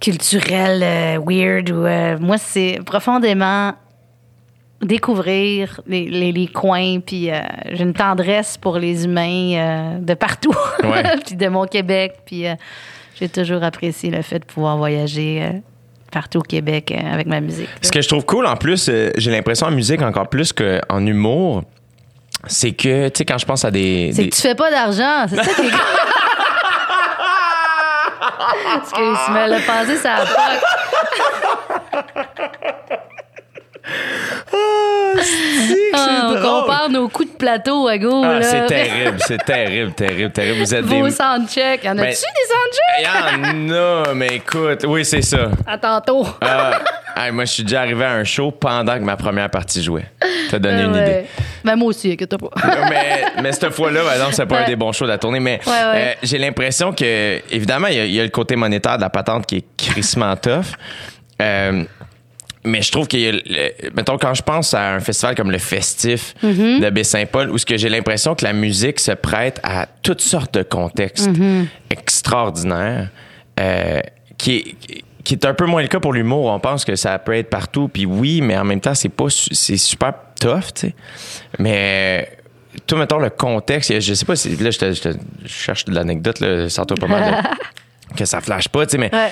culturelle, 0.00 0.82
euh, 0.82 1.18
weird. 1.24 1.70
Ou, 1.70 1.84
euh, 1.86 2.18
moi, 2.18 2.36
c'est 2.38 2.80
profondément 2.84 3.72
découvrir 4.82 5.80
les, 5.86 6.06
les- 6.10 6.32
les 6.32 6.46
coins, 6.48 7.00
puis 7.00 7.30
euh, 7.30 7.40
j'ai 7.72 7.84
une 7.84 7.94
tendresse 7.94 8.58
pour 8.58 8.76
les 8.78 9.04
humains 9.06 9.98
de 10.00 10.14
partout, 10.14 10.54
Ouais. 10.82 11.02
puis 11.24 11.36
de 11.36 11.48
mon 11.48 11.64
Québec, 11.66 12.16
puis 12.26 12.44
j'ai 13.18 13.28
toujours 13.30 13.62
apprécié 13.62 14.10
le 14.10 14.20
fait 14.20 14.40
de 14.40 14.44
pouvoir 14.44 14.76
voyager 14.76 15.48
partout 16.12 16.38
au 16.40 16.42
Québec 16.42 16.92
avec 17.12 17.26
ma 17.26 17.40
musique. 17.40 17.68
Ce 17.80 17.90
que 17.90 18.02
je 18.02 18.08
trouve 18.08 18.26
cool, 18.26 18.46
en 18.46 18.56
plus, 18.56 18.90
j'ai 19.16 19.30
l'impression 19.30 19.68
en 19.68 19.70
musique 19.70 20.02
encore 20.02 20.28
plus 20.28 20.52
qu'en 20.52 21.06
humour, 21.06 21.62
c'est 22.46 22.72
que, 22.72 23.08
tu 23.08 23.18
sais, 23.18 23.24
quand 23.24 23.38
je 23.38 23.46
pense 23.46 23.64
à 23.64 23.70
des. 23.70 24.10
C'est 24.12 24.24
des- 24.24 24.28
que 24.28 24.34
tu 24.36 24.42
fais 24.42 24.54
pas 24.54 24.70
d'argent, 24.70 25.26
c'est 25.30 25.36
ça 25.36 25.54
qui 25.54 25.66
est 25.66 25.70
Excuse-moi, 28.78 29.46
le 29.48 29.66
pensé, 29.66 29.96
ça 29.96 30.14
a 30.16 30.26
pas. 30.26 30.50
Ah, 35.92 36.28
on 36.30 36.34
drôle? 36.34 36.42
compare 36.62 36.90
nos 36.90 37.08
coups 37.08 37.32
de 37.32 37.36
plateau 37.36 37.88
à 37.88 37.98
go. 37.98 38.22
Ah, 38.24 38.42
c'est 38.42 38.66
terrible, 38.66 39.18
c'est 39.26 39.44
terrible, 39.44 39.92
terrible, 39.92 40.30
terrible. 40.32 40.58
Vous 40.58 40.74
êtes 40.74 40.86
des. 40.86 41.00
Vos 41.00 41.10
soundchecks. 41.10 41.84
Y 41.84 41.88
en 41.88 41.98
a-tu 41.98 42.02
Ben, 42.02 42.10
des 42.10 42.48
soundchecks? 42.48 43.00
Y 43.00 43.70
en 43.70 43.74
a, 44.10 44.14
mais 44.14 44.26
écoute, 44.28 44.84
oui, 44.86 45.04
c'est 45.04 45.22
ça. 45.22 45.48
À 45.66 45.78
tantôt. 45.78 46.26
Ah, 46.40 46.78
hey, 47.16 47.30
moi, 47.32 47.44
je 47.44 47.52
suis 47.52 47.62
déjà 47.62 47.80
arrivé 47.80 48.04
à 48.04 48.12
un 48.12 48.24
show 48.24 48.50
pendant 48.50 48.94
que 48.94 49.04
ma 49.04 49.16
première 49.16 49.50
partie 49.50 49.82
jouait. 49.82 50.06
T'as 50.50 50.58
donné 50.58 50.80
Ah 50.82 50.84
une 50.84 50.92
ouais. 50.92 51.02
idée. 51.02 51.26
Ben, 51.64 51.76
moi 51.76 51.88
aussi, 51.88 52.12
inquiète 52.12 52.36
pas. 52.36 52.50
mais, 52.90 53.42
mais 53.42 53.52
cette 53.52 53.70
fois-là, 53.70 54.02
par 54.02 54.12
exemple, 54.12 54.34
c'est 54.34 54.46
pas 54.46 54.60
un 54.60 54.66
des 54.66 54.76
bons 54.76 54.92
shows 54.92 55.06
de 55.06 55.10
la 55.10 55.18
tournée. 55.18 55.40
Mais 55.40 55.60
Ouais, 55.66 55.72
ouais. 55.72 55.78
euh, 55.94 56.12
j'ai 56.22 56.38
l'impression 56.38 56.92
que, 56.92 57.40
évidemment, 57.50 57.86
il 57.88 57.96
y, 57.96 58.00
a- 58.00 58.04
il 58.04 58.12
y 58.12 58.20
a 58.20 58.22
le 58.22 58.28
côté 58.28 58.54
monétaire 58.56 58.96
de 58.96 59.02
la 59.02 59.10
patente 59.10 59.46
qui 59.46 59.56
est 59.56 59.64
crissement 59.76 60.36
tough. 60.42 60.66
Euh, 61.40 61.84
mais 62.66 62.80
je 62.80 62.90
trouve 62.92 63.06
le- 63.12 63.92
mettons, 63.94 64.16
quand 64.18 64.32
je 64.34 64.42
pense 64.42 64.72
à 64.74 64.92
un 64.94 65.00
festival 65.00 65.34
comme 65.34 65.50
le 65.50 65.58
Festif 65.58 66.34
Mm-hmm. 66.42 66.80
de 66.80 66.90
Baie-Saint-Paul, 66.90 67.50
où 67.50 67.58
ce 67.58 67.66
que 67.66 67.76
j'ai 67.76 67.88
l'impression 67.90 68.34
que 68.34 68.44
la 68.44 68.52
musique 68.54 69.00
se 69.00 69.12
prête 69.12 69.60
à 69.62 69.86
toutes 70.02 70.20
sortes 70.22 70.54
de 70.54 70.62
contextes 70.62 71.28
Mm-hmm. 71.28 71.64
extraordinaires, 71.90 73.08
euh, 73.60 74.00
qui 74.38 74.56
est, 74.90 75.03
qui 75.24 75.34
est 75.34 75.44
un 75.46 75.54
peu 75.54 75.66
moins 75.66 75.82
le 75.82 75.88
cas 75.88 76.00
pour 76.00 76.12
l'humour. 76.12 76.46
On 76.46 76.60
pense 76.60 76.84
que 76.84 76.96
ça 76.96 77.18
peut 77.18 77.34
être 77.34 77.50
partout, 77.50 77.88
puis 77.88 78.04
oui, 78.06 78.40
mais 78.42 78.56
en 78.56 78.64
même 78.64 78.80
temps, 78.80 78.94
c'est 78.94 79.08
pas, 79.08 79.26
c'est 79.30 79.76
super 79.78 80.12
tough, 80.40 80.72
tu 80.74 80.88
sais. 80.88 80.94
Mais 81.58 82.28
tout, 82.86 82.96
mettons, 82.96 83.18
le 83.18 83.30
contexte, 83.30 84.00
je 84.00 84.14
sais 84.14 84.24
pas 84.26 84.36
si, 84.36 84.54
là, 84.56 84.70
je, 84.70 84.78
te- 84.78 84.92
je 84.92 85.00
te- 85.00 85.16
je 85.44 85.48
cherche 85.48 85.84
de 85.86 85.94
l'anecdote, 85.94 86.40
là, 86.40 86.68
sors-toi 86.68 86.96
pas 86.98 87.06
mal 87.06 87.42
que 88.16 88.24
ça 88.24 88.40
flash 88.40 88.68
pas, 88.68 88.84
tu 88.86 88.92
sais, 88.92 88.98
mais 88.98 89.10
Ouais. 89.14 89.30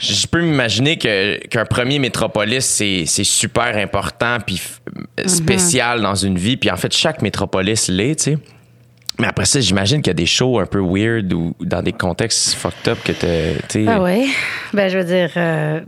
je 0.00 0.26
peux 0.26 0.40
m'imaginer 0.42 0.98
que 0.98 1.38
qu'un 1.46 1.64
premier 1.64 1.98
métropolis 1.98 2.64
c'est 2.64 3.04
c'est 3.06 3.24
super 3.24 3.76
important 3.76 4.38
puis 4.44 4.56
f- 4.56 5.28
spécial 5.28 6.02
dans 6.02 6.14
une 6.16 6.36
vie 6.36 6.56
puis 6.56 6.70
en 6.70 6.76
fait 6.76 6.92
chaque 6.92 7.22
métropolis 7.22 7.88
l'est 7.88 8.16
tu 8.16 8.32
sais 8.32 8.38
mais 9.18 9.26
après 9.26 9.44
ça 9.44 9.60
j'imagine 9.60 9.98
qu'il 10.02 10.10
y 10.10 10.10
a 10.10 10.14
des 10.14 10.26
shows 10.26 10.58
un 10.60 10.66
peu 10.66 10.80
weird 10.80 11.32
ou 11.32 11.54
dans 11.60 11.82
des 11.82 11.92
contextes 11.92 12.54
fucked 12.54 12.88
up 12.88 12.98
que 13.04 13.12
tu 13.68 13.86
Ah 13.88 14.00
oui. 14.02 14.32
Ben, 14.72 14.88
je 14.88 14.98
veux 14.98 15.04
dire, 15.04 15.30
euh, 15.36 15.80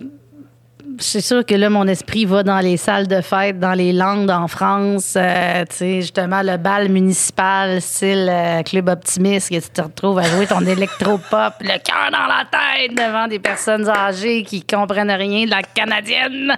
c'est 0.99 1.21
sûr 1.23 1.47
que 1.47 1.55
là, 1.55 1.71
mon 1.71 1.87
esprit 1.87 2.25
va 2.27 2.43
dans 2.43 2.59
les 2.61 2.77
salles 2.77 3.07
de 3.09 3.21
fête, 3.23 3.59
dans 3.59 3.73
les 3.73 3.93
Landes 3.93 4.31
en 4.31 4.49
France. 4.49 5.15
euh, 5.17 5.65
tu 5.71 5.77
sais, 5.77 6.01
justement, 6.03 6.43
le 6.43 6.57
bal 6.59 6.89
municipal, 6.91 7.81
style 7.81 8.29
euh, 8.31 8.63
Club 8.63 8.89
Optimiste, 8.89 9.49
que 9.49 9.55
tu 9.61 9.71
te 9.71 9.81
retrouves 9.81 10.19
à 10.19 10.25
jouer 10.25 10.47
ton 10.47 10.61
électropop, 10.67 11.55
le 11.61 11.79
cœur 11.79 12.11
dans 12.13 12.27
la 12.27 12.45
tête 12.51 12.95
devant 12.95 13.29
des 13.29 13.39
personnes 13.39 13.89
âgées 13.89 14.43
qui 14.43 14.63
comprennent 14.63 15.11
rien 15.11 15.47
de 15.47 15.51
la 15.51 15.63
canadienne. 15.63 16.55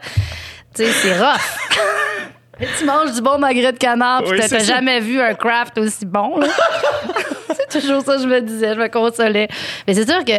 Tu 0.74 0.84
sais, 0.84 0.90
c'est 0.90 1.18
rough. 1.20 1.58
tu 2.78 2.84
manges 2.84 3.12
du 3.14 3.20
bon 3.20 3.38
magret 3.38 3.72
de 3.72 3.78
canard, 3.78 4.22
puis 4.22 4.32
Oui, 4.32 4.38
t'as 4.38 4.58
jamais 4.64 5.00
vu 5.00 5.20
un 5.20 5.34
craft 5.34 5.78
aussi 5.78 6.04
bon, 6.06 6.40
c'est 7.70 7.80
toujours 7.80 8.02
ça 8.02 8.16
que 8.16 8.22
je 8.22 8.26
me 8.28 8.40
disais, 8.40 8.74
je 8.74 8.80
me 8.80 8.88
consolais. 8.88 9.48
Mais 9.86 9.94
c'est 9.94 10.08
sûr 10.08 10.24
que 10.24 10.32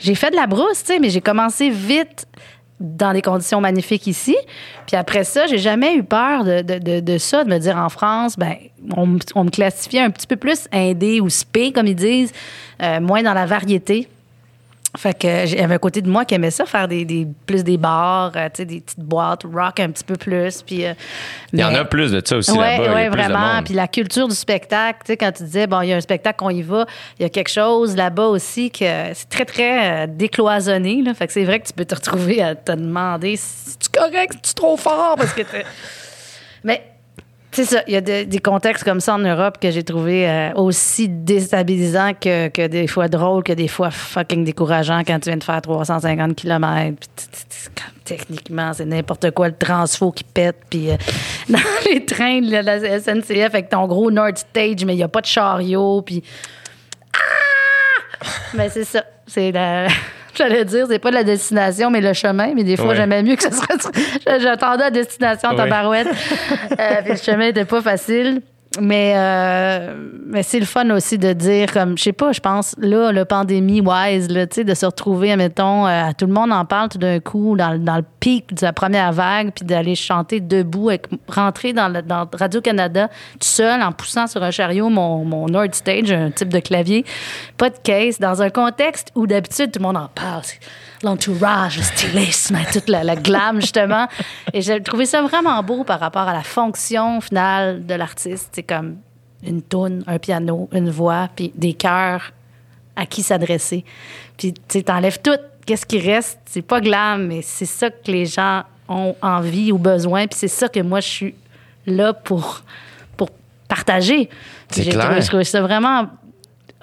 j'ai 0.00 0.14
fait 0.14 0.30
de 0.30 0.36
la 0.36 0.46
brousse, 0.46 0.80
tu 0.84 0.92
sais, 0.94 0.98
mais 0.98 1.10
j'ai 1.10 1.20
commencé 1.20 1.70
vite 1.70 2.26
dans 2.80 3.12
des 3.12 3.22
conditions 3.22 3.60
magnifiques 3.60 4.06
ici. 4.06 4.36
Puis 4.86 4.96
après 4.96 5.24
ça, 5.24 5.46
j'ai 5.48 5.58
jamais 5.58 5.94
eu 5.96 6.04
peur 6.04 6.44
de, 6.44 6.62
de, 6.62 6.78
de, 6.78 7.00
de 7.00 7.18
ça, 7.18 7.42
de 7.44 7.50
me 7.50 7.58
dire 7.58 7.76
en 7.76 7.88
France, 7.88 8.36
ben, 8.38 8.54
on, 8.96 9.06
me- 9.06 9.18
on 9.34 9.44
me 9.44 9.50
classifiait 9.50 10.00
un 10.02 10.10
petit 10.10 10.26
peu 10.28 10.36
plus 10.36 10.68
indé 10.72 11.20
ou 11.20 11.28
spé, 11.28 11.72
comme 11.72 11.86
ils 11.88 11.96
disent, 11.96 12.32
euh, 12.82 13.00
moins 13.00 13.22
dans 13.22 13.34
la 13.34 13.46
variété. 13.46 14.08
Fait 14.96 15.12
que 15.16 15.44
j'avais 15.46 15.74
un 15.74 15.78
côté 15.78 16.00
de 16.00 16.08
moi 16.08 16.24
qui 16.24 16.34
aimait 16.34 16.50
ça, 16.50 16.64
faire 16.64 16.88
des, 16.88 17.04
des 17.04 17.26
plus 17.46 17.62
des 17.62 17.76
bars, 17.76 18.32
euh, 18.34 18.46
tu 18.46 18.56
sais, 18.56 18.64
des 18.64 18.80
petites 18.80 18.98
boîtes, 19.00 19.42
rock 19.44 19.80
un 19.80 19.90
petit 19.90 20.02
peu 20.02 20.16
plus. 20.16 20.62
Puis, 20.62 20.86
euh, 20.86 20.94
Il 21.52 21.60
y 21.60 21.64
en 21.64 21.74
a 21.74 21.84
plus 21.84 22.10
de 22.10 22.22
ça 22.24 22.38
aussi 22.38 22.50
Ouais, 22.52 22.78
là-bas. 22.78 23.04
de 23.04 23.10
vraiment. 23.10 23.62
Puis 23.62 23.74
la 23.74 23.86
culture 23.86 24.26
du 24.28 24.34
spectacle, 24.34 25.00
tu 25.04 25.12
sais, 25.12 25.16
quand 25.18 25.30
tu 25.30 25.42
disais, 25.44 25.66
bon, 25.66 25.82
il 25.82 25.88
y 25.90 25.92
a 25.92 25.96
un 25.96 26.00
spectacle, 26.00 26.38
on 26.42 26.48
y 26.50 26.62
va, 26.62 26.86
il 27.18 27.22
y 27.22 27.26
a 27.26 27.28
quelque 27.28 27.50
chose 27.50 27.96
là-bas 27.96 28.28
aussi 28.28 28.70
que 28.70 28.86
c'est 29.12 29.28
très, 29.28 29.44
très 29.44 30.04
euh, 30.04 30.06
décloisonné. 30.08 31.02
Là. 31.02 31.12
Fait 31.12 31.26
que 31.26 31.34
c'est 31.34 31.44
vrai 31.44 31.60
que 31.60 31.66
tu 31.66 31.74
peux 31.74 31.84
te 31.84 31.94
retrouver 31.94 32.42
à 32.42 32.54
te 32.54 32.72
demander 32.72 33.36
si 33.36 33.76
tu 33.76 33.88
correct, 33.90 34.32
si 34.36 34.40
tu 34.40 34.54
trop 34.54 34.78
fort 34.78 35.16
parce 35.18 35.34
que 35.34 35.42
t'es- 35.42 35.66
Mais. 36.64 36.82
C'est 37.50 37.64
ça, 37.64 37.82
il 37.86 37.94
y 37.94 37.96
a 37.96 38.00
de- 38.02 38.24
des 38.24 38.38
contextes 38.40 38.84
comme 38.84 39.00
ça 39.00 39.14
en 39.14 39.18
Europe 39.18 39.56
que 39.60 39.70
j'ai 39.70 39.82
trouvé 39.82 40.28
euh, 40.28 40.52
aussi 40.54 41.08
déstabilisants 41.08 42.12
que, 42.14 42.48
que 42.48 42.66
des 42.66 42.86
fois 42.86 43.08
drôles, 43.08 43.42
que 43.42 43.54
des 43.54 43.68
fois 43.68 43.90
fucking 43.90 44.44
décourageants 44.44 45.00
quand 45.04 45.18
tu 45.18 45.30
viens 45.30 45.38
de 45.38 45.44
faire 45.44 45.60
350 45.62 46.36
km. 46.36 46.94
Techniquement, 48.04 48.72
c'est 48.74 48.84
n'importe 48.84 49.30
quoi, 49.32 49.48
le 49.48 49.56
transfo 49.56 50.12
qui 50.12 50.24
pète, 50.24 50.56
puis 50.70 50.90
euh, 50.90 50.96
dans 51.48 51.58
les 51.86 52.04
trains 52.04 52.40
de 52.42 52.50
la 52.58 53.00
SNCF 53.00 53.46
avec 53.54 53.70
ton 53.70 53.86
gros 53.86 54.10
Nord 54.10 54.36
Stage, 54.36 54.84
mais 54.84 54.94
il 54.94 54.98
n'y 54.98 55.02
a 55.02 55.08
pas 55.08 55.20
de 55.22 55.26
chariot, 55.26 56.02
puis... 56.02 56.22
Ah! 57.14 58.26
Mais 58.54 58.68
c'est 58.68 58.84
ça, 58.84 59.04
c'est 59.26 59.52
la... 59.52 59.88
J'allais 60.34 60.64
dire, 60.64 60.86
c'est 60.88 60.98
pas 60.98 61.10
la 61.10 61.24
destination, 61.24 61.90
mais 61.90 62.00
le 62.00 62.12
chemin. 62.12 62.52
Mais 62.54 62.64
des 62.64 62.76
fois, 62.76 62.88
Ouais. 62.88 62.96
j'aimais 62.96 63.22
mieux 63.22 63.36
que 63.36 63.42
ce 63.42 63.50
serait. 63.50 64.38
J'attendais 64.40 64.84
la 64.84 64.90
destination 64.90 65.48
en 65.50 65.52
Ouais. 65.52 65.58
tabarouette. 65.58 66.08
Euh, 66.08 66.94
puis 67.02 67.12
le 67.12 67.16
chemin 67.18 67.46
n'était 67.46 67.64
pas 67.64 67.80
facile. 67.82 68.42
Mais, 68.80 69.14
euh, 69.16 69.94
mais 70.26 70.42
c'est 70.42 70.60
le 70.60 70.66
fun 70.66 70.88
aussi 70.90 71.16
de 71.16 71.32
dire, 71.32 71.72
comme, 71.72 71.96
je 71.96 72.02
sais 72.04 72.12
pas, 72.12 72.32
je 72.32 72.40
pense, 72.40 72.74
là, 72.78 73.12
le 73.12 73.24
pandémie-wise, 73.24 74.28
là, 74.28 74.46
tu 74.46 74.56
sais, 74.56 74.64
de 74.64 74.74
se 74.74 74.84
retrouver, 74.84 75.32
admettons, 75.32 75.86
euh, 75.86 76.10
tout 76.16 76.26
le 76.26 76.32
monde 76.32 76.52
en 76.52 76.64
parle 76.66 76.90
tout 76.90 76.98
d'un 76.98 77.18
coup, 77.18 77.56
dans, 77.56 77.82
dans 77.82 77.96
le 77.96 78.04
pic 78.20 78.54
de 78.54 78.64
la 78.64 78.74
première 78.74 79.12
vague, 79.12 79.52
puis 79.52 79.64
d'aller 79.64 79.94
chanter 79.94 80.40
debout, 80.40 80.90
avec, 80.90 81.06
rentrer 81.28 81.72
dans, 81.72 81.90
dans 82.04 82.28
Radio-Canada, 82.32 83.08
tout 83.08 83.48
seul, 83.48 83.82
en 83.82 83.90
poussant 83.90 84.26
sur 84.26 84.42
un 84.42 84.50
chariot 84.50 84.90
mon, 84.90 85.24
mon 85.24 85.46
Nord 85.46 85.72
Stage, 85.72 86.12
un 86.12 86.30
type 86.30 86.50
de 86.50 86.60
clavier, 86.60 87.06
pas 87.56 87.70
de 87.70 87.78
case, 87.82 88.18
dans 88.18 88.42
un 88.42 88.50
contexte 88.50 89.10
où 89.14 89.26
d'habitude, 89.26 89.72
tout 89.72 89.78
le 89.78 89.86
monde 89.86 89.96
en 89.96 90.08
parle. 90.14 90.42
L'entourage, 91.02 91.76
le 91.78 91.82
stylisme, 91.84 92.58
toute 92.72 92.88
la, 92.88 93.04
la 93.04 93.14
glam, 93.16 93.60
justement. 93.60 94.08
Et 94.52 94.62
j'ai 94.62 94.82
trouvé 94.82 95.06
ça 95.06 95.22
vraiment 95.22 95.62
beau 95.62 95.84
par 95.84 96.00
rapport 96.00 96.22
à 96.28 96.32
la 96.32 96.42
fonction 96.42 97.20
finale 97.20 97.86
de 97.86 97.94
l'artiste. 97.94 98.50
C'est 98.52 98.62
comme 98.64 98.96
une 99.46 99.62
toune, 99.62 100.02
un 100.08 100.18
piano, 100.18 100.68
une 100.72 100.90
voix, 100.90 101.28
puis 101.36 101.52
des 101.54 101.74
chœurs 101.74 102.32
à 102.96 103.06
qui 103.06 103.22
s'adresser. 103.22 103.84
Puis, 104.36 104.52
tu 104.66 104.82
t'enlèves 104.82 105.20
tout. 105.20 105.38
Qu'est-ce 105.64 105.86
qui 105.86 106.00
reste? 106.00 106.38
C'est 106.46 106.62
pas 106.62 106.80
glam, 106.80 107.26
mais 107.28 107.42
c'est 107.42 107.66
ça 107.66 107.90
que 107.90 108.10
les 108.10 108.26
gens 108.26 108.64
ont 108.88 109.14
envie 109.22 109.70
ou 109.70 109.78
besoin. 109.78 110.26
Puis 110.26 110.38
c'est 110.38 110.48
ça 110.48 110.68
que 110.68 110.80
moi, 110.80 110.98
je 111.00 111.08
suis 111.08 111.34
là 111.86 112.12
pour, 112.12 112.62
pour 113.16 113.28
partager. 113.68 114.28
C'est 114.70 114.82
J'ai 114.82 114.90
clair. 114.90 115.04
trouvé- 115.04 115.20
Je 115.22 115.28
trouve 115.28 115.42
ça 115.44 115.60
vraiment 115.60 116.08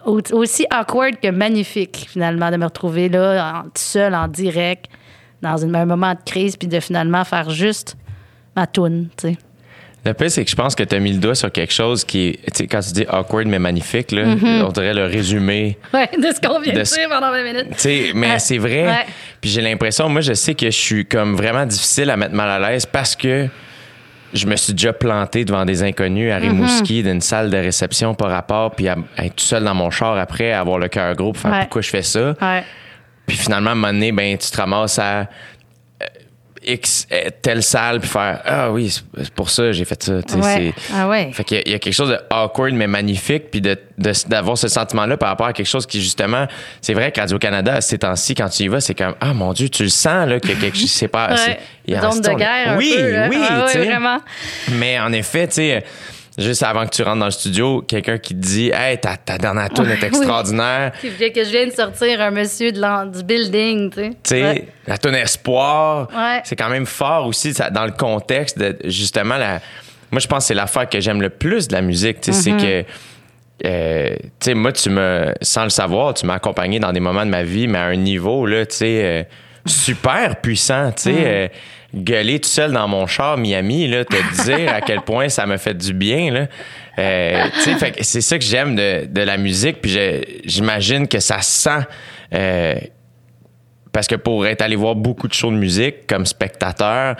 aussi 0.05 0.65
awkward 0.71 1.19
que 1.21 1.29
magnifique, 1.29 2.07
finalement, 2.09 2.51
de 2.51 2.57
me 2.57 2.65
retrouver 2.65 3.09
là, 3.09 3.59
en, 3.59 3.63
tout 3.63 3.71
seul, 3.75 4.13
en 4.15 4.27
direct, 4.27 4.85
dans 5.41 5.57
une- 5.57 5.75
un 5.75 5.85
moment 5.85 6.13
de 6.13 6.19
crise, 6.25 6.55
puis 6.57 6.67
de 6.67 6.79
finalement 6.79 7.23
faire 7.23 7.49
juste 7.49 7.97
ma 8.55 8.67
toune, 8.67 9.09
tu 9.17 9.29
sais. 9.29 9.37
Le 10.05 10.13
pire, 10.13 10.29
c'est 10.29 10.45
que 10.45 10.51
je 10.51 10.55
pense 10.55 10.75
que 10.75 10.83
tu 10.83 10.95
as 10.95 10.99
mis 10.99 11.13
le 11.13 11.17
doigt 11.19 11.33
sur 11.33 11.51
quelque 11.51 11.73
chose 11.73 12.03
qui 12.05 12.27
est, 12.27 12.67
quand 12.67 12.79
tu 12.79 12.91
dis 12.93 13.05
awkward 13.09 13.47
mais 13.47 13.57
magnifique, 13.57 14.11
là, 14.11 14.23
Mm-hmm. 14.35 14.61
on 14.63 14.69
dirait 14.71 14.93
le 14.93 15.05
résumé. 15.05 15.79
Ouais, 15.93 16.07
de 16.15 16.27
ce 16.31 16.39
qu'on 16.39 16.59
vient 16.59 16.73
de, 16.73 16.81
dire 16.83 17.09
pendant 17.09 17.31
20 17.31 17.43
minutes. 17.43 18.13
Mais 18.13 18.27
Ouais. 18.33 18.39
c'est 18.39 18.59
vrai. 18.59 18.85
Ouais. 18.85 19.05
Puis 19.41 19.49
j'ai 19.49 19.61
l'impression, 19.61 20.07
moi, 20.07 20.21
je 20.21 20.33
sais 20.33 20.53
que 20.53 20.67
je 20.67 20.77
suis 20.77 21.05
comme 21.07 21.35
vraiment 21.35 21.65
difficile 21.65 22.11
à 22.11 22.17
mettre 22.17 22.35
mal 22.35 22.49
à 22.63 22.69
l'aise 22.69 22.85
parce 22.85 23.15
que 23.15 23.47
je 24.33 24.47
me 24.47 24.55
suis 24.55 24.73
déjà 24.73 24.91
planté 24.93 25.45
devant 25.45 25.65
des 25.65 25.83
inconnus 25.83 26.31
à 26.31 26.37
Rimouski, 26.37 27.01
Mm-hmm. 27.01 27.03
d'une 27.03 27.21
salle 27.21 27.49
de 27.49 27.57
réception 27.57 28.13
par 28.15 28.29
rapport, 28.31 28.71
puis 28.71 28.87
à, 28.89 28.95
être 29.17 29.35
tout 29.35 29.45
seul 29.45 29.63
dans 29.63 29.75
mon 29.75 29.89
char 29.91 30.17
après, 30.17 30.51
à 30.51 30.59
avoir 30.59 30.77
le 30.77 30.87
cœur 30.87 31.15
gros 31.15 31.31
pour 31.33 31.41
faire 31.41 31.51
Ouais. 31.51 31.59
pourquoi 31.61 31.81
je 31.81 31.89
fais 31.89 32.01
ça. 32.03 32.35
Ouais. 32.41 32.63
Puis 33.27 33.37
finalement, 33.37 33.69
à 33.69 33.73
un 33.73 33.75
moment 33.75 33.93
donné, 33.93 34.11
ben, 34.11 34.37
tu 34.37 34.49
te 34.51 34.57
ramasses 34.57 34.99
à 34.99 35.27
X, 36.65 37.07
euh, 37.11 37.29
telle 37.41 37.61
salle, 37.63 37.99
puis 37.99 38.09
faire 38.09 38.41
Ah 38.45 38.71
oui, 38.71 38.89
c'est 39.17 39.33
pour 39.33 39.49
ça 39.49 39.63
que 39.63 39.71
j'ai 39.73 39.85
fait 39.85 40.01
ça. 40.03 40.13
Ouais. 40.37 40.73
Ah 40.93 41.07
ouais. 41.07 41.31
Fait 41.33 41.43
qu'il 41.43 41.57
y 41.57 41.59
a- 41.59 41.63
il 41.65 41.71
y, 41.71 41.75
a 41.75 41.79
quelque 41.79 41.93
chose 41.93 42.09
de 42.09 42.17
awkward, 42.29 42.73
mais 42.73 42.87
magnifique, 42.87 43.51
puis 43.51 43.61
de- 43.61 43.77
d'avoir 44.27 44.57
ce 44.57 44.67
sentiment-là 44.67 45.17
par 45.17 45.29
rapport 45.29 45.47
à 45.47 45.53
quelque 45.53 45.67
chose 45.67 45.85
qui, 45.85 46.01
justement, 46.01 46.47
c'est 46.81 46.93
vrai 46.93 47.11
que 47.11 47.19
Radio-Canada, 47.19 47.79
ces 47.81 47.99
temps-ci, 47.99 48.35
quand 48.35 48.49
tu 48.49 48.63
y 48.63 48.67
vas, 48.67 48.81
c'est 48.81 48.93
comme 48.95 49.15
Ah 49.21 49.33
mon 49.33 49.53
Dieu, 49.53 49.69
tu 49.69 49.83
le 49.83 49.89
sens, 49.89 50.27
là, 50.27 50.35
a 50.35 50.39
quelque 50.39 50.75
chose, 50.77 50.91
c'est 50.91 51.07
pas. 51.07 51.29
Ouais. 51.31 51.37
c'est- 51.37 51.59
il 51.87 51.93
y 51.93 51.97
a 51.97 52.03
un 52.05 52.11
Zone 52.11 52.21
de 52.21 52.29
guerre 52.37 52.71
un 52.71 52.77
oui, 52.77 52.93
peu, 52.97 53.11
là. 53.11 53.27
Oui, 53.29 53.37
Ah 53.39 53.67
sais. 53.67 53.85
vraiment. 53.85 54.17
Mais 54.73 54.99
en 54.99 55.11
effet, 55.13 55.47
tu 55.47 55.53
sais, 55.55 55.83
juste 56.37 56.63
avant 56.63 56.85
que 56.85 56.91
tu 56.95 57.01
rentres 57.03 57.19
dans 57.19 57.25
le 57.25 57.31
studio, 57.31 57.81
quelqu'un 57.87 58.17
qui 58.17 58.33
te 58.35 58.39
dit 58.39 58.71
Hey, 58.73 58.97
ta, 58.99 59.17
ta 59.17 59.37
dernière 59.37 59.69
tune 59.69 59.85
est 59.85 60.01
Oui. 60.01 60.07
extraordinaire. 60.07 60.91
Puis 60.99 61.09
que 61.11 61.29
que 61.33 61.43
je 61.43 61.49
viens 61.49 61.67
de 61.67 61.71
sortir 61.71 62.19
un 62.21 62.31
monsieur 62.31 62.71
de 62.71 63.11
du 63.11 63.23
building, 63.23 63.89
tu 63.91 63.95
sais. 64.01 64.09
Tu 64.09 64.15
sais, 64.23 64.43
Ouais. 64.43 64.67
la 64.87 64.97
tonne 64.97 65.15
espoir, 65.15 66.07
Ouais. 66.15 66.41
c'est 66.43 66.55
quand 66.55 66.69
même 66.69 66.85
fort 66.85 67.27
aussi 67.27 67.53
ça, 67.53 67.69
dans 67.69 67.85
le 67.85 67.91
contexte 67.91 68.57
de 68.57 68.77
justement 68.85 69.37
la. 69.37 69.59
Moi, 70.11 70.19
je 70.19 70.27
pense 70.27 70.39
que 70.43 70.47
c'est 70.47 70.53
l'affaire 70.53 70.87
que 70.89 70.99
j'aime 70.99 71.21
le 71.21 71.29
plus 71.29 71.67
de 71.67 71.73
la 71.73 71.81
musique. 71.81 72.21
tu 72.21 72.31
sais, 72.33 72.51
Mm-hmm. 72.51 72.59
C'est 72.59 72.65
que. 72.83 72.89
euh, 73.67 74.15
tu 74.19 74.29
sais, 74.41 74.53
moi, 74.53 74.71
tu 74.71 74.89
me, 74.89 75.33
sans 75.41 75.63
le 75.63 75.69
savoir, 75.69 76.13
tu 76.13 76.25
m'as 76.25 76.35
accompagné 76.35 76.79
dans 76.79 76.91
des 76.91 76.99
moments 76.99 77.25
de 77.25 77.31
ma 77.31 77.43
vie, 77.43 77.67
mais 77.67 77.77
à 77.79 77.85
un 77.85 77.95
niveau, 77.95 78.45
là, 78.45 78.65
tu 78.65 78.75
sais, 78.75 79.01
euh, 79.03 79.23
super 79.65 80.35
puissant, 80.41 80.91
tu 80.91 81.03
sais. 81.03 81.11
Mm. 81.11 81.15
euh, 81.25 81.47
gueuler 81.95 82.39
tout 82.41 82.49
seul 82.49 82.73
dans 82.73 82.87
mon 82.89 83.07
char 83.07 83.37
Miami, 83.37 83.87
là, 83.87 84.03
te 84.03 84.43
dire 84.45 84.73
à 84.73 84.81
quel 84.81 85.01
point 85.01 85.29
ça 85.29 85.45
me 85.45 85.57
fait 85.57 85.73
du 85.73 85.93
bien, 85.93 86.31
là. 86.31 86.47
Euh, 86.99 87.45
c'est 88.01 88.21
ça 88.21 88.37
que 88.37 88.43
j'aime 88.45 88.75
de, 88.75 89.05
de 89.05 89.21
la 89.21 89.37
musique, 89.37 89.81
puis 89.81 89.97
j'imagine 90.45 91.07
que 91.07 91.19
ça 91.19 91.41
sent. 91.41 91.85
euh, 92.33 92.75
parce 93.91 94.07
que 94.07 94.15
pour 94.15 94.45
être 94.45 94.61
allé 94.61 94.75
voir 94.75 94.93
beaucoup 94.93 95.29
de 95.29 95.33
shows 95.33 95.51
de 95.51 95.55
musique 95.55 96.05
comme 96.05 96.25
spectateur, 96.25 97.15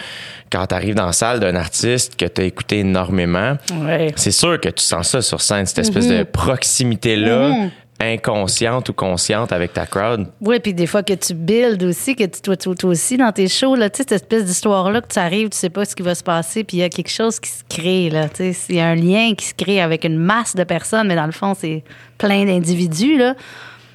quand 0.51 0.67
tu 0.67 0.75
arrives 0.75 0.95
dans 0.95 1.05
la 1.05 1.13
salle 1.13 1.39
d'un 1.39 1.55
artiste 1.55 2.17
que 2.17 2.25
tu 2.25 2.41
as 2.41 2.43
écouté 2.43 2.79
énormément, 2.79 3.55
Ouais. 3.81 4.11
c'est 4.17 4.31
sûr 4.31 4.59
que 4.59 4.67
tu 4.67 4.83
sens 4.83 5.07
ça 5.11 5.21
sur 5.21 5.39
scène, 5.39 5.65
cette 5.65 5.79
espèce 5.79 6.09
de 6.09 6.23
proximité-là, 6.23 7.69
inconsciente 7.99 8.89
ou 8.89 8.93
consciente 8.93 9.51
avec 9.51 9.73
ta 9.73 9.85
crowd. 9.85 10.27
Oui, 10.41 10.59
puis 10.59 10.73
des 10.73 10.87
fois 10.87 11.03
que 11.03 11.13
tu 11.13 11.33
builds 11.33 11.83
aussi, 11.83 12.15
que 12.15 12.25
tu, 12.25 12.41
toi, 12.41 12.55
aussi, 12.83 13.17
dans 13.17 13.31
tes 13.31 13.47
shows, 13.47 13.75
là, 13.75 13.89
cette 13.91 14.11
espèce 14.11 14.45
d'histoire-là, 14.45 15.01
que 15.01 15.07
tu 15.07 15.19
arrives, 15.19 15.49
tu 15.49 15.57
sais 15.57 15.69
pas 15.69 15.85
ce 15.85 15.95
qui 15.95 16.03
va 16.03 16.13
se 16.13 16.23
passer, 16.23 16.63
puis 16.63 16.77
il 16.77 16.79
y 16.81 16.83
a 16.83 16.89
quelque 16.89 17.09
chose 17.11 17.39
qui 17.39 17.49
se 17.49 17.63
crée, 17.69 18.09
là, 18.09 18.27
il 18.39 18.75
y 18.75 18.79
a 18.79 18.87
un 18.87 18.95
lien 18.95 19.33
qui 19.35 19.45
se 19.45 19.53
crée 19.53 19.81
avec 19.81 20.03
une 20.03 20.17
masse 20.17 20.55
de 20.55 20.63
personnes, 20.63 21.07
mais 21.07 21.15
dans 21.15 21.25
le 21.25 21.31
fond, 21.31 21.53
c'est 21.57 21.83
plein 22.17 22.45
d'individus, 22.45 23.17
là. 23.17 23.35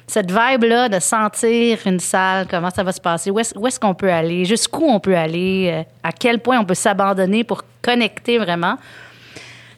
Cette 0.07 0.29
vibe-là 0.29 0.89
de 0.89 0.99
sentir 0.99 1.77
une 1.85 2.01
salle, 2.01 2.45
comment 2.49 2.69
ça 2.69 2.83
va 2.83 2.91
se 2.91 2.99
passer, 2.99 3.31
où 3.31 3.39
est-ce, 3.39 3.57
où 3.57 3.65
est-ce 3.65 3.79
qu'on 3.79 3.93
peut 3.93 4.11
aller, 4.11 4.43
jusqu'où 4.43 4.83
on 4.83 4.99
peut 4.99 5.15
aller, 5.15 5.69
euh, 5.71 5.83
à 6.03 6.11
quel 6.11 6.39
point 6.39 6.59
on 6.59 6.65
peut 6.65 6.73
s'abandonner 6.73 7.45
pour 7.45 7.63
connecter 7.81 8.37
vraiment 8.37 8.77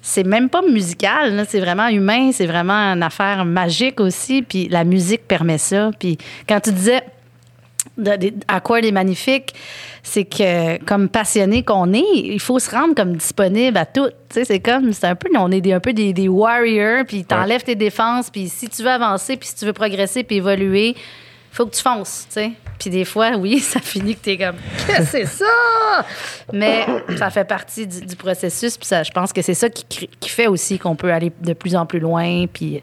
c'est 0.06 0.26
même 0.26 0.50
pas 0.50 0.62
musical, 0.62 1.46
c'est 1.48 1.62
vraiment 1.62 1.88
humain, 1.88 2.32
c'est 2.34 2.46
vraiment 2.46 2.74
une 2.94 3.02
affaire 3.02 3.46
magique 3.46 4.02
aussi, 4.02 4.42
puis 4.42 4.68
la 4.68 4.84
musique 4.84 5.26
permet 5.30 5.58
ça. 5.58 5.92
Puis 5.98 6.18
quand 6.48 6.60
tu 6.60 6.74
disais 6.74 7.04
de- 7.98 8.18
de- 8.18 8.34
Awkward 8.54 8.84
est 8.84 8.92
magnifique, 8.92 9.54
c'est 10.04 10.26
que 10.26 10.84
comme 10.84 11.08
passionné 11.08 11.64
qu'on 11.64 11.94
est, 11.94 12.04
il 12.16 12.40
faut 12.42 12.60
se 12.60 12.70
rendre 12.70 12.96
comme 12.96 13.16
disponible 13.16 13.78
à 13.78 13.86
tout. 13.86 14.08
Tu 14.30 14.36
sais, 14.40 14.46
c'est 14.46 14.60
comme, 14.60 14.92
c'est 14.92 15.08
un 15.08 15.16
peu, 15.16 15.30
on 15.38 15.50
est 15.52 15.62
des, 15.62 15.72
un 15.72 15.80
peu 15.80 15.94
des, 15.94 16.12
des 16.12 16.28
warriors, 16.28 17.06
puis 17.08 17.24
t'enlèves 17.24 17.64
tes 17.64 17.76
défenses, 17.76 18.30
puis 18.30 18.50
si 18.50 18.68
tu 18.68 18.84
veux 18.84 18.90
avancer, 18.90 19.38
puis 19.38 19.48
si 19.48 19.56
tu 19.56 19.66
veux 19.66 19.74
progresser, 19.74 20.24
puis 20.24 20.38
évoluer, 20.38 20.96
faut 21.54 21.66
que 21.68 21.76
tu 21.76 21.82
fonces, 21.82 22.26
tu 22.28 22.34
sais. 22.34 22.52
Puis 22.80 22.90
des 22.90 23.06
fois, 23.06 23.32
oui, 23.38 23.60
ça 23.62 23.80
finit 23.80 24.16
que 24.16 24.22
t'es 24.22 24.38
comme, 24.38 24.56
qu'est-ce 24.88 25.00
que 25.00 25.06
c'est 25.06 25.26
ça? 25.26 26.06
Mais 26.52 26.86
ça 27.18 27.30
fait 27.30 27.46
partie 27.46 27.88
du, 27.88 28.02
du 28.02 28.16
processus, 28.16 28.78
puis 28.78 28.88
ça, 28.88 29.04
je 29.04 29.12
pense 29.12 29.32
que 29.32 29.42
c'est 29.42 29.54
ça 29.54 29.70
qui, 29.70 29.86
crée- 29.86 30.10
qui 30.20 30.30
fait 30.30 30.48
aussi 30.48 30.78
qu'on 30.80 30.96
peut 30.96 31.14
aller 31.14 31.32
de 31.42 31.54
plus 31.54 31.76
en 31.76 31.86
plus 31.86 32.00
loin, 32.00 32.46
puis 32.52 32.82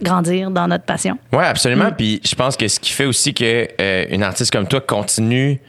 grandir 0.00 0.50
dans 0.50 0.68
notre 0.68 0.84
passion. 0.84 1.18
Ouais, 1.32 1.44
absolument. 1.44 1.90
Puis 1.90 2.20
je 2.24 2.34
pense 2.34 2.56
que 2.56 2.68
ce 2.68 2.78
qui 2.78 2.92
fait 2.92 3.06
aussi 3.06 3.34
que 3.34 3.66
euh, 3.80 4.06
une 4.10 4.22
artiste 4.22 4.52
comme 4.52 4.68
toi 4.68 4.80
continue 4.80 5.60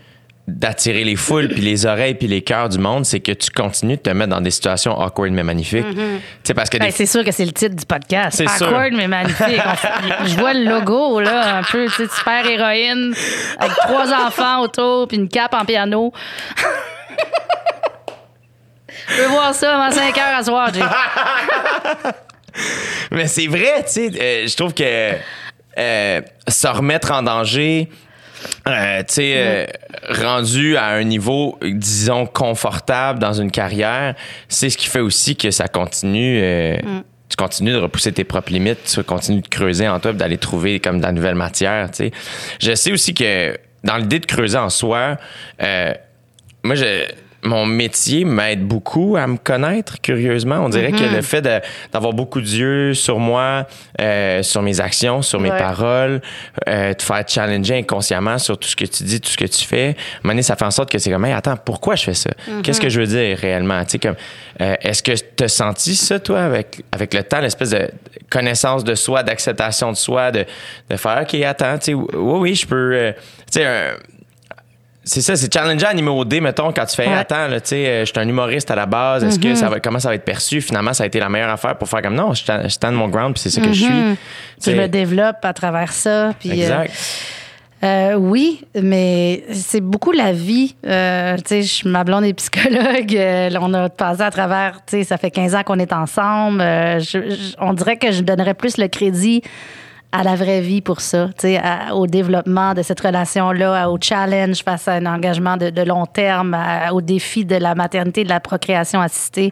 d'attirer 0.49 1.03
les 1.03 1.15
foules, 1.15 1.47
puis 1.49 1.61
les 1.61 1.85
oreilles, 1.85 2.15
puis 2.15 2.27
les 2.27 2.41
cœurs 2.41 2.69
du 2.69 2.79
monde, 2.79 3.05
c'est 3.05 3.19
que 3.19 3.31
tu 3.31 3.49
continues 3.51 3.97
de 3.97 4.01
te 4.01 4.09
mettre 4.09 4.31
dans 4.31 4.41
des 4.41 4.51
situations 4.51 4.99
awkward 4.99 5.31
mais 5.31 5.43
magnifiques. 5.43 5.85
Tu 5.89 5.97
sais, 6.43 6.53
parce 6.53 6.69
que 6.69 6.77
Ben, 6.77 6.91
c'est 6.91 7.05
sûr 7.05 7.23
que 7.23 7.31
c'est 7.31 7.45
le 7.45 7.51
titre 7.51 7.75
du 7.75 7.85
podcast. 7.85 8.37
Sûr. 8.57 8.67
Awkward, 8.67 8.93
mais 8.93 9.07
magnifique. 9.07 9.61
On- 10.21 10.25
je 10.25 10.35
vois 10.37 10.53
le 10.53 10.65
logo, 10.69 11.19
là, 11.21 11.57
un 11.57 11.63
peu, 11.63 11.87
super 11.87 12.45
héroïne, 12.45 13.13
avec 13.59 13.75
trois 13.77 14.11
enfants 14.13 14.61
autour, 14.61 15.07
puis 15.07 15.17
une 15.17 15.29
cape 15.29 15.53
en 15.53 15.65
piano. 15.65 16.11
Je 19.07 19.21
veux 19.21 19.27
voir 19.29 19.53
ça 19.55 19.75
avant 19.75 19.91
5 19.95 20.17
heures 20.17 20.37
à 20.37 20.43
soir, 20.43 20.73
Jay. 20.73 20.81
Mais 23.11 23.27
c'est 23.27 23.47
vrai, 23.47 23.83
tu 23.85 23.91
sais, 23.91 24.11
euh, 24.19 24.47
je 24.47 24.55
trouve 24.55 24.73
que 24.73 24.83
euh, 25.77 26.21
se 26.47 26.67
remettre 26.67 27.11
en 27.11 27.23
danger, 27.23 27.89
euh, 28.67 28.99
tu 28.99 29.05
sais, 29.13 29.33
euh, 29.37 29.65
rendu 30.09 30.77
à 30.77 30.87
un 30.87 31.03
niveau, 31.03 31.57
disons, 31.61 32.25
confortable 32.25 33.19
dans 33.19 33.33
une 33.33 33.51
carrière, 33.51 34.15
c'est 34.47 34.69
ce 34.69 34.77
qui 34.77 34.87
fait 34.87 34.99
aussi 34.99 35.35
que 35.35 35.51
ça 35.51 35.67
continue. 35.67 36.39
euh, 36.41 36.77
Tu 37.29 37.35
continues 37.37 37.73
de 37.73 37.77
repousser 37.77 38.11
tes 38.11 38.23
propres 38.23 38.51
limites, 38.51 38.83
tu 38.91 39.03
continues 39.03 39.41
de 39.41 39.47
creuser 39.47 39.87
en 39.87 39.99
toi, 39.99 40.13
d'aller 40.13 40.37
trouver 40.39 40.79
comme 40.79 40.97
de 40.99 41.03
la 41.05 41.11
nouvelle 41.11 41.35
matière. 41.35 41.91
Tu 41.91 41.97
sais, 42.05 42.11
je 42.59 42.73
sais 42.73 42.91
aussi 42.91 43.13
que 43.13 43.55
dans 43.83 43.97
l'idée 43.97 44.19
de 44.19 44.25
creuser 44.25 44.57
en 44.57 44.69
soi, 44.69 45.17
euh, 45.61 45.93
moi, 46.63 46.75
je, 46.75 47.05
mon 47.43 47.65
métier 47.65 48.25
m'aide 48.25 48.65
beaucoup 48.67 49.15
à 49.17 49.25
me 49.25 49.37
connaître, 49.37 50.01
curieusement. 50.01 50.57
On 50.57 50.69
dirait 50.69 50.91
que 50.91 51.03
le 51.15 51.21
fait 51.21 51.41
d'avoir 51.93 52.13
beaucoup 52.13 52.41
d'yeux 52.41 52.93
sur 52.93 53.17
moi, 53.19 53.65
euh, 54.01 54.43
sur 54.43 54.61
mes 54.61 54.79
actions, 54.81 55.21
sur 55.21 55.39
mes 55.39 55.49
Ouais. 55.51 55.57
paroles, 55.57 56.21
euh, 56.67 56.93
te 56.93 57.01
faire 57.01 57.23
challenger 57.27 57.77
inconsciemment 57.77 58.37
sur 58.37 58.57
tout 58.57 58.67
ce 58.67 58.75
que 58.75 58.85
tu 58.85 59.03
dis, 59.03 59.21
tout 59.21 59.29
ce 59.29 59.37
que 59.37 59.45
tu 59.45 59.65
fais, 59.65 59.85
à 59.85 59.89
un 59.89 59.93
moment 60.23 60.33
donné, 60.33 60.41
ça 60.41 60.55
fait 60.57 60.65
en 60.65 60.71
sorte 60.71 60.91
que 60.91 60.97
c'est 60.99 61.09
comme, 61.11 61.23
hey, 61.25 61.33
attends, 61.33 61.55
pourquoi 61.57 61.95
je 61.95 62.03
fais 62.03 62.13
ça? 62.13 62.29
Qu'est-ce 62.63 62.81
que 62.81 62.89
je 62.89 62.99
veux 62.99 63.07
dire 63.07 63.37
réellement? 63.37 63.83
Tu 63.85 63.91
sais, 63.91 63.99
comme, 63.99 64.15
euh, 64.61 64.75
est-ce 64.81 65.01
que 65.01 65.13
tu 65.35 65.43
as 65.43 65.47
senti 65.47 65.95
ça, 65.95 66.19
toi, 66.19 66.41
avec, 66.41 66.83
avec 66.91 67.13
le 67.13 67.23
temps, 67.23 67.39
l'espèce 67.39 67.69
de 67.69 67.89
connaissance 68.29 68.83
de 68.83 68.95
soi, 68.95 69.23
d'acceptation 69.23 69.91
de 69.91 69.97
soi, 69.97 70.31
de, 70.31 70.45
de 70.89 70.95
faire, 70.97 71.21
OK, 71.23 71.33
attends, 71.41 71.77
tu 71.77 71.85
sais, 71.85 71.93
oui, 71.93 72.05
oui, 72.15 72.55
je 72.55 72.67
peux, 72.67 72.91
euh, 72.93 73.11
tu 73.51 73.59
sais, 73.61 73.93
c'est 75.09 75.21
ça, 75.21 75.35
c'est 75.35 75.51
challenger 75.53 75.85
à 75.87 75.93
numéro 75.93 76.23
D, 76.25 76.39
mettons, 76.41 76.71
quand 76.71 76.85
tu 76.85 76.95
fais, 76.95 77.07
Ouais. 77.07 77.13
attends, 77.13 77.47
là, 77.47 77.59
tu 77.59 77.69
sais, 77.69 77.85
euh, 77.87 77.99
je 78.05 78.11
suis 78.11 78.19
un 78.19 78.27
humoriste 78.27 78.69
à 78.71 78.75
la 78.75 78.85
base, 78.85 79.23
est-ce 79.23 79.39
que 79.39 79.55
ça 79.55 79.69
va, 79.69 79.79
comment 79.79 79.99
ça 79.99 80.09
va 80.09 80.15
être 80.15 80.25
perçu? 80.25 80.61
Finalement, 80.61 80.93
ça 80.93 81.03
a 81.03 81.07
été 81.07 81.19
la 81.19 81.29
meilleure 81.29 81.49
affaire 81.49 81.77
pour 81.77 81.87
faire 81.89 82.01
comme, 82.01 82.15
non, 82.15 82.33
je 82.33 82.43
stand, 82.69 82.95
mon 82.95 83.07
ground, 83.07 83.33
puis 83.33 83.41
c'est 83.43 83.49
ça 83.49 83.61
que 83.61 83.73
je 83.73 83.83
suis. 83.83 83.87
Tu 83.87 83.91
Je 84.59 84.63
sais, 84.71 84.75
me 84.75 84.87
développe 84.87 85.37
à 85.43 85.53
travers 85.53 85.91
ça. 85.91 86.33
Puis, 86.39 86.51
euh, 86.51 86.53
Exact. 86.83 86.93
Euh, 87.81 88.15
oui, 88.15 88.59
mais 88.81 89.45
c'est 89.53 89.79
beaucoup 89.79 90.11
la 90.11 90.33
vie. 90.33 90.75
Euh, 90.85 91.37
tu 91.37 91.43
sais, 91.45 91.61
je- 91.61 91.87
ma 91.87 92.03
blonde 92.03 92.25
est 92.25 92.33
psychologue. 92.33 93.17
on 93.61 93.73
a 93.73 93.87
passé 93.87 94.21
à 94.21 94.29
travers, 94.31 94.81
tu 94.85 94.97
sais, 94.97 95.03
ça 95.05 95.17
fait 95.17 95.31
15 95.31 95.55
ans 95.55 95.63
qu'on 95.63 95.79
est 95.79 95.93
ensemble. 95.93 96.59
Je- 96.61 97.29
je- 97.29 97.55
on 97.57 97.71
dirait 97.71 97.95
que 97.95 98.11
je 98.11 98.19
donnerais 98.21 98.53
plus 98.53 98.75
le 98.77 98.89
crédit 98.89 99.41
à 100.11 100.23
la 100.23 100.35
vraie 100.35 100.61
vie 100.61 100.81
pour 100.81 101.01
ça, 101.01 101.27
tu 101.27 101.41
sais, 101.41 101.57
à- 101.57 101.93
au 101.95 102.07
développement 102.07 102.73
de 102.73 102.81
cette 102.81 102.99
relation-là, 102.99 103.89
au 103.91 103.97
challenge 104.01 104.63
face 104.63 104.87
à 104.87 104.93
un 104.93 105.05
engagement 105.05 105.55
de, 105.55 105.69
de 105.69 105.81
long 105.83 106.05
terme, 106.07 106.55
à- 106.55 106.91
au 106.93 107.01
défi 107.01 107.45
de 107.45 107.55
la 107.55 107.75
maternité, 107.75 108.23
de 108.23 108.29
la 108.29 108.39
procréation 108.39 109.01
assistée. 109.01 109.51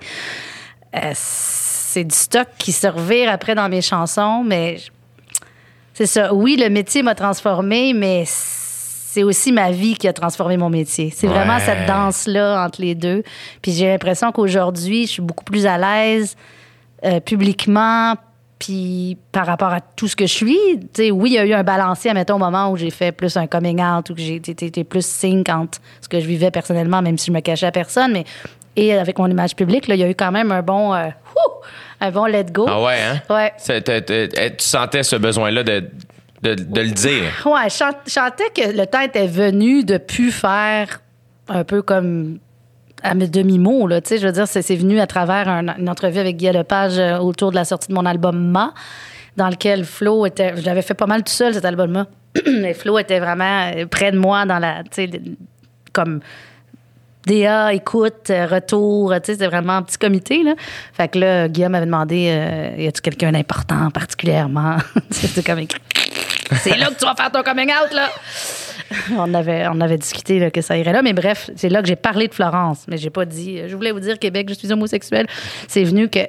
Euh, 0.95 1.11
c'est 1.13 2.03
du 2.05 2.15
stock 2.15 2.47
qui 2.57 2.71
se 2.71 2.87
revire 2.87 3.29
après 3.31 3.53
dans 3.55 3.69
mes 3.69 3.81
chansons, 3.81 4.43
mais 4.43 4.77
c'est 5.93 6.05
ça. 6.07 6.33
Oui, 6.33 6.57
le 6.59 6.69
métier 6.69 7.03
m'a 7.03 7.13
transformé, 7.15 7.93
mais 7.93 8.23
c'est 8.25 9.23
aussi 9.23 9.51
ma 9.51 9.71
vie 9.71 9.95
qui 9.95 10.07
a 10.07 10.13
transformé 10.13 10.57
mon 10.57 10.69
métier. 10.69 11.11
C'est 11.15 11.27
vraiment 11.27 11.59
cette 11.59 11.87
danse-là 11.87 12.63
entre 12.65 12.81
les 12.81 12.93
deux. 12.95 13.23
Puis 13.61 13.71
j'ai 13.73 13.87
l'impression 13.87 14.31
qu'aujourd'hui, 14.31 15.05
je 15.07 15.11
suis 15.13 15.21
beaucoup 15.21 15.43
plus 15.43 15.65
à 15.65 15.77
l'aise 15.77 16.35
euh, 17.03 17.19
publiquement, 17.19 18.15
puis 18.59 19.17
par 19.31 19.45
rapport 19.45 19.71
à 19.71 19.81
tout 19.81 20.07
ce 20.07 20.15
que 20.15 20.25
je 20.25 20.33
suis. 20.33 20.57
Tu 20.79 20.87
sais, 20.93 21.11
oui, 21.11 21.31
il 21.31 21.33
y 21.33 21.37
a 21.37 21.45
eu 21.45 21.53
un 21.53 21.63
balancier, 21.63 22.13
mettons, 22.13 22.35
au 22.35 22.39
moment 22.39 22.71
où 22.71 22.77
j'ai 22.77 22.89
fait 22.89 23.11
plus 23.11 23.37
un 23.37 23.47
coming 23.47 23.81
out, 23.81 24.09
ou 24.09 24.15
que 24.15 24.21
j'ai 24.21 24.35
été 24.35 24.83
plus 24.83 25.05
sync 25.05 25.49
entre 25.49 25.79
ce 26.01 26.09
que 26.09 26.19
je 26.19 26.25
vivais 26.25 26.51
personnellement, 26.51 27.01
même 27.01 27.17
si 27.17 27.27
je 27.27 27.31
me 27.31 27.39
cachais 27.41 27.67
à 27.67 27.71
personne, 27.71 28.13
mais 28.13 28.25
et 28.75 28.93
avec 28.93 29.17
mon 29.17 29.27
image 29.27 29.55
publique, 29.55 29.87
là, 29.87 29.95
il 29.95 30.01
y 30.01 30.03
a 30.03 30.09
eu 30.09 30.15
quand 30.15 30.31
même 30.31 30.51
un 30.51 30.61
bon, 30.61 30.93
euh, 30.93 31.09
un 31.99 32.11
bon 32.11 32.25
let 32.25 32.45
go. 32.45 32.65
Ah 32.69 32.81
ouais, 32.83 32.97
hein? 33.01 33.21
Ouais. 33.29 33.53
Tu 33.57 34.65
sentais 34.65 35.01
ce 35.01 35.15
besoin-là 35.15 35.63
de, 35.63 35.89
de, 36.43 36.53
de 36.53 36.81
le 36.81 36.91
dire? 36.91 37.23
Ouais, 37.45 37.69
je 37.69 38.11
chantais 38.11 38.49
que 38.55 38.77
le 38.77 38.85
temps 38.85 39.01
était 39.01 39.25
venu 39.25 39.83
de 39.83 39.97
plus 39.97 40.31
faire 40.31 41.01
un 41.47 41.63
peu 41.63 41.81
comme 41.81 42.37
à 43.03 43.13
mes 43.13 43.27
demi-mots, 43.27 43.87
là. 43.87 44.01
Tu 44.01 44.09
sais, 44.09 44.17
je 44.17 44.25
veux 44.27 44.33
dire, 44.33 44.47
c'est 44.47 44.61
c'est 44.61 44.75
venu 44.75 44.99
à 44.99 45.07
travers 45.07 45.47
un- 45.49 45.77
une 45.77 45.89
entrevue 45.89 46.19
avec 46.19 46.37
Guy 46.37 46.51
Lepage 46.51 46.97
euh, 46.97 47.17
autour 47.19 47.51
de 47.51 47.55
la 47.55 47.65
sortie 47.65 47.89
de 47.89 47.93
mon 47.93 48.05
album 48.05 48.37
Ma, 48.51 48.73
dans 49.37 49.49
lequel 49.49 49.85
Flo 49.85 50.25
était. 50.25 50.55
Je 50.57 50.65
l'avais 50.65 50.81
fait 50.81 50.93
pas 50.95 51.05
mal 51.05 51.23
tout 51.23 51.31
seul, 51.33 51.53
cet 51.53 51.65
album-là. 51.65 52.07
Mais 52.59 52.73
Flo 52.73 52.97
était 52.99 53.19
vraiment 53.19 53.71
euh, 53.75 53.85
près 53.85 54.11
de 54.11 54.17
moi 54.17 54.45
dans 54.45 54.59
la. 54.59 54.83
Tu 54.83 54.89
sais, 54.91 55.07
de- 55.07 55.21
comme. 55.93 56.19
DA, 57.25 57.73
écoute, 57.73 58.29
euh, 58.29 58.45
retour, 58.45 59.13
tu 59.15 59.17
sais, 59.25 59.33
c'était 59.33 59.47
vraiment 59.47 59.73
un 59.73 59.81
petit 59.81 59.97
comité, 59.97 60.43
là. 60.43 60.53
Fait 60.93 61.09
que 61.09 61.19
là, 61.19 61.49
Guillaume 61.49 61.73
m'avait 61.73 61.85
demandé, 61.85 62.73
y 62.77 62.87
a-tu 62.87 63.01
quelqu'un 63.01 63.33
d'important 63.33 63.91
particulièrement? 63.91 64.77
C'était 65.09 65.43
comme. 65.43 65.59
C'est 66.61 66.77
là 66.77 66.85
que 66.87 66.97
tu 66.97 67.03
vas 67.05 67.15
faire 67.15 67.29
ton 67.29 67.43
coming 67.43 67.67
out, 67.69 67.93
là! 67.93 68.07
on, 69.17 69.33
avait, 69.33 69.67
on 69.67 69.81
avait 69.81 69.97
discuté 69.97 70.39
là, 70.39 70.51
que 70.51 70.61
ça 70.61 70.77
irait 70.77 70.93
là, 70.93 71.01
mais 71.01 71.13
bref, 71.13 71.49
c'est 71.55 71.69
là 71.69 71.81
que 71.81 71.87
j'ai 71.87 71.95
parlé 71.95 72.27
de 72.27 72.33
Florence, 72.33 72.85
mais 72.87 72.97
j'ai 72.97 73.09
pas 73.09 73.25
dit, 73.25 73.59
euh, 73.59 73.67
je 73.67 73.75
voulais 73.75 73.91
vous 73.91 73.99
dire, 73.99 74.17
Québec, 74.19 74.47
je 74.49 74.53
suis 74.53 74.71
homosexuelle. 74.71 75.27
C'est 75.67 75.83
venu 75.83 76.09
que, 76.09 76.19
euh, 76.19 76.23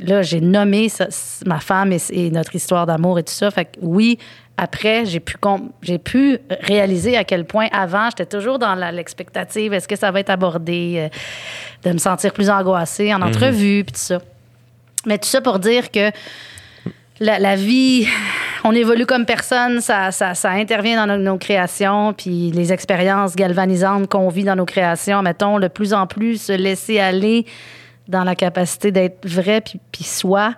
là, 0.00 0.22
j'ai 0.22 0.40
nommé 0.40 0.88
ça- 0.88 1.08
ma 1.46 1.60
femme 1.60 1.92
et, 1.92 1.98
et 2.10 2.30
notre 2.30 2.54
histoire 2.54 2.86
d'amour 2.86 3.18
et 3.18 3.22
tout 3.22 3.32
ça. 3.32 3.50
Fait 3.50 3.64
que 3.66 3.70
oui, 3.80 4.18
après, 4.58 5.06
j'ai 5.06 5.20
pu, 5.20 5.36
j'ai 5.80 5.98
pu 5.98 6.38
réaliser 6.60 7.16
à 7.16 7.24
quel 7.24 7.44
point 7.46 7.68
avant, 7.72 8.10
j'étais 8.10 8.26
toujours 8.26 8.58
dans 8.58 8.74
l'expectative, 8.74 9.72
est-ce 9.72 9.88
que 9.88 9.96
ça 9.96 10.10
va 10.10 10.20
être 10.20 10.30
abordé, 10.30 10.94
euh, 11.10 11.88
de 11.88 11.92
me 11.94 11.98
sentir 11.98 12.32
plus 12.32 12.50
angoissée 12.50 13.12
en 13.14 13.22
entrevue, 13.22 13.84
puis 13.84 13.92
tout 13.92 13.98
ça. 14.00 14.20
Mais 15.06 15.18
tout 15.18 15.28
ça 15.28 15.40
pour 15.40 15.58
dire 15.58 15.90
que 15.90 16.10
la, 17.20 17.56
vie, 17.56 18.06
on 18.64 18.72
évolue 18.72 19.06
comme 19.06 19.26
personne, 19.26 19.80
ça, 19.80 20.10
ça, 20.10 20.50
intervient 20.50 21.06
dans 21.06 21.16
nos, 21.16 21.22
nos 21.22 21.38
créations, 21.38 22.12
puis 22.12 22.50
les 22.50 22.72
expériences 22.72 23.36
galvanisantes 23.36 24.08
qu'on 24.08 24.28
vit 24.28 24.44
dans 24.44 24.56
nos 24.56 24.64
créations, 24.64 25.22
mettons, 25.22 25.58
de 25.58 25.68
plus 25.68 25.92
en 25.94 26.06
plus 26.06 26.40
se 26.40 26.52
laisser 26.52 26.98
aller 26.98 27.46
dans 28.08 28.24
la 28.24 28.34
capacité 28.34 28.90
d'être 28.90 29.26
vrai 29.26 29.60
puis, 29.60 29.80
puis 29.92 30.04
soi, 30.04 30.54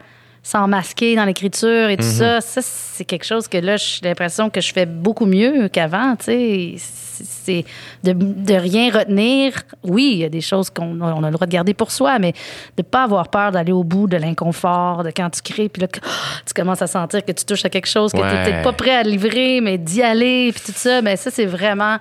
sans 0.46 0.68
masquer 0.68 1.16
dans 1.16 1.24
l'écriture 1.24 1.88
et 1.88 1.96
tout 1.96 2.04
ça, 2.04 2.40
ça, 2.42 2.60
c'est 2.62 3.04
quelque 3.06 3.24
chose 3.24 3.48
que 3.48 3.56
là, 3.58 3.76
j'ai 3.78 4.00
l'impression 4.04 4.50
que 4.50 4.60
je 4.60 4.72
fais 4.72 4.84
beaucoup 4.86 5.24
mieux 5.26 5.68
qu'avant, 5.68 6.14
tu 6.16 6.24
sais. 6.26 6.74
C'est 7.16 7.64
de, 8.02 8.12
de 8.12 8.54
rien 8.54 8.90
retenir. 8.90 9.52
Oui, 9.84 10.10
il 10.14 10.18
y 10.18 10.24
a 10.24 10.28
des 10.28 10.40
choses 10.40 10.68
qu'on 10.68 11.00
on 11.00 11.22
a 11.22 11.26
le 11.28 11.32
droit 11.32 11.46
de 11.46 11.52
garder 11.52 11.72
pour 11.72 11.92
soi, 11.92 12.18
mais 12.18 12.32
de 12.32 12.38
ne 12.78 12.82
pas 12.82 13.04
avoir 13.04 13.28
peur 13.28 13.52
d'aller 13.52 13.70
au 13.70 13.84
bout 13.84 14.08
de 14.08 14.16
l'inconfort, 14.16 15.04
de 15.04 15.10
quand 15.16 15.30
tu 15.30 15.40
crées, 15.40 15.68
puis 15.68 15.80
là, 15.82 15.86
que- 15.88 16.00
tu 16.00 16.52
commences 16.54 16.82
à 16.82 16.88
sentir 16.88 17.24
que 17.24 17.30
tu 17.32 17.44
touches 17.44 17.64
à 17.64 17.70
quelque 17.70 17.86
chose 17.88 18.10
que 18.10 18.16
tu 18.18 18.22
Ouais. 18.24 18.32
n'es 18.32 18.44
peut-être 18.44 18.62
pas 18.64 18.72
prêt 18.72 18.96
à 18.96 19.04
livrer, 19.04 19.60
mais 19.60 19.78
d'y 19.78 20.02
aller, 20.02 20.50
puis 20.52 20.60
tout 20.66 20.72
ça. 20.78 21.02
Mais 21.02 21.14
ça, 21.16 21.30
c'est 21.30 21.46
vraiment, 21.46 21.98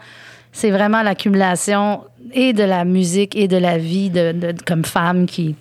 c'est 0.52 0.72
vraiment 0.72 1.04
l'accumulation 1.04 2.04
et 2.34 2.52
de 2.54 2.64
la 2.64 2.84
musique 2.84 3.36
et 3.36 3.48
de 3.48 3.58
la 3.58 3.78
vie 3.78 4.10
de, 4.10 4.32
de- 4.32 4.56
comme 4.66 4.84
femme 4.84 5.28
qui. 5.28 5.56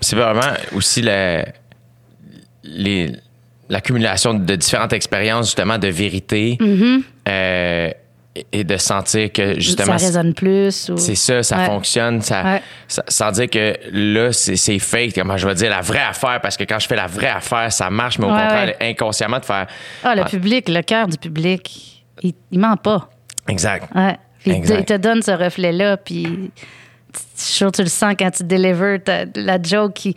C'est 0.00 0.16
vraiment 0.16 0.54
aussi 0.76 1.02
la, 1.02 1.44
les- 2.64 3.12
l'accumulation 3.68 4.34
de 4.34 4.56
différentes 4.56 4.92
expériences, 4.92 5.46
justement, 5.46 5.78
de 5.78 5.88
vérité. 5.88 6.58
euh, 7.28 7.90
et- 8.52 8.64
de 8.64 8.76
sentir 8.76 9.30
que, 9.32 9.60
justement, 9.60 9.96
ça 9.96 10.06
résonne 10.06 10.34
plus. 10.34 10.88
Ou... 10.90 10.96
c'est 10.96 11.14
ça, 11.14 11.42
ça 11.44 11.56
Ouais. 11.58 11.66
fonctionne. 11.66 12.20
Ça, 12.20 12.42
Ouais. 12.42 12.62
ça- 12.88 13.04
sans 13.06 13.30
dire 13.30 13.48
que 13.48 13.74
là, 13.92 14.32
c'est, 14.32 14.56
c'est 14.56 14.80
fake. 14.80 15.12
Comment 15.14 15.36
je 15.36 15.46
vais 15.46 15.54
dire 15.54 15.70
la 15.70 15.80
vraie 15.82 16.02
affaire, 16.02 16.40
parce 16.40 16.56
que 16.56 16.64
quand 16.64 16.80
je 16.80 16.88
fais 16.88 16.96
la 16.96 17.06
vraie 17.06 17.28
affaire, 17.28 17.72
ça 17.72 17.90
marche, 17.90 18.18
mais 18.18 18.26
au 18.26 18.30
Ouais, 18.32 18.40
contraire, 18.40 18.74
inconsciemment, 18.80 19.38
de 19.38 19.44
faire. 19.44 19.68
Ah, 20.02 20.16
le 20.16 20.22
Ah, 20.22 20.24
public, 20.24 20.68
le 20.68 20.82
cœur 20.82 21.06
du 21.06 21.16
public, 21.16 22.04
il, 22.22 22.34
il 22.50 22.58
ment 22.58 22.76
pas. 22.76 23.08
Exact. 23.48 23.88
Puis 23.92 24.02
il 24.46 24.52
te- 24.52 24.56
Exact. 24.58 24.78
il 24.80 24.84
te 24.84 24.96
donne 24.96 25.22
ce 25.22 25.30
reflet-là, 25.30 25.96
puis 25.96 26.24
tu- 26.24 26.50
je 27.38 27.42
suis 27.42 27.64
que 27.66 27.70
tu 27.70 27.82
le 27.82 27.88
sens 27.88 28.14
quand 28.18 28.30
tu 28.32 28.42
délivres 28.42 28.98
la 29.36 29.62
joke 29.62 29.92
qui, 29.94 30.16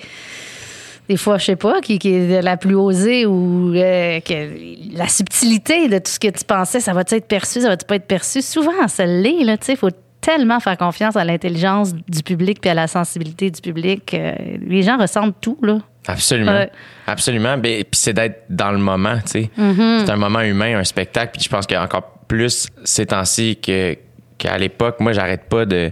des 1.10 1.18
fois, 1.18 1.38
je 1.38 1.46
sais 1.46 1.56
pas, 1.56 1.80
qui, 1.82 2.00
qui 2.00 2.14
est 2.14 2.42
la 2.42 2.58
plus 2.58 2.76
osée 2.76 3.26
ou 3.26 3.74
euh, 3.74 4.20
que 4.20 4.96
la 4.96 5.08
subtilité 5.08 5.88
de 5.88 5.98
tout 6.00 6.12
ce 6.12 6.20
que 6.20 6.28
tu 6.28 6.44
pensais, 6.44 6.80
ça 6.80 6.94
va-tu 6.94 7.16
être 7.16 7.28
perçu, 7.28 7.62
ça 7.62 7.70
va-tu 7.70 7.86
pas 7.86 7.96
être 7.96 8.08
perçu? 8.08 8.42
Souvent, 8.42 8.88
ça 8.88 9.06
l'est, 9.06 9.44
là, 9.44 9.58
tu 9.58 9.66
sais, 9.66 9.74
il 9.74 9.78
faut 9.78 9.90
tellement 10.20 10.60
faire 10.60 10.78
confiance 10.78 11.16
à 11.16 11.24
l'intelligence 11.24 11.94
du 11.94 12.24
public 12.24 12.60
puis 12.60 12.70
à 12.70 12.74
la 12.74 12.88
sensibilité 12.88 13.50
du 13.50 13.62
public. 13.62 14.14
Euh, 14.14 14.34
les 14.66 14.84
gens 14.84 14.98
ressentent 14.98 15.40
tout, 15.40 15.58
là. 15.62 15.80
Absolument. 16.08 16.52
Ouais. 16.52 16.70
Absolument. 17.06 17.58
Ben, 17.58 17.84
Puis 17.84 18.00
c'est 18.00 18.14
d'être 18.14 18.44
dans 18.50 18.72
le 18.72 18.78
moment, 18.78 19.18
tu 19.26 19.44
sais. 19.44 19.50
Mm-hmm. 19.58 20.06
C'est 20.06 20.12
un 20.12 20.18
moment 20.18 20.42
humain, 20.42 20.78
un 20.78 20.84
spectacle. 20.84 21.32
Puis 21.34 21.44
je 21.44 21.50
pense 21.50 21.68
qu'encore 21.68 22.20
plus 22.28 22.68
ces 22.84 23.06
temps-ci 23.06 23.58
qu'à 23.58 24.58
l'époque, 24.58 25.00
moi, 25.00 25.14
j'arrête 25.14 25.46
pas 25.50 25.66
de. 25.66 25.92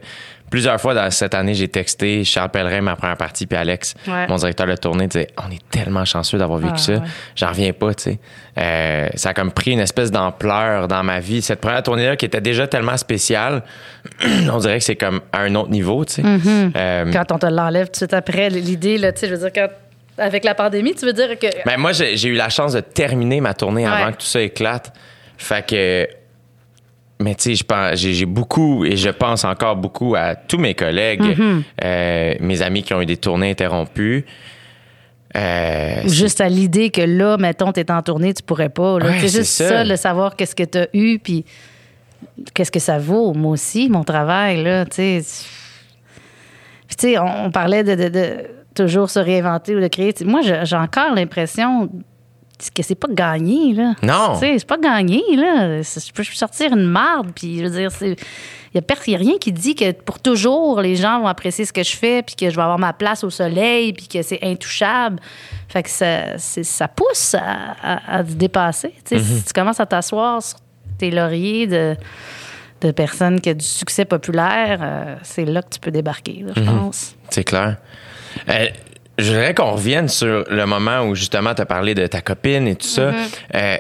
Plusieurs 0.50 0.80
fois 0.80 0.94
dans 0.94 1.10
cette 1.12 1.34
année, 1.34 1.54
j'ai 1.56 1.68
texté 1.68 2.24
Charles 2.24 2.50
Pellerin, 2.52 2.82
ma 2.82 2.96
première 2.96 3.18
partie, 3.18 3.46
puis 3.48 3.58
Alex, 3.58 3.96
Ouais. 4.08 4.28
mon 4.28 4.36
directeur 4.36 4.68
de 4.68 4.76
tournée, 4.76 5.08
disait 5.08 5.28
On 5.46 5.52
est 5.52 5.62
tellement 5.72 6.06
chanceux 6.06 6.38
d'avoir 6.38 6.60
vécu 6.60 6.74
Ah, 6.76 6.78
ça. 6.78 6.92
ouais. 6.94 7.00
J'en 7.36 7.48
reviens 7.50 7.74
pas, 7.74 7.94
tu 7.94 8.04
sais. 8.04 8.20
Euh, 8.58 9.08
ça 9.16 9.30
a 9.30 9.34
comme 9.34 9.52
pris 9.52 9.72
une 9.72 9.80
espèce 9.80 10.12
d'ampleur 10.12 10.88
dans 10.88 11.04
ma 11.04 11.20
vie. 11.20 11.42
Cette 11.42 11.60
première 11.62 11.84
tournée-là, 11.84 12.16
qui 12.16 12.26
était 12.26 12.42
déjà 12.42 12.68
tellement 12.68 12.96
spéciale, 12.98 13.64
on 14.52 14.58
dirait 14.60 14.78
que 14.78 14.84
c'est 14.86 14.96
comme 14.96 15.22
à 15.34 15.40
un 15.42 15.56
autre 15.56 15.72
niveau, 15.72 16.06
tu 16.06 16.14
sais. 16.14 16.22
Mm-hmm. 16.22 16.72
Euh, 16.76 17.12
Quand 17.12 17.32
on 17.32 17.40
te 17.40 17.48
l'enlève 17.48 17.88
tout 17.88 17.92
de 17.94 17.98
suite 17.98 18.14
après, 18.14 18.50
l'idée, 18.50 18.98
là, 18.98 19.12
tu 19.12 19.22
sais, 19.22 19.28
je 19.28 19.34
veux 19.36 19.50
dire, 19.50 19.52
quand, 19.54 19.68
avec 20.24 20.44
la 20.46 20.56
pandémie, 20.56 20.94
tu 20.96 21.06
veux 21.06 21.14
dire 21.14 21.38
que. 21.40 21.48
Ben, 21.66 21.78
moi, 21.78 21.92
j'ai 21.92 22.28
eu 22.28 22.36
la 22.36 22.50
chance 22.50 22.74
de 22.74 22.80
terminer 22.82 23.42
ma 23.42 23.54
tournée 23.54 23.86
avant 23.86 24.12
que 24.12 24.18
tout 24.18 24.26
ça 24.28 24.42
éclate. 24.42 24.94
Fait 25.38 25.66
que. 25.66 26.08
Mais 27.20 27.34
tu 27.36 27.44
sais, 27.44 27.56
je 27.56 27.64
pense- 27.64 27.96
j'ai 27.96 28.26
beaucoup 28.26 28.84
et 28.86 28.98
je 28.98 29.10
pense 29.10 29.46
encore 29.46 29.78
beaucoup 29.78 30.16
à 30.16 30.36
tous 30.36 30.58
mes 30.58 30.74
collègues, 30.76 31.22
Mm-hmm. 31.22 31.62
euh, 31.84 32.34
mes 32.42 32.62
amis 32.62 32.84
qui 32.84 32.94
ont 32.94 33.02
eu 33.02 33.06
des 33.06 33.18
tournées 33.18 33.52
interrompues. 33.52 34.26
Euh, 35.36 36.08
juste 36.08 36.40
à 36.42 36.48
l'idée 36.50 36.90
que 36.92 37.02
là, 37.02 37.38
mettons, 37.38 37.72
t'es 37.74 37.90
en 37.92 38.02
tournée, 38.02 38.34
tu 38.34 38.42
pourrais 38.44 38.70
pas. 38.70 38.96
Ouais, 38.96 39.20
c'est 39.20 39.28
juste 39.40 39.52
ça. 39.52 39.68
ça, 39.70 39.84
le 39.84 39.96
savoir 39.98 40.36
qu'est-ce 40.36 40.56
que 40.56 40.64
t'as 40.64 40.86
eu, 40.94 41.20
puis 41.20 41.44
qu'est-ce 42.54 42.72
que 42.72 42.80
ça 42.80 43.00
vaut, 43.00 43.34
moi 43.34 43.52
aussi, 43.52 43.90
mon 43.90 44.04
travail, 44.04 44.64
là, 44.64 44.86
tu 44.86 44.96
sais. 44.96 45.22
Puis, 46.88 46.96
tu 46.96 47.08
sais, 47.10 47.18
on, 47.20 47.46
on 47.46 47.52
parlait 47.52 47.84
de, 47.84 47.96
de- 47.96 48.10
de 48.10 48.38
toujours 48.76 49.10
se 49.10 49.20
réinventer 49.20 49.76
ou 49.76 49.80
de 49.82 49.88
créer. 49.88 50.14
Moi, 50.26 50.42
j'ai 50.42 50.76
encore 50.76 51.14
l'impression 51.16 51.90
que 52.76 52.84
c'est 52.84 52.96
pas 52.96 53.08
gagné, 53.10 53.74
là. 53.74 53.94
Non. 54.02 54.34
Tu 54.34 54.40
sais, 54.40 54.60
c'est 54.60 54.68
pas 54.68 54.78
gagné, 54.78 55.22
là. 55.36 55.82
Je 55.82 56.12
peux 56.14 56.24
sortir 56.24 56.74
une 56.74 56.86
marde, 56.86 57.32
puis 57.36 57.60
je 57.60 57.64
veux 57.66 57.70
dire, 57.80 57.92
c'est. 57.92 58.16
Il 58.74 58.82
n'y 58.82 59.16
a, 59.16 59.18
rien 59.18 59.38
qui 59.40 59.54
dit 59.54 59.74
que 59.74 59.94
pour 59.94 60.20
toujours, 60.20 60.82
les 60.82 60.98
gens 60.98 61.22
vont 61.22 61.28
apprécier 61.28 61.64
ce 61.64 61.72
que 61.72 61.82
je 61.82 61.96
fais, 61.96 62.22
puis 62.24 62.36
que 62.36 62.50
je 62.50 62.56
vais 62.58 62.62
avoir 62.62 62.78
ma 62.78 62.92
place 62.92 63.24
au 63.24 63.30
soleil, 63.30 63.94
puis 63.94 64.10
que 64.10 64.22
c'est 64.22 64.40
intouchable. 64.44 65.18
Fait 65.70 65.82
que 65.84 65.90
ça, 65.90 66.38
ça 66.38 66.88
pousse 66.90 67.36
à, 67.36 67.76
à- 67.82 68.18
à 68.18 68.24
te 68.24 68.32
dépasser. 68.34 68.94
Sais, 69.06 69.20
Si 69.20 69.44
tu 69.46 69.54
commences 69.54 69.80
à 69.80 69.86
t'asseoir 69.86 70.44
sur 70.44 70.58
tes 70.98 71.10
lauriers 71.10 71.68
de, 71.68 71.96
de 72.82 72.92
personnes 72.92 73.40
qui 73.40 73.50
ont 73.52 73.54
du 73.54 73.64
succès 73.66 74.04
populaire, 74.04 74.80
euh, 74.82 75.16
c'est 75.24 75.46
là 75.46 75.62
que 75.62 75.70
tu 75.70 75.80
peux 75.80 75.92
débarquer, 75.92 76.44
là, 76.46 76.52
je 76.58 76.62
pense. 76.62 77.16
C'est 77.30 77.46
clair. 77.46 77.78
Euh, 78.50 78.68
je 79.18 79.32
voudrais 79.32 79.54
qu'on 79.54 79.72
revienne 79.72 80.08
sur 80.08 80.46
le 80.50 80.66
moment 80.66 81.02
où 81.02 81.16
justement 81.16 81.54
tu 81.54 81.62
as 81.62 81.66
parlé 81.66 81.94
de 81.94 82.06
ta 82.08 82.22
copine 82.22 82.68
et 82.68 82.76
tout 82.76 82.88
ça. 82.88 83.12
Mm-hmm. 83.12 83.16
Euh, 83.56 83.78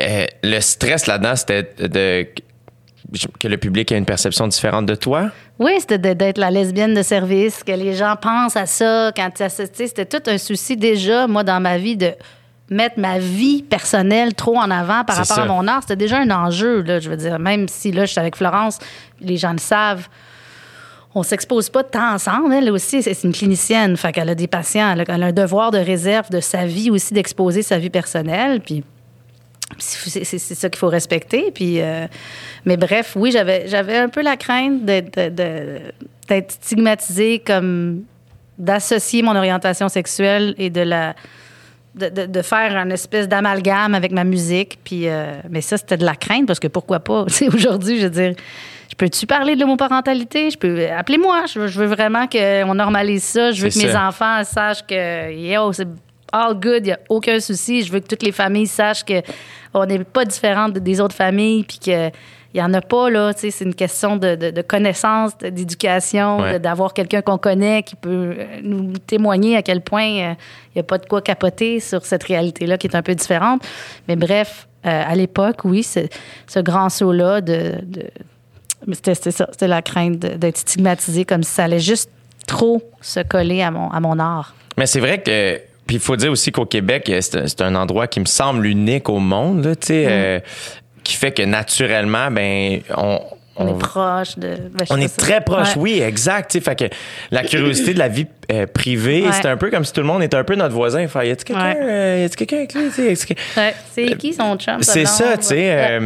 euh, 0.00 0.26
le 0.42 0.60
stress 0.60 1.06
là-dedans, 1.06 1.36
c'était 1.36 1.88
de 1.88 2.26
que 3.40 3.48
le 3.48 3.56
public 3.56 3.90
ait 3.92 3.98
une 3.98 4.04
perception 4.04 4.46
différente 4.46 4.86
de 4.86 4.94
toi? 4.94 5.30
Oui, 5.58 5.72
c'était 5.80 6.14
d'être 6.14 6.38
la 6.38 6.50
lesbienne 6.50 6.94
de 6.94 7.02
service, 7.02 7.64
que 7.64 7.72
les 7.72 7.94
gens 7.94 8.14
pensent 8.20 8.56
à 8.56 8.66
ça. 8.66 9.12
Quand 9.16 9.30
tu 9.30 9.44
c'était 9.48 10.06
tout 10.06 10.22
un 10.30 10.38
souci 10.38 10.76
déjà, 10.76 11.26
moi, 11.26 11.42
dans 11.42 11.60
ma 11.60 11.76
vie, 11.76 11.96
de 11.96 12.12
mettre 12.70 12.98
ma 12.98 13.18
vie 13.18 13.62
personnelle 13.62 14.34
trop 14.34 14.56
en 14.56 14.70
avant 14.70 15.04
par 15.04 15.16
rapport 15.16 15.36
ça. 15.36 15.42
à 15.42 15.46
mon 15.46 15.66
art. 15.66 15.80
C'était 15.82 15.96
déjà 15.96 16.18
un 16.18 16.30
enjeu, 16.30 16.82
là, 16.82 17.00
je 17.00 17.10
veux 17.10 17.16
dire. 17.16 17.38
Même 17.38 17.68
si, 17.68 17.90
là, 17.90 18.04
je 18.06 18.12
suis 18.12 18.20
avec 18.20 18.36
Florence, 18.36 18.78
les 19.20 19.36
gens 19.36 19.52
le 19.52 19.58
savent. 19.58 20.08
On 21.14 21.22
s'expose 21.22 21.68
pas 21.70 21.82
temps 21.82 22.14
ensemble. 22.14 22.52
Elle 22.52 22.70
aussi, 22.70 23.02
c'est 23.02 23.24
une 23.24 23.32
clinicienne. 23.32 23.96
Fait 23.96 24.12
qu'elle 24.12 24.28
a 24.28 24.34
des 24.34 24.46
patients. 24.46 24.92
Elle 24.92 25.00
a, 25.08 25.26
un 25.26 25.32
devoir 25.32 25.70
de 25.70 25.78
réserve 25.78 26.30
de 26.30 26.40
sa 26.40 26.66
vie 26.66 26.90
aussi, 26.90 27.14
d'exposer 27.14 27.62
sa 27.62 27.78
vie 27.78 27.90
personnelle. 27.90 28.60
Puis 28.60 28.84
c'est 29.78 30.24
ça 30.24 30.68
qu'il 30.68 30.78
faut 30.78 30.88
respecter. 30.88 31.52
Euh, 31.60 32.06
mais 32.64 32.76
bref, 32.76 33.14
oui, 33.16 33.32
j'avais 33.32 33.96
un 33.96 34.08
peu 34.08 34.22
la 34.22 34.36
crainte 34.36 34.84
d'être 34.84 36.52
stigmatisée 36.52 37.40
comme 37.40 38.04
d'associer 38.58 39.22
mon 39.22 39.34
orientation 39.34 39.88
sexuelle 39.88 40.54
et 40.58 40.70
de 40.70 40.82
la 40.82 41.14
de, 41.94 42.42
faire 42.42 42.76
un 42.76 42.90
espèce 42.90 43.28
d'amalgame 43.28 43.94
avec 43.94 44.12
ma 44.12 44.24
musique. 44.24 44.78
Euh, 44.92 45.40
mais 45.50 45.60
ça, 45.60 45.76
c'était 45.76 45.96
de 45.96 46.04
la 46.04 46.14
crainte 46.14 46.46
parce 46.46 46.60
que 46.60 46.68
pourquoi 46.68 47.00
pas? 47.00 47.24
Aujourd'hui, 47.54 47.98
je 47.98 48.04
veux 48.04 48.10
dire, 48.10 48.34
je 48.90 48.96
peux-tu 48.96 49.26
parler 49.26 49.54
de 49.54 49.60
l'homoparentalité? 49.60 50.50
Je 50.50 50.58
peux. 50.58 50.86
Appelez-moi. 50.90 51.44
Je 51.52 51.60
veux, 51.60 51.66
je 51.68 51.78
veux 51.78 51.86
vraiment 51.86 52.26
qu'on 52.26 52.74
normalise 52.74 53.22
ça. 53.24 53.52
Je 53.52 53.62
veux 53.62 53.68
que 53.70 53.78
mes 53.86 53.96
enfants 53.96 54.42
sachent 54.44 54.84
que, 54.86 55.32
yo, 55.32 55.72
c'est 55.72 55.88
all 56.32 56.54
good, 56.54 56.80
il 56.80 56.82
n'y 56.84 56.92
a 56.92 56.98
aucun 57.08 57.40
souci. 57.40 57.82
Je 57.82 57.92
veux 57.92 58.00
que 58.00 58.08
toutes 58.08 58.22
les 58.22 58.32
familles 58.32 58.66
sachent 58.66 59.04
que 59.04 59.22
on 59.74 59.86
n'est 59.86 60.02
pas 60.04 60.24
différentes 60.24 60.72
des 60.74 61.00
autres 61.00 61.14
familles, 61.16 61.64
puis 61.64 61.78
que. 61.78 62.10
Il 62.52 62.56
n'y 62.58 62.66
en 62.66 62.74
a 62.74 62.80
pas, 62.80 63.08
là. 63.10 63.30
C'est 63.36 63.60
une 63.60 63.76
question 63.76 64.16
de, 64.16 64.34
de, 64.34 64.50
de 64.50 64.60
connaissance, 64.62 65.38
d'éducation, 65.38 66.38
Ouais. 66.40 66.58
d'avoir 66.58 66.94
quelqu'un 66.94 67.22
qu'on 67.22 67.38
connaît 67.38 67.84
qui 67.84 67.94
peut 67.94 68.34
euh, 68.36 68.44
nous 68.64 68.92
témoigner 68.98 69.56
à 69.56 69.62
quel 69.62 69.82
point 69.82 70.02
euh, 70.04 70.34
il 70.66 70.72
n'y 70.74 70.80
a 70.80 70.82
pas 70.82 70.98
de 70.98 71.06
quoi 71.06 71.22
capoter 71.22 71.78
sur 71.78 72.04
cette 72.04 72.24
réalité-là 72.24 72.76
qui 72.76 72.88
est 72.88 72.96
un 72.96 73.02
peu 73.02 73.14
différente. 73.14 73.62
Mais 74.08 74.16
bref, 74.16 74.66
euh, 74.84 75.02
à 75.06 75.14
l'époque, 75.14 75.58
oui, 75.62 75.84
ce, 75.84 76.00
ce 76.48 76.58
grand 76.58 76.88
saut-là 76.88 77.40
de. 77.40 77.74
de- 77.84 78.10
c'était 78.92 79.14
ça, 79.14 79.48
c'était 79.50 79.68
la 79.68 79.82
crainte 79.82 80.18
d'être 80.18 80.58
stigmatisé 80.58 81.24
comme 81.24 81.42
si 81.42 81.52
ça 81.52 81.64
allait 81.64 81.78
juste 81.80 82.10
trop 82.46 82.82
se 83.00 83.20
coller 83.20 83.62
à 83.62 83.70
mon, 83.70 83.90
à 83.90 84.00
mon 84.00 84.18
art. 84.18 84.54
Mais 84.76 84.86
c'est 84.86 85.00
vrai 85.00 85.20
que. 85.22 85.60
Puis 85.86 85.96
il 85.96 86.00
faut 86.00 86.14
dire 86.16 86.30
aussi 86.30 86.52
qu'au 86.52 86.66
Québec, 86.66 87.08
euh, 87.10 87.20
c'est 87.20 87.60
un 87.62 87.74
endroit 87.74 88.06
qui 88.06 88.20
me 88.20 88.24
semble 88.26 88.64
unique 88.66 89.08
au 89.08 89.18
monde, 89.18 89.64
là, 89.64 89.74
tu 89.74 89.88
sais, 89.88 90.06
euh, 90.08 90.40
qui 91.02 91.14
fait 91.16 91.32
que 91.32 91.42
naturellement, 91.42 92.30
ben, 92.30 92.80
on. 92.96 93.20
On, 93.56 93.66
on- 93.66 93.76
est 93.76 93.78
proche 93.78 94.38
de. 94.38 94.54
ben, 94.72 94.86
on 94.90 94.96
est 94.98 95.08
ça. 95.08 95.16
très 95.20 95.40
proche, 95.42 95.74
Ouais. 95.76 95.82
oui, 95.82 96.00
exact. 96.00 96.52
tu 96.52 96.58
sais, 96.58 96.64
Fait 96.64 96.76
que 96.76 96.84
la 97.30 97.42
curiosité 97.42 97.92
de 97.92 97.98
la 97.98 98.08
vie 98.08 98.26
euh, 98.52 98.66
privée, 98.66 99.22
Ouais. 99.26 99.32
c'est 99.32 99.46
un 99.48 99.56
peu 99.58 99.70
comme 99.70 99.84
si 99.84 99.92
tout 99.92 100.00
le 100.00 100.06
monde 100.06 100.22
était 100.22 100.36
un 100.36 100.44
peu 100.44 100.54
notre 100.54 100.74
voisin. 100.74 101.06
Fait, 101.08 101.28
y 101.28 101.30
a-tu 101.32 101.44
quelqu'un 101.44 101.72
Ouais. 101.72 101.76
euh, 101.82 102.18
y 102.22 102.24
a-tu 102.24 102.36
quelqu'un 102.36 102.56
avec 102.58 102.72
lui? 102.74 103.16
C'est 103.16 104.16
qui 104.16 104.32
son 104.32 104.56
chum? 104.56 104.82
C'est 104.82 105.04
ça, 105.06 105.36
tu 105.36 105.46
sais. 105.48 106.00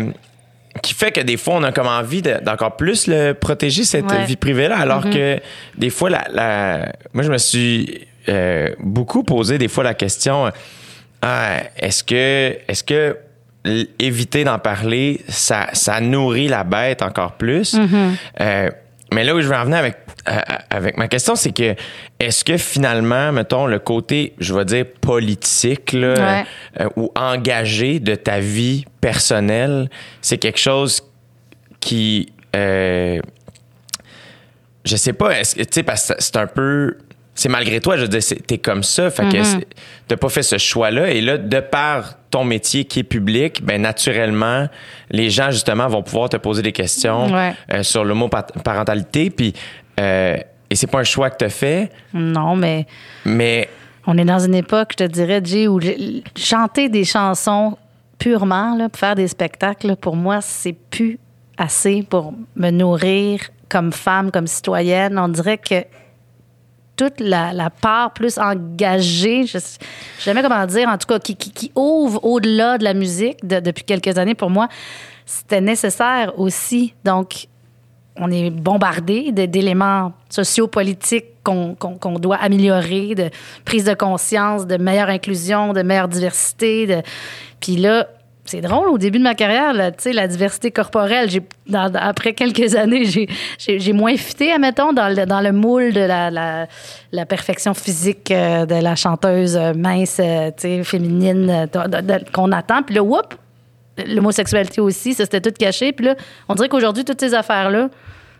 Euh, 0.76 0.80
qui 0.82 0.94
fait 0.94 1.12
que 1.12 1.20
des 1.20 1.36
fois, 1.36 1.54
on 1.56 1.62
a 1.62 1.72
comme 1.72 1.86
envie 1.86 2.22
de- 2.22 2.38
d'encore 2.42 2.76
plus 2.76 3.06
le 3.06 3.32
protéger, 3.32 3.84
cette 3.84 4.10
Ouais. 4.10 4.18
Mm-hmm. 4.18 4.24
vie 4.26 4.36
privée-là, 4.36 4.76
alors 4.78 5.08
que 5.08 5.40
des 5.78 5.90
fois, 5.90 6.10
la, 6.10 6.24
la- 6.32 6.92
moi, 7.12 7.22
je 7.22 7.30
me 7.30 7.38
suis 7.38 8.06
euh, 8.28 8.70
beaucoup 8.80 9.22
posé 9.22 9.58
des 9.58 9.68
fois 9.68 9.84
la 9.84 9.94
question 9.94 10.50
ah, 11.22 11.56
est-ce 11.78 12.04
que, 12.04 12.58
est-ce 12.68 12.84
que 12.84 13.16
éviter 13.98 14.44
d'en 14.44 14.58
parler, 14.58 15.22
ça, 15.28 15.68
ça 15.72 16.00
nourrit 16.00 16.48
la 16.48 16.64
bête 16.64 17.00
encore 17.02 17.32
plus? 17.32 17.74
Mm-hmm. 17.74 18.10
Euh, 18.40 18.70
mais 19.12 19.24
là 19.24 19.34
où 19.34 19.40
je 19.40 19.46
veux 19.48 19.54
en 19.56 19.64
venir 19.64 19.78
avec, 19.78 19.94
euh, 19.94 20.03
avec 20.70 20.96
ma 20.96 21.08
question, 21.08 21.36
c'est 21.36 21.52
que 21.52 21.74
est-ce 22.18 22.44
que 22.44 22.56
finalement, 22.56 23.30
mettons, 23.32 23.66
le 23.66 23.78
côté, 23.78 24.32
je 24.38 24.54
vais 24.54 24.64
dire, 24.64 24.84
politique 25.00 25.92
là, 25.92 26.14
Ouais. 26.14 26.44
euh, 26.80 26.88
ou 26.96 27.10
engagé 27.14 28.00
de 28.00 28.14
ta 28.14 28.40
vie 28.40 28.84
personnelle, 29.00 29.90
c'est 30.22 30.38
quelque 30.38 30.58
chose 30.60 31.02
qui. 31.80 32.32
euh, 32.56 33.20
je 34.84 34.96
sais 34.96 35.12
pas, 35.14 35.38
est-ce 35.38 35.54
que, 35.54 35.62
tu 35.62 35.68
sais, 35.72 35.82
parce 35.82 36.08
que 36.08 36.14
c'est 36.18 36.36
un 36.36 36.46
peu. 36.46 36.98
C'est 37.36 37.48
malgré 37.48 37.80
toi, 37.80 37.96
je 37.96 38.02
veux 38.02 38.08
dire, 38.08 38.20
t'es 38.46 38.58
comme 38.58 38.84
ça, 38.84 39.10
fait 39.10 39.28
que 39.28 39.42
c'est- 39.42 39.66
t'as 40.06 40.16
pas 40.16 40.28
fait 40.28 40.44
ce 40.44 40.56
choix-là. 40.56 41.10
Et 41.10 41.20
là, 41.20 41.36
de 41.36 41.58
par 41.58 42.14
ton 42.30 42.44
métier 42.44 42.84
qui 42.84 43.00
est 43.00 43.04
public, 43.04 43.64
ben 43.64 43.82
naturellement, 43.82 44.68
les 45.10 45.30
gens, 45.30 45.50
justement, 45.50 45.88
vont 45.88 46.02
pouvoir 46.04 46.28
te 46.28 46.36
poser 46.36 46.62
des 46.62 46.70
questions 46.70 47.32
Ouais. 47.34 47.52
euh, 47.72 47.82
sur 47.82 48.04
l'homoparentalité. 48.04 49.30
Puis, 49.30 49.52
euh, 50.00 50.36
et 50.70 50.74
c'est 50.76 50.86
pas 50.86 51.00
un 51.00 51.04
choix 51.04 51.30
que 51.30 51.36
t'as 51.36 51.48
fait, 51.48 51.90
Non, 52.12 52.56
mais 52.56 52.86
mais 53.24 53.68
on 54.06 54.18
est 54.18 54.24
dans 54.24 54.38
une 54.40 54.54
époque, 54.54 54.90
je 54.98 55.04
te 55.04 55.10
dirais, 55.10 55.40
Jay, 55.44 55.66
où 55.68 55.78
chanter 56.36 56.88
des 56.88 57.04
chansons 57.04 57.76
purement, 58.18 58.74
là, 58.76 58.88
pour 58.88 58.98
faire 58.98 59.14
des 59.14 59.28
spectacles, 59.28 59.86
là, 59.88 59.96
pour 59.96 60.16
moi, 60.16 60.40
c'est 60.40 60.72
plus 60.72 61.18
assez 61.56 62.02
pour 62.08 62.34
me 62.56 62.70
nourrir 62.70 63.40
comme 63.68 63.92
femme, 63.92 64.30
comme 64.30 64.46
citoyenne. 64.46 65.18
On 65.18 65.28
dirait 65.28 65.58
que 65.58 65.84
toute 66.96 67.18
la, 67.20 67.52
la 67.52 67.70
part 67.70 68.12
plus 68.12 68.38
engagée, 68.38 69.46
je 69.46 69.56
ne 69.56 69.62
sais 69.62 69.78
jamais 70.20 70.42
comment 70.42 70.64
dire, 70.66 70.88
en 70.88 70.96
tout 70.98 71.06
cas, 71.08 71.18
qui, 71.18 71.34
qui, 71.36 71.50
qui 71.50 71.72
ouvre 71.74 72.24
au-delà 72.24 72.78
de 72.78 72.84
la 72.84 72.94
musique 72.94 73.44
de- 73.46 73.60
depuis 73.60 73.84
quelques 73.84 74.16
années, 74.18 74.34
pour 74.34 74.50
moi, 74.50 74.68
c'était 75.26 75.60
nécessaire 75.60 76.38
aussi. 76.38 76.94
Donc, 77.04 77.46
on 78.16 78.30
est 78.30 78.50
bombardé 78.50 79.32
d'éléments 79.32 80.12
sociopolitiques 80.28 81.26
qu'on 81.42 82.18
doit 82.18 82.36
améliorer, 82.36 83.14
de 83.14 83.30
prise 83.64 83.84
de 83.84 83.94
conscience, 83.94 84.66
de 84.66 84.76
meilleure 84.76 85.10
inclusion, 85.10 85.72
de 85.72 85.82
meilleure 85.82 86.08
diversité. 86.08 87.02
Puis 87.60 87.76
là, 87.76 88.06
c'est 88.44 88.60
drôle, 88.60 88.88
au 88.88 88.98
début 88.98 89.18
de 89.18 89.22
ma 89.22 89.34
carrière, 89.34 89.72
là, 89.72 89.90
la 90.12 90.28
diversité 90.28 90.70
corporelle, 90.70 91.28
après 91.72 92.34
quelques 92.34 92.74
années, 92.76 93.04
j'ai, 93.58 93.92
moins 93.92 94.16
fité, 94.16 94.52
admettons, 94.52 94.92
dans 94.92 95.08
le, 95.08 95.24
dans 95.24 95.40
le 95.40 95.52
moule 95.52 95.92
de 95.92 96.00
la, 96.00 97.26
perfection 97.26 97.72
physique 97.72 98.30
euh, 98.30 98.66
de 98.66 98.74
la 98.74 98.96
chanteuse 98.96 99.56
euh, 99.56 99.72
mince, 99.74 100.20
euh, 100.22 100.50
féminine 100.82 101.68
qu'on 102.32 102.52
attend. 102.52 102.82
Puis 102.82 102.94
là, 102.94 103.02
whoop, 103.02 103.34
l'homosexualité 104.06 104.80
aussi, 104.80 105.14
ça 105.14 105.24
c'était 105.24 105.40
tout 105.40 105.54
caché. 105.58 105.92
Puis 105.92 106.06
là, 106.06 106.14
on 106.48 106.54
dirait 106.54 106.68
qu'aujourd'hui, 106.68 107.04
toutes 107.04 107.20
ces 107.20 107.34
affaires-là, 107.34 107.88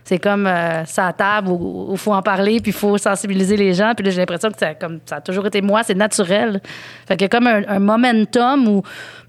c'est 0.05 0.19
comme 0.19 0.47
euh, 0.47 0.85
ça 0.85 1.07
à 1.09 1.13
table 1.15 1.49
où 1.49 1.89
il 1.93 1.99
faut 1.99 2.13
en 2.13 2.21
parler, 2.21 2.61
puis 2.61 2.71
il 2.71 2.75
faut 2.75 2.99
sensibiliser 2.99 3.57
les 3.57 3.73
gens. 3.73 3.95
Puis 3.97 4.05
là, 4.05 4.11
j'ai 4.11 4.21
l'impression 4.21 4.51
que 4.51 4.59
ça, 4.59 4.75
comme, 4.75 5.01
ça 5.07 5.17
a 5.17 5.21
toujours 5.23 5.47
été 5.47 5.63
moi, 5.63 5.83
c'est 5.83 5.95
naturel. 5.95 6.61
Fait 7.09 7.17
qu'il 7.17 7.23
y 7.23 7.25
a 7.25 7.29
comme 7.29 7.47
un, 7.47 7.79
momentum 7.79 8.69
où, 8.69 8.83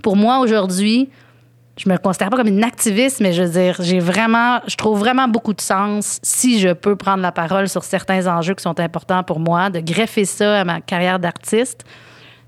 pour 0.04 0.18
moi, 0.18 0.40
aujourd'hui, 0.40 1.10
je 1.78 1.90
me 1.90 1.98
considère 1.98 2.30
pas 2.30 2.38
comme 2.38 2.48
une 2.48 2.64
activiste, 2.64 3.22
mais 3.22 3.32
je 3.32 3.44
veux 3.44 3.50
dire, 3.50 3.78
j'ai 3.80 4.00
vraiment, 4.00 4.60
je 4.68 4.76
trouve 4.76 5.00
vraiment 5.00 5.30
beaucoup 5.30 5.54
de 5.54 5.62
sens 5.62 6.20
si 6.24 6.60
je 6.60 6.70
peux 6.70 6.98
prendre 6.98 7.22
la 7.22 7.32
parole 7.32 7.70
sur 7.70 7.84
certains 7.84 8.28
enjeux 8.28 8.54
qui 8.54 8.64
sont 8.64 8.80
importants 8.80 9.24
pour 9.24 9.40
moi, 9.40 9.70
de 9.70 9.80
greffer 9.80 10.26
ça 10.26 10.62
à 10.62 10.64
ma 10.66 10.82
carrière 10.82 11.20
d'artiste. 11.20 11.86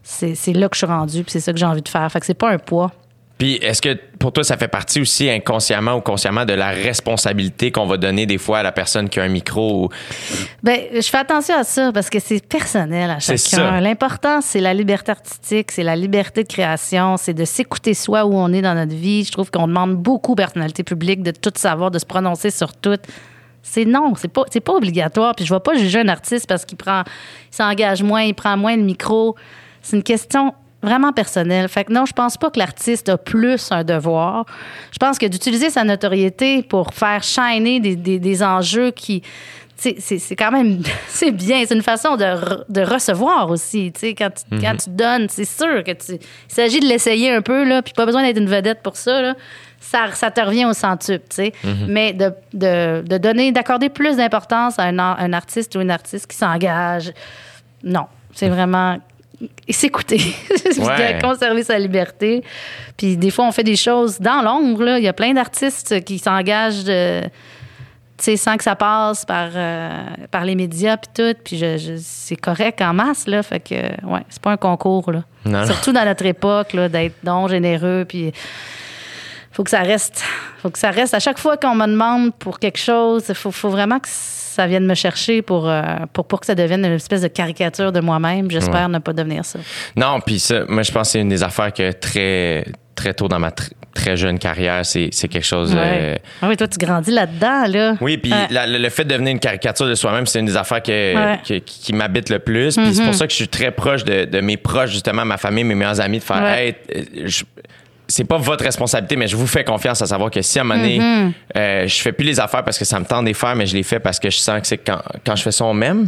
C'est 0.03 0.35
c'est 0.35 0.53
là 0.53 0.69
que 0.69 0.75
je 0.75 0.79
suis 0.79 0.87
rendue, 0.87 1.23
puis 1.23 1.31
c'est 1.31 1.41
ça 1.41 1.51
que 1.51 1.59
j'ai 1.59 1.65
envie 1.65 1.81
de 1.81 1.89
faire. 1.89 2.09
Fait 2.09 2.19
que 2.19 2.25
c'est 2.25 2.33
pas 2.33 2.49
un 2.49 2.57
poids. 2.57 2.91
Puis 3.37 3.55
est-ce 3.55 3.81
que 3.81 3.93
pour 4.17 4.33
toi, 4.33 4.43
ça 4.43 4.57
fait 4.57 4.67
partie 4.67 4.99
aussi 4.99 5.29
inconsciemment 5.29 5.93
ou 5.93 6.01
consciemment 6.01 6.43
de 6.43 6.53
la 6.53 6.69
responsabilité 6.69 7.71
qu'on 7.71 7.85
va 7.85 7.97
donner 7.97 8.25
des 8.25 8.39
fois 8.39 8.59
à 8.59 8.63
la 8.63 8.71
personne 8.71 9.09
qui 9.09 9.19
a 9.19 9.23
un 9.23 9.29
micro? 9.29 9.85
Ou... 9.85 9.89
Ben, 10.63 10.79
je 10.93 11.07
fais 11.07 11.17
attention 11.17 11.55
à 11.55 11.63
ça 11.63 11.91
parce 11.91 12.09
que 12.09 12.19
c'est 12.19 12.45
personnel 12.45 13.11
à 13.11 13.19
chacun. 13.19 13.79
L'important, 13.79 14.41
c'est 14.41 14.59
la 14.59 14.73
liberté 14.73 15.11
artistique, 15.11 15.71
c'est 15.71 15.83
la 15.83 15.95
liberté 15.95 16.43
de 16.43 16.47
création, 16.47 17.17
c'est 17.17 17.35
de 17.35 17.45
s'écouter 17.45 17.93
soi 17.93 18.25
où 18.25 18.33
on 18.33 18.51
est 18.53 18.61
dans 18.61 18.73
notre 18.73 18.95
vie. 18.95 19.23
Je 19.23 19.31
trouve 19.31 19.51
qu'on 19.51 19.67
demande 19.67 19.95
beaucoup 19.95 20.31
aux 20.31 20.35
personnalités 20.35 20.83
publiques 20.83 21.21
de 21.21 21.31
tout 21.31 21.53
savoir, 21.55 21.91
de 21.91 21.99
se 21.99 22.05
prononcer 22.05 22.49
sur 22.49 22.75
tout. 22.75 22.97
C'est 23.61 23.85
non, 23.85 24.13
c'est 24.15 24.29
pas, 24.29 24.45
pas 24.45 24.73
obligatoire. 24.73 25.35
Puis 25.35 25.45
je 25.45 25.53
vais 25.53 25.59
pas 25.59 25.75
juger 25.75 25.99
un 25.99 26.07
artiste 26.07 26.47
parce 26.47 26.65
qu'il 26.65 26.77
prend, 26.77 27.03
il 27.51 27.55
s'engage 27.55 28.01
moins, 28.01 28.23
il 28.23 28.33
prend 28.33 28.57
moins 28.57 28.75
le 28.75 28.83
micro. 28.83 29.35
C'est 29.83 29.95
une 29.95 30.03
question 30.03 30.55
vraiment 30.87 31.11
personnelle. 31.13 31.67
Fait 31.67 31.83
que 31.83 31.93
non, 31.93 32.05
je 32.05 32.13
pense 32.13 32.37
pas 32.37 32.49
que 32.49 32.59
l'artiste 32.59 33.09
a 33.09 33.17
plus 33.17 33.71
un 33.71 33.83
devoir. 33.83 34.45
Je 34.91 34.97
pense 34.97 35.17
que 35.17 35.25
d'utiliser 35.25 35.69
sa 35.69 35.83
notoriété 35.83 36.63
pour 36.63 36.93
faire 36.93 37.23
shiner 37.23 37.79
des, 37.79 37.95
des, 37.95 38.19
des 38.19 38.43
enjeux 38.43 38.91
qui 38.91 39.21
c'est 39.79 40.35
quand 40.35 40.49
même 40.51 40.81
c'est 41.07 41.29
bien 41.31 41.63
c'est 41.67 41.75
une 41.75 41.83
façon 41.83 42.15
de, 42.15 42.23
re- 42.23 42.63
de 42.67 42.81
recevoir 42.81 43.51
aussi 43.51 43.91
tu 43.93 43.99
sais 43.99 44.15
quand 44.15 44.31
tu, 44.31 44.59
quand 44.59 44.75
tu 44.75 44.89
donnes 44.89 45.27
c'est 45.29 45.45
sûr 45.45 45.83
que 45.83 45.91
tu 45.91 46.13
il 46.13 46.19
s'agit 46.47 46.79
de 46.79 46.87
l'essayer 46.87 47.31
un 47.31 47.43
peu 47.43 47.63
là 47.63 47.83
puis 47.83 47.93
pas 47.93 48.07
besoin 48.07 48.23
d'être 48.23 48.39
une 48.39 48.49
vedette 48.49 48.81
pour 48.81 48.97
ça 48.97 49.21
là 49.21 49.35
ça, 49.79 50.11
ça 50.13 50.31
te 50.31 50.41
revient 50.41 50.65
au 50.65 50.73
centuple, 50.73 51.25
tu 51.29 51.35
sais. 51.35 51.53
Mais 51.87 52.11
de, 52.11 52.33
de, 52.53 53.03
de 53.07 53.17
donner, 53.19 53.51
d'accorder 53.51 53.89
plus 53.89 54.17
d'importance 54.17 54.79
à 54.79 54.85
un, 54.85 54.97
un 54.97 55.31
artiste 55.33 55.75
ou 55.75 55.81
une 55.81 55.91
artiste 55.91 56.25
qui 56.25 56.35
s'engage, 56.35 57.11
non. 57.83 58.07
C'est 58.33 58.49
vraiment 58.49 58.97
s'écouter, 59.69 60.19
Ouais. 60.79 61.19
conserver 61.21 61.63
sa 61.63 61.77
liberté. 61.77 62.43
Puis 62.97 63.17
des 63.17 63.29
fois, 63.31 63.45
on 63.47 63.51
fait 63.51 63.63
des 63.63 63.75
choses 63.75 64.19
dans 64.19 64.41
l'ombre. 64.41 64.83
là. 64.83 64.97
Il 64.97 65.03
y 65.03 65.07
a 65.07 65.13
plein 65.13 65.33
d'artistes 65.33 66.03
qui 66.03 66.17
s'engagent 66.19 66.83
de- 66.83 67.23
sans 68.19 68.57
que 68.57 68.63
ça 68.63 68.75
passe 68.75 69.25
par, 69.25 69.49
euh, 69.55 69.89
par 70.31 70.43
les 70.43 70.55
médias 70.55 70.97
puis 70.97 71.09
tout. 71.13 71.37
Puis 71.43 71.57
je, 71.57 71.77
je- 71.77 71.97
c'est 71.99 72.35
correct 72.35 72.81
en 72.81 72.93
masse, 72.93 73.27
là. 73.27 73.43
Fait 73.43 73.59
que, 73.59 73.75
ouais, 73.75 74.21
c'est 74.29 74.41
pas 74.41 74.51
un 74.51 74.57
concours, 74.57 75.11
là. 75.11 75.23
Non, 75.45 75.59
non. 75.59 75.65
Surtout 75.67 75.91
dans 75.91 76.03
notre 76.05 76.25
époque, 76.25 76.73
là, 76.73 76.89
d'être 76.89 77.15
donc 77.23 77.49
généreux. 77.49 78.05
Puis 78.09 78.31
faut 79.57 79.63
que 79.63 79.69
ça 79.71 79.79
reste. 79.81 80.23
faut 80.61 80.69
que 80.69 80.77
ça 80.79 80.91
reste. 80.91 81.13
À 81.15 81.19
chaque 81.19 81.39
fois 81.39 81.57
qu'on 81.57 81.73
me 81.75 81.87
demande 81.87 82.33
pour 82.35 82.59
quelque 82.59 82.77
chose, 82.79 83.25
il 83.27 83.35
faut, 83.35 83.51
faut 83.51 83.69
vraiment 83.69 83.99
que 83.99 84.07
ça 84.07 84.67
vienne 84.67 84.85
me 84.85 84.93
chercher 84.95 85.41
pour, 85.41 85.67
euh, 85.67 85.81
pour, 86.13 86.25
pour 86.27 86.39
que 86.39 86.45
ça 86.45 86.53
devienne 86.55 86.85
une 86.85 86.93
espèce 86.93 87.21
de 87.21 87.27
caricature 87.27 87.91
de 87.91 87.99
moi-même. 87.99 88.49
J'espère 88.51 88.83
Ouais. 88.85 88.93
ne 88.93 88.99
pas 88.99 89.13
devenir 89.13 89.43
ça. 89.45 89.57
Non, 89.95 90.19
puis 90.19 90.39
ça, 90.39 90.61
moi, 90.69 90.83
je 90.83 90.91
pense 90.91 91.07
que 91.07 91.11
c'est 91.13 91.21
une 91.21 91.29
des 91.29 91.41
affaires 91.43 91.73
que 91.73 91.91
très, 91.91 92.65
très 92.95 93.13
tôt 93.15 93.27
dans 93.27 93.39
ma 93.39 93.49
tr- 93.49 93.71
très 93.95 94.15
jeune 94.15 94.37
carrière, 94.37 94.85
c'est 94.85 95.09
quelque 95.09 95.41
chose. 95.45 95.73
euh. 95.75 96.15
Ah 96.41 96.47
oui, 96.49 96.55
toi, 96.55 96.67
tu 96.67 96.77
grandis 96.77 97.11
là-dedans, 97.11 97.65
là. 97.67 97.95
Oui, 97.99 98.17
puis 98.17 98.31
Ouais. 98.31 98.47
le 98.67 98.89
fait 98.89 99.05
de 99.05 99.09
devenir 99.09 99.31
une 99.31 99.39
caricature 99.39 99.87
de 99.87 99.95
soi-même, 99.95 100.27
c'est 100.27 100.39
une 100.39 100.45
des 100.45 100.57
affaires 100.57 100.83
que, 100.83 101.57
qui, 101.59 101.93
m'habite 101.93 102.29
le 102.29 102.37
plus. 102.39 102.75
Puis 102.75 102.93
c'est 102.93 103.03
pour 103.05 103.15
ça 103.15 103.25
que 103.25 103.31
je 103.31 103.37
suis 103.37 103.47
très 103.47 103.71
proche 103.71 104.03
de, 104.03 104.25
de 104.25 104.39
mes 104.39 104.57
proches, 104.57 104.91
justement, 104.91 105.25
ma 105.25 105.37
famille, 105.37 105.63
mes 105.63 105.73
meilleurs 105.75 105.99
amis, 105.99 106.19
de 106.19 106.23
faire. 106.23 106.45
Hey, 106.45 106.75
euh, 106.95 107.01
je- 107.25 107.43
c'est 108.07 108.23
pas 108.23 108.37
votre 108.37 108.63
responsabilité, 108.63 109.15
mais 109.15 109.27
je 109.27 109.35
vous 109.35 109.47
fais 109.47 109.63
confiance 109.63 110.01
à 110.01 110.05
savoir 110.05 110.31
que 110.31 110.41
si 110.41 110.57
à 110.59 110.61
un 110.61 110.65
moment 110.65 110.79
donné, 110.79 110.97
Mm-hmm. 110.97 111.31
euh, 111.57 111.87
je 111.87 112.01
fais 112.01 112.11
plus 112.11 112.25
les 112.25 112.39
affaires 112.39 112.63
parce 112.63 112.77
que 112.77 112.85
ça 112.85 112.99
me 112.99 113.05
tente 113.05 113.21
de 113.21 113.27
les 113.27 113.33
faire, 113.33 113.55
mais 113.55 113.65
je 113.65 113.75
les 113.75 113.83
fais 113.83 113.99
parce 113.99 114.19
que 114.19 114.29
je 114.29 114.37
sens 114.37 114.61
que 114.61 114.67
c'est 114.67 114.77
quand, 114.77 114.99
quand 115.25 115.35
je 115.35 115.43
fais 115.43 115.51
ça, 115.51 115.65
on 115.65 115.73
m'aime. 115.73 116.07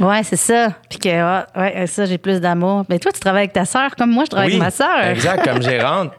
Ouais, 0.00 0.22
c'est 0.22 0.36
ça. 0.36 0.68
Puis 0.88 0.98
que, 0.98 1.08
ah, 1.08 1.46
ouais, 1.56 1.86
ça, 1.86 2.04
j'ai 2.04 2.18
plus 2.18 2.40
d'amour. 2.40 2.84
Mais 2.88 2.98
toi, 2.98 3.12
tu 3.12 3.20
travailles 3.20 3.44
avec 3.44 3.52
ta 3.52 3.64
sœur 3.64 3.94
comme 3.96 4.10
moi, 4.10 4.24
je 4.24 4.30
travaille 4.30 4.50
avec 4.50 4.60
ma 4.60 4.70
sœur. 4.70 5.04
Exact, 5.04 5.44
comme 5.44 5.62
gérante. 5.70 6.12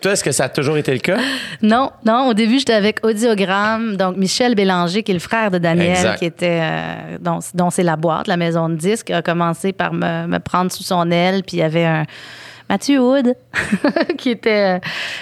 Toi, 0.00 0.12
est-ce 0.12 0.24
que 0.24 0.32
ça 0.32 0.44
a 0.44 0.48
toujours 0.48 0.76
été 0.76 0.92
le 0.92 0.98
cas? 0.98 1.18
Non, 1.62 1.90
non, 2.04 2.28
au 2.28 2.34
début, 2.34 2.58
j'étais 2.58 2.74
avec 2.74 3.04
Audiogramme, 3.04 3.96
donc 3.96 4.16
Michel 4.16 4.54
Bélanger, 4.54 5.02
qui 5.02 5.12
est 5.12 5.14
le 5.14 5.20
frère 5.20 5.50
de 5.50 5.58
Daniel, 5.58 5.90
Exact. 5.90 6.18
qui 6.18 6.24
était, 6.26 6.60
euh, 6.62 7.18
dont, 7.20 7.38
dont 7.54 7.70
c'est 7.70 7.82
la 7.82 7.96
boîte, 7.96 8.26
la 8.26 8.36
maison 8.36 8.68
de 8.68 8.74
disques, 8.76 9.10
a 9.10 9.22
commencé 9.22 9.72
par 9.72 9.92
me, 9.92 10.26
me 10.26 10.38
prendre 10.38 10.70
sous 10.72 10.82
son 10.82 11.10
aile, 11.10 11.42
puis 11.46 11.58
il 11.58 11.60
y 11.60 11.64
avait 11.64 11.84
un 11.84 12.04
Mathieu 12.68 13.00
Hood, 13.00 13.34
qui 14.18 14.30
était, 14.30 14.76
euh, 14.76 14.78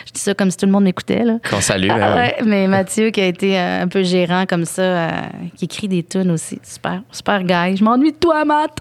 je 0.07 0.13
dis 0.13 0.21
ça 0.21 0.35
comme 0.35 0.51
si 0.51 0.57
tout 0.57 0.67
le 0.67 0.73
monde 0.73 0.85
m'écoutait, 0.85 1.25
là. 1.25 1.39
Qu'on 1.49 1.61
salue. 1.61 1.89
Ah, 1.91 2.17
ouais, 2.17 2.37
mais 2.45 2.67
Mathieu 2.67 3.11
qui 3.11 3.21
a 3.21 3.27
été 3.27 3.59
euh, 3.59 3.83
un 3.83 3.89
peu 3.89 4.03
gérant 4.03 4.47
comme 4.47 4.65
ça, 4.65 4.83
euh, 4.83 5.11
qui 5.57 5.65
écrit 5.65 5.89
des 5.89 6.03
tunes 6.03 6.31
aussi. 6.31 6.61
Super, 6.63 7.03
super 7.11 7.43
guy. 7.43 7.77
Je 7.77 7.85
m'ennuie 7.85 8.13
de 8.13 8.17
toi, 8.17 8.45
Matt. 8.45 8.79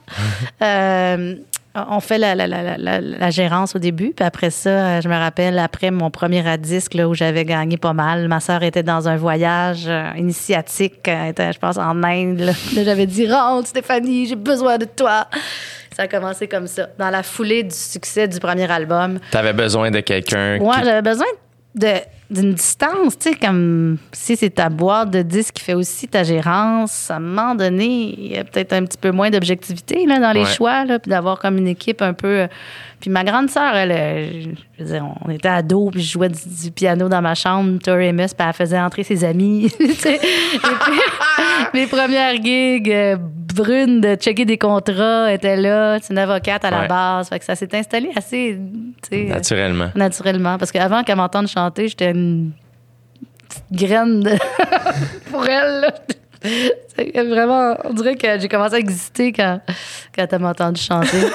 On 1.76 2.00
fait 2.00 2.18
la, 2.18 2.34
la- 2.36 2.48
la- 2.48 2.64
la- 2.64 2.78
la- 2.78 3.00
la 3.00 3.30
gérance 3.30 3.76
au 3.76 3.80
début, 3.80 4.12
puis 4.16 4.26
après 4.26 4.50
ça, 4.50 4.70
euh, 4.70 5.02
je 5.02 5.08
me 5.08 5.16
rappelle, 5.16 5.60
après 5.60 5.92
mon 5.92 6.10
premier 6.10 6.46
à 6.48 6.58
disque, 6.58 6.96
là, 6.96 7.08
où 7.08 7.14
j'avais 7.14 7.46
gagné 7.46 7.78
pas 7.78 7.94
mal, 7.94 8.28
ma 8.28 8.40
sœur 8.40 8.64
était 8.64 8.82
dans 8.84 9.08
un 9.08 9.16
voyage 9.18 9.84
euh, 9.88 10.10
initiatique, 10.18 11.08
euh, 11.08 11.24
elle 11.26 11.30
était, 11.30 11.54
je 11.54 11.60
pense, 11.60 11.78
en 11.78 12.04
Inde. 12.04 12.40
Là, 12.40 12.54
Là, 12.76 12.84
j'avais 12.84 13.06
dit, 13.06 13.32
rentre, 13.32 13.68
Stéphanie, 13.68 14.26
j'ai 14.26 14.36
besoin 14.36 14.78
de 14.80 14.86
toi. 14.86 15.28
Ça 15.96 16.04
a 16.04 16.08
commencé 16.08 16.48
comme 16.48 16.66
ça, 16.68 16.88
dans 16.98 17.10
la 17.12 17.24
foulée 17.24 17.64
du 17.64 17.76
succès 17.76 18.28
du 18.28 18.40
premier 18.40 18.70
album. 18.72 19.20
T'avais 19.32 19.54
besoin 19.54 19.92
de 19.92 20.00
quelqu'un 20.00 20.58
Ouais, 20.60 20.76
qui- 20.80 20.86
j'avais 20.86 21.02
besoin 21.04 21.28
de 21.76 21.88
d'une 22.30 22.54
distance, 22.54 23.18
tu 23.18 23.30
sais, 23.32 23.36
comme 23.36 23.98
si 24.12 24.36
c'est 24.36 24.52
ta 24.52 24.70
boîte 24.70 25.10
de 25.10 25.24
disques 25.24 25.56
qui 25.56 25.64
fait 25.64 25.74
aussi 25.74 26.08
ta 26.08 26.24
gérance, 26.24 27.10
à 27.10 27.16
un 27.16 27.20
moment 27.20 27.56
donné, 27.56 28.14
il 28.18 28.32
y 28.34 28.38
a 28.38 28.44
peut-être 28.44 28.74
un 28.74 28.86
petit 28.86 29.00
peu 29.00 29.10
moins 29.12 29.32
d'objectivité 29.32 30.06
là, 30.06 30.20
dans 30.20 30.32
les 30.32 30.42
Ouais. 30.42 30.46
choix, 30.54 30.86
là, 30.86 31.00
puis 31.00 31.10
d'avoir 31.10 31.40
comme 31.40 31.58
une 31.58 31.68
équipe 31.68 32.02
un 32.04 32.14
peu. 32.14 32.28
euh, 32.42 32.48
Puis 33.00 33.10
ma 33.10 33.24
grande 33.24 33.50
sœur, 33.50 33.74
elle, 33.76 33.92
euh, 33.92 34.44
je 34.78 34.84
veux 34.84 34.92
dire, 34.92 35.06
on 35.26 35.30
était 35.32 35.48
ados, 35.48 35.92
puis 35.92 36.02
je 36.04 36.12
jouais 36.12 36.30
du, 36.30 36.40
du 36.64 36.70
piano 36.72 37.08
dans 37.10 37.22
ma 37.22 37.34
chambre, 37.34 37.80
Tori 37.82 38.10
Amos, 38.10 38.28
puis 38.38 38.46
elle 38.48 38.54
faisait 38.54 38.80
entrer 38.80 39.04
ses 39.04 39.24
amis. 39.24 39.66
Et 39.80 39.88
puis, 39.96 40.20
mes 41.74 41.88
premières 41.88 42.36
gigs, 42.36 42.92
euh, 42.92 43.16
brune 43.20 44.00
de 44.02 44.16
checker 44.16 44.46
des 44.46 44.58
contrats, 44.58 45.32
était 45.34 45.58
là, 45.58 45.98
c'est 46.02 46.14
une 46.14 46.20
avocate 46.20 46.64
à 46.66 46.70
la 46.72 46.82
Ouais. 46.82 46.88
base, 46.88 47.30
fait 47.30 47.40
que 47.40 47.46
ça 47.46 47.56
s'est 47.56 47.74
installé 47.76 48.10
assez, 48.16 48.58
tu 49.02 49.10
sais, 49.10 49.24
naturellement. 49.26 49.90
naturellement. 49.96 50.58
Parce 50.58 50.72
qu'avant 50.72 51.04
qu'elle 51.04 51.18
m'entende 51.18 51.48
chanter, 51.48 51.88
j'étais 51.88 52.14
une 52.20 52.52
graine 53.72 54.22
de- 54.22 54.38
pour 55.32 55.46
elle. 55.48 55.82
là. 55.82 55.94
Vraiment, 57.24 57.76
on 57.84 57.94
dirait 57.94 58.16
que 58.16 58.40
j'ai 58.40 58.48
commencé 58.48 58.76
à 58.76 58.80
exister 58.80 59.34
quand, 59.34 59.60
quand 60.16 60.26
elle 60.32 60.40
m'a 60.40 60.50
entendu 60.52 60.82
chanter. 60.82 61.18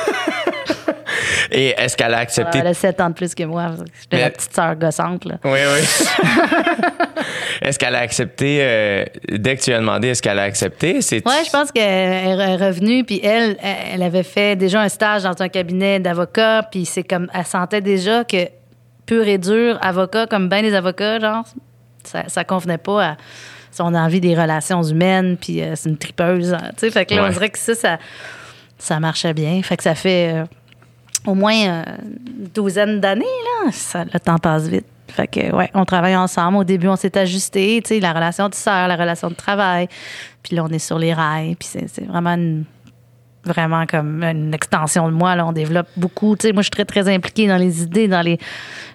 Et 1.50 1.68
est-ce 1.78 1.96
qu'elle 1.96 2.14
a 2.14 2.18
accepté? 2.18 2.58
Elle 2.58 2.66
a 2.68 2.74
7 2.74 3.00
ans 3.00 3.08
de 3.10 3.14
plus 3.14 3.34
que 3.34 3.44
moi. 3.44 3.72
J'étais 4.00 4.16
Mais- 4.16 4.22
la 4.22 4.30
petite 4.30 4.54
sœur 4.54 4.74
gossante. 4.76 5.24
Là. 5.26 5.34
Oui, 5.44 5.50
oui. 5.52 6.06
est-ce 7.62 7.78
qu'elle 7.78 7.94
a 7.94 8.00
accepté, 8.00 8.58
euh, 8.60 9.04
dès 9.30 9.56
que 9.56 9.62
tu 9.62 9.70
lui 9.70 9.76
as 9.76 9.80
demandé, 9.80 10.08
est-ce 10.08 10.22
qu'elle 10.22 10.38
a 10.38 10.44
accepté? 10.44 10.94
Ouais, 10.94 11.00
je 11.00 11.50
pense 11.50 11.70
qu'elle 11.70 12.40
est 12.40 12.56
revenue, 12.56 13.04
puis 13.04 13.20
elle, 13.22 13.56
elle 13.62 14.02
avait 14.02 14.22
fait 14.22 14.56
déjà 14.56 14.80
un 14.80 14.88
stage 14.88 15.22
dans 15.22 15.40
un 15.40 15.48
cabinet 15.48 16.00
d'avocat, 16.00 16.66
puis 16.70 16.86
c'est 16.86 17.04
comme, 17.04 17.28
elle 17.32 17.44
sentait 17.44 17.82
déjà 17.82 18.24
que 18.24 18.48
pur 19.06 19.26
et 19.26 19.38
dur, 19.38 19.78
avocat, 19.80 20.26
comme 20.26 20.48
bien 20.48 20.62
des 20.62 20.74
avocats, 20.74 21.18
genre, 21.18 21.44
ça, 22.04 22.24
ça 22.28 22.44
convenait 22.44 22.78
pas 22.78 23.10
à 23.10 23.16
son 23.70 23.94
envie 23.94 24.20
des 24.20 24.34
relations 24.34 24.82
humaines, 24.82 25.36
puis 25.36 25.62
euh, 25.62 25.74
c'est 25.74 25.88
une 25.88 25.98
tripeuse, 25.98 26.54
hein, 26.54 26.70
tu 26.76 26.80
sais, 26.80 26.90
fait 26.90 27.06
que 27.06 27.14
là, 27.14 27.26
on 27.26 27.30
dirait 27.30 27.50
que 27.50 27.58
ça, 27.58 27.74
ça, 27.74 27.98
ça 28.78 29.00
marchait 29.00 29.34
bien, 29.34 29.62
fait 29.62 29.76
que 29.76 29.82
ça 29.82 29.94
fait 29.94 30.32
euh, 30.34 30.44
au 31.26 31.34
moins 31.34 31.54
euh, 31.54 31.82
une 32.38 32.48
douzaine 32.54 33.00
d'années, 33.00 33.24
là, 33.64 33.72
ça, 33.72 34.04
le 34.04 34.20
temps 34.20 34.38
passe 34.38 34.68
vite. 34.68 34.86
Fait 35.08 35.26
que, 35.28 35.54
ouais, 35.54 35.70
on 35.74 35.84
travaille 35.84 36.16
ensemble. 36.16 36.56
Au 36.56 36.64
début, 36.64 36.88
on 36.88 36.96
s'est 36.96 37.16
ajusté, 37.16 37.80
tu 37.84 37.94
sais, 37.94 38.00
la 38.00 38.12
relation 38.12 38.48
de 38.48 38.54
sœur, 38.54 38.88
la 38.88 38.96
relation 38.96 39.28
de 39.28 39.34
travail. 39.34 39.86
Puis 40.42 40.56
là, 40.56 40.64
on 40.64 40.68
est 40.68 40.80
sur 40.80 40.98
les 40.98 41.14
rails. 41.14 41.54
Puis 41.54 41.68
c'est 41.70 41.88
c'est 41.88 42.04
vraiment 42.04 42.30
une, 42.30 42.64
vraiment 43.44 43.86
comme 43.86 44.22
une 44.22 44.52
extension 44.54 45.06
de 45.08 45.12
moi. 45.12 45.34
Là, 45.36 45.46
on 45.46 45.52
développe 45.52 45.88
beaucoup. 45.96 46.36
Tu 46.36 46.46
sais, 46.48 46.52
moi, 46.52 46.62
je 46.62 46.66
suis 46.66 46.70
très, 46.70 46.84
très 46.84 47.12
impliquée 47.12 47.46
dans 47.46 47.56
les 47.56 47.82
idées, 47.82 48.08
dans 48.08 48.22
les. 48.22 48.38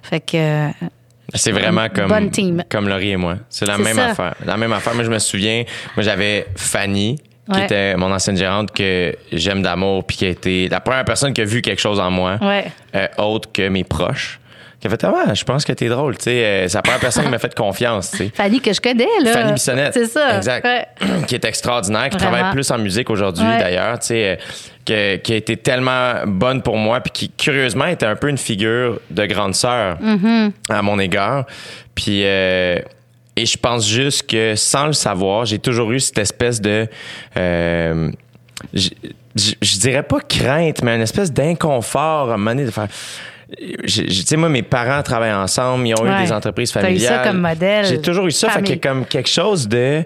Fait 0.03 0.19
que. 0.19 0.69
C'est 1.35 1.51
vraiment 1.51 1.87
comme, 1.89 2.07
bonne 2.07 2.31
team. 2.31 2.63
comme 2.69 2.87
Laurie 2.89 3.11
et 3.11 3.17
moi. 3.17 3.35
C'est 3.49 3.65
la 3.67 3.77
même 3.77 3.95
ça. 3.95 4.07
affaire. 4.07 4.35
La 4.45 4.57
même 4.57 4.73
affaire. 4.73 4.95
Moi, 4.95 5.03
je 5.03 5.11
me 5.11 5.19
souviens, 5.19 5.63
moi, 5.95 6.03
j'avais 6.03 6.47
Fanny, 6.55 7.17
qui 7.51 7.59
Ouais. 7.59 7.65
était 7.65 7.95
mon 7.95 8.11
ancienne 8.11 8.35
gérante, 8.38 8.71
que 8.71 9.15
j'aime 9.31 9.61
d'amour, 9.61 10.03
puis 10.05 10.17
qui 10.17 10.26
a 10.26 10.30
été 10.30 10.67
la 10.69 10.80
première 10.80 11.05
personne 11.05 11.34
qui 11.34 11.41
a 11.41 11.45
vu 11.45 11.61
quelque 11.61 11.80
chose 11.81 11.99
en 11.99 12.09
moi, 12.09 12.38
Ouais. 12.41 12.71
euh, 12.95 13.07
autre 13.19 13.51
que 13.51 13.67
mes 13.69 13.84
proches. 13.84 14.39
Qui 14.80 14.88
a 14.88 14.89
fait 14.89 15.03
Ah, 15.03 15.34
je 15.34 15.43
pense 15.43 15.65
que 15.65 15.73
t'es 15.73 15.89
drôle. 15.89 16.18
Tu 16.18 16.23
sais, 16.26 16.45
euh, 16.45 16.68
c'est 16.68 16.77
la 16.77 16.81
première 16.81 16.99
personne 17.01 17.26
qui 17.26 17.30
m'a 17.31 17.39
fait 17.39 17.53
confiance. 17.53 18.11
tu 18.11 18.18
sais. 18.18 18.31
Fanny 18.34 18.61
que 18.61 18.72
je 18.73 18.80
connais, 18.80 19.07
là. 19.23 19.34
Fanny 19.34 19.53
Bissonnette. 19.53 19.93
C'est 19.93 20.06
ça. 20.07 20.38
Exact. 20.38 20.65
Ouais. 20.65 20.88
qui 21.27 21.35
est 21.35 21.43
extraordinaire, 21.45 22.10
qui 22.10 22.18
Vraiment. 22.18 22.31
travaille 22.38 22.53
plus 22.53 22.72
en 22.72 22.77
musique 22.77 23.10
aujourd'hui 23.10 23.45
Ouais. 23.45 23.60
d'ailleurs, 23.60 23.99
tu 23.99 24.07
sais, 24.07 24.26
euh, 24.26 24.35
que- 24.85 25.15
qui 25.18 25.34
a 25.34 25.35
été 25.35 25.57
tellement 25.57 26.14
bonne 26.26 26.61
pour 26.61 26.77
moi, 26.77 27.01
puis 27.01 27.11
qui 27.11 27.30
curieusement 27.30 27.85
était 27.85 28.06
un 28.06 28.15
peu 28.15 28.30
une 28.30 28.38
figure 28.38 28.99
de 29.11 29.26
grande 29.26 29.53
sœur 29.56 29.97
Mm-hmm. 30.01 30.51
à 30.69 30.81
mon 30.81 30.97
égard. 30.99 31.45
Puis 31.93 32.22
euh, 32.23 32.80
et 33.35 33.45
je 33.45 33.57
pense 33.57 33.88
juste 33.88 34.30
que 34.30 34.56
sans 34.56 34.88
le 34.88 34.93
savoir, 34.93 35.45
j'ai 35.45 35.60
toujours 35.60 35.91
eu 35.91 35.99
cette 35.99 36.18
espèce 36.18 36.60
de 36.61 36.88
euh, 37.38 38.10
je 38.73 39.80
dirais 39.80 40.03
pas 40.03 40.19
crainte, 40.19 40.81
mais 40.84 40.95
une 40.95 41.01
espèce 41.01 41.31
d'inconfort 41.31 42.30
à 42.31 42.34
un 42.34 42.38
moment 42.38 42.51
donné 42.51 42.65
de 42.65 42.72
faire. 42.72 42.88
Tu 43.88 44.09
sais, 44.11 44.38
moi, 44.38 44.49
mes 44.49 44.61
parents 44.63 45.01
travaillent 45.01 45.34
ensemble, 45.34 45.88
ils 45.88 45.93
ont 45.95 46.03
Ouais. 46.03 46.21
eu 46.21 46.26
des 46.26 46.31
entreprises 46.31 46.71
T'as 46.71 46.81
eu 46.91 46.99
ça 46.99 47.07
familiales. 47.09 47.27
comme 47.27 47.41
modèle. 47.41 47.85
J'ai 47.85 48.01
toujours 48.01 48.27
eu 48.27 48.31
ça, 48.31 48.49
fait 48.49 48.53
Famille. 48.55 48.80
que 48.80 48.88
comme 48.88 49.05
quelque 49.05 49.30
chose 49.30 49.67
de. 49.67 50.03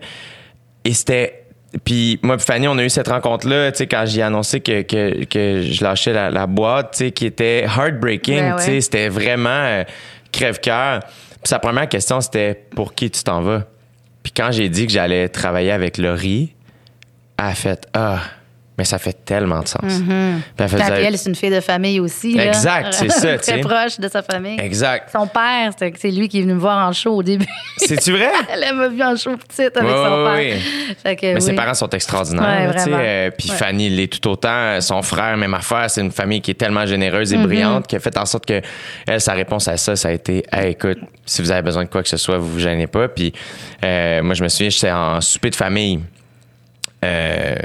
Et 0.86 0.94
c'était. 0.94 1.40
Puis 1.84 2.20
moi, 2.22 2.38
puis 2.38 2.46
Fanny, 2.46 2.68
on 2.68 2.78
a 2.78 2.84
eu 2.84 2.90
cette 2.90 3.08
rencontre-là, 3.08 3.72
tu 3.72 3.80
sais, 3.80 3.88
quand 3.88 4.04
j'ai 4.06 4.22
annoncé 4.22 4.60
que, 4.62 4.84
que, 4.84 5.24
que 5.26 5.64
je 5.64 5.84
lâchais 5.84 6.14
la, 6.14 6.30
la 6.30 6.46
boîte, 6.46 6.92
tu 6.92 6.98
sais, 7.06 7.12
qui 7.12 7.26
était 7.26 7.64
heartbreaking, 7.64 8.38
Ben 8.38 8.52
ouais. 8.54 8.60
tu 8.60 8.66
sais, 8.66 8.82
c'était 8.82 9.10
vraiment 9.10 9.50
euh, 9.50 9.84
crève-cœur. 10.32 11.00
Puis 11.00 11.10
sa 11.50 11.58
première 11.60 11.90
question, 11.90 12.22
c'était 12.22 12.54
pour 12.76 12.94
qui 12.94 13.10
tu 13.10 13.24
t'en 13.24 13.42
vas? 13.42 13.64
Puis 14.22 14.32
quand 14.38 14.52
j'ai 14.52 14.70
dit 14.70 14.86
que 14.86 14.94
j'allais 14.94 15.28
travailler 15.30 15.72
avec 15.72 15.98
Laurie, 15.98 16.54
elle 17.40 17.46
a 17.46 17.56
fait 17.56 17.88
Ah, 17.94 18.20
mais 18.78 18.86
ça 18.86 18.98
fait 18.98 19.14
tellement 19.26 19.60
de 19.62 19.68
sens. 19.68 19.82
Puis 19.84 19.96
elle 20.58 20.68
fait, 20.70 20.78
Puis 20.78 21.04
elle, 21.04 21.18
c'est 21.18 21.30
une 21.30 21.36
fille 21.36 21.52
de 21.52 21.60
famille 21.60 22.00
aussi. 22.00 22.38
Exact, 22.40 22.94
c'est 22.94 23.12
ça. 23.12 23.38
Très 23.38 23.60
proche 23.60 24.00
de 24.00 24.08
sa 24.08 24.24
famille. 24.24 24.60
Exact. 24.60 25.10
Son 25.12 25.28
père, 25.28 25.72
c'est 25.78 26.10
lui 26.12 26.28
qui 26.28 26.40
est 26.40 26.42
venu 26.42 26.54
me 26.56 26.60
voir 26.60 26.88
en 26.88 26.92
show 26.92 27.12
au 27.18 27.22
début. 27.24 27.46
C'est-tu 27.78 28.12
vrai? 28.14 28.32
Elle 28.52 28.76
m'a 28.76 28.88
vu 28.88 29.04
en 29.04 29.16
show 29.16 29.38
petite 29.38 29.78
avec 29.78 29.90
son 29.92 30.26
père. 30.26 30.58
Fait 31.04 31.16
que, 31.16 31.34
Mais 31.36 31.40
ses 31.40 31.52
oui. 31.52 31.56
parents 31.56 31.74
sont 31.76 31.90
extraordinaires. 31.90 32.74
Ouais, 32.74 32.84
euh, 32.88 33.30
Puis 33.38 33.50
Ouais. 33.52 33.56
Fanny 33.58 33.90
l'est 33.90 34.08
tout 34.08 34.28
autant. 34.30 34.82
Son 34.82 35.02
frère, 35.04 35.38
même 35.38 35.54
affaire. 35.54 35.90
C'est 35.90 36.02
une 36.02 36.12
famille 36.12 36.42
qui 36.42 36.52
est 36.52 36.56
tellement 36.56 36.86
généreuse 36.86 37.32
et 37.34 37.38
brillante 37.38 37.86
qui 37.88 37.96
a 37.96 38.00
fait 38.00 38.18
en 38.18 38.26
sorte 38.26 38.46
que 38.46 38.62
elle, 39.08 39.22
sa 39.22 39.34
réponse 39.34 39.68
à 39.68 39.78
ça, 39.78 39.96
ça 39.96 40.10
a 40.10 40.12
été 40.12 40.44
Hey, 40.52 40.72
écoute, 40.72 40.98
si 41.26 41.42
vous 41.42 41.52
avez 41.52 41.62
besoin 41.62 41.84
de 41.84 41.90
quoi 41.90 42.02
que 42.02 42.10
ce 42.10 42.18
soit, 42.18 42.38
vous 42.38 42.50
vous 42.54 42.60
gênez 42.60 42.88
pas. 42.88 43.08
Puis 43.08 43.34
euh, 43.84 44.24
moi, 44.24 44.34
je 44.34 44.44
me 44.44 44.48
souviens, 44.50 44.70
j'étais 44.70 44.92
en 44.92 45.22
souper 45.22 45.50
de 45.52 45.56
famille. 45.56 46.00
euh, 47.04 47.56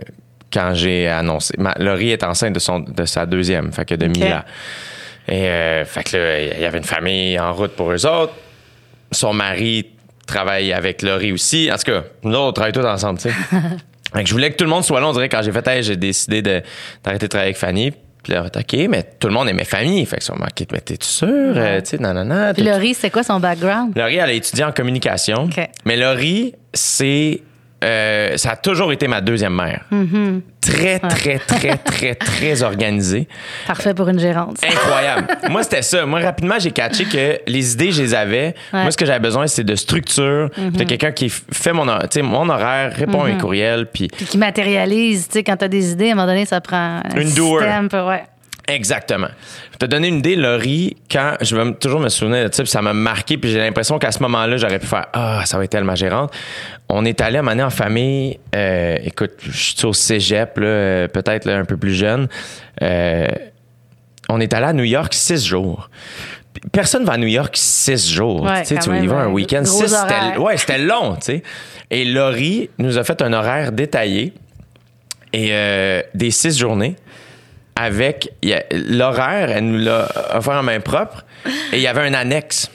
quand 0.53 0.73
j'ai 0.75 1.09
annoncé. 1.09 1.55
Ma, 1.59 1.75
Laurie 1.79 2.11
est 2.11 2.23
enceinte 2.25 2.55
de, 2.55 2.59
son, 2.59 2.81
de 2.81 3.05
sa 3.05 3.27
deuxième, 3.27 3.73
fait 3.73 3.85
que 3.85 3.95
de 3.95 4.07
Mila. 4.07 4.45
Et 5.29 5.47
euh, 5.49 5.85
fait 5.85 6.05
que 6.05 6.17
là, 6.17 6.41
il 6.41 6.61
y 6.61 6.65
avait 6.65 6.79
une 6.79 6.85
famille 6.85 7.39
en 7.39 7.53
route 7.53 7.73
pour 7.73 7.93
eux 7.93 8.07
autres. 8.07 8.33
Son 9.13 9.33
mari 9.33 9.87
travaille 10.27 10.73
avec 10.73 11.03
Laurie 11.03 11.33
aussi. 11.33 11.71
En 11.73 11.77
tout 11.77 11.91
cas, 11.93 12.03
nous 12.23 12.35
autres, 12.35 12.49
on 12.49 12.53
travaille 12.53 12.73
tous 12.73 12.85
ensemble, 12.85 13.19
tu 13.19 13.29
sais. 13.29 13.35
Fait 14.15 14.23
que 14.23 14.29
je 14.29 14.33
voulais 14.33 14.51
que 14.51 14.57
tout 14.57 14.65
le 14.65 14.71
monde 14.71 14.85
soit 14.85 15.01
là. 15.01 15.07
On 15.09 15.13
dirait 15.13 15.29
quand 15.29 15.43
j'ai 15.43 15.53
fait, 15.53 15.67
Hey, 15.67 15.83
j'ai 15.83 15.97
décidé 15.97 16.41
de- 16.41 16.63
d'arrêter 17.05 17.27
de 17.27 17.31
travailler 17.31 17.49
avec 17.49 17.59
Fanny. 17.59 17.93
Puis 18.23 18.33
là, 18.33 18.45
OK, 18.47 18.77
mais 18.89 19.05
tout 19.21 19.29
le 19.29 19.35
monde 19.35 19.49
aimait 19.49 19.65
Fanny. 19.65 20.05
Fait 20.07 20.17
que 20.17 20.25
ça 20.25 20.35
m'a 20.35 20.49
mais 20.73 20.81
t'es-tu 20.81 21.07
sûr? 21.07 21.29
Euh, 21.29 21.81
tu 21.81 21.99
sais. 21.99 22.53
Puis 22.55 22.63
Laurie, 22.63 22.95
c'est 22.95 23.11
quoi 23.11 23.23
son 23.23 23.39
background? 23.39 23.97
Laurie, 23.97 24.17
elle 24.17 24.31
a 24.31 24.33
étudié 24.33 24.65
en 24.65 24.73
communication. 24.73 25.49
Mais 25.85 25.97
Laurie, 25.97 26.55
c'est. 26.73 27.43
Euh, 27.85 28.37
ça 28.37 28.51
a 28.53 28.57
toujours 28.57 28.93
été 28.93 29.07
ma 29.07 29.21
deuxième 29.21 29.55
mère. 29.55 29.85
Mm-hmm. 29.93 30.41
Très, 30.61 30.99
très, 30.99 31.39
très, 31.39 31.77
très, 31.77 32.15
très 32.17 32.63
organisée. 32.63 33.29
Parfait 33.67 33.95
pour 33.95 34.09
une 34.09 34.19
gérante. 34.19 34.57
Incroyable. 34.65 35.27
Moi, 35.51 35.63
c'était 35.63 35.83
ça. 35.83 36.05
Moi, 36.05 36.21
rapidement, 36.21 36.57
j'ai 36.59 36.73
catché 36.73 37.05
que 37.05 37.41
les 37.47 37.73
idées, 37.73 37.93
je 37.93 38.03
les 38.03 38.15
avais. 38.15 38.47
Ouais. 38.47 38.55
Mm-hmm. 38.73 38.83
Moi, 38.83 38.91
ce 38.91 38.97
que 38.97 39.07
j'avais 39.07 39.21
besoin, 39.21 39.47
c'est 39.47 39.65
de 39.65 39.77
structure. 39.77 40.51
Puis 40.55 40.71
de 40.71 40.85
quelqu'un 40.85 41.13
qui 41.13 41.29
fait 41.29 41.73
mon, 41.73 41.87
tu 42.11 42.23
mon 42.23 42.49
horaire, 42.49 42.93
répond 42.95 43.23
à 43.23 43.29
mes 43.29 43.39
courriels. 43.39 43.87
Puis 43.87 44.09
Puis 44.09 44.27
qui 44.27 44.39
matérialise, 44.39 45.29
tu 45.29 45.35
sais, 45.35 45.45
quand 45.45 45.57
t'as 45.57 45.69
des 45.69 45.93
idées, 45.93 46.09
à 46.09 46.13
un 46.13 46.15
moment 46.17 46.27
donné, 46.27 46.45
ça 46.47 46.61
prend 46.61 47.01
un 47.05 47.21
Une 47.21 47.33
doer. 47.35 47.63
système. 47.63 47.89
puis 47.89 47.99
ouais. 48.01 48.23
Exactement. 48.69 49.29
Je 49.73 49.79
te 49.79 49.87
donner 49.87 50.09
une 50.09 50.19
idée, 50.19 50.37
Laurie, 50.37 50.97
quand 51.11 51.35
je 51.41 51.57
vais 51.57 51.73
toujours 51.75 52.01
me 52.01 52.11
souvenir 52.11 52.49
de 52.49 52.55
ça, 52.55 52.63
puis 52.63 52.71
ça 52.71 52.83
m'a 52.83 52.93
marqué, 52.93 53.39
puis 53.39 53.51
j'ai 53.51 53.59
l'impression 53.59 53.99
qu'à 53.99 54.13
ce 54.13 54.23
moment-là, 54.23 54.59
j'aurais 54.59 54.79
pu 54.79 54.87
faire 54.87 55.07
Ah, 55.15 55.43
ça 55.47 55.57
va 55.57 55.65
être 55.65 55.75
elle 55.75 55.85
ma 55.85 55.95
gérante. 55.95 56.33
On 56.89 57.05
est 57.05 57.21
allé 57.21 57.39
à 57.39 57.43
un 57.43 57.59
en 57.61 57.71
famille. 57.71 58.39
euh, 58.55 58.99
écoute, 59.03 59.33
je 59.41 59.51
suis 59.77 59.87
au 59.87 59.93
cégep, 59.95 60.59
euh, 60.59 61.09
peut-être 61.09 61.49
un 61.49 61.65
peu 61.65 61.77
plus 61.79 61.95
jeune. 61.95 62.29
Euh, 62.83 63.27
on 64.29 64.41
est 64.41 64.53
allé 64.53 64.67
à 64.67 64.73
New 64.75 64.85
York 64.85 65.15
six 65.15 65.47
jours. 65.47 65.89
Personne 66.73 67.05
va 67.05 67.15
à 67.15 67.17
New 67.17 67.29
York 67.29 67.57
six 67.57 68.13
jours. 68.13 68.43
Ouais, 68.43 68.63
tu 68.63 68.75
sais, 68.75 68.79
tu 68.79 68.91
y 68.91 69.07
vas 69.07 69.21
un 69.21 69.29
week-end. 69.29 69.65
Six, 69.65 69.89
c'était 69.89 70.37
ouais, 70.39 70.57
c'était 70.57 70.79
long, 70.79 71.15
tu 71.17 71.23
sais. 71.23 71.43
Et 71.91 72.05
Laurie 72.05 72.69
nous 72.79 72.99
a 72.99 73.05
fait 73.05 73.23
un 73.23 73.33
horaire 73.33 73.73
détaillé 73.73 74.35
et 75.33 75.49
euh, 75.53 76.03
des 76.15 76.31
six 76.31 76.59
journées 76.59 76.97
avec 77.79 78.31
l'horaire, 78.73 79.51
elle 79.51 79.65
nous 79.65 79.79
l'a 79.79 80.09
offert 80.35 80.55
en 80.55 80.63
main 80.63 80.81
propre 80.81 81.25
et 81.73 81.77
il 81.77 81.81
y 81.81 81.87
avait 81.87 82.03
un 82.03 82.15
annexe. 82.15 82.71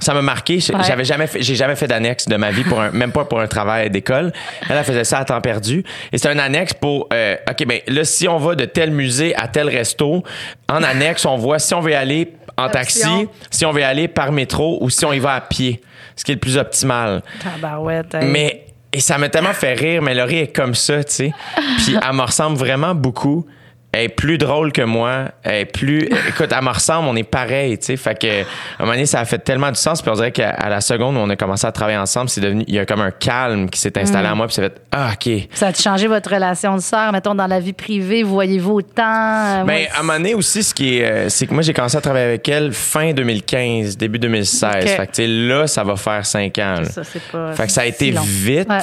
Ça 0.00 0.14
m'a 0.14 0.22
marqué. 0.22 0.60
J'ai- 0.60 0.72
Ouais. 0.74 0.84
J'avais 0.86 1.04
jamais 1.04 1.26
fait, 1.26 1.42
j'ai 1.42 1.56
jamais 1.56 1.74
fait 1.74 1.88
d'annexe 1.88 2.26
de 2.26 2.36
ma 2.36 2.52
vie 2.52 2.62
pour 2.62 2.80
un, 2.80 2.92
même 2.92 3.10
pas 3.10 3.24
pour 3.24 3.40
un 3.40 3.48
travail 3.48 3.90
d'école. 3.90 4.32
Elle, 4.70 4.76
elle 4.76 4.84
faisait 4.84 5.02
ça 5.02 5.18
à 5.18 5.24
temps 5.24 5.40
perdu. 5.40 5.82
Et 6.12 6.18
c'est 6.18 6.28
un 6.28 6.38
annexe 6.38 6.72
pour, 6.74 7.08
euh, 7.12 7.34
OK, 7.50 7.66
ben, 7.66 7.80
là, 7.88 8.04
si 8.04 8.28
on 8.28 8.36
va 8.38 8.54
de 8.54 8.64
tel 8.64 8.92
musée 8.92 9.34
à 9.34 9.48
tel 9.48 9.68
resto, 9.68 10.22
en 10.68 10.82
annexe, 10.84 11.24
on 11.26 11.36
voit 11.36 11.58
si 11.58 11.74
on 11.74 11.80
veut 11.80 11.96
aller 11.96 12.32
en 12.56 12.68
taxi, 12.68 13.00
Option. 13.02 13.28
si 13.50 13.66
on 13.66 13.72
veut 13.72 13.82
aller 13.84 14.06
par 14.06 14.30
métro 14.30 14.78
ou 14.80 14.88
si 14.88 15.04
on 15.04 15.12
y 15.12 15.18
va 15.18 15.34
à 15.34 15.40
pied. 15.40 15.80
Ce 16.14 16.22
qui 16.24 16.30
est 16.30 16.34
le 16.36 16.40
plus 16.40 16.56
optimal. 16.58 17.22
Tabarouette. 17.42 18.14
hey. 18.14 18.24
Mais 18.26 18.66
et 18.92 19.00
ça 19.00 19.18
m'a 19.18 19.28
tellement 19.28 19.52
fait 19.52 19.74
rire, 19.74 20.00
mais 20.00 20.14
Laurie 20.14 20.38
est 20.38 20.54
comme 20.54 20.74
ça, 20.76 21.02
tu 21.04 21.12
sais. 21.12 21.32
Puis 21.78 21.96
elle 22.00 22.12
me 22.16 22.22
ressemble 22.22 22.56
vraiment 22.56 22.94
beaucoup. 22.94 23.46
Elle 23.90 24.04
est 24.04 24.08
plus 24.10 24.36
drôle 24.36 24.70
que 24.70 24.82
moi. 24.82 25.28
Elle 25.42 25.54
est 25.62 25.64
plus. 25.64 26.04
Écoute, 26.28 26.52
elle 26.54 26.62
me 26.64 26.68
ressemble, 26.70 27.08
on 27.08 27.16
est 27.16 27.22
pareil, 27.28 27.78
tu 27.78 27.86
sais. 27.86 27.96
Fait 27.96 28.18
que, 28.18 28.26
à 28.26 28.30
un 28.42 28.44
moment 28.80 28.92
donné, 28.92 29.06
ça 29.06 29.20
a 29.20 29.24
fait 29.24 29.38
tellement 29.38 29.70
du 29.70 29.78
sens. 29.80 30.02
Puis 30.02 30.10
on 30.10 30.14
dirait 30.14 30.30
qu'à 30.30 30.68
la 30.68 30.82
seconde 30.82 31.16
où 31.16 31.20
on 31.20 31.30
a 31.30 31.36
commencé 31.36 31.66
à 31.66 31.72
travailler 31.72 31.96
ensemble, 31.96 32.28
c'est 32.28 32.42
devenu. 32.42 32.64
Il 32.68 32.74
y 32.74 32.78
a 32.78 32.84
comme 32.84 33.00
un 33.00 33.10
calme 33.10 33.70
qui 33.70 33.80
s'est 33.80 33.98
installé 33.98 34.28
en 34.28 34.36
moi. 34.36 34.46
Puis 34.46 34.56
ça 34.56 34.62
fait 34.62 34.74
Ah, 34.92 35.12
OK. 35.14 35.48
Ça 35.54 35.68
a 35.68 35.72
changé 35.72 36.06
votre 36.06 36.30
relation 36.30 36.76
de 36.76 36.82
sœur? 36.82 37.12
Mettons, 37.12 37.34
dans 37.34 37.46
la 37.46 37.60
vie 37.60 37.72
privée, 37.72 38.22
voyez-vous 38.22 38.74
autant? 38.74 39.64
Ben, 39.64 39.86
à 39.94 40.00
un 40.00 40.02
moment 40.02 40.18
donné 40.18 40.34
aussi, 40.34 40.62
ce 40.62 40.74
qui 40.74 40.98
est, 40.98 41.04
euh, 41.10 41.28
c'est 41.30 41.46
que 41.46 41.54
moi, 41.54 41.62
j'ai 41.62 41.72
commencé 41.72 41.96
à 41.96 42.00
travailler 42.02 42.26
avec 42.26 42.48
elle 42.48 42.72
fin 42.72 43.12
2015, 43.14 43.96
début 43.96 44.18
2016. 44.18 44.70
OK. 44.84 44.88
Fait 44.88 44.96
que, 45.06 45.12
tu 45.12 45.22
sais, 45.22 45.26
là, 45.26 45.66
ça 45.66 45.82
va 45.82 45.96
faire 45.96 46.26
cinq 46.26 46.58
ans. 46.58 46.74
là. 46.80 46.84
Ça, 46.84 47.04
c'est 47.04 47.22
pas. 47.32 47.52
Fait 47.54 47.64
que 47.66 47.72
ça 47.72 47.80
a 47.80 47.86
été 47.86 48.10
vite. 48.10 48.68
Ouais. 48.68 48.78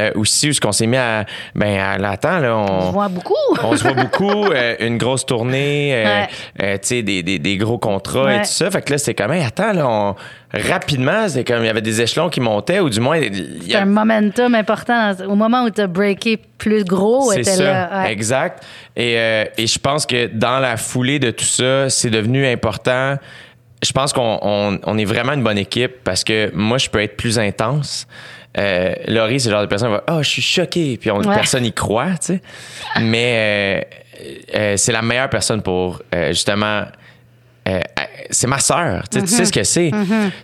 Euh, 0.00 0.10
aussi, 0.14 0.48
où 0.48 0.52
ce 0.54 0.60
qu'on 0.60 0.72
s'est 0.72 0.86
mis 0.86 0.96
à. 0.96 1.26
Ben, 1.54 1.78
à 1.78 1.98
l'attendre, 1.98 2.40
là. 2.42 2.56
On 2.56 2.80
se 2.80 2.86
On, 2.86 2.90
voit 2.92 3.08
beaucoup. 3.08 3.34
on 3.62 3.76
se 3.76 3.82
voit 3.82 3.92
beaucoup. 3.92 4.46
euh, 4.46 4.74
une 4.80 4.96
grosse 4.96 5.26
tournée, 5.26 5.92
euh, 5.94 6.04
Ouais. 6.04 6.28
euh, 6.62 6.72
tu 6.74 6.88
sais, 6.88 7.02
des, 7.02 7.22
des, 7.22 7.38
des 7.38 7.56
gros 7.58 7.76
contrats 7.76 8.34
et 8.34 8.38
tout 8.38 8.44
ça. 8.46 8.70
Fait 8.70 8.80
que 8.80 8.90
là, 8.92 8.96
c'était 8.98 9.22
comme, 9.22 9.32
hey, 9.32 9.44
attends, 9.44 9.74
là, 9.74 9.86
on- 9.86 10.14
rapidement, 10.54 11.28
c'est 11.28 11.44
comme, 11.44 11.62
il 11.62 11.66
y 11.66 11.68
avait 11.68 11.82
des 11.82 12.00
échelons 12.00 12.30
qui 12.30 12.40
montaient, 12.40 12.80
ou 12.80 12.88
du 12.88 13.00
moins, 13.00 13.18
il 13.18 13.64
y 13.64 13.70
C'est 13.72 13.76
un 13.76 13.82
a- 13.82 13.84
momentum 13.84 14.54
important. 14.54 15.12
Au 15.28 15.34
moment 15.34 15.64
où 15.64 15.70
tu 15.70 15.82
as 15.82 15.86
breaké 15.86 16.38
plus 16.56 16.84
gros, 16.84 17.30
c'est 17.32 17.44
ça, 17.44 17.62
là. 17.62 18.02
Ouais. 18.04 18.12
exact. 18.12 18.64
Et, 18.96 19.12
et 19.58 19.66
je 19.66 19.78
pense 19.78 20.06
que 20.06 20.26
dans 20.26 20.58
la 20.58 20.78
foulée 20.78 21.18
de 21.18 21.30
tout 21.30 21.44
ça, 21.44 21.90
c'est 21.90 22.10
devenu 22.10 22.46
important. 22.46 23.16
Je 23.84 23.92
pense 23.92 24.12
qu'on 24.14 24.38
on, 24.40 24.78
on 24.84 24.96
est 24.96 25.04
vraiment 25.04 25.32
une 25.32 25.42
bonne 25.42 25.58
équipe 25.58 25.96
parce 26.04 26.24
que 26.24 26.50
moi, 26.54 26.78
je 26.78 26.88
peux 26.88 27.02
être 27.02 27.16
plus 27.16 27.38
intense. 27.38 28.06
Euh, 28.58 28.94
Laurie, 29.08 29.40
c'est 29.40 29.48
le 29.48 29.54
genre 29.54 29.62
de 29.62 29.66
personne 29.68 29.88
qui 29.88 29.94
va 29.94 30.04
Oh, 30.18 30.22
je 30.22 30.28
suis 30.28 30.42
choqué. 30.42 30.98
Puis 31.00 31.10
on, 31.10 31.18
Ouais. 31.20 31.34
personne 31.34 31.64
y 31.64 31.72
croit, 31.72 32.10
tu 32.20 32.34
sais. 32.34 32.42
Mais 33.00 33.84
euh, 33.84 34.26
euh, 34.54 34.76
c'est 34.76 34.92
la 34.92 35.02
meilleure 35.02 35.30
personne 35.30 35.62
pour 35.62 36.02
justement. 36.30 36.84
c'est 38.30 38.46
ma 38.46 38.58
sœur. 38.58 39.08
Tu 39.10 39.20
sais, 39.20 39.24
tu 39.26 39.32
sais 39.32 39.44
ce 39.44 39.52
que 39.52 39.62
c'est. 39.62 39.90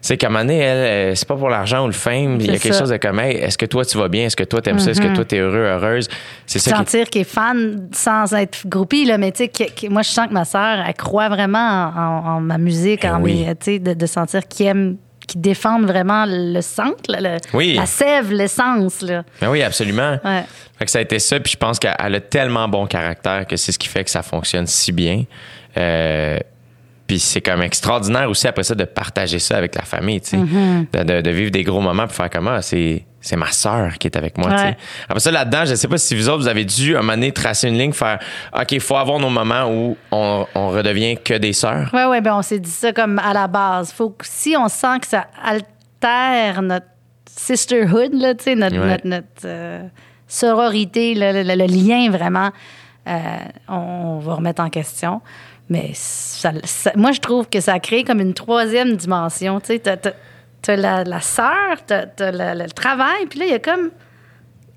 C'est 0.01 0.17
qu'à 0.17 0.27
un 0.29 0.31
moment 0.31 0.45
donné, 0.45 0.59
elle, 0.59 1.17
c'est 1.17 1.27
pas 1.27 1.37
pour 1.37 1.49
l'argent 1.49 1.85
ou 1.85 1.87
le 1.87 1.93
fame. 1.93 2.39
Il 2.41 2.47
y 2.47 2.51
a 2.51 2.59
quelque 2.59 2.73
ça. 2.75 2.81
chose 2.81 2.91
de 2.91 2.97
comme, 2.97 3.19
hey, 3.19 3.37
est-ce 3.37 3.59
que 3.59 3.67
toi 3.67 3.85
tu 3.85 3.99
vas 3.99 4.09
bien? 4.09 4.27
Est-ce 4.27 4.37
que 4.37 4.45
toi 4.45 4.61
t'aimes 4.61 4.79
ça? 4.79 4.91
Est-ce 4.91 5.01
que 5.01 5.15
toi 5.15 5.25
t'es 5.25 5.39
heureux, 5.39 5.65
heureuse? 5.65 6.09
C'est 6.47 6.59
ça 6.61 6.77
sentir 6.77 7.09
qu'il 7.09 7.23
est 7.23 7.25
fan 7.25 7.89
sans 7.93 8.33
être 8.35 8.67
groupie, 8.67 9.05
là, 9.05 9.19
mais 9.19 9.33
tu 9.33 9.39
sais, 9.45 9.49
que- 9.49 9.71
que- 9.71 9.89
moi, 9.91 10.03
je 10.03 10.11
sens 10.11 10.29
que 10.29 10.33
ma 10.33 10.45
sœur, 10.45 10.79
elle 10.87 10.95
croit 10.95 11.29
vraiment 11.29 11.59
en, 11.59 12.01
en- 12.01 12.27
en 12.37 12.41
ma 12.41 12.57
musique, 12.59 13.01
Eh 13.05 13.11
en 13.11 13.21
oui. 13.21 13.45
mes- 13.47 13.55
tu 13.57 13.65
sais, 13.65 13.79
de, 13.79 13.95
de 13.95 14.07
sentir 14.07 14.47
qu'il 14.47 14.67
aime, 14.67 14.97
qu'il 15.29 15.41
défende 15.41 15.85
vraiment 15.85 16.25
le 16.27 16.61
centre, 16.61 16.97
là, 17.09 17.21
le- 17.21 17.37
Oui. 17.55 17.75
la 17.75 17.87
sève, 17.87 18.33
l'essence. 18.33 19.05
Ben 19.05 19.49
oui, 19.49 19.63
absolument. 19.63 20.19
Ouais. 20.25 20.43
Fait 20.79 20.85
que 20.85 20.91
ça 20.91 20.99
a 20.99 21.03
été 21.03 21.19
ça, 21.21 21.39
puis 21.39 21.53
je 21.53 21.57
pense 21.57 21.79
qu'elle 21.79 22.15
a 22.15 22.21
tellement 22.21 22.67
bon 22.69 22.87
caractère 22.87 23.47
que 23.47 23.57
c'est 23.57 23.71
ce 23.73 23.79
qui 23.79 23.89
fait 23.89 24.03
que 24.05 24.11
ça 24.11 24.23
fonctionne 24.23 24.67
si 24.67 24.91
bien. 24.91 25.25
Euh, 25.77 26.39
puis 27.07 27.19
c'est 27.19 27.41
comme 27.41 27.63
extraordinaire 27.63 28.29
aussi 28.29 28.47
après 28.49 28.65
ça 28.65 28.75
de 28.75 28.85
partager 28.85 29.39
ça 29.39 29.57
avec 29.57 29.75
la 29.75 29.83
famille, 29.83 30.21
tu 30.21 30.31
sais. 30.31 30.37
Mm-hmm. 30.37 30.87
de, 30.93 31.03
de- 31.15 31.21
de 31.23 31.31
vivre 31.31 31.51
des 31.51 31.63
gros 31.65 31.81
moments 31.81 32.07
pour 32.07 32.15
faire 32.15 32.31
comment 32.31 32.61
c'est 32.61 33.05
c'est 33.21 33.37
ma 33.37 33.51
sœur 33.51 33.95
qui 33.99 34.07
est 34.07 34.17
avec 34.17 34.39
moi. 34.39 34.49
Ouais. 34.51 34.77
Après 35.09 35.21
ça, 35.21 35.31
là-dedans, 35.31 35.65
je 35.67 35.75
sais 35.75 35.89
pas 35.89 35.99
si 35.99 36.15
vous 36.15 36.29
autres, 36.29 36.43
vous 36.43 36.49
avez 36.49 36.65
dû, 36.65 36.95
à 36.95 36.99
un 36.99 37.03
moment 37.03 37.15
donné, 37.15 37.33
tracer 37.33 37.69
une 37.69 37.77
ligne, 37.77 37.93
faire 37.93 38.19
OK, 38.55 38.73
il 38.73 38.81
faut 38.81 38.97
avoir 38.97 39.19
nos 39.19 39.29
moments 39.31 39.65
où 39.71 39.97
on, 40.13 40.47
on 40.55 40.69
redevient 40.69 41.17
que 41.17 41.35
des 41.35 41.53
sœurs. 41.53 41.91
Oui, 41.93 42.03
oui, 42.09 42.21
ben 42.21 42.35
on 42.37 42.43
s'est 42.43 42.61
dit 42.61 42.71
ça 42.71 42.93
comme 42.93 43.19
à 43.19 43.33
la 43.33 43.49
base. 43.49 43.93
Faut 43.93 44.11
que 44.11 44.25
si 44.27 44.55
on 44.57 44.69
sent 44.69 45.01
que 45.01 45.07
ça 45.09 45.27
altère 45.45 46.63
notre 46.63 46.87
sisterhood, 47.27 48.13
là, 48.15 48.35
notre, 48.35 48.47
Ouais. 48.79 48.87
notre, 48.89 49.07
notre, 49.07 49.27
euh, 49.45 49.83
sororité, 50.27 51.15
le, 51.15 51.43
le- 51.43 51.55
le 51.57 51.67
lien 51.67 52.11
vraiment, 52.11 52.51
euh, 53.09 53.19
on 53.69 54.19
va 54.19 54.35
remettre 54.35 54.63
en 54.63 54.69
question. 54.71 55.21
Mais 55.71 55.91
ça- 55.95 56.53
ça- 56.65 56.93
moi, 56.97 57.13
je 57.13 57.21
trouve 57.21 57.49
que 57.49 57.61
ça 57.61 57.79
crée 57.79 58.05
comme 58.05 58.21
une 58.21 58.35
troisième 58.35 58.97
dimension. 58.97 59.61
Tu 59.61 59.79
sais, 59.83 59.83
t'as, 60.63 60.77
la, 60.77 61.05
la 61.05 61.21
sœur, 61.21 61.77
t'as, 61.87 62.07
t'as 62.07 62.31
la- 62.31 62.55
le 62.55 62.69
travail, 62.71 63.27
puis 63.29 63.39
là, 63.41 63.45
il 63.47 63.51
y 63.53 63.55
a 63.55 63.59
comme 63.59 63.91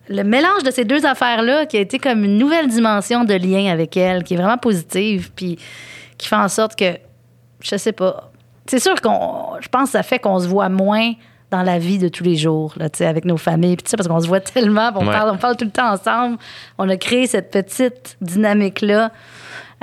le 0.10 0.24
mélange 0.24 0.64
de 0.64 0.72
ces 0.72 0.84
deux 0.86 1.06
affaires-là 1.06 1.66
qui 1.66 1.78
a 1.78 1.80
été 1.80 1.98
comme 2.00 2.24
une 2.26 2.38
nouvelle 2.38 2.68
dimension 2.68 3.24
de 3.24 3.34
lien 3.34 3.72
avec 3.72 3.96
elle, 3.98 4.24
qui 4.24 4.34
est 4.34 4.38
vraiment 4.38 4.58
positive, 4.58 5.32
puis 5.36 5.58
qui 6.18 6.28
fait 6.28 6.36
en 6.36 6.50
sorte 6.50 6.76
que, 6.78 6.98
je 7.62 7.76
sais 7.78 7.92
pas, 7.94 8.32
c'est 8.68 8.80
sûr 8.80 9.00
qu'on, 9.02 9.60
je 9.62 9.68
pense 9.70 9.86
que 9.86 9.92
ça 9.94 10.04
fait 10.04 10.20
qu'on 10.20 10.40
se 10.40 10.48
voit 10.48 10.70
moins 10.70 11.14
dans 11.50 11.64
la 11.64 11.80
vie 11.80 11.98
de 11.98 12.08
tous 12.08 12.24
les 12.24 12.36
jours, 12.38 12.74
là, 12.78 12.88
avec 13.02 13.26
nos 13.26 13.36
familles, 13.38 13.76
parce 13.76 14.08
qu'on 14.08 14.20
se 14.22 14.28
voit 14.28 14.40
tellement, 14.40 14.92
on, 14.96 15.06
Ouais. 15.06 15.12
parle, 15.12 15.32
on 15.32 15.38
parle 15.38 15.58
tout 15.58 15.66
le 15.66 15.72
temps 15.72 15.92
ensemble. 15.92 16.38
On 16.78 16.88
a 16.88 16.96
créé 16.96 17.28
cette 17.28 17.52
petite 17.52 18.16
dynamique-là. 18.22 19.12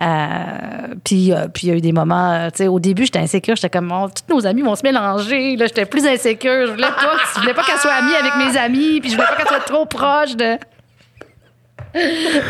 Euh, 0.00 0.94
puis 1.04 1.32
euh, 1.32 1.48
puis 1.48 1.66
il 1.66 1.70
y 1.70 1.72
a 1.72 1.76
eu 1.76 1.80
des 1.80 1.92
moments, 1.92 2.32
euh, 2.32 2.50
tu 2.50 2.58
sais, 2.58 2.68
au 2.68 2.78
début, 2.78 3.04
j'étais 3.04 3.18
insécure. 3.18 3.56
J'étais 3.56 3.70
comme, 3.70 3.92
oh, 3.92 4.08
tous 4.08 4.32
nos 4.32 4.46
amis 4.46 4.62
vont 4.62 4.76
se 4.76 4.82
mélanger. 4.82 5.56
Là, 5.56 5.66
j'étais 5.66 5.86
plus 5.86 6.06
insécure. 6.06 6.66
Je 6.66 6.72
voulais 6.72 6.86
pas, 6.86 7.16
je 7.34 7.40
voulais 7.40 7.54
pas 7.54 7.64
qu'elle 7.64 7.78
soit 7.78 7.92
amie 7.92 8.14
avec 8.14 8.36
mes 8.36 8.56
amis, 8.56 9.00
puis 9.00 9.10
je 9.10 9.16
voulais 9.16 9.26
pas 9.26 9.36
qu'elle 9.36 9.48
soit 9.48 9.60
trop 9.60 9.86
proche 9.86 10.36
de 10.36 10.56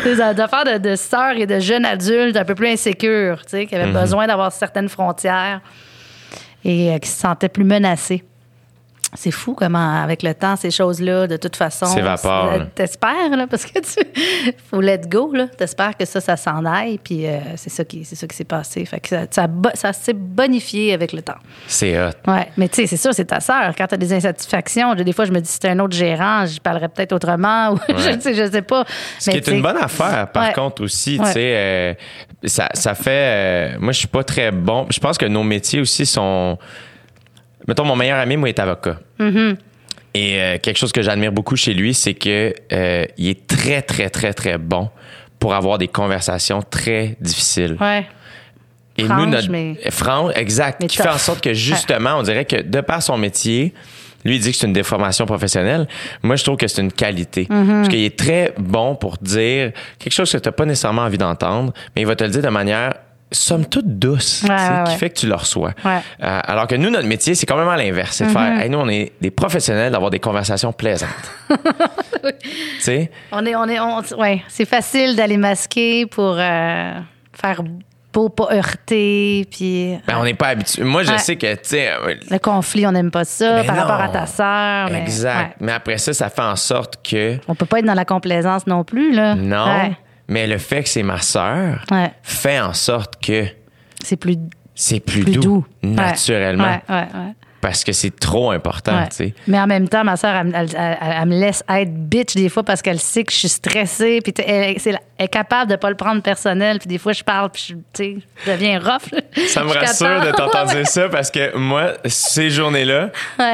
des 0.03 0.21
affaires 0.21 0.65
de, 0.65 0.77
de 0.77 0.95
sœurs 0.95 1.37
et 1.37 1.45
de 1.45 1.59
jeunes 1.59 1.85
adultes 1.85 2.35
un 2.35 2.45
peu 2.45 2.55
plus 2.55 2.67
insécures, 2.67 3.41
tu 3.43 3.51
sais, 3.51 3.65
qui 3.65 3.75
avaient 3.75 3.91
besoin 3.91 4.27
d'avoir 4.27 4.51
certaines 4.51 4.89
frontières 4.89 5.61
et 6.63 6.91
euh, 6.91 6.97
qui 6.97 7.09
se 7.09 7.19
sentaient 7.19 7.49
plus 7.49 7.63
menacés. 7.63 8.23
C'est 9.15 9.31
fou 9.31 9.55
comment, 9.55 10.03
avec 10.03 10.21
le 10.21 10.33
temps, 10.35 10.55
ces 10.55 10.69
choses-là, 10.71 11.25
de 11.27 11.37
toute 11.37 11.55
façon. 11.55 11.87
S'évaporent, 11.87 12.57
là. 12.57 12.65
T'espères, 12.75 13.35
là, 13.35 13.47
parce 13.47 13.65
que 13.65 13.79
tu. 13.79 14.53
faut 14.69 14.81
let 14.81 15.01
go, 15.07 15.33
là. 15.33 15.47
T'espères 15.47 15.97
que 15.97 16.05
ça, 16.05 16.21
ça 16.21 16.37
s'en 16.37 16.63
aille, 16.63 16.99
puis 17.03 17.25
euh, 17.25 17.39
c'est 17.55 17.71
ça 17.71 17.83
qui, 17.83 18.05
s'est 18.05 18.43
passé. 18.43 18.85
Fait 18.85 18.99
que 18.99 19.09
ça, 19.09 19.47
ça, 19.73 19.93
s'est 19.93 20.13
bonifié 20.13 20.93
avec 20.93 21.11
le 21.13 21.21
temps. 21.23 21.37
C'est 21.67 21.99
hot. 21.99 22.11
Ouais, 22.27 22.49
mais 22.57 22.69
tu 22.69 22.75
sais, 22.75 22.87
c'est 22.87 22.97
sûr, 22.97 23.13
c'est 23.13 23.25
ta 23.25 23.39
sœur. 23.39 23.73
Quand 23.77 23.87
tu 23.87 23.95
as 23.95 23.97
des 23.97 24.13
insatisfactions, 24.13 24.93
des 24.95 25.13
fois, 25.13 25.25
je 25.25 25.31
me 25.31 25.39
dis, 25.39 25.47
si 25.47 25.53
c'était 25.53 25.69
un 25.69 25.79
autre 25.79 25.95
gérant, 25.95 26.45
je 26.45 26.59
parlerais 26.59 26.89
peut-être 26.89 27.13
autrement, 27.13 27.73
ou 27.73 27.79
je, 27.89 28.19
sais, 28.19 28.33
je 28.35 28.51
sais 28.51 28.61
pas. 28.61 28.85
Ce 29.19 29.31
qui 29.31 29.37
est 29.37 29.47
une 29.47 29.61
bonne 29.61 29.77
affaire, 29.77 30.27
par 30.31 30.43
Ouais. 30.49 30.53
contre, 30.53 30.83
aussi, 30.83 31.19
tu 31.19 31.25
sais, 31.31 31.53
euh, 31.55 31.93
ça, 32.45 32.69
ça 32.73 32.93
fait. 32.95 33.09
euh, 33.09 33.77
moi, 33.79 33.91
je 33.91 33.99
suis 33.99 34.07
pas 34.07 34.23
très 34.23 34.51
bon. 34.51 34.85
Je 34.89 34.99
pense 34.99 35.17
que 35.17 35.25
nos 35.25 35.43
métiers 35.43 35.81
aussi 35.81 36.05
sont. 36.05 36.57
Mettons, 37.69 37.85
mon 37.85 37.95
meilleur 37.95 38.17
ami, 38.17 38.35
moi, 38.35 38.49
est 38.49 38.57
avocat. 38.57 38.99
Mm-hmm. 39.19 39.55
Et 40.15 40.41
euh, 40.41 40.57
quelque 40.57 40.77
chose 40.77 40.91
que 40.91 41.03
j'admire 41.03 41.31
beaucoup 41.31 41.55
chez 41.55 41.75
lui, 41.75 41.93
c'est 41.93 42.15
que 42.15 42.51
euh, 42.73 43.05
il 43.19 43.27
est 43.27 43.45
très, 43.45 43.83
très, 43.83 44.09
très, 44.09 44.33
très 44.33 44.57
bon 44.57 44.89
pour 45.37 45.53
avoir 45.53 45.77
des 45.77 45.87
conversations 45.87 46.63
très 46.63 47.15
difficiles. 47.21 47.77
Ouais. 47.79 48.07
Et 48.97 49.03
Franche, 49.03 49.19
nous, 49.19 49.25
notre. 49.27 49.51
mais- 49.51 49.77
Franche, 49.91 50.33
exact. 50.35 50.79
mais 50.81 50.87
qui 50.87 50.97
fait 50.97 51.07
en 51.07 51.19
sorte 51.19 51.41
que, 51.41 51.53
justement, 51.53 52.15
on 52.17 52.23
dirait 52.23 52.45
que 52.45 52.59
de 52.59 52.81
par 52.81 53.03
son 53.03 53.19
métier, 53.19 53.75
lui, 54.25 54.37
il 54.37 54.41
dit 54.41 54.51
que 54.51 54.57
c'est 54.57 54.65
une 54.65 54.73
déformation 54.73 55.27
professionnelle. 55.27 55.87
Moi, 56.23 56.37
je 56.37 56.43
trouve 56.43 56.57
que 56.57 56.67
c'est 56.67 56.81
une 56.81 56.91
qualité. 56.91 57.43
Mm-hmm. 57.43 57.67
Parce 57.67 57.89
qu'il 57.89 58.03
est 58.03 58.17
très 58.17 58.55
bon 58.57 58.95
pour 58.95 59.17
dire 59.21 59.73
quelque 59.99 60.11
chose 60.11 60.31
que 60.31 60.39
tu 60.39 60.47
n'as 60.47 60.53
pas 60.53 60.65
nécessairement 60.65 61.03
envie 61.03 61.19
d'entendre, 61.19 61.71
mais 61.95 62.01
il 62.01 62.07
va 62.07 62.15
te 62.15 62.23
le 62.23 62.31
dire 62.31 62.41
de 62.41 62.49
manière 62.49 62.95
somme 63.31 63.65
toute 63.65 63.99
douce, 63.99 64.43
Ouais, 64.49 64.55
qui 64.85 64.91
ouais. 64.91 64.97
fait 64.97 65.09
que 65.11 65.19
tu 65.19 65.27
le 65.27 65.35
reçois. 65.35 65.71
Euh, 65.85 65.99
alors 66.19 66.65
que 66.67 66.75
nous, 66.75 66.89
notre 66.89 67.07
métier, 67.07 67.35
c'est 67.35 67.45
quand 67.45 67.57
même 67.57 67.67
à 67.67 67.77
l'inverse. 67.77 68.15
C'est 68.15 68.25
de 68.25 68.31
faire, 68.31 68.59
hey, 68.59 68.69
nous, 68.69 68.79
on 68.79 68.89
est 68.89 69.11
des 69.21 69.29
professionnels 69.31 69.91
d'avoir 69.91 70.09
des 70.09 70.19
conversations 70.19 70.73
plaisantes. 70.73 71.09
tu 71.49 72.31
sais? 72.79 73.11
On 73.31 73.45
est, 73.45 73.55
on 73.55 73.65
est, 73.65 73.79
on- 73.79 74.01
ouais, 74.19 74.43
c'est 74.47 74.65
facile 74.65 75.15
d'aller 75.15 75.37
masquer 75.37 76.05
pour 76.05 76.35
euh, 76.37 76.93
faire 77.33 77.61
beau, 78.13 78.29
pas 78.29 78.47
heurter, 78.51 79.45
puis 79.51 79.97
Ben, 80.07 80.17
on 80.19 80.23
n'est 80.23 80.33
pas 80.33 80.47
habitué. 80.49 80.83
Moi, 80.83 81.03
je 81.03 81.11
Ouais. 81.11 81.17
sais 81.19 81.35
que, 81.35 81.53
tu 81.53 81.59
sais, 81.63 81.89
euh, 81.91 82.15
le 82.29 82.39
conflit, 82.39 82.85
on 82.87 82.91
n'aime 82.91 83.11
pas 83.11 83.23
ça 83.25 83.57
Mais 83.57 83.63
par 83.65 83.75
non. 83.75 83.81
rapport 83.83 84.01
à 84.01 84.09
ta 84.09 84.25
sœur. 84.25 84.89
mais, 84.91 85.01
Exact. 85.01 85.49
ouais. 85.49 85.55
Mais 85.59 85.71
après 85.71 85.97
ça, 85.99 86.13
ça 86.13 86.29
fait 86.29 86.41
en 86.41 86.55
sorte 86.55 86.95
que 87.07 87.37
On 87.47 87.53
peut 87.55 87.67
pas 87.67 87.79
être 87.79 87.85
dans 87.85 87.93
la 87.93 88.05
complaisance 88.05 88.65
non 88.65 88.83
plus, 88.83 89.13
là. 89.13 89.35
non, 89.35 89.65
Ouais, 89.65 89.91
mais 90.29 90.47
le 90.47 90.57
fait 90.57 90.83
que 90.83 90.89
c'est 90.89 91.03
ma 91.03 91.19
sœur 91.19 91.83
ouais. 91.91 92.11
fait 92.23 92.59
en 92.59 92.73
sorte 92.73 93.21
que 93.21 93.45
C'est 94.03 94.15
plus, 94.17 94.37
c'est 94.75 94.99
plus, 95.01 95.23
plus 95.23 95.33
doux, 95.37 95.65
naturellement 95.83 96.63
Ouais, 96.63 96.81
ouais, 96.95 97.01
ouais. 97.13 97.33
parce 97.61 97.83
que 97.83 97.91
c'est 97.91 98.17
trop 98.17 98.51
important, 98.51 99.03
tu 99.09 99.15
sais. 99.15 99.33
Mais 99.47 99.59
en 99.59 99.67
même 99.67 99.89
temps, 99.89 100.03
ma 100.05 100.15
soeur, 100.15 100.33
elle, 100.35 100.53
elle- 100.55 100.69
elle- 100.73 100.97
elle 101.21 101.27
me 101.27 101.37
laisse 101.39 101.61
être 101.67 101.93
bitch 101.93 102.35
des 102.35 102.47
fois 102.47 102.63
parce 102.63 102.81
qu'elle 102.81 102.99
sait 102.99 103.25
que 103.25 103.33
je 103.33 103.37
suis 103.39 103.49
stressée. 103.49 104.21
Puis 104.23 104.33
elle, 104.45 104.77
est 105.17 105.27
capable 105.27 105.69
de 105.69 105.75
pas 105.75 105.89
le 105.89 105.97
prendre 105.97 106.21
personnel. 106.21 106.79
Puis 106.79 106.87
des 106.87 106.97
fois, 106.97 107.11
je 107.11 107.21
parle, 107.23 107.49
puis 107.49 107.65
je, 107.69 107.73
tu 107.73 107.81
sais, 107.93 108.17
je 108.45 108.51
deviens 108.51 108.79
rough. 108.79 109.09
Ça 109.47 109.65
me 109.65 109.69
rassure 109.73 110.21
de 110.21 110.31
t'entendre 110.31 110.71
dire 110.73 110.87
ça 110.87 111.09
parce 111.09 111.29
que 111.29 111.57
moi, 111.57 111.95
ces 112.05 112.49
journées-là, 112.49 113.09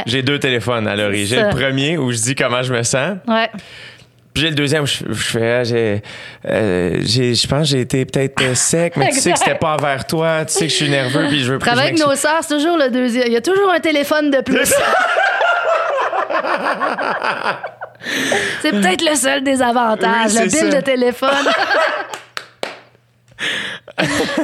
j'ai 0.05 0.21
deux 0.21 0.37
téléphones 0.37 0.87
à 0.87 0.95
l'origine. 0.95 1.37
J'ai 1.39 1.43
le 1.43 1.49
premier 1.49 1.97
où 1.97 2.11
je 2.11 2.17
dis 2.21 2.35
comment 2.35 2.61
je 2.61 2.71
me 2.73 2.83
sens, 2.83 3.17
Ouais. 3.27 3.49
Puis 4.35 4.41
j'ai 4.43 4.49
le 4.49 4.55
deuxième 4.55 4.85
je, 4.85 5.05
je 5.09 5.13
fais, 5.13 5.51
ah, 5.53 5.63
j'ai, 5.63 6.03
euh, 6.47 6.97
j'ai- 7.03 7.33
je 7.33 7.47
pense 7.47 7.61
que 7.61 7.65
j'ai 7.69 7.81
été 7.81 8.05
peut-être 8.05 8.41
euh, 8.43 8.53
sec, 8.53 8.93
mais 8.97 9.09
tu 9.11 9.19
sais 9.21 9.31
que 9.31 9.39
c'était 9.39 9.55
pas 9.55 9.73
envers 9.75 10.05
toi, 10.05 10.43
tu 10.45 10.53
sais 10.53 10.65
que 10.65 10.71
je 10.71 10.75
suis 10.75 10.89
nerveux, 10.89 11.27
puis 11.29 11.41
je 11.43 11.53
veux 11.53 11.59
Travailler 11.59 11.89
avec 11.91 11.99
nos 12.05 12.13
sœurs, 12.15 12.39
c'est 12.41 12.53
toujours 12.55 12.77
le 12.77 12.89
deuxième. 12.89 13.27
Il 13.27 13.33
y 13.33 13.37
a 13.37 13.41
toujours 13.41 13.71
un 13.71 13.79
téléphone 13.79 14.29
de 14.31 14.41
plus. 14.41 14.69
c'est 18.61 18.71
peut-être 18.71 19.03
le 19.09 19.15
seul 19.15 19.43
désavantage, 19.43 20.31
Oui, 20.33 20.39
le 20.43 20.49
bill 20.49 20.71
ça. 20.71 20.77
de 20.77 20.81
téléphone. 20.81 21.29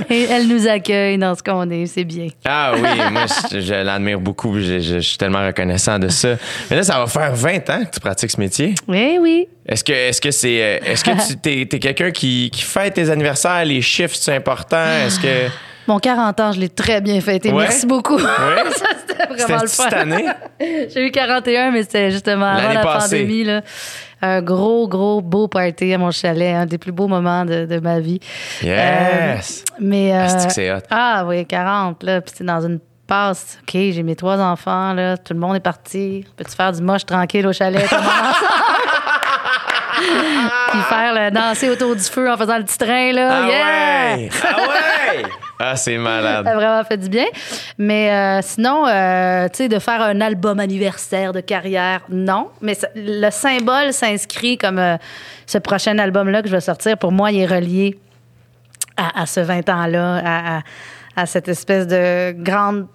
Et 0.10 0.24
elle 0.24 0.48
nous 0.48 0.68
accueille 0.68 1.18
dans 1.18 1.36
ce 1.36 1.44
qu'on 1.44 1.70
est, 1.70 1.86
c'est 1.86 2.04
bien. 2.04 2.28
Ah 2.46 2.74
oui, 2.76 2.90
moi, 3.12 3.26
je, 3.52 3.60
je 3.62 3.74
l'admire 3.74 4.20
beaucoup. 4.20 4.60
Je, 4.60 4.80
je- 4.80 4.96
je 4.96 5.00
suis 5.00 5.18
tellement 5.18 5.46
reconnaissant 5.46 6.00
de 6.00 6.08
ça. 6.10 6.36
Mais 6.70 6.76
là, 6.78 6.84
ça 6.84 6.98
va 7.00 7.08
faire 7.08 7.34
20 7.36 7.70
ans 7.70 7.84
que 7.86 7.92
tu 7.94 8.00
pratiques 8.00 8.32
ce 8.32 8.40
métier. 8.40 8.76
Oui, 8.88 9.18
oui. 9.20 9.48
Est-ce 9.68 9.84
que 9.84 9.92
est-ce 9.94 10.20
que 10.22 10.32
c'est 10.32 10.62
euh, 10.62 10.80
est-ce 10.86 11.04
que 11.04 11.28
tu 11.28 11.38
t'es, 11.38 11.66
t'es 11.70 11.80
quelqu'un 11.80 12.12
qui, 12.12 12.50
qui 12.52 12.62
fête 12.64 12.94
tes 12.96 13.10
anniversaires, 13.10 13.64
les 13.66 13.82
chiffres 13.82 14.16
c'est 14.20 14.36
important? 14.36 14.84
Est-ce 15.06 15.20
que 15.20 15.48
Mon 15.88 16.00
40 16.00 16.40
ans, 16.40 16.52
je 16.52 16.60
l'ai 16.60 16.70
très 16.70 17.02
bien 17.02 17.20
fêté. 17.22 17.52
Ouais. 17.52 17.64
Merci 17.64 17.86
beaucoup. 17.86 18.18
Ouais. 18.18 18.24
Ça, 18.76 18.86
c'était 19.08 19.26
vraiment 19.26 19.62
le 19.62 19.68
fun. 19.68 19.84
cette 19.84 19.94
année? 19.94 20.26
J'ai 20.60 21.08
eu 21.08 21.12
41, 21.12 21.72
mais 21.72 21.84
c'était 21.84 22.12
justement 22.12 22.46
avant 22.46 22.74
la 22.74 22.82
passée. 22.82 23.20
pandémie. 23.22 23.44
Là. 23.44 23.62
Un 24.22 24.42
gros, 24.42 24.88
gros, 24.88 25.22
beau 25.22 25.48
party 25.48 25.94
à 25.94 25.98
mon 25.98 26.12
chalet. 26.12 26.56
Un 26.56 26.66
des 26.68 26.78
plus 26.78 26.92
beaux 26.92 27.08
moments 27.08 27.44
de, 27.46 27.66
de 27.66 27.80
ma 27.80 28.00
vie. 28.00 28.20
Yes. 28.62 29.64
Euh, 29.68 29.74
mais, 29.80 30.16
euh, 30.16 30.28
c'est 30.50 30.72
hot? 30.72 30.82
Ah 30.92 31.24
oui, 31.28 31.46
40, 31.46 32.04
là. 32.04 32.22
Puis 32.22 32.34
c'est 32.38 32.44
dans 32.44 32.62
une 32.62 32.80
passe. 33.08 33.58
OK, 33.64 33.72
j'ai 33.74 34.04
mes 34.04 34.16
trois 34.16 34.38
enfants, 34.40 34.94
là. 34.94 35.18
Tout 35.18 35.34
le 35.34 35.40
monde 35.40 35.56
est 35.56 35.60
parti. 35.62 36.26
Peux-tu 36.38 36.56
faire 36.56 36.72
du 36.72 36.82
moche 36.84 37.06
tranquille 37.06 37.48
au 37.48 37.54
chalet? 37.54 37.88
tout 37.90 37.96
le 37.96 38.02
monde 38.02 38.10
ensemble? 38.10 38.46
Puis 40.72 40.80
faire 40.90 41.14
le 41.14 41.32
danser 41.32 41.70
autour 41.70 41.96
du 41.96 42.04
feu 42.04 42.32
en 42.32 42.38
faisant 42.38 42.58
le 42.58 42.64
petit 42.64 42.78
train, 42.78 43.12
là. 43.12 43.30
Ah 43.32 43.48
yeah! 43.48 44.16
ouais. 44.18 44.30
Ah 44.44 44.58
ouais. 44.58 45.24
Ah 45.64 45.76
c'est 45.76 45.96
Ça 45.96 46.00
a 46.00 46.04
malade. 46.04 46.46
vraiment 46.46 46.84
fait 46.84 46.98
du 46.98 47.08
bien. 47.08 47.28
Mais 47.78 48.12
euh, 48.12 48.40
sinon, 48.42 48.88
euh, 48.88 49.48
tu 49.50 49.58
sais, 49.58 49.70
de 49.70 49.78
faire 49.78 50.02
un 50.02 50.20
album 50.20 50.60
anniversaire 50.60 51.34
de 51.34 51.40
carrière, 51.40 52.02
non. 52.10 52.50
Mais 52.62 52.76
le 52.96 53.30
symbole 53.30 53.94
s'inscrit 53.94 54.58
comme 54.58 54.80
euh, 54.80 54.98
ce 55.46 55.60
prochain 55.60 55.98
album-là 56.00 56.42
que 56.42 56.48
je 56.48 56.54
vais 56.54 56.62
sortir. 56.62 56.98
Pour 56.98 57.12
moi, 57.12 57.32
il 57.32 57.42
est 57.42 57.46
relié 57.46 58.00
à, 58.98 59.26
ce 59.26 59.40
20 59.40 59.70
ans-là, 59.70 60.62
à, 61.16 61.26
cette 61.26 61.48
espèce 61.48 61.88
de 61.88 62.32
grande 62.32 62.88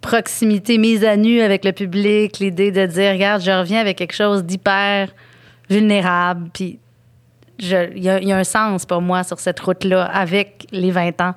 proximité, 0.00 0.78
mise 0.78 1.04
à 1.04 1.16
nu 1.16 1.40
avec 1.40 1.64
le 1.64 1.72
public, 1.72 2.38
l'idée 2.38 2.70
de 2.70 2.86
dire, 2.86 3.12
regarde, 3.12 3.42
je 3.42 3.50
reviens 3.50 3.80
avec 3.80 3.98
quelque 3.98 4.14
chose 4.14 4.44
d'hyper 4.44 5.08
vulnérable, 5.68 6.48
puis 6.52 6.78
il 7.58 7.98
y 7.98 8.32
a 8.32 8.36
un 8.36 8.44
sens 8.44 8.86
pour 8.86 9.02
moi 9.02 9.24
sur 9.24 9.40
cette 9.40 9.60
route-là 9.60 10.04
avec 10.04 10.66
les 10.70 10.90
20 10.90 11.20
ans. 11.20 11.34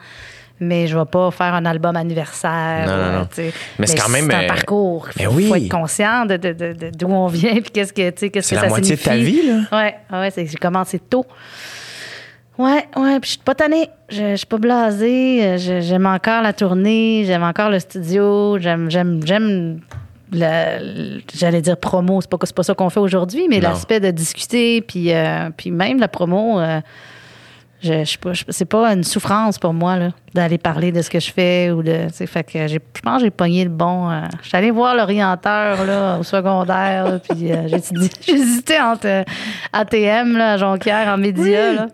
Mais 0.61 0.87
je 0.87 0.97
vais 0.97 1.05
pas 1.05 1.31
faire 1.31 1.53
un 1.53 1.65
album 1.65 1.95
anniversaire. 1.95 2.85
Non, 2.87 2.91
non, 2.95 3.01
euh, 3.01 3.19
non. 3.19 3.51
Mais 3.79 3.87
c'est 3.87 3.97
quand 3.97 4.09
même, 4.09 4.29
un 4.29 4.43
euh, 4.43 4.47
parcours. 4.47 5.07
mais 5.17 5.23
Il 5.23 5.27
oui. 5.29 5.47
faut 5.47 5.55
être 5.55 5.69
conscient 5.69 6.25
de, 6.25 6.35
de- 6.37 6.51
de- 6.53 6.73
de- 6.73 6.91
d'où 6.93 7.07
on 7.07 7.27
vient 7.27 7.53
puis 7.61 7.71
qu'est-ce 7.73 7.93
que, 7.93 8.09
tu 8.09 8.17
sais, 8.19 8.29
qu'est-ce 8.29 8.49
C'est 8.49 8.55
que 8.55 8.61
la 8.61 8.67
ça 8.67 8.69
moitié 8.69 8.95
de 8.95 9.01
ta 9.01 9.15
vie, 9.15 9.41
là. 9.47 9.59
Ouais, 9.71 9.95
ouais, 10.11 10.31
j'ai 10.35 10.57
commencé 10.57 10.99
tôt. 10.99 11.25
Ouais, 12.57 12.85
ouais, 12.97 13.19
puis 13.21 13.27
je 13.27 13.29
suis 13.31 13.37
pas 13.39 13.55
tannée. 13.55 13.89
Je, 14.09 14.31
je 14.31 14.35
suis 14.35 14.45
pas 14.45 14.57
blasée. 14.57 15.39
Euh, 15.45 15.57
j'aime 15.81 16.05
encore 16.05 16.41
la 16.41 16.51
tournée. 16.51 17.23
J'aime 17.25 17.43
encore 17.43 17.69
le 17.69 17.79
studio. 17.79 18.57
J'aime, 18.59 18.91
j'aime, 18.91 19.21
j'aime 19.25 19.79
le- 20.33 21.21
j'allais 21.33 21.61
dire 21.61 21.77
promo, 21.77 22.19
c'est 22.21 22.29
pas, 22.29 22.37
c'est 22.43 22.53
pas 22.55 22.63
ça 22.63 22.73
qu'on 22.75 22.89
fait 22.89 22.99
aujourd'hui, 22.99 23.47
mais 23.49 23.59
l'aspect 23.61 23.99
de 23.99 24.11
discuter, 24.11 24.81
puis, 24.81 25.13
euh, 25.13 25.49
puis 25.55 25.71
même 25.71 25.99
la 25.99 26.07
promo, 26.07 26.59
euh, 26.59 26.81
je, 27.81 27.99
je 27.99 28.03
sais 28.05 28.17
pas, 28.17 28.31
c'est 28.49 28.65
pas 28.65 28.93
une 28.93 29.03
souffrance 29.03 29.57
pour 29.57 29.73
moi 29.73 29.95
là, 29.97 30.09
d'aller 30.33 30.57
parler 30.57 30.91
de 30.91 31.01
ce 31.01 31.09
que 31.09 31.19
je 31.19 31.31
fais 31.31 31.71
ou 31.71 31.81
de, 31.81 32.07
tu 32.07 32.13
sais, 32.13 32.27
fait 32.27 32.43
que 32.43 32.67
j'ai, 32.67 32.79
je 32.95 33.01
pense 33.01 33.19
que 33.19 33.23
j'ai 33.25 33.31
pogné 33.31 33.63
le 33.63 33.69
bon. 33.69 34.09
euh, 34.09 34.21
je 34.41 34.47
suis 34.49 34.57
allée 34.57 34.71
voir 34.71 34.95
l'orienteur 34.95 35.85
là 35.85 36.17
au 36.19 36.23
secondaire, 36.23 37.05
là, 37.05 37.19
puis 37.19 37.51
euh, 37.51 37.67
hésité 38.27 38.79
entre 38.81 39.07
euh, 39.07 39.23
ATM 39.71 40.37
là, 40.37 40.53
à 40.53 40.57
Jonquière 40.57 41.07
en 41.07 41.17
média 41.17 41.73
là. 41.73 41.87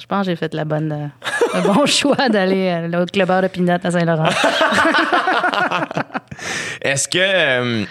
Je 0.00 0.06
pense 0.06 0.26
que 0.26 0.32
j'ai 0.32 0.36
fait 0.36 0.52
la 0.54 0.64
bonne, 0.64 0.92
euh, 0.92 1.06
le 1.54 1.60
bon 1.72 1.86
choix 1.86 2.28
d'aller 2.28 2.88
euh, 2.92 3.02
au 3.02 3.06
clubeur 3.06 3.42
de 3.42 3.48
Pinot 3.48 3.76
à 3.84 3.90
Saint-Laurent. 3.90 4.24
Est-ce 6.82 7.06
que. 7.06 7.86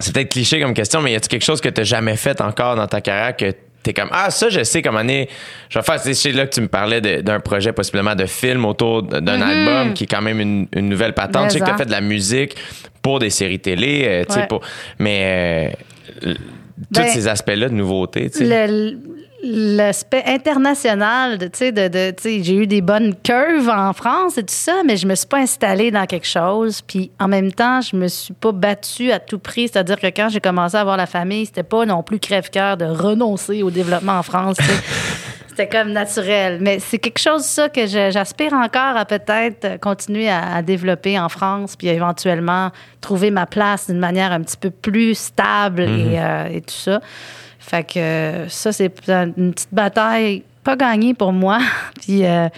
c'est 0.00 0.14
peut-être 0.14 0.30
cliché 0.30 0.60
comme 0.60 0.74
question, 0.74 1.00
mais 1.02 1.12
y 1.12 1.14
a-t-il 1.14 1.28
quelque 1.28 1.44
chose 1.44 1.60
que 1.60 1.68
tu 1.68 1.84
jamais 1.84 2.16
fait 2.16 2.40
encore 2.40 2.74
dans 2.74 2.86
ta 2.86 3.00
carrière 3.00 3.36
que 3.36 3.54
t'es 3.86 3.92
comme 3.94 4.08
Ah, 4.12 4.30
ça, 4.30 4.48
je 4.48 4.62
sais 4.64 4.82
comment 4.82 4.98
année. 4.98 5.28
Je 5.70 5.78
vais 5.78 5.84
faire. 5.84 6.00
C'est 6.00 6.32
là 6.32 6.46
que 6.46 6.52
tu 6.54 6.60
me 6.60 6.68
parlais 6.68 7.00
d'un 7.00 7.40
projet 7.40 7.72
possiblement 7.72 8.14
de 8.14 8.26
film 8.26 8.64
autour 8.64 9.02
d'un 9.02 9.40
album 9.40 9.94
qui 9.94 10.04
est 10.04 10.06
quand 10.06 10.22
même 10.22 10.40
une, 10.40 10.66
une 10.74 10.88
nouvelle 10.88 11.12
patente. 11.14 11.46
Je 11.46 11.54
sais 11.54 11.60
que 11.60 11.64
tu 11.64 11.70
as 11.70 11.74
Mm-hmm. 11.74 11.78
Mais 11.78 11.78
fait 11.78 11.86
de 11.86 11.90
la 11.92 12.00
musique 12.00 12.56
pour 13.02 13.18
des 13.18 13.30
séries 13.30 13.58
télé, 13.60 14.04
euh, 14.06 14.24
tu 14.24 14.32
sais, 14.34 14.40
Ouais. 14.40 14.46
pour- 14.46 14.60
mais 14.98 15.72
euh, 16.24 16.34
tous 16.92 17.00
Ben, 17.00 17.06
ces 17.08 17.28
aspects-là 17.28 17.68
de 17.68 17.74
nouveauté, 17.74 18.28
tu 18.30 18.38
sais. 18.38 18.44
L'aspect 19.48 20.24
international, 20.26 21.38
de, 21.38 21.46
tu 21.46 21.58
sais, 21.58 21.72
de, 21.72 21.86
de- 21.86 22.10
tu 22.10 22.22
sais, 22.22 22.42
j'ai 22.42 22.54
eu 22.56 22.66
des 22.66 22.80
bonnes 22.80 23.14
curves 23.22 23.68
en 23.68 23.92
France 23.92 24.38
et 24.38 24.42
tout 24.42 24.48
ça, 24.54 24.82
mais 24.84 24.96
je 24.96 25.06
me 25.06 25.14
suis 25.14 25.26
pas 25.28 25.38
installée 25.38 25.92
dans 25.92 26.04
quelque 26.06 26.26
chose. 26.26 26.82
Puis 26.82 27.12
en 27.20 27.28
même 27.28 27.52
temps, 27.52 27.80
je 27.80 27.94
me 27.94 28.08
suis 28.08 28.34
pas 28.34 28.50
battue 28.50 29.12
à 29.12 29.20
tout 29.20 29.38
prix. 29.38 29.68
C'est-à-dire 29.68 30.00
que 30.00 30.08
quand 30.08 30.28
j'ai 30.30 30.40
commencé 30.40 30.76
à 30.76 30.80
avoir 30.80 30.96
la 30.96 31.06
famille, 31.06 31.46
c'était 31.46 31.62
pas 31.62 31.86
non 31.86 32.02
plus 32.02 32.18
crève-cœur 32.18 32.76
de 32.76 32.86
renoncer 32.86 33.62
au 33.62 33.70
développement 33.70 34.18
en 34.18 34.22
France. 34.24 34.56
C'était 35.48 35.68
comme 35.78 35.92
naturel. 35.92 36.58
Mais 36.60 36.80
c'est 36.80 36.98
quelque 36.98 37.18
chose, 37.18 37.42
ça, 37.42 37.70
que 37.70 37.86
j'aspire 37.86 38.52
encore 38.52 38.94
à 38.96 39.06
peut-être 39.06 39.80
continuer 39.80 40.28
à, 40.28 40.56
à 40.56 40.60
développer 40.60 41.18
en 41.18 41.30
France, 41.30 41.76
puis 41.76 41.88
éventuellement 41.88 42.72
trouver 43.00 43.30
ma 43.30 43.46
place 43.46 43.86
d'une 43.86 43.98
manière 43.98 44.32
un 44.32 44.42
petit 44.42 44.58
peu 44.58 44.68
plus 44.68 45.14
stable 45.16 45.80
et, 45.84 46.18
euh, 46.18 46.48
et 46.48 46.60
tout 46.60 46.74
ça. 46.74 47.00
Fait 47.68 47.82
que 47.84 48.44
ça, 48.48 48.72
c'est 48.72 48.92
une 49.08 49.52
petite 49.52 49.72
bataille 49.72 50.42
pas 50.62 50.76
gagnée 50.76 51.14
pour 51.14 51.32
moi. 51.32 51.58
puis 52.00 52.24
euh, 52.24 52.48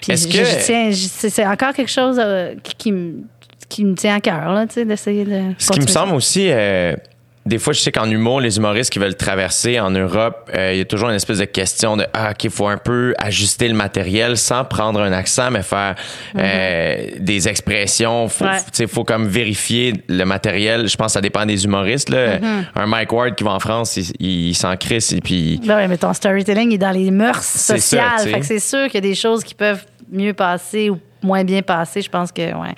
puis 0.00 0.16
je- 0.16 0.26
que- 0.26 0.90
je 0.90 1.28
c'est 1.28 1.46
encore 1.46 1.72
quelque 1.72 1.90
chose 1.90 2.16
euh, 2.20 2.54
qui, 2.62 2.74
qui 2.74 2.92
me- 2.92 3.22
qui 3.68 3.84
me 3.84 3.94
tient 3.94 4.16
à 4.16 4.20
cœur, 4.20 4.52
là, 4.52 4.66
tu 4.66 4.74
sais, 4.74 4.84
d'essayer 4.84 5.24
de. 5.24 5.54
Ce 5.58 5.70
qui 5.70 5.80
me 5.80 5.86
ça. 5.86 6.00
semble 6.00 6.14
aussi, 6.14 6.48
euh, 6.50 6.94
des 7.44 7.58
fois, 7.58 7.72
je 7.72 7.80
sais 7.80 7.90
qu'en 7.90 8.08
humour, 8.08 8.40
les 8.40 8.56
humoristes 8.56 8.92
qui 8.92 9.00
veulent 9.00 9.16
traverser 9.16 9.80
en 9.80 9.90
Europe, 9.90 10.48
euh, 10.54 10.72
il 10.74 10.78
y 10.78 10.80
a 10.80 10.84
toujours 10.84 11.08
une 11.08 11.16
espèce 11.16 11.38
de 11.38 11.44
question 11.44 11.96
de 11.96 12.06
ah, 12.12 12.30
OK, 12.30 12.44
il 12.44 12.50
faut 12.50 12.68
un 12.68 12.76
peu 12.76 13.14
ajuster 13.18 13.66
le 13.66 13.74
matériel 13.74 14.36
sans 14.36 14.64
prendre 14.64 15.00
un 15.00 15.12
accent, 15.12 15.50
mais 15.50 15.62
faire 15.62 15.96
euh, 16.38 17.06
des 17.18 17.48
expressions. 17.48 18.28
Faut, 18.28 18.44
Ouais. 18.44 18.58
tu 18.58 18.64
sais, 18.72 18.86
faut 18.86 19.04
comme 19.04 19.26
vérifier 19.26 19.94
le 20.08 20.24
matériel. 20.24 20.88
Je 20.88 20.96
pense 20.96 21.06
que 21.08 21.12
ça 21.14 21.20
dépend 21.20 21.44
des 21.46 21.64
humoristes. 21.64 22.10
Là. 22.10 22.38
Un 22.74 22.86
Mike 22.86 23.12
Ward 23.12 23.34
qui 23.34 23.44
va 23.44 23.50
en 23.52 23.60
France, 23.60 23.96
il, 23.96 24.48
il 24.50 24.54
s'en 24.54 24.76
crisse 24.76 25.12
et 25.12 25.20
puis. 25.20 25.60
Ben 25.66 25.76
ouais, 25.76 25.88
mais 25.88 25.98
ton 25.98 26.12
storytelling 26.12 26.72
est 26.72 26.78
dans 26.78 26.90
les 26.92 27.10
mœurs 27.10 27.42
sociales. 27.42 28.42
c'est 28.42 28.58
sûr 28.60 28.84
qu'il 28.86 28.94
y 28.94 28.98
a 28.98 29.00
des 29.00 29.14
choses 29.14 29.42
qui 29.42 29.54
peuvent 29.54 29.84
mieux 30.10 30.34
passer 30.34 30.90
ou 30.90 30.98
moins 31.22 31.44
bien 31.44 31.62
passer. 31.62 32.02
Je 32.02 32.10
pense 32.10 32.32
que, 32.32 32.42
ouais. 32.42 32.74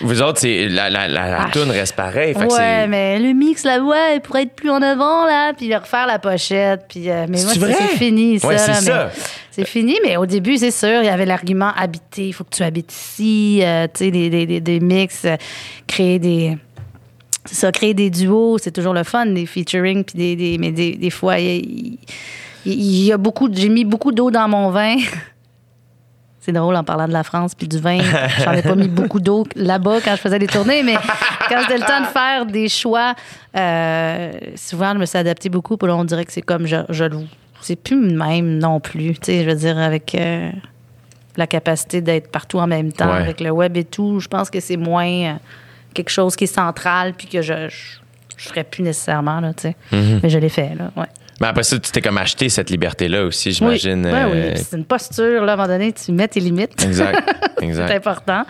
Vous 0.00 0.22
autres, 0.22 0.40
c'est 0.40 0.68
la, 0.68 0.90
la, 0.90 1.08
la, 1.08 1.30
la 1.30 1.42
Ah. 1.42 1.50
toune 1.52 1.70
reste 1.70 1.94
pareille. 1.96 2.34
Fait 2.34 2.52
ouais, 2.52 2.86
mais 2.86 3.18
le 3.18 3.32
mix, 3.32 3.64
la 3.64 3.80
voix, 3.80 4.12
elle 4.12 4.20
pourrait 4.20 4.42
être 4.42 4.54
plus 4.54 4.70
en 4.70 4.82
avant, 4.82 5.24
là, 5.26 5.52
puis 5.54 5.74
refaire 5.74 6.06
la 6.06 6.18
pochette. 6.18 6.84
Puis, 6.88 7.10
euh, 7.10 7.26
mais 7.28 7.42
moi, 7.42 7.52
C'est 7.54 7.96
fini, 7.96 8.38
ça. 8.40 8.48
Ouais, 8.48 8.58
c'est 8.58 8.72
ça. 8.74 9.10
C'est 9.50 9.66
fini, 9.66 9.96
mais 10.04 10.16
au 10.18 10.26
début, 10.26 10.58
c'est 10.58 10.70
sûr, 10.70 11.00
il 11.02 11.06
y 11.06 11.08
avait 11.08 11.24
l'argument 11.24 11.70
habiter, 11.76 12.28
il 12.28 12.32
faut 12.34 12.44
que 12.44 12.54
tu 12.54 12.62
habites 12.62 12.92
ici, 12.92 13.60
euh, 13.62 13.86
tu 13.86 14.04
sais, 14.04 14.10
des, 14.10 14.28
des, 14.28 14.44
des, 14.44 14.60
des 14.60 14.80
mix, 14.80 15.24
euh, 15.24 15.36
créer 15.86 16.18
des. 16.18 16.58
C'est 17.46 17.54
ça, 17.54 17.72
créer 17.72 17.94
des 17.94 18.10
duos, 18.10 18.58
c'est 18.58 18.72
toujours 18.72 18.92
le 18.92 19.04
fun, 19.04 19.24
des 19.26 19.46
featuring, 19.46 20.04
puis 20.04 20.18
des, 20.18 20.36
des, 20.36 20.58
mais 20.58 20.72
des, 20.72 20.96
des 20.96 21.10
fois, 21.10 21.38
il, 21.38 21.96
y 22.66 23.12
a 23.12 23.16
beaucoup, 23.16 23.48
j'ai 23.50 23.68
mis 23.68 23.84
beaucoup 23.84 24.12
d'eau 24.12 24.30
dans 24.30 24.48
mon 24.48 24.70
vin. 24.70 24.96
C'est 26.46 26.52
drôle 26.52 26.76
en 26.76 26.84
parlant 26.84 27.08
de 27.08 27.12
la 27.12 27.24
France 27.24 27.56
puis 27.56 27.66
du 27.66 27.80
vin. 27.80 27.98
J'en 28.44 28.52
ai 28.52 28.62
pas 28.62 28.76
mis 28.76 28.86
beaucoup 29.00 29.18
d'eau 29.18 29.44
là-bas 29.56 29.98
quand 30.04 30.12
je 30.12 30.20
faisais 30.20 30.38
des 30.38 30.46
tournées, 30.46 30.84
mais 30.84 30.94
quand 31.48 31.60
c'était 31.62 31.76
le 31.78 31.84
temps 31.84 32.00
de 32.02 32.06
faire 32.06 32.46
des 32.46 32.68
choix, 32.68 33.14
euh, 33.56 34.30
souvent 34.54 34.92
je 34.94 34.98
me 34.98 35.06
suis 35.06 35.18
adaptée 35.18 35.48
beaucoup. 35.48 35.76
Puis 35.76 35.88
là, 35.88 35.96
on 35.96 36.04
dirait 36.04 36.24
que 36.24 36.32
c'est 36.32 36.42
comme 36.42 36.66
je, 36.66 36.76
je 36.88 37.02
le- 37.04 37.26
c'est 37.60 37.74
plus 37.76 38.00
le 38.10 38.16
même 38.16 38.58
non 38.58 38.78
plus. 38.78 39.14
Tu 39.14 39.18
sais, 39.24 39.44
je 39.44 39.50
veux 39.50 39.56
dire 39.56 39.76
avec 39.76 40.14
euh, 40.14 40.50
la 41.36 41.48
capacité 41.48 42.00
d'être 42.00 42.30
partout 42.30 42.58
en 42.58 42.66
même 42.68 42.92
temps, 42.92 43.08
Ouais. 43.12 43.18
avec 43.22 43.40
le 43.40 43.50
web 43.50 43.76
et 43.76 43.84
tout, 43.84 44.20
je 44.20 44.28
pense 44.28 44.48
que 44.48 44.60
c'est 44.60 44.76
moins 44.76 45.08
euh, 45.08 45.32
quelque 45.94 46.10
chose 46.10 46.36
qui 46.36 46.44
est 46.44 46.46
central 46.46 47.14
puis 47.14 47.26
que 47.26 47.42
je 47.42 47.68
je, 47.68 47.96
je 48.36 48.48
ferais 48.48 48.62
plus 48.64 48.82
nécessairement 48.84 49.40
là, 49.40 49.52
tu 49.52 49.62
sais. 49.62 49.76
Mm-hmm. 49.92 50.20
Mais 50.22 50.28
je 50.30 50.38
l'ai 50.38 50.48
fait 50.48 50.74
là, 50.78 50.92
ouais. 50.96 51.06
Mais 51.40 51.48
après 51.48 51.62
ça, 51.64 51.78
tu 51.78 51.90
t'es 51.90 52.00
comme 52.00 52.18
acheté 52.18 52.48
cette 52.48 52.70
liberté-là 52.70 53.24
aussi, 53.24 53.52
j'imagine. 53.52 54.06
Euh, 54.06 54.26
oui. 54.32 54.54
Puis 54.54 54.64
C'est 54.68 54.76
une 54.76 54.84
posture 54.86 55.44
là, 55.44 55.52
à 55.52 55.54
un 55.54 55.56
moment 55.56 55.68
donné, 55.68 55.92
tu 55.92 56.10
mets 56.12 56.28
tes 56.28 56.40
limites. 56.40 56.82
Exact. 56.82 57.22
C'est 57.58 57.64
Exact. 57.64 57.90
important. 57.90 58.44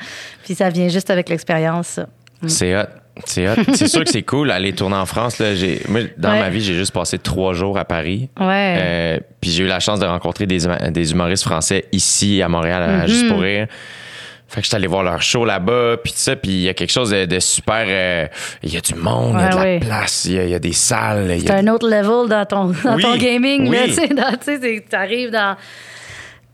Puis 0.45 0.55
ça 0.55 0.69
vient 0.71 0.89
juste 0.89 1.11
avec 1.11 1.29
l'expérience, 1.29 1.87
ça. 1.89 2.07
C'est 2.47 2.77
hot. 2.77 2.85
C'est 3.25 3.49
hot. 3.49 3.55
C'est 3.75 3.89
sûr 3.89 4.05
que 4.05 4.11
c'est 4.11 4.23
cool 4.23 4.51
aller 4.51 4.75
tourner 4.75 4.97
en 4.97 5.07
France. 5.07 5.39
Là. 5.39 5.55
J'ai, 5.55 5.81
moi, 5.89 6.03
dans 6.19 6.33
Ouais. 6.33 6.41
ma 6.41 6.51
vie, 6.51 6.61
j'ai 6.61 6.75
juste 6.75 6.93
passé 6.93 7.19
trois 7.19 7.55
jours 7.55 7.79
à 7.79 7.85
Paris. 7.87 8.29
Ouais. 8.39 8.77
Euh, 8.79 9.19
puis 9.41 9.51
j'ai 9.51 9.65
eu 9.65 9.67
la 9.67 9.81
chance 9.81 10.01
de 10.01 10.05
rencontrer 10.07 10.47
des, 10.47 10.67
humoristes 11.13 11.45
français 11.45 11.87
ici 11.93 12.43
à 12.43 12.49
Montréal, 12.49 12.83
à 12.83 12.87
Mm-hmm. 12.87 13.09
Juste 13.09 13.29
pour 13.29 13.41
rire. 13.41 13.69
Fait 14.49 14.61
que 14.61 14.65
j'étais 14.67 14.77
allé 14.77 14.87
voir 14.87 15.03
leur 15.03 15.21
show 15.23 15.45
là-bas, 15.45 15.97
puis 16.03 16.13
tout 16.13 16.19
ça, 16.19 16.37
puis 16.37 16.51
il 16.53 16.61
y 16.63 16.69
a 16.69 16.75
quelque 16.75 16.93
chose 16.93 17.11
de, 17.11 17.25
de 17.25 17.41
super... 17.41 17.85
euh, 17.89 18.27
Il 18.63 18.73
y 18.73 18.77
a 18.77 18.81
du 18.81 18.95
monde, 18.95 19.35
il 19.39 19.41
y 19.41 19.45
a 19.45 19.57
Ouais, 19.57 19.79
de 19.81 19.85
la 19.85 19.91
place, 19.99 20.25
il 20.27 20.33
y 20.35 20.39
a, 20.39 20.45
il 20.45 20.51
y 20.51 20.55
a 20.55 20.59
des 20.61 20.73
salles. 20.73 21.27
il 21.31 21.39
y 21.39 21.41
C'est 21.41 21.51
a 21.51 21.57
un 21.57 21.67
autre 21.69 21.89
level 21.89 22.29
dans 22.29 22.47
ton, 22.47 22.67
dans 22.85 22.95
Oui, 22.95 23.03
ton 23.03 23.17
gaming. 23.17 23.69
oui. 23.69 23.77
Là, 23.77 23.85
tu 23.87 23.93
sais, 23.95 24.09
dans- 24.09 24.31
tu 24.39 24.45
sais, 24.45 24.59
c'est- 24.63 24.85
t'arrives 24.89 25.31
dans. 25.33 25.57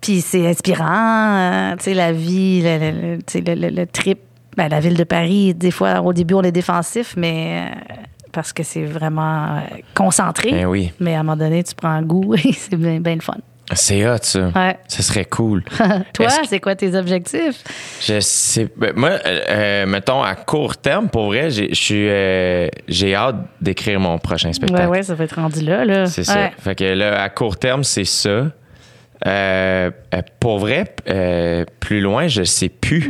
Puis 0.01 0.21
c'est 0.21 0.47
inspirant, 0.49 1.37
euh, 1.37 1.77
tu 1.77 1.85
sais, 1.85 1.95
la 1.95 2.13
vie, 2.13 2.63
le, 2.63 2.79
le- 2.79 2.91
le- 3.17 3.19
tu 3.19 3.25
sais, 3.29 3.41
le, 3.41 3.55
le- 3.55 3.69
le 3.75 3.87
trip. 3.87 4.19
Ben, 4.57 4.69
la 4.69 4.81
ville 4.81 4.97
de 4.97 5.05
Paris, 5.05 5.55
des 5.55 5.71
fois, 5.71 6.01
au 6.01 6.13
début, 6.13 6.35
on 6.35 6.43
est 6.43 6.53
défensif, 6.53 7.15
mais 7.17 7.69
euh, 7.71 7.95
parce 8.33 8.53
que 8.53 8.63
c'est 8.63 8.85
vraiment 8.85 9.57
euh, 9.57 9.61
concentré. 9.95 10.51
Ben 10.51 10.67
oui. 10.67 10.93
Mais 11.01 11.15
à 11.15 11.21
un 11.21 11.23
moment 11.23 11.37
donné, 11.37 11.63
tu 11.63 11.75
prends 11.75 12.01
goût 12.03 12.35
et 12.45 12.53
c'est 12.53 12.77
bien, 12.77 13.01
bien 13.01 13.15
le 13.15 13.21
fun. 13.21 13.37
C'est 13.75 14.07
hot, 14.09 14.17
ça. 14.23 14.51
Ouais. 14.55 14.77
Ça 14.89 15.03
serait 15.03 15.25
cool. 15.25 15.63
Toi, 16.15 16.29
c'est 16.49 16.61
quoi 16.61 16.75
tes 16.75 16.95
objectifs? 16.95 17.63
Je 18.01 18.21
sais. 18.21 18.69
ben, 18.77 18.93
moi, 18.95 19.11
euh, 19.11 19.41
euh, 19.49 19.87
mettons, 19.87 20.23
à 20.23 20.35
court 20.35 20.77
terme, 20.77 21.09
pour 21.09 21.27
vrai, 21.27 21.49
j'ai 21.51 21.71
euh, 22.11 22.69
j'ai 22.89 23.15
hâte 23.15 23.37
d'écrire 23.61 24.01
mon 24.01 24.19
prochain 24.19 24.53
spectacle. 24.53 24.83
Ouais, 24.83 24.89
ouais, 24.99 25.03
ça 25.03 25.15
va 25.15 25.25
être 25.25 25.37
rendu 25.37 25.61
là. 25.65 25.85
là. 25.85 26.07
C'est 26.07 26.25
ça. 26.25 26.51
Fait 26.59 26.75
que 26.75 26.85
là, 26.85 27.23
à 27.23 27.29
court 27.29 27.57
terme, 27.59 27.85
c'est 27.85 28.05
ça. 28.05 28.47
Euh, 29.25 29.91
pour 30.41 30.59
vrai, 30.59 30.85
euh, 31.09 31.65
plus 31.79 32.01
loin, 32.01 32.27
je 32.27 32.43
sais 32.43 32.69
plus. 32.69 33.09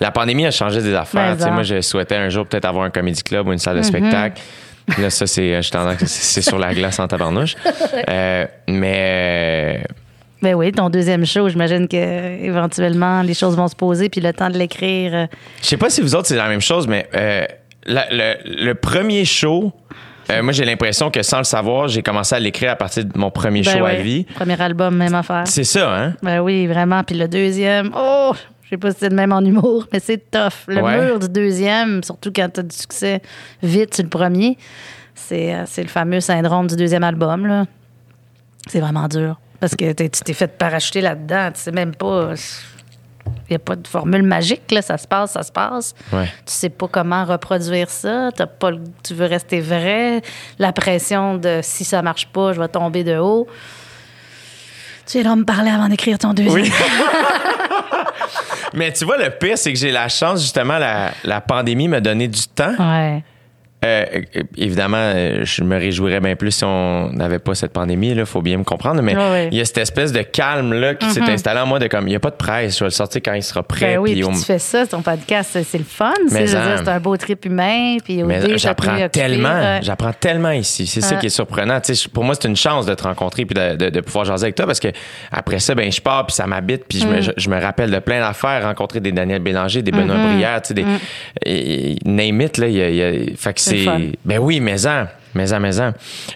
La 0.00 0.10
pandémie 0.10 0.46
a 0.46 0.50
changé 0.50 0.80
des 0.82 0.94
affaires. 0.94 1.36
Mm-hmm. 1.36 1.40
Ça. 1.40 1.50
moi, 1.50 1.62
je 1.62 1.80
souhaitais 1.82 2.16
un 2.16 2.30
jour 2.30 2.46
peut-être 2.46 2.64
avoir 2.64 2.84
un 2.84 2.90
comedy 2.90 3.22
club 3.22 3.46
ou 3.46 3.52
une 3.52 3.58
Mm-hmm. 3.58 3.62
salle 3.62 3.76
de 3.76 3.82
spectacle. 3.82 4.40
Puis 4.86 5.02
Là, 5.02 5.10
ça, 5.10 5.26
c'est, 5.26 5.62
je 5.62 5.70
c'est 6.06 6.42
sur 6.42 6.58
la 6.58 6.74
glace 6.74 6.98
en 6.98 7.06
tabarnouche. 7.06 7.56
Euh, 8.08 8.46
mais 8.66 9.84
Ben 10.42 10.54
oui, 10.54 10.72
ton 10.72 10.88
deuxième 10.88 11.26
show, 11.26 11.48
j'imagine 11.48 11.86
que 11.86 11.96
éventuellement 12.44 13.22
les 13.22 13.34
choses 13.34 13.56
vont 13.56 13.68
se 13.68 13.76
poser, 13.76 14.08
puis 14.08 14.20
le 14.20 14.32
temps 14.32 14.48
de 14.48 14.56
l'écrire. 14.56 15.14
euh, 15.14 15.26
Je 15.60 15.66
sais 15.66 15.76
pas 15.76 15.90
si 15.90 16.00
vous 16.00 16.14
autres, 16.14 16.28
c'est 16.28 16.36
la 16.36 16.48
même 16.48 16.62
chose, 16.62 16.86
mais 16.88 17.08
euh, 17.14 17.44
la- 17.84 18.06
le, 18.10 18.64
le 18.64 18.74
premier 18.74 19.24
show, 19.26 19.72
euh, 20.30 20.42
moi, 20.42 20.52
j'ai 20.52 20.64
l'impression 20.64 21.10
que 21.10 21.22
sans 21.22 21.38
le 21.38 21.44
savoir, 21.44 21.88
j'ai 21.88 22.02
commencé 22.02 22.34
à 22.34 22.38
l'écrire 22.40 22.70
à 22.72 22.76
partir 22.76 23.04
de 23.04 23.18
mon 23.18 23.30
premier 23.30 23.62
ben 23.62 23.78
show 23.78 23.84
à 23.84 23.94
vie. 23.94 24.24
Premier 24.34 24.60
album, 24.62 24.96
même 24.96 25.14
affaire. 25.14 25.42
C'est 25.46 25.64
ça, 25.64 25.94
hein? 25.94 26.14
Ben 26.22 26.40
oui, 26.40 26.66
vraiment. 26.66 27.02
Puis 27.04 27.16
le 27.16 27.28
deuxième, 27.28 27.90
oh, 27.94 28.32
je 28.62 28.70
sais 28.70 28.76
pas 28.78 28.92
si 28.92 28.98
c'est 29.00 29.08
le 29.10 29.16
même 29.16 29.32
en 29.32 29.40
humour, 29.44 29.88
mais 29.92 30.00
c'est 30.00 30.30
tough. 30.30 30.52
Le 30.68 30.80
Ouais. 30.80 31.04
mur 31.04 31.18
du 31.18 31.28
deuxième, 31.28 32.02
surtout 32.02 32.30
quand 32.34 32.48
tu 32.48 32.60
as 32.60 32.62
du 32.62 32.74
succès 32.76 33.20
vite 33.62 33.94
sur 33.94 34.04
le 34.04 34.08
premier, 34.10 34.56
c'est 35.14 35.54
c'est 35.66 35.82
le 35.82 35.88
fameux 35.88 36.20
syndrome 36.20 36.66
du 36.66 36.76
deuxième 36.76 37.04
album. 37.04 37.46
là. 37.46 37.66
C'est 38.68 38.80
vraiment 38.80 39.08
dur. 39.08 39.38
Parce 39.60 39.76
que 39.76 39.92
tu 39.92 40.08
t'es 40.10 40.32
fait 40.32 40.48
parachuter 40.56 41.00
là-dedans. 41.02 41.50
Tu 41.54 41.60
sais 41.60 41.70
même 41.72 41.94
pas. 41.94 42.30
Il 43.26 43.50
n'y 43.50 43.56
a 43.56 43.58
pas 43.58 43.76
de 43.76 43.86
formule 43.86 44.22
magique, 44.22 44.70
là. 44.72 44.80
Ça 44.80 44.96
se 44.96 45.06
passe, 45.06 45.32
ça 45.32 45.42
se 45.42 45.52
passe. 45.52 45.94
Ouais. 46.12 46.24
Tu 46.46 46.52
sais 46.52 46.70
pas 46.70 46.88
comment 46.88 47.24
reproduire 47.24 47.90
ça. 47.90 48.30
T'as 48.34 48.46
pas 48.46 48.70
le- 48.70 48.80
tu 49.04 49.12
veux 49.14 49.26
rester 49.26 49.60
vrai. 49.60 50.22
La 50.58 50.72
pression 50.72 51.36
de 51.36 51.60
si 51.62 51.84
ça 51.84 52.00
marche 52.02 52.26
pas, 52.28 52.52
je 52.54 52.60
vais 52.60 52.68
tomber 52.68 53.04
de 53.04 53.18
haut. 53.18 53.46
Tu 55.06 55.18
es 55.18 55.22
là 55.22 55.34
me 55.36 55.44
parler 55.44 55.70
avant 55.70 55.88
d'écrire 55.88 56.18
ton 56.18 56.32
deuxième. 56.32 56.54
Oui. 56.62 56.72
Mais 58.74 58.92
tu 58.92 59.04
vois, 59.04 59.18
le 59.18 59.30
pire, 59.30 59.58
c'est 59.58 59.72
que 59.72 59.78
j'ai 59.78 59.90
la 59.90 60.08
chance, 60.08 60.40
justement, 60.40 60.78
la, 60.78 61.10
la 61.24 61.40
pandémie 61.40 61.88
m'a 61.88 62.00
donné 62.00 62.28
du 62.28 62.42
temps. 62.46 62.74
Ouais. 62.78 63.22
Euh, 63.82 64.04
évidemment, 64.58 64.98
euh, 64.98 65.40
je 65.44 65.62
me 65.64 65.74
réjouirais 65.78 66.20
bien 66.20 66.36
plus 66.36 66.50
si 66.50 66.64
on 66.64 67.10
n'avait 67.12 67.38
pas 67.38 67.54
cette 67.54 67.72
pandémie. 67.72 68.10
Il 68.10 68.26
faut 68.26 68.42
bien 68.42 68.58
me 68.58 68.64
comprendre. 68.64 69.00
Mais 69.00 69.16
ouais. 69.16 69.48
il 69.50 69.56
y 69.56 69.60
a 69.62 69.64
cette 69.64 69.78
espèce 69.78 70.12
de 70.12 70.20
calme-là 70.20 70.96
qui 70.96 71.08
s'est 71.10 71.22
installé 71.22 71.60
en 71.60 71.66
moi 71.66 71.78
de 71.78 71.86
comme, 71.86 72.06
il 72.06 72.10
n'y 72.10 72.16
a 72.16 72.20
pas 72.20 72.28
de 72.30 72.36
presse. 72.36 72.74
Je 72.74 72.80
vais 72.80 72.86
le 72.88 72.90
sortir 72.90 73.22
quand 73.24 73.32
il 73.32 73.42
sera 73.42 73.62
prêt. 73.62 73.94
Ben 73.94 73.98
oui, 73.98 74.12
puis 74.12 74.24
on- 74.24 74.32
tu 74.32 74.40
fais 74.44 74.58
ça, 74.58 74.86
ton 74.86 75.00
podcast, 75.00 75.58
c'est 75.64 75.78
le 75.78 75.84
fun. 75.84 76.12
dire, 76.28 76.46
C'est 76.46 76.88
un 76.88 77.00
beau 77.00 77.16
trip 77.16 77.44
humain. 77.46 77.96
Puis 78.04 78.22
j'apprends 78.56 79.08
tellement, 79.08 79.80
j'apprends 79.82 80.12
tellement 80.12 80.50
ici. 80.50 80.86
C'est 80.86 81.00
ça 81.00 81.16
qui 81.16 81.26
est 81.26 81.30
surprenant. 81.30 81.80
Tu 81.80 81.94
sais, 81.94 82.08
pour 82.10 82.24
moi, 82.24 82.34
c'est 82.38 82.48
une 82.48 82.56
chance 82.56 82.84
de 82.84 82.94
te 82.94 83.02
rencontrer 83.04 83.46
puis 83.46 83.54
de, 83.54 83.76
de- 83.76 83.88
de 83.90 84.00
pouvoir 84.00 84.26
jaser 84.26 84.44
avec 84.44 84.56
toi 84.56 84.66
parce 84.66 84.80
que 84.80 84.88
après 85.32 85.58
ça, 85.58 85.74
ben 85.74 85.90
je 85.90 86.00
pars 86.02 86.26
puis 86.26 86.34
ça 86.34 86.46
m'habite 86.46 86.84
puis 86.86 86.98
je, 87.00 87.06
Mm. 87.06 87.10
me, 87.10 87.20
je, 87.22 87.30
je 87.36 87.48
me 87.48 87.58
rappelle 87.60 87.90
de 87.90 87.98
plein 87.98 88.20
d'affaires, 88.20 88.62
rencontrer 88.64 89.00
des 89.00 89.12
Daniel 89.12 89.40
Bélanger, 89.40 89.80
des 89.82 89.90
Benoît 89.90 90.16
Mm-hmm. 90.16 90.32
Brière, 90.34 90.62
tu 90.62 90.68
sais, 90.68 90.74
des 90.74 90.84
et- 91.46 91.96
name 92.04 92.40
it 92.42 92.58
là. 92.58 92.66
il 92.68 92.74
y 92.74 92.82
a- 92.82 92.90
y 92.90 93.02
a- 93.02 93.36
fait 93.36 93.54
que 93.54 93.60
C'est 93.70 94.12
ben 94.24 94.38
oui, 94.38 94.60
mais 94.60 94.86
en, 94.86 95.06
mais 95.34 95.52
en, 95.52 95.60
mais 95.60 95.80
en. 95.80 95.92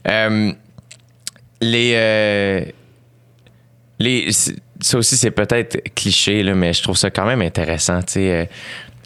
Euh, 0.08 0.52
les 1.60 1.92
euh, 1.94 2.64
les 3.98 4.30
ça 4.80 4.98
aussi 4.98 5.16
c'est 5.16 5.30
peut-être 5.30 5.82
cliché 5.94 6.42
là, 6.42 6.54
mais 6.54 6.72
je 6.72 6.82
trouve 6.82 6.96
ça 6.96 7.10
quand 7.10 7.26
même 7.26 7.42
intéressant, 7.42 8.02
tu 8.02 8.14
sais. 8.14 8.30
euh, 8.32 8.44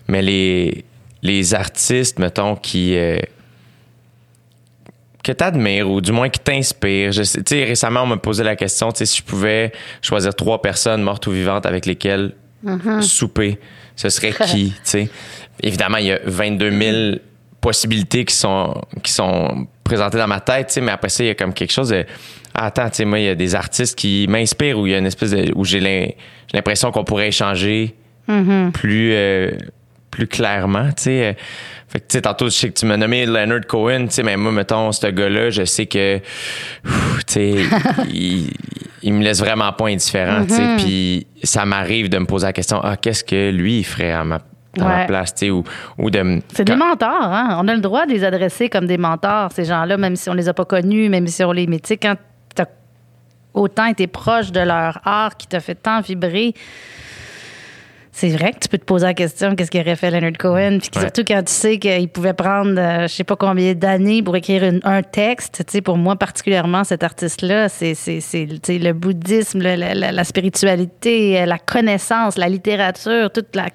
mais 0.08 0.22
les 0.22 0.84
les 1.22 1.54
artistes, 1.54 2.18
mettons, 2.18 2.56
qui 2.56 2.96
que 5.28 5.32
t'admires 5.32 5.90
ou 5.90 6.00
du 6.00 6.12
moins 6.12 6.28
qui 6.30 6.40
t'inspirent. 6.40 7.10
Tu 7.10 7.24
sais, 7.24 7.64
récemment, 7.64 8.02
on 8.02 8.06
m'a 8.06 8.16
posé 8.16 8.42
la 8.44 8.56
question, 8.56 8.90
tu 8.92 8.98
sais, 8.98 9.06
si 9.06 9.18
je 9.18 9.22
pouvais 9.22 9.72
choisir 10.00 10.34
trois 10.34 10.62
personnes 10.62 11.02
mortes 11.02 11.26
ou 11.26 11.32
vivantes 11.32 11.66
avec 11.66 11.86
lesquelles 11.86 12.34
souper, 13.02 13.58
ce 13.94 14.08
serait 14.08 14.32
qui, 14.46 14.70
tu 14.72 14.80
sais? 14.84 15.10
Évidemment, 15.62 15.98
il 15.98 16.06
y 16.06 16.12
a 16.12 16.20
22 16.24 16.70
000 16.70 17.16
possibilités 17.60 18.24
qui 18.24 18.34
sont, 18.34 18.74
qui 19.02 19.12
sont 19.12 19.66
présentées 19.84 20.18
dans 20.18 20.26
ma 20.28 20.40
tête, 20.40 20.68
tu 20.68 20.74
sais, 20.74 20.80
mais 20.80 20.92
après 20.92 21.08
ça, 21.08 21.24
il 21.24 21.28
y 21.28 21.30
a 21.30 21.34
comme 21.34 21.52
quelque 21.54 21.72
chose 21.72 21.88
de... 21.90 22.04
Ah, 22.54 22.66
attends, 22.66 22.88
tu 22.90 22.96
sais, 22.96 23.04
moi, 23.04 23.18
il 23.20 23.24
y 23.26 23.28
a 23.28 23.34
des 23.34 23.54
artistes 23.54 23.96
qui 23.98 24.26
m'inspirent 24.28 24.78
où 24.78 24.86
il 24.86 24.92
y 24.92 24.94
a 24.94 24.98
une 24.98 25.06
espèce 25.06 25.30
de... 25.30 25.52
où 25.54 25.64
j'ai 25.64 25.80
l'im- 25.80 26.08
j'ai 26.50 26.56
l'impression 26.56 26.90
qu'on 26.90 27.04
pourrait 27.04 27.28
échanger 27.28 27.94
plus, 28.72 29.12
euh, 29.14 29.50
plus 30.10 30.26
clairement, 30.26 30.88
tu 30.88 31.02
sais. 31.04 31.24
Euh, 31.28 31.32
Fait 31.88 32.00
que, 32.00 32.04
tu 32.08 32.12
sais, 32.14 32.22
tantôt, 32.22 32.46
je 32.46 32.50
sais 32.50 32.68
que 32.68 32.78
tu 32.78 32.84
m'as 32.86 32.96
nommé 32.98 33.24
Leonard 33.26 33.66
Cohen, 33.66 34.06
tu 34.08 34.14
sais, 34.16 34.22
mais 34.22 34.36
moi, 34.36 34.52
mettons, 34.52 34.92
ce 34.92 35.06
gars-là, 35.06 35.50
je 35.50 35.64
sais 35.64 35.86
que, 35.86 36.18
tu 36.18 36.90
sais, 37.26 37.54
il, 38.12 38.50
il 39.02 39.12
me 39.14 39.22
laisse 39.24 39.38
vraiment 39.40 39.72
pas 39.72 39.86
indifférent, 39.86 40.44
tu 40.46 40.54
sais. 40.54 40.76
Puis 40.76 41.26
ça 41.42 41.64
m'arrive 41.64 42.08
de 42.10 42.18
me 42.18 42.26
poser 42.26 42.46
la 42.46 42.52
question, 42.52 42.80
ah, 42.82 42.96
qu'est-ce 42.96 43.24
que 43.24 43.50
lui, 43.50 43.78
il 43.78 43.84
ferait 43.84 44.12
à 44.12 44.24
ma, 44.24 44.40
ma 44.76 44.98
Ouais. 44.98 45.06
place, 45.06 45.34
tu 45.34 45.46
sais, 45.46 45.50
ou, 45.50 45.64
ou 45.98 46.10
de 46.10 46.40
C'est 46.54 46.64
des 46.64 46.76
mentors, 46.76 47.08
hein? 47.22 47.56
On 47.60 47.66
a 47.68 47.74
le 47.74 47.80
droit 47.80 48.06
de 48.06 48.12
les 48.12 48.22
adresser 48.24 48.68
comme 48.68 48.86
des 48.86 48.98
mentors, 48.98 49.50
ces 49.52 49.64
gens-là, 49.64 49.96
même 49.96 50.14
si 50.16 50.28
on 50.30 50.34
les 50.34 50.48
a 50.48 50.54
pas 50.54 50.64
connus, 50.66 51.08
même 51.08 51.26
si 51.26 51.42
on 51.42 51.52
les. 51.52 51.66
Mais 51.66 51.78
tu 51.80 51.88
sais, 51.88 51.96
quand 51.96 52.16
t'as 52.54 52.66
autant 53.54 53.86
été 53.86 54.06
proche 54.06 54.52
de 54.52 54.60
leur 54.60 55.00
art 55.04 55.36
qui 55.36 55.46
t'a 55.48 55.60
fait 55.60 55.74
tant 55.74 56.00
vibrer, 56.00 56.52
c'est 58.12 58.30
vrai 58.30 58.52
que 58.52 58.58
tu 58.58 58.68
peux 58.68 58.78
te 58.78 58.84
poser 58.84 59.06
la 59.06 59.14
question 59.14 59.54
qu'est-ce 59.54 59.70
qu'aurait 59.70 59.94
fait 59.94 60.10
Leonard 60.10 60.32
Cohen, 60.38 60.78
puis 60.80 60.90
Ouais. 60.96 61.02
surtout 61.02 61.22
quand 61.26 61.40
tu 61.44 61.52
sais 61.52 61.78
qu'il 61.78 62.08
pouvait 62.08 62.32
prendre 62.32 62.74
euh, 62.76 63.02
je 63.02 63.14
sais 63.14 63.22
pas 63.22 63.36
combien 63.36 63.74
d'années 63.74 64.24
pour 64.24 64.34
écrire 64.34 64.64
une- 64.64 64.80
un 64.82 65.02
texte. 65.02 65.62
Tu 65.66 65.72
sais, 65.72 65.80
pour 65.82 65.96
moi 65.98 66.16
particulièrement 66.16 66.82
cet 66.82 67.04
artiste-là, 67.04 67.68
c'est 67.68 67.94
le 67.94 68.92
bouddhisme, 68.92 69.60
le- 69.62 69.76
la, 69.76 69.94
la- 69.94 70.10
la 70.12 70.24
spiritualité, 70.24 71.46
la 71.46 71.58
connaissance, 71.58 72.36
la 72.36 72.48
littérature, 72.48 73.30
toute 73.30 73.54
la 73.54 73.66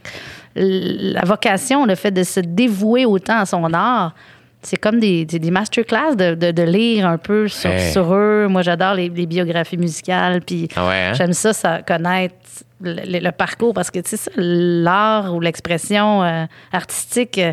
la 0.56 1.22
vocation, 1.26 1.86
le 1.86 1.96
fait 1.96 2.12
de 2.12 2.24
se 2.24 2.40
dévouer 2.40 3.06
autant 3.06 3.40
à 3.40 3.46
son 3.46 3.74
art. 3.74 4.14
C'est 4.62 4.78
comme 4.78 5.00
des, 5.00 5.26
des, 5.26 5.40
des 5.40 5.52
masterclass 5.52 6.16
de, 6.16 6.36
de, 6.36 6.52
de 6.52 6.62
lire 6.64 7.06
un 7.06 7.18
peu 7.18 7.50
sur, 7.50 7.70
Hey. 7.70 7.92
sur 7.92 8.14
eux. 8.14 8.48
Moi, 8.50 8.62
j'adore 8.62 8.94
les, 8.94 9.10
les 9.10 9.26
biographies 9.26 9.76
musicales. 9.78 10.40
Puis 10.42 10.70
Ah 10.76 10.88
ouais, 10.88 10.96
hein? 11.10 11.14
J'aime 11.14 11.34
ça, 11.34 11.52
ça, 11.52 11.82
connaître 11.82 12.36
le, 12.80 12.94
le- 12.94 13.20
le 13.20 13.32
parcours 13.32 13.74
parce 13.74 13.92
que, 13.92 14.00
tu 14.00 14.12
sais, 14.12 14.18
ça, 14.18 14.32
l'art 14.38 15.36
ou 15.36 15.42
l'expression 15.42 16.24
euh, 16.24 16.46
artistique, 16.72 17.38
euh, 17.40 17.52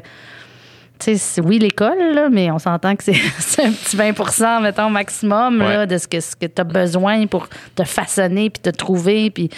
tu 1.00 1.04
sais, 1.12 1.16
c'est- 1.16 1.40
oui, 1.40 1.58
l'école, 1.58 2.28
mais 2.30 2.50
on 2.50 2.58
s'entend 2.58 2.94
que 2.94 3.02
c'est 3.04 3.12
un 3.64 3.70
petit 3.72 3.96
20% 3.96 4.60
mettons, 4.62 4.90
maximum 4.90 5.60
Ouais. 5.60 5.68
là, 5.76 5.86
de 5.86 5.98
ce 5.98 6.06
que, 6.06 6.20
ce 6.20 6.36
que 6.36 6.46
tu 6.46 6.60
as 6.60 6.64
besoin 6.64 7.26
pour 7.26 7.48
te 7.74 7.84
façonner 7.84 8.50
puis 8.50 8.60
te 8.62 8.70
trouver. 8.70 9.30
Puis, 9.30 9.50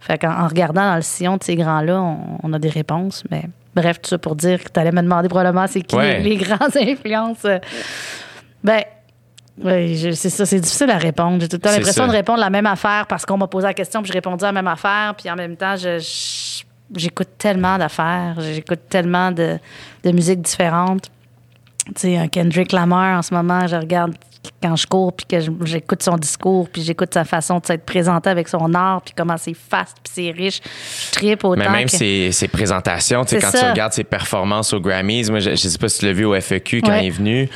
fait 0.00 0.18
qu'en 0.18 0.32
en 0.44 0.48
regardant 0.48 0.82
dans 0.90 0.96
le 0.96 1.02
sillon 1.02 1.36
de 1.36 1.44
ces 1.44 1.56
grands-là, 1.56 2.00
on, 2.00 2.38
on 2.42 2.52
a 2.52 2.58
des 2.58 2.68
réponses. 2.70 3.24
Mais 3.30 3.44
bref, 3.74 4.00
tout 4.02 4.08
ça 4.10 4.18
pour 4.18 4.36
dire 4.36 4.62
que 4.62 4.68
tu 4.72 4.78
allais 4.80 4.92
me 4.92 5.02
demander 5.02 5.28
probablement 5.28 5.66
c'est 5.66 5.82
qui 5.82 5.96
Ouais. 5.96 6.18
les, 6.20 6.30
les 6.30 6.36
grandes 6.36 6.76
influences. 6.76 7.46
Ben, 8.62 8.82
oui, 9.62 9.96
je- 9.96 10.12
c'est 10.12 10.30
ça, 10.30 10.46
c'est 10.46 10.60
difficile 10.60 10.90
à 10.90 10.98
répondre. 10.98 11.38
J'ai 11.40 11.48
tout 11.48 11.56
le 11.56 11.60
temps 11.60 11.70
l'impression 11.72 12.06
de 12.06 12.12
répondre 12.12 12.38
la 12.40 12.50
même 12.50 12.66
affaire 12.66 13.06
parce 13.08 13.26
qu'on 13.26 13.36
m'a 13.36 13.46
posé 13.48 13.66
la 13.66 13.74
question 13.74 14.02
puis 14.02 14.08
j'ai 14.12 14.18
répondu 14.18 14.44
à 14.44 14.48
la 14.48 14.52
même 14.52 14.68
affaire. 14.68 15.14
Puis 15.16 15.30
en 15.30 15.34
même 15.36 15.56
temps, 15.56 15.74
je- 15.76 15.98
je- 15.98 16.64
j'écoute 16.94 17.28
tellement 17.38 17.78
d'affaires, 17.78 18.36
j'écoute 18.40 18.80
tellement 18.88 19.30
de, 19.32 19.58
de 20.04 20.10
musiques 20.12 20.42
différentes. 20.42 21.10
Tu 21.86 21.92
sais, 21.96 22.16
un 22.18 22.28
Kendrick 22.28 22.72
Lamar, 22.72 23.18
en 23.18 23.22
ce 23.22 23.32
moment, 23.32 23.66
je 23.66 23.76
regarde 23.76 24.14
quand 24.62 24.76
je 24.76 24.86
cours, 24.86 25.12
puis 25.12 25.26
que 25.26 25.36
j'écoute 25.64 26.02
son 26.02 26.16
discours, 26.16 26.68
puis 26.68 26.82
j'écoute 26.82 27.12
sa 27.12 27.24
façon 27.24 27.58
de 27.58 27.66
s'être 27.66 27.84
présenté 27.84 28.30
avec 28.30 28.48
son 28.48 28.72
art, 28.74 29.02
puis 29.02 29.12
comment 29.16 29.36
c'est 29.36 29.54
fast, 29.54 29.96
puis 30.02 30.12
c'est 30.14 30.30
riche. 30.30 30.60
Je 31.06 31.12
tripe 31.12 31.44
autant. 31.44 31.60
Mais 31.60 31.68
même 31.68 31.84
que- 31.86 31.90
ses, 31.96 32.30
ses 32.32 32.48
présentations, 32.48 33.24
tu 33.24 33.30
sais, 33.36 33.40
quand 33.40 33.50
tu 33.50 33.64
regardes 33.64 33.92
ses 33.92 34.04
performances 34.04 34.72
aux 34.72 34.80
Grammys, 34.80 35.28
moi, 35.30 35.40
je, 35.40 35.50
je 35.50 35.56
sais 35.56 35.78
pas 35.78 35.88
si 35.88 36.00
tu 36.00 36.06
l'as 36.06 36.12
vu 36.12 36.24
au 36.24 36.34
FEQ 36.40 36.80
quand 36.82 36.90
Ouais. 36.90 37.04
il 37.04 37.06
est 37.08 37.10
venu, 37.10 37.48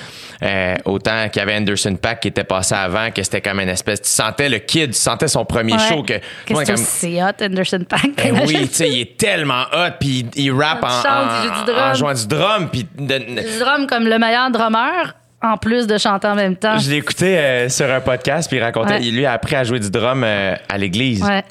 euh, 0.43 0.75
autant 0.85 1.29
qu'il 1.29 1.41
y 1.41 1.43
avait 1.43 1.57
Anderson 1.57 1.95
Pack 2.01 2.21
qui 2.21 2.29
était 2.29 2.45
passé 2.45 2.75
avant, 2.75 3.11
que 3.11 3.23
c'était 3.23 3.41
comme 3.41 3.61
une 3.61 3.69
espèce, 3.69 4.03
tu 4.03 4.09
sentais 4.09 4.49
le 4.49 4.59
kid, 4.59 4.91
tu 4.93 4.99
sentais 4.99 5.29
son 5.29 5.45
premier 5.45 5.75
Ouais. 5.75 5.79
show, 5.89 6.03
que, 6.03 6.15
que 6.47 6.53
comme- 6.67 6.77
c'est 6.77 7.23
hot, 7.23 7.43
Anderson 7.43 7.85
Paak. 7.89 8.11
Ben 8.17 8.41
oui, 8.47 8.69
tu 8.69 8.75
sais, 8.75 8.89
il 8.91 9.01
est 9.03 9.17
tellement 9.17 9.63
hot, 9.73 9.93
puis 10.01 10.27
il, 10.35 10.45
il 10.47 10.53
rappe 10.53 10.83
en, 10.85 10.89
chante, 10.89 11.93
du 11.93 11.99
jouant 11.99 12.15
du 12.15 12.27
drum, 12.27 12.69
puis 12.71 12.87
de- 12.99 13.15
Je 13.19 13.59
drum 13.61 13.87
comme 13.87 14.07
le 14.09 14.19
meilleur 14.19 14.51
drummer, 14.51 15.15
en 15.43 15.57
plus 15.57 15.87
de 15.87 15.97
chanter 15.99 16.27
en 16.29 16.35
même 16.35 16.57
temps. 16.57 16.79
je 16.79 16.91
l'ai 16.91 16.97
écouté 16.97 17.39
euh, 17.39 17.69
sur 17.69 17.91
un 17.91 18.01
podcast, 18.01 18.49
puis 18.49 18.59
il 18.59 18.63
racontait, 18.63 18.95
Ouais. 18.95 19.03
il 19.03 19.17
lui 19.17 19.27
a 19.27 19.33
appris 19.33 19.55
à 19.57 19.65
jouer 19.65 19.79
du 19.81 19.91
drum 19.91 20.23
euh, 20.25 20.55
à 20.69 20.79
l'église. 20.79 21.23
Ouais. 21.23 21.43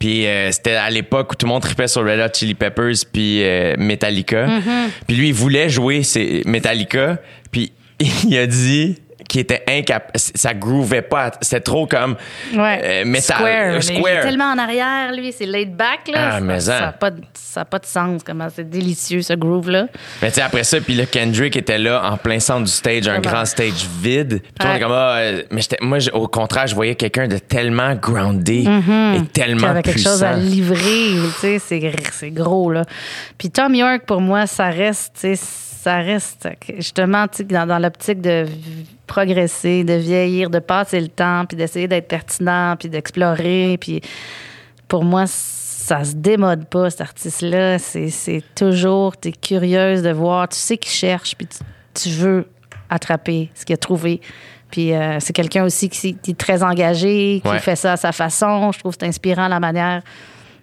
Puis 0.00 0.26
euh, 0.26 0.50
c'était 0.50 0.74
à 0.74 0.90
l'époque 0.90 1.32
où 1.32 1.34
tout 1.36 1.46
le 1.46 1.52
monde 1.52 1.62
tripait 1.62 1.86
sur 1.86 2.02
Red 2.04 2.18
Hot 2.20 2.34
Chili 2.34 2.54
Peppers 2.54 2.94
puis 3.12 3.42
euh, 3.44 3.74
Metallica. 3.78 4.46
Mm-hmm. 4.46 4.88
Puis 5.06 5.16
lui, 5.16 5.28
il 5.28 5.34
voulait 5.34 5.68
jouer 5.68 6.02
Metallica. 6.46 7.18
Il 8.24 8.36
a 8.38 8.46
dit 8.46 8.98
qu'il 9.28 9.40
était 9.40 9.62
incapable. 9.68 10.10
Ça 10.16 10.52
groovait 10.52 11.00
pas. 11.00 11.30
C'était 11.40 11.60
trop 11.60 11.86
comme 11.86 12.14
Ouais. 12.54 12.80
euh, 12.84 13.04
metal. 13.06 13.36
Square. 13.38 13.46
euh, 13.48 13.72
Mais 13.88 13.94
Il 13.94 13.98
square. 13.98 14.12
est 14.18 14.20
tellement 14.20 14.52
en 14.52 14.58
arrière, 14.58 15.12
lui. 15.12 15.32
C'est 15.32 15.46
laid 15.46 15.64
back, 15.70 16.08
là. 16.12 16.32
Ah, 16.34 16.40
mais 16.40 16.60
ça 16.60 16.76
hein. 16.76 16.80
n'a 16.82 16.92
pas, 16.92 17.10
de- 17.10 17.22
ça 17.32 17.62
a 17.62 17.64
pas 17.64 17.78
de 17.78 17.86
sens, 17.86 18.22
comment 18.22 18.48
c'est 18.54 18.68
délicieux, 18.68 19.22
ce 19.22 19.32
groove-là. 19.32 19.86
Mais 20.20 20.28
tu 20.28 20.34
sais, 20.34 20.42
après 20.42 20.62
ça, 20.64 20.78
puis 20.80 20.94
là, 20.94 21.06
Kendrick 21.06 21.56
était 21.56 21.78
là 21.78 22.02
en 22.04 22.16
plein 22.18 22.38
centre 22.38 22.64
du 22.64 22.70
stage, 22.70 23.08
un 23.08 23.12
Vraiment. 23.20 23.30
grand 23.36 23.44
stage 23.46 23.86
vide. 24.02 24.42
Puis 24.42 24.68
le 24.68 24.74
Ouais. 24.74 24.80
comme, 24.80 24.92
ah, 24.92 25.16
euh, 25.18 25.42
mais 25.50 25.62
moi, 25.80 25.98
au 26.12 26.28
contraire, 26.28 26.66
je 26.66 26.74
voyais 26.74 26.94
quelqu'un 26.96 27.26
de 27.26 27.38
tellement 27.38 27.94
groundé 27.94 28.64
et 28.66 29.18
Qui 29.20 29.26
tellement 29.32 29.68
avait 29.68 29.82
quelque 29.82 29.94
puissant. 29.94 30.10
chose 30.10 30.24
à 30.24 30.34
livrer, 30.34 30.76
tu 31.40 31.40
sais, 31.40 31.58
c'est, 31.60 31.92
c'est 32.12 32.30
gros, 32.30 32.70
là. 32.72 32.82
Puis 33.38 33.50
Tom 33.50 33.74
York, 33.74 34.02
pour 34.06 34.20
moi, 34.20 34.46
ça 34.46 34.68
reste, 34.68 35.14
tu 35.20 35.34
sais, 35.34 35.40
ça 35.84 35.96
reste 35.96 36.48
justement, 36.78 37.26
dans, 37.50 37.66
dans 37.66 37.78
l'optique 37.78 38.22
de 38.22 38.46
progresser, 39.06 39.84
de 39.84 39.92
vieillir, 39.92 40.48
de 40.48 40.58
passer 40.58 40.98
le 40.98 41.08
temps, 41.08 41.44
puis 41.46 41.58
d'essayer 41.58 41.86
d'être 41.88 42.08
pertinent, 42.08 42.74
puis 42.78 42.88
d'explorer, 42.88 43.76
puis 43.78 44.00
pour 44.88 45.04
moi, 45.04 45.24
ça 45.26 46.02
se 46.04 46.14
démode 46.14 46.64
pas, 46.68 46.88
cet 46.88 47.02
artiste-là. 47.02 47.78
C'est, 47.78 48.42
toujours, 48.54 49.14
tu 49.20 49.28
es 49.28 49.32
curieuse 49.32 50.00
de 50.02 50.10
voir, 50.10 50.48
tu 50.48 50.56
sais 50.56 50.78
qu'il 50.78 50.90
cherche, 50.90 51.34
puis 51.36 51.46
tu, 51.46 51.58
tu 51.92 52.08
veux 52.14 52.46
attraper 52.88 53.50
ce 53.54 53.66
qu'il 53.66 53.74
a 53.74 53.76
trouvé. 53.76 54.22
Puis 54.70 54.94
euh, 54.94 55.18
c'est 55.20 55.34
quelqu'un 55.34 55.64
aussi 55.64 55.90
qui, 55.90 56.14
qui 56.16 56.30
est 56.30 56.38
très 56.38 56.62
engagé, 56.62 57.42
qui 57.44 57.48
Ouais. 57.50 57.58
fait 57.60 57.76
ça 57.76 57.92
à 57.92 57.96
sa 57.98 58.12
façon. 58.12 58.72
Je 58.72 58.78
trouve 58.78 58.96
que 58.96 59.00
c'est 59.02 59.06
inspirant 59.08 59.48
la 59.48 59.60
manière 59.60 60.00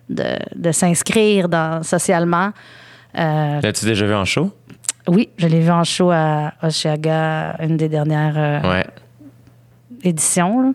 de, 0.09 0.23
de 0.55 0.71
s'inscrire 0.71 1.47
socialement. 1.83 2.51
Euh, 3.17 3.59
L'as-tu 3.61 3.85
déjà 3.85 4.05
vu 4.05 4.13
en 4.15 4.23
show? 4.25 4.51
Oui, 5.07 5.29
je 5.37 5.47
l'ai 5.47 5.59
vu 5.61 5.69
en 5.71 5.83
show 5.83 6.11
à 6.11 6.53
Oshiaga, 6.63 7.55
une 7.61 7.77
des 7.77 7.89
dernières 7.89 8.37
euh, 8.37 8.69
Ouais. 8.71 8.85
éditions. 10.03 10.73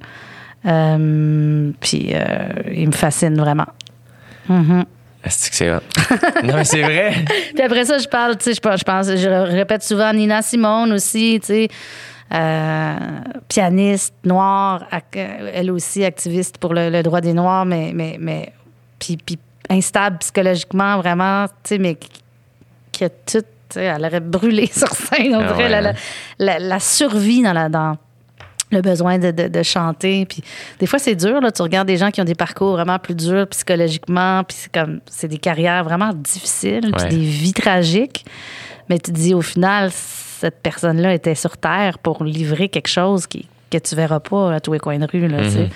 Euh, 0.66 1.70
puis 1.81 2.11
euh, 2.12 2.48
il 2.73 2.86
me 2.89 2.93
fascine 2.93 3.36
vraiment. 3.39 3.66
Mhm. 4.48 4.85
Est-ce 5.24 5.51
que 5.51 5.57
c'est 5.57 5.70
non, 6.44 6.55
mais 6.55 6.65
c'est 6.65 6.82
vrai. 6.82 7.12
Puis 7.55 7.62
après 7.65 7.85
ça, 7.85 7.98
je 7.98 8.07
parle, 8.07 8.36
tu 8.36 8.44
sais, 8.44 8.55
je 8.55 8.61
pense, 8.85 9.07
je 9.09 9.28
répète 9.28 9.82
souvent 9.82 10.12
Nina 10.12 10.40
Simone 10.40 10.93
aussi, 10.93 11.39
tu 11.40 11.47
sais, 11.47 11.69
euh, 12.32 12.97
pianiste 13.48 14.15
noire, 14.24 14.85
elle 15.12 15.70
aussi 15.73 16.05
activiste 16.05 16.59
pour 16.59 16.74
le, 16.74 16.90
le 16.90 17.03
droit 17.03 17.20
des 17.20 17.32
Noirs, 17.32 17.65
mais, 17.65 17.90
mais, 17.93 18.19
mais 18.20 18.53
puis, 19.01 19.16
puis 19.16 19.36
instable 19.69 20.19
psychologiquement, 20.19 20.97
vraiment, 20.98 21.47
tu 21.48 21.53
sais, 21.70 21.78
mais 21.78 21.97
qui- 21.97 22.23
qui 22.93 23.05
a 23.05 23.09
tout 23.09 23.43
elle 23.74 24.05
aurait 24.05 24.20
brûlé 24.20 24.66
sur 24.72 24.88
scène. 24.88 25.34
On 25.34 25.40
Ah 25.40 25.52
dirait 25.52 25.64
ouais, 25.64 25.68
la, 25.68 25.80
la, 25.80 25.90
hein. 25.90 25.94
la- 26.38 26.59
la 26.59 26.80
survie 26.80 27.43
dans, 27.43 27.52
la, 27.52 27.68
dans 27.68 27.97
le 28.72 28.80
besoin 28.82 29.18
de, 29.18 29.30
de- 29.30 29.48
de 29.48 29.62
chanter. 29.62 30.26
Puis 30.26 30.43
des 30.78 30.86
fois, 30.86 30.98
c'est 30.98 31.14
dur. 31.14 31.40
Là. 31.40 31.51
Tu 31.52 31.62
regardes 31.62 31.86
des 31.88 31.97
gens 31.97 32.10
qui 32.10 32.20
ont 32.20 32.24
des 32.24 32.34
parcours 32.34 32.72
vraiment 32.72 32.98
plus 32.98 33.14
durs 33.14 33.47
psychologiquement. 33.48 34.43
Puis 34.44 34.56
c'est 34.60 34.72
comme, 34.72 35.01
c'est 35.10 35.28
des 35.28 35.38
carrières 35.38 35.84
vraiment 35.84 36.12
difficiles. 36.12 36.86
Ouais. 36.97 37.09
Puis 37.09 37.16
des 37.16 37.24
vies 37.24 37.52
tragiques. 37.52 38.24
Mais 38.88 38.98
tu 38.98 39.10
te 39.12 39.16
dis, 39.16 39.34
au 39.34 39.43
final, 39.43 39.90
cette 39.93 40.62
personne-là 40.62 41.14
était 41.14 41.34
sur 41.34 41.56
Terre 41.56 41.98
pour 41.98 42.22
livrer 42.24 42.68
quelque 42.68 42.88
chose 42.88 43.26
qui, 43.26 43.48
que 43.70 43.78
tu 43.78 43.94
verras 43.97 44.20
pas 44.20 44.55
à 44.55 44.60
tous 44.60 44.72
les 44.72 44.78
coins 44.78 44.98
de 44.98 45.06
rue. 45.10 45.26
Là. 45.26 45.43
Mhm. 45.43 45.68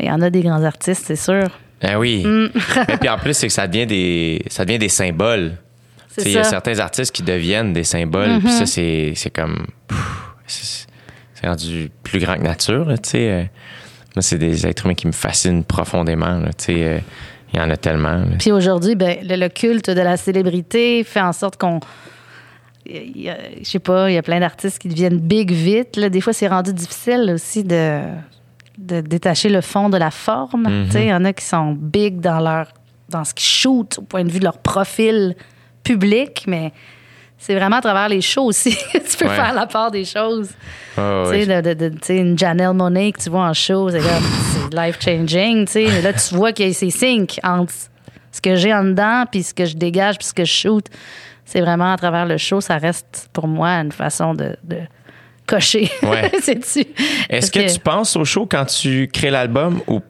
Il 0.00 0.06
y 0.06 0.10
en 0.10 0.20
a 0.20 0.28
des 0.28 0.42
grands 0.42 0.62
artistes, 0.64 1.04
c'est 1.06 1.16
sûr. 1.16 1.48
Ben 1.80 1.96
oui. 1.96 2.24
Mm. 2.24 2.48
Et 2.92 2.96
puis 2.98 3.08
en 3.08 3.18
plus, 3.18 3.34
c'est 3.34 3.46
que 3.46 3.52
ça 3.52 3.66
devient 3.66 3.86
des, 3.86 4.42
ça 4.48 4.64
devient 4.64 4.78
des 4.78 4.88
symboles. 4.90 5.52
Il 6.18 6.30
y 6.30 6.36
a. 6.36 6.40
Mm-hmm. 6.42 6.44
certains 6.44 6.78
artistes 6.78 7.14
qui 7.14 7.22
deviennent 7.22 7.72
des 7.72 7.84
symboles. 7.84 8.38
Puis 8.40 8.50
ça, 8.52 8.66
c'est 8.66 9.12
c'est 9.14 9.30
comme. 9.30 9.66
C'est 10.46 11.46
rendu 11.46 11.90
plus 12.02 12.18
grand 12.18 12.34
que 12.36 12.42
nature. 12.42 12.86
tu 13.02 13.10
sais. 13.10 13.30
Euh, 13.30 13.42
Moi, 14.14 14.22
c'est 14.22 14.38
des 14.38 14.66
êtres 14.66 14.84
humains 14.86 14.94
qui 14.94 15.06
me 15.06 15.12
fascinent 15.12 15.62
profondément. 15.64 16.40
tu 16.56 16.64
sais. 16.66 16.84
Euh, 16.84 16.98
Il 17.52 17.58
y 17.58 17.62
en 17.62 17.70
a 17.70 17.76
tellement. 17.76 18.16
là. 18.16 18.36
Puis 18.38 18.52
aujourd'hui, 18.52 18.94
ben, 18.96 19.18
le, 19.22 19.36
le 19.36 19.48
culte 19.48 19.90
de 19.90 20.00
la 20.00 20.16
célébrité 20.16 21.04
fait 21.04 21.20
en 21.20 21.32
sorte 21.32 21.56
qu'on. 21.56 21.80
Je 22.88 23.32
sais 23.64 23.78
pas, 23.80 24.10
il 24.10 24.14
y 24.14 24.18
a 24.18 24.22
plein 24.22 24.38
d'artistes 24.40 24.78
qui 24.78 24.88
deviennent 24.88 25.18
big 25.18 25.50
vite. 25.50 25.96
là. 25.96 26.08
Des 26.08 26.20
fois, 26.20 26.32
c'est 26.32 26.46
rendu 26.48 26.72
difficile 26.72 27.32
aussi 27.34 27.64
de, 27.64 28.00
de 28.78 29.00
détacher 29.00 29.48
le 29.48 29.60
fond 29.60 29.88
de 29.88 29.96
la 29.96 30.10
forme. 30.12 30.64
Tu 30.86 30.92
sais, 30.92 31.04
Il 31.06 31.08
y 31.08 31.14
en 31.14 31.24
a 31.24 31.32
qui 31.32 31.44
sont 31.44 31.72
big 31.72 32.20
dans, 32.20 32.38
leur, 32.38 32.68
dans 33.08 33.24
ce 33.24 33.34
qu'ils 33.34 33.48
shootent 33.48 33.98
au 33.98 34.02
point 34.02 34.22
de 34.24 34.30
vue 34.30 34.38
de 34.38 34.44
leur 34.44 34.58
profil 34.58 35.34
public, 35.86 36.44
mais 36.46 36.72
c'est 37.38 37.54
vraiment 37.54 37.76
à 37.76 37.80
travers 37.80 38.08
les 38.08 38.20
shows 38.20 38.44
aussi 38.46 38.76
que 38.92 38.98
tu 39.10 39.16
peux 39.18 39.26
Ouais. 39.28 39.36
faire 39.36 39.52
la 39.54 39.66
part 39.66 39.90
des 39.90 40.04
choses. 40.04 40.50
Ah, 40.96 41.24
Tu 41.30 41.44
sais, 42.02 42.16
une 42.16 42.38
Janelle 42.38 42.72
Monet 42.72 43.12
que 43.12 43.22
tu 43.22 43.30
vois 43.30 43.44
en 43.48 43.52
show, 43.54 43.90
c'est 43.90 44.00
comme, 44.00 44.70
life-changing, 44.72 45.66
tu 45.66 45.72
sais. 45.72 45.86
Mais 45.88 46.02
là, 46.02 46.12
tu 46.12 46.34
vois 46.34 46.52
qu'il 46.52 46.66
y 46.66 46.70
a 46.70 46.72
ces 46.72 46.90
syncs 46.90 47.38
entre 47.42 47.72
ce 48.32 48.40
que 48.40 48.56
j'ai 48.56 48.72
en 48.74 48.84
dedans, 48.84 49.24
puis 49.30 49.42
ce 49.42 49.54
que 49.54 49.64
je 49.64 49.76
dégage, 49.76 50.16
puis 50.18 50.26
ce 50.26 50.34
que 50.34 50.44
je 50.44 50.52
shoot. 50.52 50.86
C'est 51.44 51.60
vraiment 51.60 51.92
à 51.92 51.96
travers 51.96 52.26
le 52.26 52.38
show, 52.38 52.60
ça 52.60 52.76
reste 52.76 53.28
pour 53.32 53.46
moi 53.46 53.68
une 53.68 53.92
façon 53.92 54.34
de, 54.34 54.56
de 54.64 54.78
cocher. 55.46 55.88
Ouais. 56.02 56.30
Est-ce 56.34 56.82
Parce 57.30 57.50
que, 57.50 57.72
tu 57.72 57.78
penses 57.80 58.16
au 58.16 58.24
show 58.24 58.46
quand 58.50 58.64
tu 58.64 59.08
crées 59.12 59.30
l'album 59.30 59.80
ou 59.86 60.00
pas? 60.00 60.06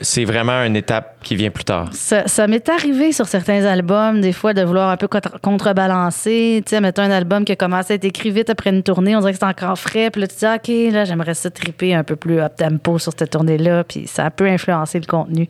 C'est 0.00 0.24
vraiment 0.24 0.62
une 0.64 0.76
étape 0.76 1.16
qui 1.22 1.34
vient 1.36 1.50
plus 1.50 1.64
tard. 1.64 1.88
Ça, 1.92 2.26
ça 2.28 2.46
m'est 2.46 2.68
arrivé 2.68 3.12
sur 3.12 3.26
certains 3.26 3.64
albums, 3.64 4.20
des 4.20 4.32
fois, 4.32 4.52
de 4.54 4.62
vouloir 4.62 4.90
un 4.90 4.96
peu 4.96 5.08
contre- 5.08 5.40
contrebalancer. 5.40 6.62
Tu 6.66 6.70
sais, 6.70 6.80
mettons 6.80 7.02
un 7.02 7.10
album 7.10 7.44
qui 7.44 7.52
a 7.52 7.56
commencé 7.56 7.92
à 7.94 7.96
être 7.96 8.04
écrit 8.04 8.30
vite 8.30 8.50
après 8.50 8.70
une 8.70 8.82
tournée, 8.82 9.16
on 9.16 9.20
dirait 9.20 9.32
que 9.32 9.38
c'est 9.38 9.44
encore 9.44 9.78
frais. 9.78 10.10
Puis 10.10 10.20
là, 10.20 10.26
tu 10.28 10.36
dis, 10.36 10.44
OK, 10.46 10.92
là, 10.92 11.04
j'aimerais 11.04 11.34
ça 11.34 11.50
triper 11.50 11.94
un 11.94 12.04
peu 12.04 12.16
plus 12.16 12.40
up-tempo 12.40 12.98
sur 12.98 13.12
cette 13.18 13.30
tournée-là. 13.30 13.84
Puis 13.84 14.06
ça 14.06 14.26
a 14.26 14.30
peu 14.30 14.46
influencé 14.46 15.00
le 15.00 15.06
contenu. 15.06 15.48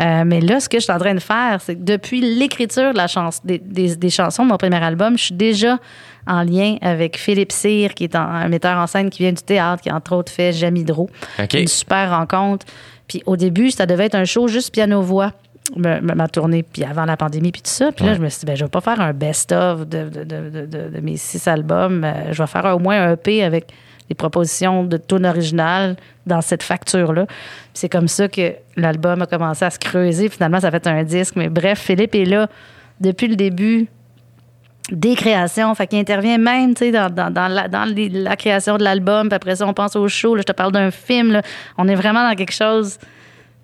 Euh, 0.00 0.24
mais 0.26 0.40
là, 0.40 0.60
ce 0.60 0.68
que 0.68 0.78
je 0.78 0.84
suis 0.84 0.92
en 0.92 0.98
train 0.98 1.14
de 1.14 1.20
faire, 1.20 1.60
c'est 1.60 1.74
que 1.76 1.82
depuis 1.82 2.20
l'écriture 2.20 2.92
de 2.92 2.96
la 2.98 3.06
chans- 3.06 3.30
des, 3.44 3.58
des- 3.58 3.96
des 3.96 4.10
chansons 4.10 4.44
de 4.44 4.48
mon 4.50 4.56
premier 4.56 4.82
album, 4.82 5.18
je 5.18 5.24
suis 5.24 5.34
déjà 5.34 5.78
en 6.26 6.42
lien 6.44 6.76
avec 6.82 7.18
Philippe 7.18 7.50
Cyr, 7.50 7.94
qui 7.94 8.04
est 8.04 8.14
un, 8.14 8.46
metteur 8.48 8.78
en 8.78 8.86
scène 8.86 9.10
qui 9.10 9.24
vient 9.24 9.32
du 9.32 9.42
théâtre, 9.42 9.82
qui 9.82 9.90
a 9.90 9.96
entre 9.96 10.14
autres 10.14 10.30
fait 10.30 10.52
Jamidro. 10.52 11.10
OK. 11.42 11.54
Une 11.54 11.66
super 11.66 12.10
rencontre. 12.16 12.64
Puis 13.08 13.22
au 13.26 13.36
début, 13.36 13.70
ça 13.70 13.86
devait 13.86 14.06
être 14.06 14.14
un 14.14 14.24
show 14.24 14.48
juste 14.48 14.72
piano-voix, 14.72 15.32
ma, 15.76 16.00
ma- 16.00 16.28
tournée, 16.28 16.62
puis 16.62 16.84
avant 16.84 17.04
la 17.04 17.16
pandémie, 17.16 17.52
puis 17.52 17.62
tout 17.62 17.70
ça. 17.70 17.92
Puis 17.92 18.04
là, 18.04 18.12
Ouais. 18.12 18.16
je 18.18 18.22
me 18.22 18.28
suis 18.28 18.40
dit, 18.40 18.46
ben, 18.46 18.56
je 18.56 18.64
vais 18.64 18.70
pas 18.70 18.80
faire 18.80 19.00
un 19.00 19.12
best-of 19.12 19.86
de, 19.86 20.08
de- 20.08 20.24
de- 20.66 21.00
mes 21.00 21.16
six 21.16 21.46
albums. 21.48 22.04
Euh, 22.04 22.32
je 22.32 22.42
vais 22.42 22.46
faire 22.46 22.64
au 22.74 22.78
moins 22.78 23.00
un 23.08 23.12
EP 23.12 23.42
avec 23.44 23.72
des 24.08 24.14
propositions 24.14 24.84
de 24.84 24.96
tune 24.96 25.24
originale 25.24 25.96
dans 26.26 26.40
cette 26.40 26.62
facture-là. 26.62 27.26
Puis 27.26 27.36
c'est 27.74 27.88
comme 27.88 28.08
ça 28.08 28.28
que 28.28 28.54
l'album 28.76 29.22
a 29.22 29.26
commencé 29.26 29.64
à 29.64 29.70
se 29.70 29.78
creuser. 29.78 30.28
Finalement, 30.28 30.60
ça 30.60 30.68
a 30.68 30.70
fait 30.70 30.86
un 30.86 31.02
disque. 31.04 31.36
Mais 31.36 31.48
bref, 31.48 31.78
Philippe 31.78 32.14
est 32.14 32.24
là 32.24 32.48
depuis 33.00 33.28
le 33.28 33.36
début 33.36 33.86
des 34.90 35.14
créations. 35.14 35.74
Fait 35.74 35.86
qu'il 35.86 35.98
intervient 35.98 36.38
même, 36.38 36.74
tu 36.74 36.86
sais, 36.86 36.90
dans, 36.92 37.08
dans, 37.08 37.30
dans 37.32 37.48
la, 37.48 37.68
dans 37.68 37.84
les- 37.84 38.08
la 38.08 38.36
création 38.36 38.76
de 38.78 38.84
l'album. 38.84 39.28
Puis 39.28 39.36
après 39.36 39.56
ça, 39.56 39.66
on 39.66 39.72
pense 39.74 39.96
au 39.96 40.08
show. 40.08 40.34
Là, 40.34 40.42
je 40.42 40.52
te 40.52 40.56
parle 40.56 40.72
d'un 40.72 40.90
film. 40.90 41.32
là. 41.32 41.42
On 41.78 41.86
est 41.88 41.94
vraiment 41.94 42.28
dans 42.28 42.34
quelque 42.34 42.52
chose, 42.52 42.98
tu 43.00 43.04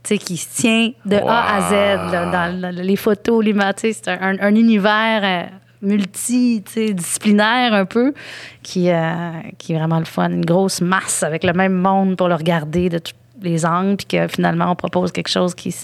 sais, 0.05 0.19
qui 0.19 0.37
se 0.37 0.61
tient 0.61 0.91
de 1.05 1.17
A 1.17 1.57
à 1.57 1.61
Z. 1.69 1.73
là, 2.13 2.31
dans 2.31 2.75
les 2.75 2.97
photos, 2.97 3.45
sais, 3.77 3.93
c'est 3.93 4.09
un, 4.09 4.19
un- 4.21 4.39
un 4.41 4.55
univers 4.55 5.21
euh, 5.25 5.43
multi, 5.83 6.63
tu 6.67 6.73
sais, 6.73 6.93
disciplinaire 6.95 7.73
un 7.75 7.85
peu, 7.85 8.15
qui, 8.63 8.91
euh, 8.91 9.31
qui 9.59 9.73
est 9.75 9.79
vraiment 9.79 9.99
le 9.99 10.05
fun. 10.05 10.31
Une 10.31 10.45
grosse 10.45 10.81
masse 10.81 11.23
avec 11.23 11.43
le 11.45 11.53
même 11.53 11.75
monde 11.75 12.17
pour 12.17 12.29
le 12.29 12.35
regarder 12.37 12.89
de 12.89 12.99
tous 12.99 13.13
les 13.43 13.67
angles. 13.67 13.97
Puis 13.97 14.07
que 14.07 14.29
finalement, 14.29 14.71
on 14.71 14.77
propose 14.77 15.11
quelque 15.13 15.29
chose 15.31 15.55
qui 15.55 15.75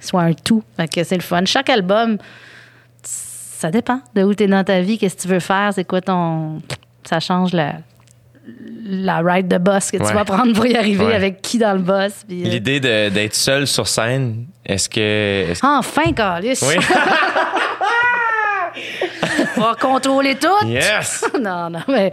soit 0.00 0.22
un 0.22 0.32
tout. 0.32 0.62
Fait 0.76 0.88
que 0.88 1.04
c'est 1.04 1.14
le 1.16 1.22
fun. 1.22 1.44
Chaque 1.44 1.68
album, 1.70 2.16
ça 3.62 3.70
dépend 3.70 4.00
de 4.14 4.22
où 4.24 4.34
tu 4.34 4.44
es 4.44 4.46
dans 4.46 4.62
ta 4.64 4.80
vie, 4.80 4.98
qu'est-ce 4.98 5.16
que 5.16 5.22
tu 5.22 5.28
veux 5.28 5.40
faire, 5.40 5.72
c'est 5.74 5.84
quoi 5.84 6.00
ton. 6.00 6.60
Ça 7.04 7.18
change 7.20 7.52
la, 7.52 7.74
la 8.84 9.18
ride 9.18 9.48
de 9.48 9.58
boss 9.58 9.90
que 9.90 9.96
Ouais. 9.98 10.06
tu 10.06 10.12
vas 10.14 10.24
prendre 10.24 10.52
pour 10.54 10.66
y 10.66 10.76
arriver, 10.76 11.04
Ouais. 11.06 11.14
avec 11.14 11.40
qui 11.42 11.58
dans 11.58 11.72
le 11.72 11.78
boss. 11.80 12.24
euh, 12.30 12.34
L'idée 12.44 12.80
de- 12.80 13.08
d'être 13.08 13.34
seul 13.34 13.66
sur 13.66 13.88
scène, 13.88 14.46
est-ce 14.66 14.88
que. 14.88 15.52
Enfin, 15.62 16.12
Carlis! 16.12 16.58
Oui. 16.62 16.74
On 19.56 19.60
va 19.60 19.74
contrôler 19.80 20.34
tout! 20.36 20.66
yes! 20.66 21.24
non, 21.40 21.70
non, 21.70 21.80
mais 21.88 22.10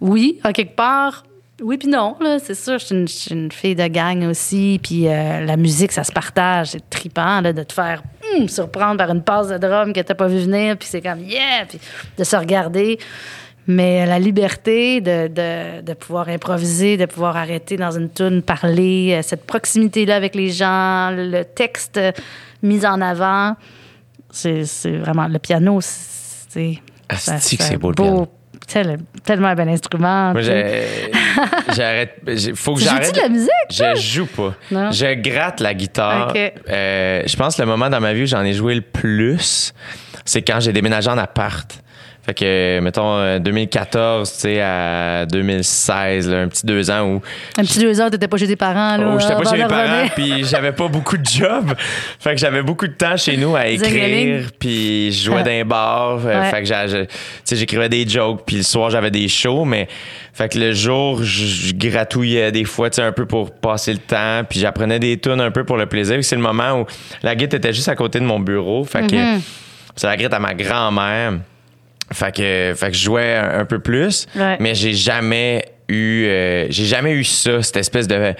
oui, 0.00 0.38
en 0.44 0.52
quelque 0.52 0.76
part. 0.76 1.24
Oui, 1.62 1.78
puis 1.78 1.88
non, 1.88 2.16
là, 2.20 2.38
c'est 2.38 2.54
sûr. 2.54 2.78
Je 2.78 2.84
suis 2.84 2.94
une, 2.94 3.08
je 3.08 3.12
suis 3.14 3.34
une 3.34 3.50
fille 3.50 3.74
de 3.74 3.86
gang 3.86 4.24
aussi. 4.28 4.78
Puis 4.82 5.08
euh, 5.08 5.40
la 5.44 5.56
musique, 5.56 5.90
ça 5.90 6.04
se 6.04 6.12
partage. 6.12 6.68
C'est 6.72 6.90
trippant 6.90 7.40
là, 7.40 7.54
de 7.54 7.62
te 7.62 7.72
faire 7.72 8.02
hum, 8.34 8.48
surprendre 8.48 8.98
par 8.98 9.10
une 9.10 9.22
passe 9.22 9.48
de 9.48 9.58
drum 9.58 9.92
que 9.92 10.00
t'as 10.00 10.14
pas 10.14 10.28
vu 10.28 10.38
venir. 10.40 10.76
Puis 10.76 10.88
c'est 10.90 11.00
comme 11.00 11.20
yeah! 11.20 11.66
Puis 11.68 11.78
de 12.18 12.24
se 12.24 12.36
regarder. 12.36 12.98
Mais 13.68 14.06
la 14.06 14.20
liberté 14.20 15.00
de, 15.00 15.26
de, 15.26 15.80
de 15.82 15.92
pouvoir 15.94 16.28
improviser, 16.28 16.96
de 16.96 17.06
pouvoir 17.06 17.36
arrêter 17.36 17.76
dans 17.76 17.90
une 17.90 18.10
tune, 18.10 18.42
parler, 18.42 19.16
euh, 19.16 19.22
cette 19.22 19.44
proximité-là 19.44 20.14
avec 20.14 20.36
les 20.36 20.50
gens, 20.50 21.10
le 21.10 21.42
texte 21.42 21.96
euh, 21.96 22.12
mis 22.62 22.86
en 22.86 23.00
avant, 23.00 23.56
c'est 24.30 24.62
vraiment 24.84 25.26
le 25.26 25.40
piano. 25.40 25.80
C'est 25.80 26.80
c'est 27.14 27.76
beau, 27.76 27.90
le 27.90 27.94
piano. 27.94 28.28
Tel- 28.66 28.98
tellement 29.24 29.48
un 29.48 29.54
bel 29.54 29.68
instrument. 29.68 30.32
Moi, 30.32 30.40
j'arrête. 31.74 32.14
Faut 32.54 32.74
que 32.74 32.80
j'arrête. 32.80 33.14
de 33.14 33.20
la 33.20 33.28
musique? 33.28 33.50
Je 33.70 33.94
joue 34.00 34.26
pas. 34.26 34.54
Non? 34.70 34.90
Je 34.90 35.14
gratte 35.14 35.60
la 35.60 35.74
guitare. 35.74 36.32
Euh, 36.68 37.22
je 37.26 37.36
pense 37.36 37.56
que 37.56 37.62
le 37.62 37.68
moment 37.68 37.88
dans 37.90 38.00
ma 38.00 38.12
vie 38.12 38.22
où 38.22 38.26
j'en 38.26 38.42
ai 38.42 38.52
joué 38.52 38.74
le 38.74 38.80
plus, 38.82 39.72
c'est 40.24 40.42
quand 40.42 40.60
j'ai 40.60 40.72
déménagé 40.72 41.08
en 41.10 41.18
appart. 41.18 41.82
Fait 42.26 42.34
que, 42.34 42.80
mettons, 42.80 43.16
euh, 43.18 43.38
2014, 43.38 44.32
tu 44.32 44.38
sais, 44.40 44.60
à 44.60 45.26
2016, 45.26 46.28
là, 46.28 46.40
un 46.42 46.48
petit 46.48 46.66
deux 46.66 46.90
ans 46.90 47.02
où 47.08 47.22
Un 47.56 47.62
petit 47.62 47.78
deux 47.78 48.00
heures, 48.00 48.10
t'étais 48.10 48.26
pas 48.26 48.36
chez 48.36 48.48
tes 48.48 48.56
parents. 48.56 48.96
Là, 48.96 49.12
Oh, 49.14 49.18
j'étais 49.20 49.34
pas 49.34 49.48
chez 49.48 49.62
mes 49.62 49.68
parents, 49.68 50.08
puis 50.14 50.44
j'avais 50.44 50.72
pas 50.72 50.88
beaucoup 50.88 51.16
de 51.16 51.24
job. 51.24 51.72
Fait 52.18 52.32
que 52.34 52.40
j'avais 52.40 52.62
beaucoup 52.62 52.88
de 52.88 52.94
temps 52.94 53.16
chez 53.16 53.36
nous 53.36 53.54
à 53.54 53.68
écrire, 53.68 54.50
puis 54.58 55.12
je 55.12 55.24
jouais 55.26 55.44
les 55.44 55.62
bars. 55.64 56.18
euh, 56.26 56.40
Ouais. 56.40 56.50
Fait 56.50 56.62
que 56.64 57.02
tu 57.04 57.08
sais, 57.44 57.56
j'écrivais 57.56 57.88
des 57.88 58.06
jokes, 58.08 58.42
puis 58.44 58.56
le 58.56 58.62
soir, 58.64 58.90
j'avais 58.90 59.12
des 59.12 59.28
shows, 59.28 59.64
mais 59.64 59.86
fait 60.34 60.48
que 60.48 60.58
le 60.58 60.72
jour, 60.72 61.22
je, 61.22 61.72
gratouillais 61.74 62.50
des 62.50 62.64
fois, 62.64 62.90
tu 62.90 62.96
sais, 62.96 63.02
un 63.02 63.12
peu 63.12 63.26
pour 63.26 63.52
passer 63.52 63.92
le 63.92 63.98
temps, 64.00 64.42
puis 64.48 64.58
j'apprenais 64.58 64.98
des 64.98 65.16
tunes 65.18 65.40
un 65.40 65.50
peu 65.52 65.62
pour 65.64 65.76
le 65.76 65.86
plaisir. 65.86 66.18
C'est 66.22 66.34
le 66.36 66.42
moment 66.42 66.80
où 66.80 66.86
la 67.22 67.36
guitare 67.36 67.58
était 67.58 67.72
juste 67.72 67.88
à 67.88 67.94
côté 67.94 68.18
de 68.18 68.24
mon 68.24 68.40
bureau. 68.40 68.82
Fait 68.84 69.06
que 69.06 69.16
c'est 69.94 70.06
la 70.08 70.16
guitare 70.16 70.34
à 70.34 70.40
ma 70.40 70.54
grand-mère. 70.54 71.34
Fait 72.12 72.34
que, 72.34 72.72
fait 72.76 72.90
que 72.90 72.96
je 72.96 73.02
jouais 73.04 73.34
un, 73.34 73.60
un 73.60 73.64
peu 73.64 73.78
plus, 73.80 74.26
Ouais. 74.36 74.56
mais 74.60 74.74
j'ai 74.74 74.92
jamais 74.94 75.64
eu, 75.88 76.24
euh, 76.26 76.66
j'ai 76.70 76.84
jamais 76.84 77.12
eu 77.12 77.24
ça, 77.24 77.62
cette 77.62 77.76
espèce 77.76 78.06
de 78.08 78.14
euh, 78.14 78.32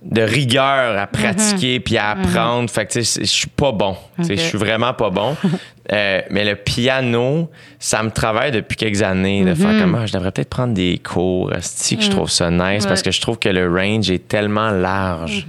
de 0.00 0.22
rigueur 0.22 0.96
à 0.96 1.06
pratiquer 1.08 1.80
puis 1.80 1.98
à 1.98 2.10
apprendre. 2.12 2.70
Fait 2.70 2.86
que 2.86 2.92
tu 2.92 3.04
sais, 3.04 3.20
je 3.22 3.26
suis 3.26 3.48
pas 3.48 3.72
bon. 3.72 3.96
Tu 4.18 4.24
sais, 4.26 4.32
Ok. 4.34 4.38
Je 4.38 4.44
suis 4.44 4.58
vraiment 4.58 4.94
pas 4.94 5.10
bon. 5.10 5.36
Euh, 5.90 6.20
mais 6.28 6.44
le 6.44 6.54
piano, 6.54 7.50
ça 7.78 8.02
me 8.02 8.10
travaille 8.10 8.50
depuis 8.50 8.76
quelques 8.76 9.00
années 9.00 9.42
de 9.42 9.54
faire 9.54 9.80
comme 9.80 9.94
Ah, 9.94 10.04
je 10.04 10.12
devrais 10.12 10.32
peut-être 10.32 10.50
prendre 10.50 10.74
des 10.74 10.98
cours. 11.02 11.50
asti 11.50 11.96
que 11.96 12.02
je 12.02 12.10
trouve 12.10 12.28
ça 12.28 12.50
nice 12.50 12.84
parce 12.84 13.00
que 13.00 13.10
je 13.10 13.18
trouve 13.22 13.38
que 13.38 13.48
le 13.48 13.66
range 13.74 14.10
est 14.10 14.28
tellement 14.28 14.68
large. 14.70 15.46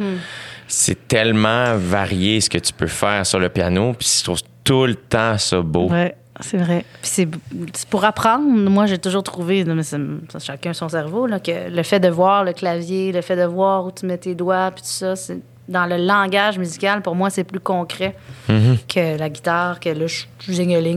C'est 0.65 1.09
tellement 1.09 1.75
varié 1.75 2.39
ce 2.39 2.49
que 2.49 2.57
tu 2.57 2.71
peux 2.71 2.87
faire 2.87 3.25
sur 3.25 3.39
le 3.39 3.49
piano. 3.49 3.93
Puis 3.99 4.07
je 4.19 4.23
trouve 4.23 4.39
tout 4.63 4.85
le 4.85 4.95
temps 4.95 5.37
ça 5.37 5.59
beau. 5.59 5.89
Ouais, 5.89 6.15
c'est 6.39 6.57
vrai. 6.57 6.85
Puis 7.01 7.11
c'est 7.73 7.87
pour 7.89 8.05
apprendre. 8.05 8.45
Moi, 8.69 8.85
j'ai 8.85 8.97
toujours 8.97 9.23
trouvé, 9.23 9.63
mais 9.65 9.83
c'est- 9.83 9.97
ça, 10.31 10.39
chacun 10.39 10.73
son 10.73 10.89
cerveau, 10.89 11.27
là, 11.27 11.39
que 11.39 11.69
le 11.69 11.83
fait 11.83 11.99
de 11.99 12.09
voir 12.09 12.43
le 12.43 12.53
clavier, 12.53 13.11
le 13.11 13.21
fait 13.21 13.35
de 13.35 13.43
voir 13.45 13.85
où 13.85 13.91
tu 13.91 14.05
mets 14.05 14.17
tes 14.17 14.35
doigts, 14.35 14.71
puis 14.71 14.81
tout 14.83 14.87
ça, 14.89 15.15
c'est 15.15 15.39
dans 15.67 15.85
le 15.85 15.97
langage 15.97 16.57
musical, 16.57 17.01
pour 17.03 17.13
moi, 17.13 17.29
c'est 17.29 17.43
plus 17.43 17.59
concret 17.59 18.15
que 18.87 19.17
la 19.19 19.29
guitare, 19.29 19.79
que 19.79 19.89
là, 19.89 20.07
je 20.07 20.25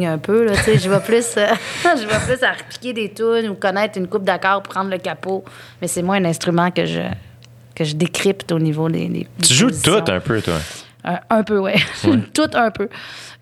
un 0.06 0.18
peu. 0.18 0.44
Là, 0.46 0.52
je 0.54 0.88
vais 0.88 1.00
plus, 1.00 1.26
euh, 1.36 1.46
je 1.84 2.06
vais 2.06 2.34
plus 2.36 2.42
à 2.42 2.52
repiquer 2.52 2.92
des 2.94 3.12
tunes 3.12 3.50
ou 3.50 3.54
connaître 3.54 3.98
une 3.98 4.08
coupe 4.08 4.24
d'accords 4.24 4.62
pour 4.62 4.72
prendre 4.72 4.90
le 4.90 4.96
capot. 4.98 5.44
Mais 5.82 5.88
c'est 5.88 6.02
moins 6.02 6.16
un 6.16 6.24
instrument 6.24 6.70
que 6.70 6.86
je, 6.86 7.00
que 7.74 7.84
je 7.84 7.94
décrypte 7.96 8.50
au 8.52 8.58
niveau 8.58 8.88
des. 8.88 9.08
des- 9.08 9.28
des 9.38 9.46
Tu 9.46 9.52
joues 9.52 9.70
tout 9.70 10.04
un 10.08 10.20
peu, 10.20 10.40
toi. 10.40 10.54
Un, 11.04 11.18
un 11.30 11.42
peu, 11.42 11.58
ouais. 11.58 11.74
Tout 12.32 12.50
un 12.54 12.70
peu. 12.70 12.88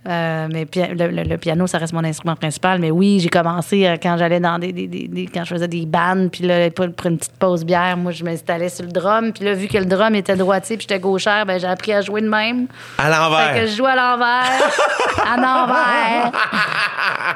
Euh, 0.08 0.48
mais 0.50 0.66
le, 0.74 1.08
le- 1.08 1.22
le 1.28 1.36
piano, 1.36 1.66
ça 1.66 1.76
reste 1.76 1.92
mon 1.92 2.02
instrument 2.04 2.34
principal. 2.34 2.78
Mais 2.80 2.90
oui, 2.90 3.20
j'ai 3.20 3.28
commencé 3.28 3.86
euh, 3.86 3.96
quand 4.02 4.16
j'allais 4.16 4.40
dans 4.40 4.58
des, 4.58 4.72
des- 4.72 4.86
des- 4.86 5.08
des- 5.08 5.26
Quand 5.26 5.44
je 5.44 5.50
faisais 5.54 5.68
des 5.68 5.84
bandes, 5.84 6.30
puis 6.32 6.44
là, 6.44 6.70
pour, 6.70 6.86
une 6.86 7.18
petite 7.18 7.36
pause 7.38 7.66
bière, 7.66 7.98
moi, 7.98 8.10
je 8.10 8.24
m'installais 8.24 8.70
sur 8.70 8.86
le 8.86 8.92
drum. 8.92 9.30
Puis 9.34 9.44
là, 9.44 9.52
vu 9.52 9.68
que 9.68 9.76
le 9.76 9.84
drum 9.84 10.14
était 10.14 10.36
droitier, 10.36 10.78
puis 10.78 10.86
j'étais 10.88 11.00
gauchère, 11.00 11.44
ben 11.44 11.60
j'ai 11.60 11.66
appris 11.66 11.92
à 11.92 12.00
jouer 12.00 12.22
de 12.22 12.30
même. 12.30 12.66
À 12.96 13.02
Fait 13.02 13.08
que 13.10 13.14
l'envers. 13.14 13.66
je 13.66 13.76
joue 13.76 13.84
à 13.84 13.94
l'envers, 13.94 14.72
à 15.26 15.36
l'envers, 15.36 16.32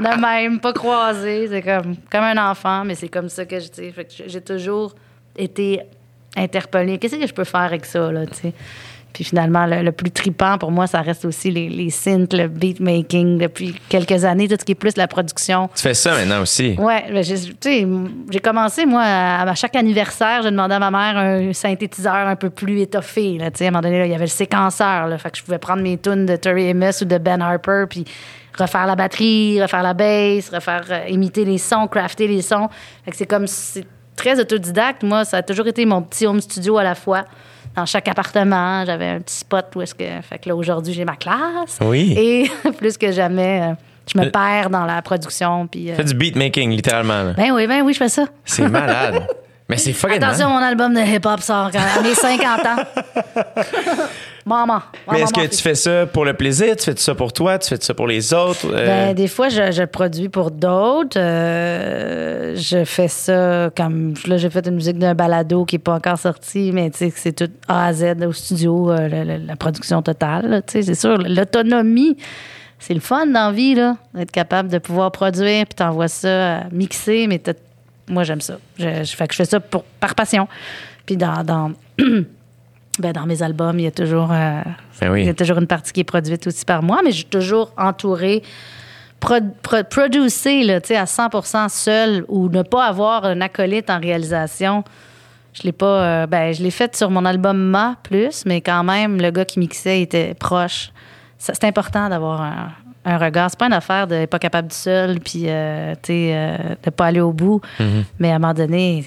de 0.00 0.20
même, 0.20 0.58
pas 0.58 0.72
croisé. 0.72 1.48
C'est 1.50 1.60
comme, 1.62 1.96
comme 2.10 2.24
un 2.24 2.50
enfant, 2.50 2.82
mais 2.86 2.94
c'est 2.94 3.08
comme 3.08 3.28
ça 3.28 3.44
que 3.44 3.60
je. 3.60 3.66
Fait 3.92 4.04
que 4.06 4.24
j'ai 4.26 4.40
toujours 4.40 4.94
été 5.36 5.80
interpellée. 6.34 6.96
Qu'est-ce 6.98 7.16
que 7.16 7.26
je 7.26 7.34
peux 7.34 7.44
faire 7.44 7.60
avec 7.60 7.84
ça, 7.84 8.10
là, 8.10 8.24
tu 8.26 8.34
sais? 8.36 8.52
Puis 9.14 9.24
finalement, 9.24 9.64
le, 9.64 9.82
le 9.82 9.92
plus 9.92 10.10
tripant 10.10 10.58
pour 10.58 10.72
moi, 10.72 10.88
ça 10.88 11.00
reste 11.00 11.24
aussi 11.24 11.50
les, 11.50 11.68
les 11.68 11.88
synths, 11.88 12.32
le 12.32 12.48
beatmaking 12.48 13.38
depuis 13.38 13.74
quelques 13.88 14.24
années, 14.24 14.48
tout 14.48 14.56
ce 14.58 14.64
qui 14.64 14.72
est 14.72 14.74
plus 14.74 14.96
la 14.96 15.06
production. 15.06 15.70
Tu 15.74 15.82
fais 15.82 15.94
ça 15.94 16.14
maintenant 16.14 16.42
aussi? 16.42 16.74
Ouais, 16.78 17.04
ben, 17.10 17.22
j'ai, 17.22 18.40
commencé, 18.40 18.84
moi, 18.84 19.02
à, 19.02 19.48
à 19.48 19.54
chaque 19.54 19.76
anniversaire, 19.76 20.42
je 20.42 20.48
demandais 20.48 20.74
à 20.74 20.78
ma 20.80 20.90
mère 20.90 21.16
un 21.16 21.52
synthétiseur 21.52 22.12
un 22.26 22.34
peu 22.34 22.50
plus 22.50 22.80
étoffé. 22.80 23.38
Là, 23.38 23.46
à 23.46 23.62
un 23.62 23.66
moment 23.66 23.80
donné, 23.80 24.00
là, 24.00 24.06
il 24.06 24.10
y 24.10 24.14
avait 24.14 24.24
le 24.24 24.30
séquenceur. 24.30 25.06
Là, 25.06 25.16
fait 25.16 25.30
que 25.30 25.38
je 25.38 25.44
pouvais 25.44 25.58
prendre 25.58 25.82
mes 25.82 25.96
tunes 25.96 26.26
de 26.26 26.34
Terry 26.34 26.70
Amos 26.70 27.00
ou 27.00 27.04
de 27.04 27.16
Ben 27.18 27.40
Harper, 27.40 27.84
puis 27.88 28.04
refaire 28.58 28.86
la 28.86 28.96
batterie, 28.96 29.62
refaire 29.62 29.84
la 29.84 29.94
bass, 29.94 30.50
refaire 30.52 30.84
euh, 30.90 31.08
imiter 31.08 31.44
les 31.44 31.58
sons, 31.58 31.86
crafter 31.86 32.26
les 32.26 32.42
sons. 32.42 32.68
Fait 33.04 33.12
que 33.12 33.16
c'est 33.16 33.26
comme, 33.26 33.46
c'est 33.46 33.86
très 34.16 34.40
autodidacte. 34.40 35.04
Moi, 35.04 35.24
ça 35.24 35.36
a 35.36 35.42
toujours 35.42 35.68
été 35.68 35.86
mon 35.86 36.02
petit 36.02 36.26
home 36.26 36.40
studio 36.40 36.78
à 36.78 36.82
la 36.82 36.96
fois. 36.96 37.24
Dans 37.76 37.86
chaque 37.86 38.06
appartement, 38.09 38.84
j'avais 38.84 39.09
un 39.09 39.20
petit 39.20 39.36
spot 39.36 39.66
où 39.74 39.82
est-ce 39.82 39.94
que. 39.94 40.05
Fait 40.22 40.38
que 40.38 40.48
là, 40.48 40.55
aujourd'hui, 40.56 40.92
j'ai 40.94 41.05
ma 41.05 41.16
classe. 41.16 41.78
Oui. 41.80 42.14
Et 42.16 42.51
plus 42.78 42.96
que 42.96 43.10
jamais, 43.10 43.62
euh, 43.62 43.74
je 44.12 44.18
me 44.18 44.30
perds 44.30 44.70
dans 44.70 44.84
la 44.84 45.02
production. 45.02 45.66
Puis, 45.66 45.88
euh, 45.90 45.96
Tu 45.96 46.02
fais 46.02 46.05
du 46.09 46.14
beatmaking, 46.14 46.70
littéralement. 46.70 47.22
là. 47.24 47.32
ben 47.36 47.51
oui, 47.52 47.66
ben 47.66 47.82
oui, 47.82 47.92
je 47.92 47.98
fais 47.98 48.09
ça. 48.09 48.24
C'est 48.44 48.68
malade. 48.68 49.26
Mais 49.68 49.78
c'est 49.78 49.94
fucking 49.94 50.22
Attention, 50.22 50.51
mon 50.51 50.59
album 50.59 50.92
de 50.92 51.01
hip-hop 51.01 51.40
sort 51.40 51.70
quand- 51.72 51.78
à 51.98 52.02
mes 52.02 52.14
50 52.14 52.66
ans. 52.66 52.76
Maman. 54.46 54.80
Mais 55.10 55.22
est-ce 55.22 55.32
que 55.32 55.46
tu 55.46 55.56
fais 55.62 55.74
ça 55.74 56.04
pour 56.06 56.24
le 56.26 56.34
plaisir? 56.34 56.76
Tu 56.76 56.84
fais 56.84 56.96
ça 56.96 57.14
pour 57.14 57.32
toi? 57.32 57.58
Tu 57.58 57.68
fais 57.70 57.80
ça 57.80 57.94
pour 57.94 58.06
les 58.06 58.34
autres? 58.34 58.66
Euh, 58.70 58.86
Ben, 58.86 59.14
des 59.14 59.26
fois, 59.26 59.48
je, 59.48 59.72
je 59.72 59.84
produis 59.84 60.28
pour 60.28 60.50
d'autres. 60.50 61.18
Euh, 61.18 62.54
je 62.56 62.84
fais 62.84 63.08
ça 63.08 63.70
comme. 63.76 64.12
Là, 64.26 64.36
j'ai 64.36 64.50
fait 64.50 64.66
une 64.66 64.74
musique 64.74 64.98
d'un 64.98 65.14
balado 65.14 65.64
qui 65.64 65.76
n'est 65.76 65.80
pas 65.80 65.94
encore 65.94 66.18
sorti, 66.18 66.72
mais 66.72 66.90
tu 66.90 66.98
sais, 66.98 67.10
que 67.10 67.18
c'est 67.18 67.32
tout 67.32 67.50
A 67.68 67.86
à 67.86 67.92
Z 67.94 68.16
au 68.26 68.32
studio, 68.32 68.90
euh, 68.90 69.38
la, 69.46 69.56
production 69.56 70.02
totale. 70.02 70.62
Tu 70.66 70.72
sais, 70.72 70.82
c'est 70.82 70.94
sûr, 71.00 71.16
l'autonomie, 71.16 72.16
c'est 72.78 72.94
le 72.94 73.00
fun 73.00 73.26
dans 73.26 73.46
la 73.46 73.52
vie, 73.52 73.74
là, 73.74 73.96
d'être 74.14 74.30
capable 74.32 74.68
de 74.68 74.76
pouvoir 74.78 75.10
produire, 75.10 75.64
puis 75.64 75.74
t'envoies 75.74 76.08
ça 76.08 76.28
euh, 76.28 76.60
mixer, 76.70 77.26
mais 77.28 77.40
moi, 78.08 78.24
j'aime 78.24 78.42
ça. 78.42 78.58
Je, 78.78 79.04
je- 79.04 79.16
fait 79.16 79.26
que 79.26 79.32
je 79.32 79.38
fais 79.38 79.44
ça 79.46 79.58
pour, 79.60 79.84
par 80.00 80.14
passion. 80.14 80.46
Puis 81.06 81.16
dans. 81.16 81.42
dans 81.42 81.72
Ben, 82.98 83.12
dans 83.12 83.26
mes 83.26 83.42
albums, 83.42 83.78
il 83.78 83.84
y 83.84 83.86
a 83.88 83.90
toujours 83.90 84.30
euh, 84.32 84.60
Ben 85.00 85.10
oui. 85.10 85.22
il 85.22 85.26
y 85.26 85.30
a 85.30 85.34
toujours 85.34 85.58
une 85.58 85.66
partie 85.66 85.92
qui 85.92 86.00
est 86.00 86.04
produite 86.04 86.46
aussi 86.46 86.64
par 86.64 86.82
moi, 86.82 87.00
mais 87.04 87.10
je 87.10 87.16
suis 87.16 87.24
toujours 87.24 87.72
entourée, 87.76 88.42
pro, 89.18 89.34
pro- 89.62 89.82
producée 89.88 90.62
là, 90.64 90.80
tu 90.80 90.88
sais, 90.88 90.96
à 90.96 91.04
100% 91.04 91.68
seule 91.70 92.24
ou 92.28 92.48
ne 92.48 92.62
pas 92.62 92.84
avoir 92.86 93.24
un 93.24 93.40
acolyte 93.40 93.90
en 93.90 93.98
réalisation. 93.98 94.84
Je 95.54 95.62
l'ai 95.64 95.72
pas. 95.72 95.86
euh, 95.86 96.26
ben, 96.26 96.52
je 96.54 96.62
l'ai 96.62 96.70
fait 96.70 96.94
sur 96.96 97.10
mon 97.10 97.24
album 97.24 97.56
Ma 97.58 97.96
plus, 98.02 98.44
mais 98.46 98.60
quand 98.60 98.84
même, 98.84 99.20
le 99.20 99.30
gars 99.30 99.44
qui 99.44 99.58
mixait 99.58 100.00
était 100.00 100.34
proche. 100.34 100.90
C'est 101.38 101.64
important 101.64 102.08
d'avoir 102.08 102.40
un, 102.42 102.68
un 103.04 103.18
regard. 103.18 103.50
C'est 103.50 103.58
pas 103.58 103.66
une 103.66 103.72
affaire 103.72 104.06
de 104.06 104.26
pas 104.26 104.38
capable 104.38 104.68
du 104.68 104.74
seul, 104.74 105.20
puis 105.20 105.44
euh, 105.46 105.94
tu 106.02 106.12
euh, 106.12 106.56
de 106.82 106.90
pas 106.90 107.06
aller 107.06 107.20
au 107.20 107.32
bout. 107.32 107.60
Mais 108.18 108.30
à 108.32 108.36
un 108.36 108.38
moment 108.38 108.54
donné, 108.54 109.04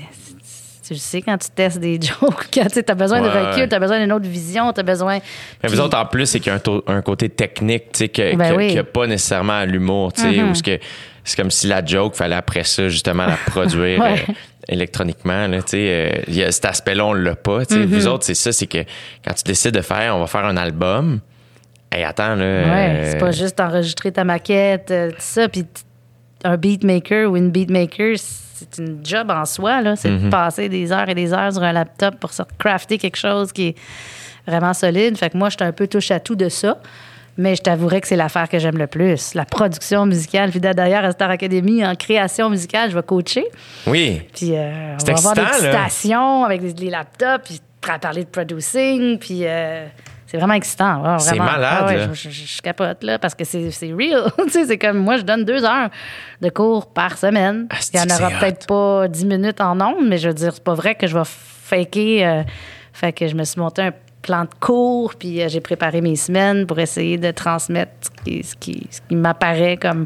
tu 0.88 0.94
le 0.94 1.00
sais 1.00 1.22
quand 1.22 1.38
tu 1.38 1.50
testes 1.50 1.80
des 1.80 2.00
jokes, 2.02 2.48
quand 2.54 2.68
tu 2.72 2.82
as 2.88 2.96
besoin 2.96 3.22
de 3.22 3.28
recul, 3.28 3.68
tu 3.68 3.76
as 3.76 3.80
besoin 3.80 4.00
d'une 4.00 4.12
autre 4.14 4.28
vision, 4.28 4.72
tu 4.74 4.80
as 4.80 4.84
besoin. 4.84 5.20
Mais 5.62 5.70
vous 5.70 5.80
autres, 5.80 5.98
en 5.98 6.06
plus, 6.06 6.26
c'est 6.28 6.40
qu'il 6.40 6.52
y 6.52 6.56
a 6.56 6.62
un, 6.88 7.02
côté 7.02 7.30
technique, 7.30 7.92
tu 7.92 8.00
sais, 8.00 8.08
que- 8.10 8.36
Ben 8.36 8.52
que- 8.52 8.58
oui. 8.58 8.80
pas 8.94 9.06
nécessairement 9.08 9.54
à 9.60 9.66
l'humour, 9.66 10.14
tu 10.14 10.22
sais, 10.22 10.42
où 10.44 10.56
ce 10.56 10.64
que 10.64 10.80
c'est 11.24 11.36
comme 11.36 11.52
si 11.52 11.68
la 11.68 11.86
joke, 11.86 12.16
fallait 12.16 12.36
après 12.36 12.64
ça, 12.64 12.88
justement, 12.88 13.26
la 13.26 13.36
produire 13.36 14.00
Ouais. 14.02 14.24
euh, 14.30 14.34
électroniquement, 14.70 15.48
là, 15.48 15.58
tu 15.62 15.72
sais. 15.72 15.78
euh, 16.30 16.32
y 16.32 16.42
a 16.44 16.52
cet 16.52 16.66
aspect-là, 16.66 17.06
on 17.06 17.14
l'a 17.14 17.36
pas, 17.36 17.66
tu 17.66 17.74
sais. 17.76 17.80
Mhm. 17.82 17.86
Vous 17.88 18.08
autres, 18.08 18.24
c'est 18.24 18.34
ça, 18.36 18.52
c'est 18.54 18.68
que 18.68 18.80
quand 19.26 19.34
tu 19.34 19.44
décides 19.44 19.74
de 19.76 19.82
faire, 19.82 20.16
on 20.16 20.20
va 20.20 20.28
faire 20.28 20.46
un 20.46 20.56
album, 20.58 21.20
et 21.96 22.04
attends, 22.06 22.36
là. 22.36 22.44
Ouais, 22.46 22.90
euh, 22.96 23.12
c'est 23.12 23.18
pas 23.18 23.32
juste 23.32 23.60
enregistrer 23.60 24.12
ta 24.12 24.24
maquette, 24.24 24.92
euh, 24.92 25.10
tout 25.12 25.16
ça. 25.20 25.50
Puis 25.50 25.66
un 26.44 26.56
beatmaker 26.58 27.30
ou 27.32 27.36
une 27.38 27.50
beatmaker, 27.52 28.16
c'est 28.58 28.78
une 28.82 29.00
job 29.04 29.30
en 29.32 29.46
soi. 29.46 29.82
là. 29.82 29.96
C'est 29.96 30.10
Mhm. 30.10 30.26
de 30.26 30.30
passer 30.30 30.70
des 30.70 30.92
heures 30.92 31.08
et 31.10 31.16
des 31.16 31.34
heures 31.34 31.54
sur 31.54 31.64
un 31.64 31.74
laptop 31.74 32.16
pour 32.20 32.32
se 32.34 32.44
crafter 32.58 32.98
quelque 32.98 33.18
chose 33.18 33.52
qui 33.52 33.68
est 33.70 33.76
vraiment 34.48 34.74
solide. 34.74 35.18
Fait 35.18 35.30
que 35.30 35.38
moi, 35.38 35.50
je 35.50 35.56
suis 35.58 35.66
un 35.66 35.72
peu 35.72 35.88
touche 35.88 36.12
à 36.12 36.20
tout 36.20 36.36
de 36.36 36.50
ça. 36.50 36.78
Mais 37.40 37.56
je 37.56 37.62
t'avouerais 37.62 38.02
que 38.02 38.08
c'est 38.08 38.16
l'affaire 38.16 38.50
que 38.50 38.58
j'aime 38.58 38.80
le 38.80 38.88
plus. 38.88 39.36
La 39.36 39.46
production 39.46 40.08
musicale. 40.08 40.50
Puis 40.50 40.60
d'ailleurs, 40.60 41.06
à 41.06 41.12
Star 41.12 41.30
Academy, 41.30 41.86
en 41.86 41.94
création 41.94 42.50
musicale, 42.50 42.90
je 42.90 42.96
vais 42.96 43.04
coacher. 43.04 43.46
Oui. 43.86 44.24
Puis 44.36 44.54
euh, 44.58 44.96
on 45.00 45.06
va 45.06 45.14
avoir 45.14 45.34
des 45.36 45.54
stations 45.70 46.44
avec 46.46 46.62
des, 46.62 46.86
les 46.86 46.90
laptops, 46.90 47.44
puis 47.46 47.62
parler 48.02 48.24
de 48.24 48.30
producing, 48.30 49.20
puis 49.20 49.42
euh, 49.44 49.86
c'est 50.28 50.38
vraiment 50.38 50.54
excitant. 50.54 51.18
C'est 51.20 51.38
malade, 51.40 51.78
Ah 51.82 51.86
ouais, 51.88 52.08
je, 52.14 52.30
je- 52.30 52.46
je 52.58 52.62
capote, 52.62 53.02
là, 53.04 53.18
parce 53.18 53.34
que 53.34 53.44
c'est 53.46 53.72
c'est 53.72 53.92
real. 53.94 54.30
C'est 54.50 54.78
comme, 54.78 54.98
moi, 55.00 55.18
je 55.18 55.24
donne 55.24 55.44
deux 55.46 55.64
heures 55.66 55.90
de 56.42 56.50
cours 56.50 56.88
par 56.94 57.18
semaine. 57.18 57.68
Asti 57.72 57.98
Il 57.98 58.00
y 58.10 58.14
en 58.14 58.16
aura 58.16 58.30
peut-être 58.40 58.68
pas 58.68 59.08
dix 59.08 59.26
minutes 59.26 59.62
en 59.62 59.80
ondes, 59.82 60.06
mais 60.08 60.18
je 60.18 60.28
veux 60.28 60.34
dire, 60.36 60.52
c'est 60.54 60.64
pas 60.64 60.74
vrai 60.76 60.94
que 60.96 61.08
je 61.08 61.18
vais 61.18 61.24
faker. 61.26 62.26
euh, 62.26 62.44
fait 62.94 63.14
que 63.14 63.28
je 63.28 63.36
me 63.36 63.44
suis 63.44 63.60
monté 63.60 63.82
un 63.84 63.94
plan 64.22 64.44
de 64.44 64.50
cours, 64.60 65.14
puis 65.16 65.42
euh, 65.42 65.48
j'ai 65.48 65.62
préparé 65.62 66.02
mes 66.02 66.16
semaines 66.18 66.66
pour 66.66 66.80
essayer 66.80 67.18
de 67.18 67.32
transmettre 67.32 67.92
ce 68.02 68.10
qui, 68.24 68.44
ce 68.44 68.56
qui, 68.56 68.88
ce 68.92 69.00
qui 69.08 69.16
m'apparaît 69.16 69.78
comme 69.78 70.06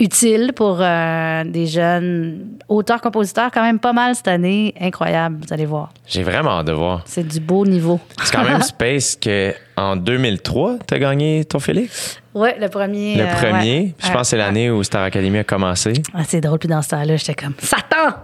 utile 0.00 0.52
pour 0.54 0.78
euh, 0.80 1.44
des 1.44 1.66
jeunes 1.66 2.56
auteurs-compositeurs, 2.68 3.50
quand 3.52 3.62
même 3.62 3.78
pas 3.78 3.92
mal 3.92 4.14
cette 4.14 4.28
année. 4.28 4.74
Incroyable, 4.80 5.38
vous 5.46 5.52
allez 5.52 5.66
voir. 5.66 5.90
J'ai 6.06 6.22
vraiment 6.22 6.58
hâte 6.58 6.66
de 6.66 6.72
voir. 6.72 7.02
C'est 7.06 7.26
du 7.26 7.40
beau 7.40 7.64
niveau. 7.66 8.00
C'est 8.22 8.34
quand 8.34 8.44
même 8.44 8.62
space 8.62 9.16
que 9.16 9.54
en 9.76 9.96
2003, 9.96 10.78
t'as 10.86 10.98
gagné 10.98 11.44
ton 11.44 11.58
Félix? 11.60 12.20
Oui, 12.34 12.48
le 12.58 12.68
premier. 12.68 13.16
Le 13.16 13.24
euh, 13.24 13.34
premier. 13.34 13.80
ouais. 13.80 13.94
Je 13.98 14.06
pense 14.10 14.22
que 14.22 14.26
c'est 14.28 14.36
Ouais. 14.36 14.42
l'année 14.42 14.70
où 14.70 14.82
Star 14.82 15.02
Academy 15.04 15.38
a 15.38 15.44
commencé. 15.44 15.92
Ah, 16.14 16.22
c'est 16.26 16.40
drôle, 16.40 16.58
puis 16.58 16.68
dans 16.68 16.82
ce 16.82 16.90
temps-là, 16.90 17.16
j'étais 17.16 17.34
comme 17.34 17.54
Satan! 17.58 18.14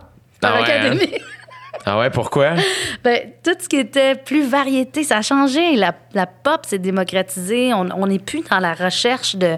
Ah 0.42 0.54
ouais, 0.54 0.60
l'académie. 0.60 1.14
Ah 1.86 1.98
ouais, 1.98 2.10
pourquoi? 2.10 2.50
Ben, 3.04 3.18
tout 3.42 3.52
ce 3.58 3.66
qui 3.68 3.76
était 3.76 4.14
plus 4.14 4.46
variété, 4.46 5.04
ça 5.04 5.18
a 5.18 5.22
changé. 5.22 5.76
La, 5.76 5.94
la 6.12 6.26
pop 6.26 6.66
s'est 6.66 6.78
démocratisée. 6.78 7.72
On 7.72 8.06
n'est 8.06 8.18
plus 8.18 8.42
dans 8.50 8.58
la 8.58 8.74
recherche 8.74 9.36
de 9.36 9.56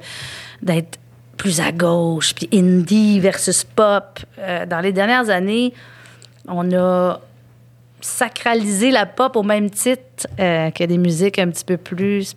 d'être 0.63 0.99
plus 1.41 1.59
à 1.59 1.73
gauche, 1.73 2.35
puis 2.35 2.51
indie 2.53 3.19
versus 3.19 3.65
pop. 3.65 4.19
Euh, 4.39 4.67
dans 4.67 4.81
les 4.81 4.93
dernières 4.93 5.31
années, 5.31 5.73
on 6.47 6.71
a 6.77 7.19
sacralisé 8.03 8.91
la 8.91 9.07
pop 9.07 9.37
au 9.37 9.43
même 9.43 9.71
titre 9.71 10.27
euh, 10.39 10.71
que 10.71 10.85
des 10.85 10.99
musiques 10.99 11.39
un 11.39 11.49
petit 11.49 11.65
peu 11.65 11.79
plus 11.79 12.37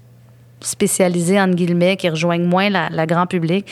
spécialisées, 0.62 1.38
entre 1.42 1.56
guillemets, 1.56 1.98
qui 1.98 2.08
rejoignent 2.08 2.46
moins 2.46 2.70
la, 2.70 2.88
la 2.92 3.06
grand 3.06 3.28
public. 3.28 3.66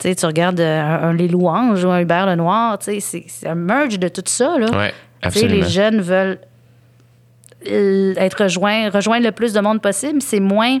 Tu 0.00 0.08
sais, 0.08 0.16
tu 0.16 0.26
regardes 0.26 0.58
euh, 0.58 0.80
un, 0.80 1.10
un 1.10 1.12
Les 1.12 1.28
Louanges 1.28 1.84
ou 1.84 1.90
un 1.90 2.00
Hubert 2.00 2.26
Lenoir, 2.26 2.76
tu 2.80 2.86
sais, 2.86 2.98
c'est 2.98 3.24
c'est 3.28 3.46
un 3.46 3.54
merge 3.54 4.00
de 4.00 4.08
tout 4.08 4.24
ça, 4.26 4.58
là. 4.58 4.66
Ouais, 4.76 4.92
Tu 5.30 5.38
sais, 5.38 5.46
les 5.46 5.62
jeunes 5.62 6.00
veulent 6.00 6.40
être 7.64 8.42
rejoints, 8.42 8.90
rejoindre 8.90 9.26
le 9.26 9.32
plus 9.32 9.52
de 9.52 9.60
monde 9.60 9.80
possible. 9.80 10.20
C'est 10.20 10.40
moins. 10.40 10.80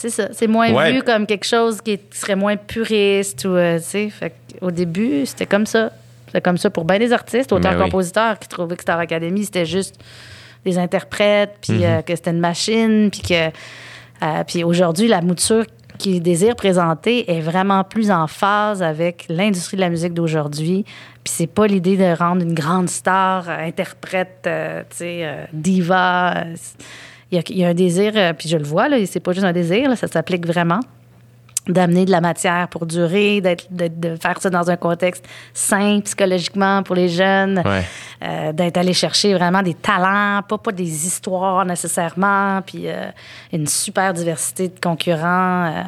C'est 0.00 0.10
ça. 0.10 0.28
C'est 0.32 0.46
moins 0.46 0.72
Ouais. 0.72 0.92
vu 0.92 1.02
comme 1.02 1.26
quelque 1.26 1.44
chose 1.44 1.80
qui, 1.80 1.98
serait 2.12 2.36
moins 2.36 2.56
puriste. 2.56 3.44
Ou, 3.44 3.48
euh, 3.56 3.78
tu 3.78 4.10
sais, 4.10 4.32
au 4.60 4.70
début, 4.70 5.26
c'était 5.26 5.46
comme 5.46 5.66
ça. 5.66 5.90
C'était 6.26 6.40
comme 6.40 6.56
ça 6.56 6.70
pour 6.70 6.84
bien 6.84 6.98
des 7.00 7.12
artistes, 7.12 7.50
Ben 7.50 7.56
oui. 7.56 7.60
auteurs-compositeurs, 7.66 8.38
qui 8.38 8.46
trouvaient 8.48 8.76
que 8.76 8.82
Star 8.82 8.98
Academy, 9.00 9.44
c'était 9.44 9.66
juste 9.66 9.96
des 10.64 10.78
interprètes, 10.78 11.56
puis 11.62 11.78
Mhm. 11.78 11.82
euh, 11.84 12.02
que 12.02 12.14
c'était 12.14 12.30
une 12.30 12.38
machine, 12.40 13.10
puis 13.10 13.22
que. 13.22 13.48
euh, 13.48 14.44
puis 14.46 14.62
aujourd'hui, 14.64 15.08
la 15.08 15.20
mouture 15.20 15.64
qu'ils 15.98 16.22
désirent 16.22 16.54
présenter 16.54 17.28
est 17.36 17.40
vraiment 17.40 17.82
plus 17.82 18.10
en 18.12 18.28
phase 18.28 18.82
avec 18.84 19.24
l'industrie 19.28 19.76
de 19.76 19.80
la 19.80 19.88
musique 19.90 20.14
d'aujourd'hui. 20.14 20.84
Puis 21.24 21.32
c'est 21.36 21.46
pas 21.48 21.66
l'idée 21.66 21.96
de 21.96 22.16
rendre 22.16 22.42
une 22.42 22.54
grande 22.54 22.88
star, 22.88 23.48
interprète, 23.48 24.42
tu 24.44 24.96
sais, 24.96 25.48
diva. 25.52 26.44
Il 27.30 27.36
y 27.36 27.38
a, 27.38 27.42
il 27.48 27.58
y 27.58 27.64
a 27.64 27.68
un 27.68 27.74
désir, 27.74 28.12
euh, 28.16 28.32
puis 28.32 28.48
je 28.48 28.56
le 28.56 28.64
vois, 28.64 28.88
là, 28.88 28.96
c'est 29.06 29.20
pas 29.20 29.32
juste 29.32 29.44
un 29.46 29.52
désir, 29.52 29.88
là, 29.88 29.96
ça 29.96 30.06
s'applique 30.06 30.46
vraiment 30.46 30.80
d'amener 31.68 32.06
de 32.06 32.10
la 32.10 32.22
matière 32.22 32.66
pour 32.68 32.86
durer, 32.86 33.42
d'être, 33.42 33.66
de, 33.70 33.88
de 33.88 34.16
faire 34.16 34.40
ça 34.40 34.48
dans 34.48 34.70
un 34.70 34.76
contexte 34.76 35.26
sain 35.52 36.00
psychologiquement 36.02 36.82
pour 36.82 36.94
les 36.94 37.10
jeunes, 37.10 37.60
Ouais. 37.62 37.82
euh, 38.22 38.52
d'être 38.52 38.78
allé 38.78 38.94
chercher 38.94 39.34
vraiment 39.34 39.60
des 39.62 39.74
talents, 39.74 40.40
pas, 40.48 40.56
pas 40.56 40.72
des 40.72 41.06
histoires 41.06 41.66
nécessairement, 41.66 42.62
puis 42.64 42.84
euh, 42.88 43.10
une 43.52 43.66
super 43.66 44.14
diversité 44.14 44.68
de 44.68 44.80
concurrents. 44.80 45.66
euh, 45.66 45.82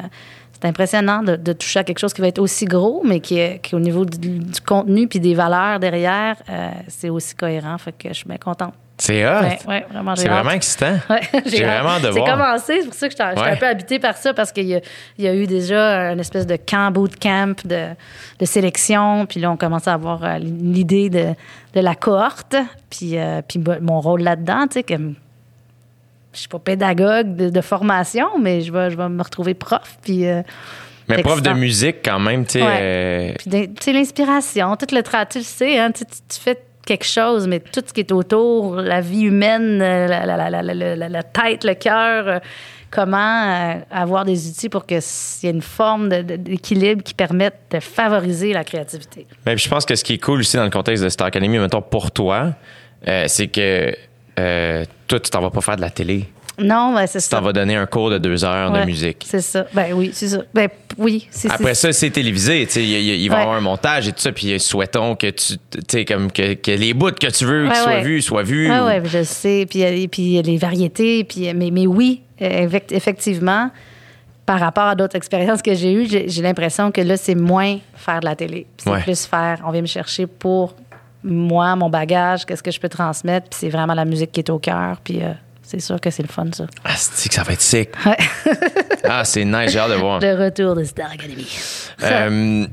c'est 0.53 0.67
impressionnant 0.67 1.23
de, 1.23 1.35
de 1.35 1.53
toucher 1.53 1.79
à 1.79 1.83
quelque 1.83 1.97
chose 1.97 2.13
qui 2.13 2.21
va 2.21 2.27
être 2.27 2.37
aussi 2.37 2.65
gros, 2.65 3.01
mais 3.03 3.19
qui, 3.19 3.39
est, 3.39 3.59
qui 3.63 3.73
au 3.73 3.79
niveau 3.79 4.05
du, 4.05 4.17
du 4.37 4.61
contenu 4.61 5.07
puis 5.07 5.19
des 5.19 5.33
valeurs 5.33 5.79
derrière, 5.79 6.35
c'est 6.87 7.09
aussi 7.09 7.33
cohérent. 7.33 7.75
Fait 7.79 7.91
que 7.93 8.09
je 8.09 8.13
suis 8.13 8.27
bien 8.27 8.37
contente. 8.37 8.75
C'est 9.03 9.25
hot. 9.25 9.41
Ouais, 9.41 9.57
ouais, 9.67 9.85
vraiment, 9.91 10.15
C'est 10.15 10.27
vraiment 10.29 10.51
excitant. 10.51 10.93
Ouais, 11.09 11.21
J'ai 11.47 11.63
vraiment 11.63 11.97
de 11.99 12.11
C'est 12.11 12.19
voir. 12.19 12.37
commencé, 12.37 12.81
c'est 12.81 12.85
pour 12.85 12.93
ça 12.93 13.07
que 13.09 13.13
j'étais 13.13 13.41
Ouais. 13.41 13.49
un 13.49 13.55
peu 13.55 13.65
habitée 13.65 13.97
par 13.97 14.15
ça, 14.15 14.31
parce 14.35 14.51
qu'il 14.51 14.67
y, 14.69 14.79
y 15.17 15.27
a 15.27 15.33
eu 15.33 15.47
déjà 15.47 16.11
une 16.11 16.19
espèce 16.19 16.45
de 16.45 16.55
camp, 16.55 16.91
bootcamp 16.91 17.55
de, 17.65 17.87
de 18.39 18.45
sélection, 18.45 19.25
puis 19.25 19.39
là, 19.39 19.49
on 19.49 19.57
commence 19.57 19.87
à 19.87 19.93
avoir 19.95 20.23
euh, 20.23 20.37
l'idée 20.37 21.09
de, 21.09 21.29
de 21.73 21.79
la 21.79 21.95
cohorte, 21.95 22.55
puis, 22.91 23.17
euh, 23.17 23.41
puis 23.47 23.57
mo- 23.57 23.79
mon 23.81 24.01
rôle 24.01 24.21
là-dedans, 24.21 24.67
tu 24.67 24.73
sais, 24.73 24.83
comme 24.83 25.15
je 26.33 26.39
suis 26.41 26.47
pas 26.47 26.59
pédagogue 26.59 27.35
de, 27.35 27.49
de 27.49 27.61
formation, 27.61 28.27
mais 28.39 28.61
je 28.61 28.71
vais, 28.71 28.91
je 28.91 28.97
vais 28.97 29.09
me 29.09 29.23
retrouver 29.23 29.55
prof, 29.55 29.97
puis... 30.03 30.27
euh, 30.27 30.43
Mais 31.09 31.23
prof 31.23 31.41
de 31.41 31.53
musique, 31.53 31.97
quand 32.05 32.19
même, 32.19 32.45
tu 32.45 32.59
sais. 32.59 32.63
Euh, 32.63 33.33
puis, 33.39 33.49
tu 33.49 33.83
sais, 33.83 33.93
l'inspiration, 33.93 34.75
tout 34.75 34.93
le 34.93 35.01
travail, 35.01 35.25
tu 35.31 35.39
le 35.39 35.43
sais, 35.43 35.79
hein, 35.79 35.89
tu 35.91 36.05
fais 36.39 36.57
quelque 36.85 37.05
chose, 37.05 37.47
mais 37.47 37.59
tout 37.59 37.81
ce 37.85 37.93
qui 37.93 38.01
est 38.01 38.11
autour, 38.11 38.75
la 38.77 39.01
vie 39.01 39.23
humaine, 39.23 39.81
euh, 39.81 40.07
la, 40.07 41.23
tête, 41.23 41.63
le 41.63 41.73
cœur, 41.75 42.27
euh, 42.27 42.39
comment 42.89 43.17
euh, 43.17 43.79
avoir 43.91 44.25
des 44.25 44.49
outils 44.49 44.69
pour 44.69 44.85
qu'il 44.85 44.97
y 44.97 45.47
ait 45.47 45.51
une 45.51 45.61
forme 45.61 46.09
d'équilibre 46.09 47.03
qui 47.03 47.13
permette 47.13 47.55
de 47.71 47.79
favoriser 47.79 48.53
la 48.53 48.63
créativité. 48.63 49.27
Mais 49.45 49.57
je 49.57 49.69
pense 49.69 49.85
que 49.85 49.95
ce 49.95 50.03
qui 50.03 50.13
est 50.13 50.23
cool 50.23 50.39
aussi 50.39 50.57
dans 50.57 50.63
le 50.63 50.69
contexte 50.69 51.03
de 51.03 51.09
Star 51.09 51.27
Academy, 51.27 51.59
mettons 51.59 51.81
pour 51.81 52.11
toi, 52.11 52.53
c'est 53.27 53.47
que 53.47 53.95
euh, 54.39 54.85
toi, 55.07 55.19
tu 55.19 55.29
t'en 55.29 55.41
vas 55.41 55.49
pas 55.49 55.61
faire 55.61 55.75
de 55.75 55.81
la 55.81 55.89
télé. 55.89 56.25
Non, 56.59 56.93
ben, 56.93 57.07
c'est 57.07 57.19
Tu 57.19 57.25
ça. 57.25 57.37
t'en 57.37 57.43
vas 57.43 57.53
donner 57.53 57.75
un 57.75 57.85
cours 57.85 58.09
de 58.09 58.17
deux 58.17 58.43
heures 58.45 58.71
de 58.71 58.83
musique. 58.85 59.25
C'est 59.27 59.41
ça. 59.41 59.65
Ben 59.73 59.93
oui, 59.93 60.11
c'est 60.13 60.27
ça. 60.27 60.39
Ben 60.53 60.69
oui, 60.97 61.27
c'est 61.31 61.49
Après 61.51 61.73
ça, 61.73 61.91
c'est 61.93 62.09
télévisé. 62.09 62.67
Il 62.75 63.29
va 63.29 63.37
y 63.37 63.41
avoir 63.41 63.55
un 63.57 63.61
montage 63.61 64.07
et 64.07 64.11
tout 64.11 64.19
ça. 64.19 64.31
Puis 64.31 64.59
souhaitons 64.59 65.15
que 65.15 65.27
tu, 65.31 65.55
sais, 65.87 66.05
comme 66.05 66.31
que, 66.31 66.53
que 66.55 66.71
les 66.71 66.93
bouts 66.93 67.11
que 67.11 67.27
tu 67.31 67.45
veux 67.45 67.67
Ouais, 67.67 67.75
soient 67.75 67.85
ouais. 67.93 68.01
vus 68.03 68.21
soient 68.21 68.43
vus. 68.43 68.69
Oui, 68.69 68.77
ou- 68.77 68.85
ouais, 68.85 69.01
je 69.05 69.23
sais. 69.23 69.65
Puis, 69.69 70.07
puis 70.09 70.21
il 70.21 70.31
y 70.33 70.39
a 70.39 70.41
les 70.41 70.57
variétés. 70.57 71.23
Puis, 71.23 71.51
mais, 71.53 71.71
mais 71.71 71.87
oui, 71.87 72.21
effect- 72.39 72.91
effectivement, 72.91 73.71
par 74.45 74.59
rapport 74.59 74.83
à 74.85 74.95
d'autres 74.95 75.15
expériences 75.15 75.61
que 75.61 75.73
j'ai 75.73 75.93
eues, 75.93 76.07
j'ai 76.09 76.41
l'impression 76.41 76.91
que 76.91 76.99
là, 77.01 77.15
c'est 77.15 77.35
moins 77.35 77.77
faire 77.95 78.19
de 78.19 78.25
la 78.25 78.35
télé. 78.35 78.67
C'est 78.77 78.91
plus 79.03 79.25
faire, 79.25 79.61
on 79.65 79.71
vient 79.71 79.81
me 79.81 79.87
chercher 79.87 80.27
pour 80.27 80.75
moi, 81.23 81.75
mon 81.75 81.89
bagage, 81.89 82.45
qu'est-ce 82.45 82.63
que 82.63 82.71
je 82.71 82.79
peux 82.79 82.89
transmettre. 82.89 83.47
Puis 83.49 83.59
c'est 83.61 83.69
vraiment 83.69 83.93
la 83.93 84.05
musique 84.05 84.31
qui 84.33 84.41
est 84.41 84.49
au 84.49 84.59
cœur. 84.59 84.97
Puis 85.03 85.21
euh, 85.21 85.31
c'est 85.71 85.79
sûr 85.79 86.01
que 86.01 86.09
c'est 86.09 86.23
le 86.23 86.27
fun, 86.27 86.47
ça. 86.53 86.65
Ah, 86.83 86.91
c'est 86.95 87.29
que 87.29 87.35
ça 87.35 87.43
va 87.43 87.53
être 87.53 87.61
sick? 87.61 87.89
Ouais. 88.05 88.17
Ah, 89.03 89.25
c'est 89.25 89.43
nice, 89.43 89.71
j'ai 89.71 89.79
hâte 89.79 89.89
de 89.89 89.95
voir. 89.95 90.19
Le 90.19 90.45
retour 90.45 90.75
de 90.75 90.83
Star 90.83 91.11
Academy. 91.11 91.47
Euh, 92.03 92.65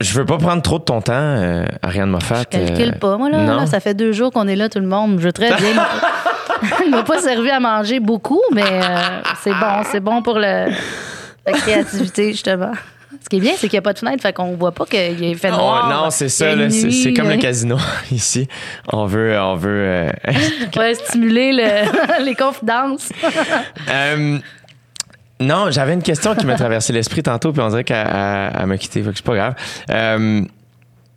je 0.00 0.14
veux 0.14 0.24
pas 0.24 0.38
prendre 0.38 0.62
trop 0.62 0.78
de 0.78 0.84
ton 0.84 1.02
temps, 1.02 1.12
euh, 1.12 1.66
Ariane 1.82 2.08
Moffat. 2.08 2.40
Je 2.40 2.58
calcule 2.58 2.94
euh, 2.94 2.98
pas. 2.98 3.18
Moi, 3.18 3.28
là, 3.28 3.44
non? 3.44 3.56
là, 3.56 3.66
ça 3.66 3.80
fait 3.80 3.94
deux 3.94 4.12
jours 4.12 4.32
qu'on 4.32 4.48
est 4.48 4.56
là, 4.56 4.68
tout 4.68 4.80
le 4.80 4.86
monde. 4.86 5.18
Je 5.18 5.24
veux 5.24 5.32
très 5.32 5.54
bien. 5.54 5.74
Il 6.84 6.90
m'a 6.90 7.02
pas 7.02 7.20
servi 7.20 7.50
à 7.50 7.60
manger 7.60 8.00
beaucoup, 8.00 8.40
mais 8.52 8.64
euh, 8.64 9.20
c'est 9.42 9.52
bon. 9.52 9.82
C'est 9.90 10.00
bon 10.00 10.22
pour 10.22 10.36
le, 10.38 10.72
la 11.46 11.52
créativité, 11.52 12.32
justement. 12.32 12.72
Ce 13.22 13.28
qui 13.28 13.36
est 13.36 13.40
bien, 13.40 13.52
c'est 13.56 13.68
qu'il 13.68 13.72
n'y 13.76 13.78
a 13.78 13.82
pas 13.82 13.92
de 13.92 13.98
fenêtre, 13.98 14.22
fait 14.22 14.32
qu'on 14.32 14.54
voit 14.56 14.72
pas 14.72 14.86
qu'il 14.86 15.22
est 15.24 15.34
fait 15.34 15.50
Oh, 15.52 15.56
noir. 15.56 15.90
non, 15.90 16.10
c'est 16.10 16.26
il 16.26 16.28
y 16.28 16.30
ça. 16.30 16.50
a 16.50 16.70
C'est 16.70 16.90
c'est 16.90 17.12
comme 17.12 17.28
le 17.28 17.36
casino 17.36 17.76
ici. 18.10 18.48
On 18.92 19.06
veut. 19.06 19.38
On 19.38 19.54
veut 19.56 19.70
euh, 19.70 20.10
Ouais, 20.76 20.94
stimuler 20.94 21.52
le- 21.52 22.24
les 22.24 22.34
confidences. 22.34 23.10
euh, 23.90 24.38
non, 25.40 25.70
j'avais 25.70 25.94
une 25.94 26.02
question 26.02 26.34
qui 26.34 26.46
m'a 26.46 26.54
traversé 26.56 26.92
l'esprit 26.92 27.22
tantôt, 27.22 27.52
puis 27.52 27.60
on 27.60 27.68
dirait 27.68 27.84
qu'elle 27.84 28.06
elle- 28.12 28.52
elle 28.60 28.66
m'a 28.66 28.76
quitté. 28.78 29.02
Fait 29.02 29.10
que 29.10 29.16
c'est 29.16 29.24
pas 29.26 29.34
grave. 29.36 29.54
Euh, 29.90 30.42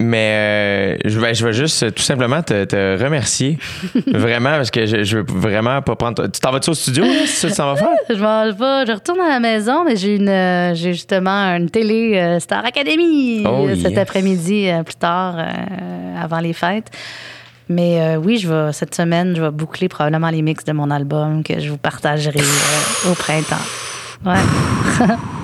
mais 0.02 0.98
euh, 0.98 0.98
je, 1.06 1.20
vais, 1.20 1.34
je 1.34 1.46
vais 1.46 1.54
juste 1.54 1.94
tout 1.94 2.04
simplement 2.04 2.42
te, 2.42 2.66
te 2.66 3.02
remercier. 3.02 3.58
vraiment, 4.08 4.52
parce 4.52 4.72
que 4.72 4.86
je, 4.86 5.04
je 5.04 5.18
veux 5.18 5.26
vraiment 5.28 5.82
pas 5.82 5.96
prendre. 5.96 6.28
Tu 6.28 6.40
t'en 6.40 6.52
vas-tu 6.52 6.70
au 6.72 6.74
studio, 6.74 7.04
là, 7.04 7.12
que 7.12 7.48
tu 7.48 7.54
t'en 7.54 7.74
vas 7.74 7.76
faire? 7.76 7.90
je 8.10 8.22
m'en 8.22 8.46
vais, 8.46 8.86
je 8.88 8.92
retourne 8.94 9.20
à 9.22 9.30
la 9.30 9.40
maison, 9.40 9.84
mais 9.86 9.96
j'ai 9.96 10.16
une, 10.16 10.30
euh, 10.30 10.74
j'ai 10.74 10.94
justement 10.94 11.56
une 11.56 11.70
télé 11.70 12.18
euh, 12.18 12.40
Star 12.40 12.66
Academy 12.66 13.44
Oh, 13.46 13.68
cet 13.82 13.92
yes. 13.92 13.98
après-midi, 13.98 14.70
euh, 14.70 14.84
plus 14.84 14.96
tard, 14.96 15.36
avant 16.20 16.40
les 16.40 16.54
fêtes. 16.54 16.90
Mais 17.70 18.18
oui, 18.18 18.38
je 18.38 18.50
vais, 18.50 18.74
cette 18.74 18.94
semaine, 18.94 19.34
je 19.36 19.42
vais 19.42 19.52
boucler 19.52 19.88
probablement 19.88 20.30
les 20.30 20.42
mix 20.42 20.66
de 20.66 20.74
mon 20.74 20.92
album 20.92 21.42
que 21.42 21.58
je 21.60 21.70
vous 21.70 21.78
partagerai 21.78 22.42
au 23.10 23.14
printemps. 23.14 23.56
Ouais. 24.26 25.08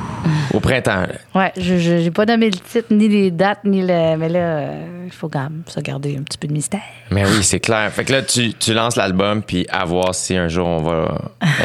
Au 0.53 0.60
printemps. 0.60 1.03
Ouais, 1.35 1.52
je 1.57 1.77
j'ai 1.77 2.11
pas 2.11 2.26
nommé 2.26 2.49
le 2.49 2.57
titre, 2.57 2.88
ni 2.91 3.07
les 3.07 3.31
dates, 3.31 3.64
ni 3.64 3.81
le. 3.81 4.15
Mais 4.18 4.30
là, 4.30 4.39
euh, 4.39 5.03
il 5.06 5.11
faut 5.11 5.30
quand 5.30 5.41
même 5.44 5.64
se 5.68 5.80
garder 5.80 6.18
un 6.19 6.23
petit 6.23 6.38
peu 6.38 6.48
de 6.48 6.53
mystère. 6.53 6.80
Mais 7.11 7.23
oui, 7.26 7.44
c'est 7.44 7.60
clair. 7.60 7.91
Fait 7.91 8.03
que 8.03 8.11
là, 8.14 8.22
tu, 8.22 8.53
tu 8.53 8.73
lances 8.73 8.95
l'album, 8.95 9.41
puis 9.41 9.65
à 9.69 9.85
voir 9.85 10.14
si 10.15 10.35
un 10.35 10.48
jour 10.48 10.68
on 10.68 10.81
va. 10.81 11.18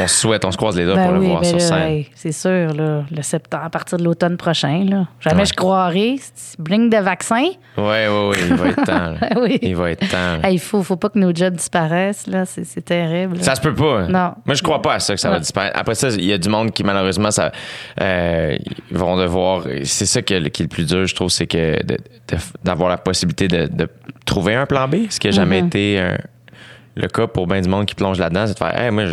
On 0.02 0.06
souhaite, 0.06 0.44
on 0.44 0.50
se 0.52 0.56
croise 0.56 0.76
les 0.76 0.84
doigts 0.84 0.94
Ben 0.96 1.04
pour 1.06 1.14
le 1.14 1.20
voir 1.20 1.40
ben 1.40 1.48
sur 1.48 1.58
là, 1.58 1.64
scène. 1.64 2.04
c'est 2.14 2.32
sûr, 2.32 2.72
là, 2.74 3.04
le 3.10 3.22
septembre, 3.22 3.64
à 3.64 3.70
partir 3.70 3.98
de 3.98 4.04
l'automne 4.04 4.36
prochain. 4.36 4.84
Là. 4.88 5.06
Jamais 5.20 5.40
Ouais. 5.42 5.46
je 5.46 5.54
croirais. 5.54 6.14
Bling 6.58 6.90
de 6.90 6.98
vaccin. 6.98 7.42
Oui, 7.42 7.54
oui, 7.78 8.06
oui, 8.30 8.36
il 8.48 8.54
va 8.54 8.68
être 8.68 8.84
temps. 8.84 9.14
Oui. 9.40 9.58
Il 9.62 9.76
va 9.76 9.90
être 9.90 10.08
temps. 10.08 10.40
Hey, 10.46 10.54
Il 10.54 10.58
faut, 10.60 10.82
faut 10.82 10.96
pas 10.96 11.08
que 11.08 11.18
nos 11.18 11.34
jobs 11.34 11.54
disparaissent. 11.54 12.26
Là. 12.26 12.44
C'est, 12.44 12.84
terrible. 12.84 13.36
là. 13.38 13.42
Ça 13.42 13.54
se 13.54 13.60
peut 13.60 13.74
pas. 13.74 14.06
Non. 14.08 14.34
Moi, 14.44 14.54
je 14.54 14.62
crois 14.62 14.82
pas 14.82 14.94
à 14.94 14.98
ça 15.00 15.14
que 15.14 15.20
ça 15.20 15.30
va 15.30 15.38
disparaître. 15.40 15.78
Après 15.78 15.94
ça, 15.94 16.08
il 16.08 16.24
y 16.24 16.32
a 16.32 16.38
du 16.38 16.48
monde 16.48 16.70
qui, 16.72 16.84
malheureusement, 16.84 17.30
ça, 17.30 17.50
euh, 18.00 18.41
ils 18.90 18.96
vont 18.96 19.16
devoir. 19.16 19.64
C'est 19.84 20.06
ça 20.06 20.22
qui 20.22 20.34
est, 20.34 20.40
le 20.40 20.50
plus 20.68 20.86
dur, 20.86 21.06
je 21.06 21.14
trouve, 21.14 21.28
c'est 21.30 21.46
que 21.46 21.76
d'avoir 22.64 22.88
la 22.88 22.96
possibilité 22.98 23.48
de, 23.48 23.66
de 23.66 23.88
trouver 24.26 24.54
un 24.54 24.66
plan 24.66 24.88
B, 24.88 25.06
ce 25.10 25.18
qui 25.20 25.26
n'a 25.28 25.32
jamais 25.32 25.60
Mm-hmm. 25.62 25.66
été 25.66 25.98
un- 26.00 26.18
le 26.94 27.08
cas 27.08 27.26
pour 27.26 27.46
bien 27.46 27.60
du 27.62 27.68
monde 27.70 27.86
qui 27.86 27.94
plonge 27.94 28.18
là-dedans. 28.18 28.46
C'est 28.46 28.52
de 28.54 28.58
faire, 28.58 28.78
hey, 28.78 28.90
moi, 28.90 29.04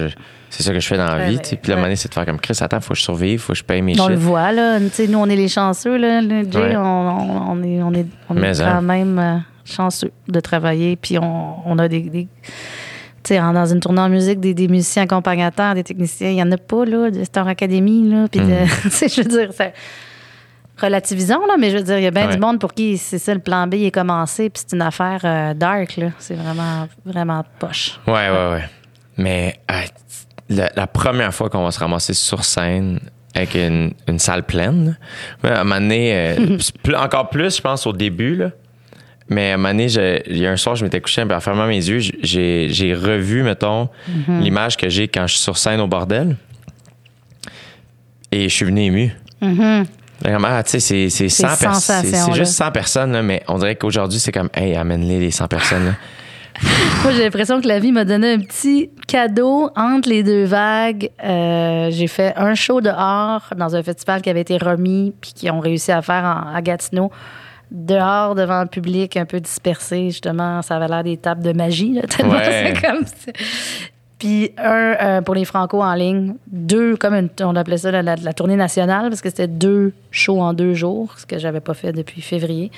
c'est 0.50 0.64
ça 0.64 0.74
que 0.74 0.80
je 0.82 0.88
fais 0.88 0.98
dans 0.98 1.06
la 1.16 1.30
vie. 1.30 1.40
Puis 1.40 1.72
la 1.72 1.78
monnaie, 1.78 1.96
c'est 1.96 2.10
de 2.10 2.14
faire 2.14 2.26
comme 2.26 2.40
Chris, 2.40 2.58
attends, 2.60 2.82
faut 2.82 2.94
que 2.94 3.00
je 3.00 3.04
survive, 3.04 3.40
faut 3.40 3.54
que 3.54 3.60
je 3.60 3.64
paye 3.64 3.82
mes 3.82 3.98
on 4.02 4.08
le 4.10 4.16
voit, 4.16 4.52
là. 4.52 4.80
Tu 4.80 4.90
sais, 4.90 5.08
nous, 5.08 5.18
on 5.20 5.28
est 5.28 5.36
les 5.38 5.48
chanceux, 5.48 5.98
là. 5.98 6.22
Jay, 6.22 6.46
Ouais. 6.60 6.76
on, 6.76 6.82
on- 6.82 7.52
on 7.52 7.64
est, 7.64 7.82
on 7.82 7.94
est, 7.94 8.06
on 8.30 8.36
est 8.36 8.40
Mais, 8.40 8.52
quand 8.58 8.66
hein. 8.66 8.82
même 8.82 9.18
euh, 9.20 9.38
chanceux 9.64 10.12
de 10.28 10.40
travailler. 10.42 10.98
Puis 10.98 11.18
on, 11.20 11.56
on 11.70 11.78
a 11.80 11.88
des. 11.88 12.02
des- 12.02 12.28
tu 13.24 13.30
sais, 13.30 13.40
en- 13.40 13.54
dans 13.54 13.66
une 13.66 13.80
tournée 13.80 14.02
en 14.02 14.10
musique, 14.10 14.40
des, 14.40 14.54
des 14.54 14.68
musiciens 14.68 15.04
accompagnateurs, 15.04 15.76
des 15.76 15.84
techniciens, 15.84 16.30
il 16.30 16.36
n'y 16.36 16.44
en 16.44 16.52
a 16.52 16.58
pas, 16.58 16.86
là, 16.86 17.12
de 17.12 17.24
Star 17.24 17.48
Academy, 17.48 18.10
là. 18.10 18.28
Puis, 18.32 18.42
Mm. 18.42 18.68
sais, 18.90 19.08
je 19.10 19.22
veux 19.22 19.28
dire, 19.30 19.54
ça- 19.54 19.72
relativisons, 20.82 21.46
là, 21.46 21.56
mais 21.60 21.72
je 21.72 21.78
veux 21.78 21.84
dire, 21.84 21.98
il 21.98 22.04
y 22.04 22.08
a 22.08 22.12
bien 22.12 22.28
Ouais. 22.28 22.34
du 22.36 22.40
monde 22.40 22.60
pour 22.60 22.74
qui 22.74 22.98
c'est 22.98 23.18
ça, 23.20 23.34
le 23.34 23.42
plan 23.42 23.68
B 23.68 23.74
est 23.76 23.92
commencé, 23.92 24.50
puis 24.50 24.64
c'est 24.66 24.76
une 24.76 24.82
affaire 24.82 25.20
euh, 25.26 25.54
dark, 25.54 25.98
là. 25.98 26.08
C'est 26.20 26.36
vraiment, 26.36 26.88
vraiment 27.06 27.44
poche. 27.60 28.00
Ouais, 28.08 28.30
ouais, 28.30 28.52
ouais. 28.54 28.64
Mais 29.18 29.60
ah, 29.68 29.82
la, 30.48 30.70
la 30.76 30.88
première 30.88 31.34
fois 31.34 31.50
qu'on 31.50 31.64
va 31.66 31.72
se 31.72 31.80
ramasser 31.80 32.14
sur 32.14 32.46
scène 32.46 33.00
avec 33.36 33.56
une, 33.56 33.92
une 34.08 34.20
salle 34.20 34.44
pleine, 34.44 34.98
ouais, 35.44 35.50
à 35.52 35.62
un 35.62 35.64
moment 35.66 35.82
donné, 35.82 36.16
euh, 36.16 36.58
c'est 36.60 36.96
encore 36.96 37.30
plus, 37.30 37.58
je 37.58 37.62
pense, 37.62 37.86
au 37.86 37.92
début, 37.94 38.36
là. 38.38 38.52
Mais 39.30 39.52
à 39.52 39.54
un 39.54 39.58
moment 39.58 39.70
donné, 39.70 39.86
il 40.28 40.38
y 40.38 40.48
a 40.48 40.52
un 40.52 40.58
soir, 40.58 40.76
je 40.76 40.84
m'étais 40.84 41.00
couché, 41.02 41.24
puis 41.24 41.36
en 41.36 41.40
fermant 41.40 41.68
mes 41.68 41.76
yeux, 41.78 42.00
j'ai 42.22 42.94
revu, 42.96 43.44
mettons, 43.44 43.90
l'image 44.42 44.76
que 44.76 44.90
j'ai 44.90 45.08
quand 45.08 45.28
je 45.28 45.34
suis 45.36 45.44
sur 45.44 45.58
scène 45.58 45.80
au 45.80 45.88
bordel. 45.88 46.36
Et 48.32 48.50
je 48.50 48.54
suis 48.56 48.66
venu 48.66 48.82
ému. 48.84 49.12
Vraiment, 50.22 50.50
ah, 50.52 50.64
tu 50.64 50.72
sais, 50.72 50.80
c'est- 50.80 51.10
c'est 51.10 51.30
100 51.30 51.48
personnes. 51.70 52.06
C'est 52.26 52.34
juste 52.36 52.52
100 52.54 52.72
personnes, 52.72 53.12
là, 53.14 53.22
mais 53.22 53.42
on 53.48 53.58
dirait 53.58 53.76
qu'aujourd'hui, 53.76 54.20
c'est 54.20 54.32
comme, 54.34 54.50
hey, 54.54 54.76
amène-les, 54.76 55.20
les 55.20 55.32
100 55.32 55.48
personnes. 55.48 55.86
là. 55.86 55.92
Moi, 57.04 57.14
j'ai 57.14 57.24
l'impression 57.24 57.62
que 57.62 57.68
la 57.70 57.80
vie 57.80 57.94
m'a 57.94 58.04
donné 58.04 58.34
un 58.34 58.40
petit 58.40 58.90
cadeau 59.08 59.70
entre 59.78 60.10
les 60.10 60.24
deux 60.24 60.44
vagues. 60.44 61.10
Euh, 61.24 61.88
j'ai 61.90 62.08
fait 62.08 62.34
un 62.36 62.54
show 62.54 62.82
dehors 62.82 63.44
dans 63.56 63.78
un 63.78 63.82
festival 63.84 64.22
qui 64.22 64.30
avait 64.30 64.42
été 64.42 64.58
remis 64.58 65.14
puis 65.22 65.32
qui 65.34 65.50
ont 65.50 65.62
réussi 65.62 65.94
à 65.94 66.02
faire 66.02 66.24
en- 66.26 66.54
à 66.54 66.62
Gatineau. 66.62 67.12
Dehors, 67.72 68.34
devant 68.36 68.62
le 68.62 68.68
public, 68.68 69.16
un 69.18 69.26
peu 69.26 69.40
dispersé, 69.40 70.06
justement. 70.10 70.62
Ça 70.62 70.78
avait 70.78 70.88
l'air 70.88 71.04
des 71.04 71.18
tables 71.18 71.44
de 71.44 71.54
magie, 71.54 71.94
là, 71.94 72.02
tellement 72.10 72.34
Ouais. 72.34 72.74
c'est 72.76 72.86
comme 72.88 73.06
ça. 73.06 73.32
Puis 74.18 74.52
un 74.58 74.96
euh, 75.02 75.22
pour 75.22 75.34
les 75.36 75.46
Franco 75.46 75.82
en 75.82 75.94
ligne. 75.94 76.36
Deux, 76.48 76.98
comme 76.98 77.14
une- 77.14 77.30
on 77.42 77.56
appelait 77.56 77.78
ça 77.78 77.90
la, 77.92 78.02
la- 78.02 78.16
la 78.18 78.34
tournée 78.34 78.58
nationale, 78.58 79.10
parce 79.10 79.22
que 79.22 79.30
c'était 79.30 79.48
deux 79.48 79.94
shows 80.12 80.42
en 80.42 80.54
deux 80.54 80.74
jours, 80.74 81.14
ce 81.18 81.26
que 81.26 81.38
j'avais 81.40 81.62
pas 81.62 81.74
fait 81.74 81.94
depuis 81.94 82.22
février. 82.22 82.70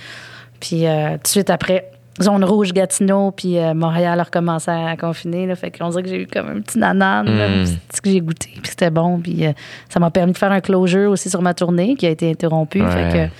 Puis 0.59 0.85
euh, 0.85 1.13
tout 1.13 1.23
de 1.23 1.27
suite 1.27 1.49
après, 1.49 1.89
zone 2.21 2.43
rouge 2.43 2.73
Gatineau, 2.73 3.31
puis 3.31 3.57
euh, 3.57 3.73
Montréal 3.73 4.19
a 4.19 4.23
recommencé 4.23 4.69
à, 4.69 4.95
confiner. 4.97 5.47
Là, 5.47 5.55
fait 5.55 5.71
qu'on 5.71 5.89
dirait 5.89 6.03
que 6.03 6.09
j'ai 6.09 6.21
eu 6.23 6.27
comme 6.27 6.47
un 6.49 6.61
petit 6.61 6.77
nanan 6.77 7.25
là, 7.25 7.47
Mm. 7.47 7.65
c'est 7.89 8.01
que 8.01 8.09
j'ai 8.11 8.21
goûté, 8.21 8.49
puis 8.61 8.69
c'était 8.69 8.91
bon. 8.91 9.19
Puis 9.19 9.43
ça 9.89 9.99
m'a 9.99 10.11
permis 10.11 10.33
de 10.33 10.37
faire 10.37 10.51
un 10.51 10.61
closure 10.61 11.09
aussi 11.09 11.31
sur 11.31 11.41
ma 11.41 11.55
tournée 11.55 11.95
qui 11.95 12.05
a 12.05 12.09
été 12.11 12.29
interrompue. 12.29 12.83
Ouais. 12.83 12.91
Fait 12.91 13.17
que, 13.29 13.33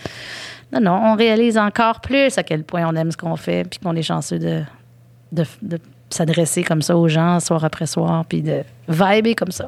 non, 0.74 0.80
non, 0.82 1.02
on 1.12 1.16
réalise 1.16 1.58
encore 1.58 2.00
plus 2.02 2.38
à 2.38 2.44
quel 2.44 2.64
point 2.64 2.86
on 2.88 2.96
aime 2.96 3.12
ce 3.12 3.18
qu'on 3.18 3.36
fait, 3.36 3.68
puis 3.70 3.80
qu'on 3.80 3.96
est 3.96 4.02
chanceux 4.04 4.40
de, 4.40 4.62
de, 5.32 5.44
de 5.62 5.80
s'adresser 6.10 6.64
comme 6.64 6.82
ça 6.82 6.96
aux 6.98 7.08
gens, 7.08 7.40
soir 7.40 7.64
après 7.66 7.86
soir, 7.86 8.24
puis 8.28 8.42
de 8.42 8.64
vibrer 8.88 9.36
comme 9.36 9.52
ça. 9.52 9.68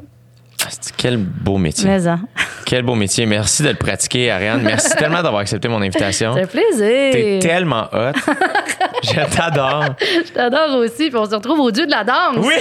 C'est- 0.68 0.94
Quel 0.96 1.18
beau 1.18 1.58
métier. 1.58 1.86
Mais 1.86 2.06
hein, 2.08 2.20
Quel 2.64 2.82
beau 2.84 2.94
métier. 2.94 3.26
Merci 3.26 3.62
de 3.62 3.68
le 3.68 3.74
pratiquer, 3.74 4.30
Ariane. 4.30 4.62
Merci 4.62 4.90
tellement 4.98 5.22
d'avoir 5.22 5.42
accepté 5.42 5.68
mon 5.68 5.82
invitation. 5.82 6.32
ça 6.34 6.40
fait 6.40 6.46
plaisir. 6.46 7.12
T'es 7.12 7.38
tellement 7.42 7.84
hot. 7.92 8.12
Je 9.02 9.36
t'adore. 9.36 9.84
Je 10.00 10.32
t'adore 10.32 10.76
aussi, 10.78 11.10
puis 11.10 11.16
on 11.16 11.26
se 11.26 11.34
retrouve 11.34 11.60
au 11.60 11.70
dieu 11.70 11.84
de 11.84 11.90
la 11.90 12.02
danse. 12.04 12.36
Oui! 12.38 12.54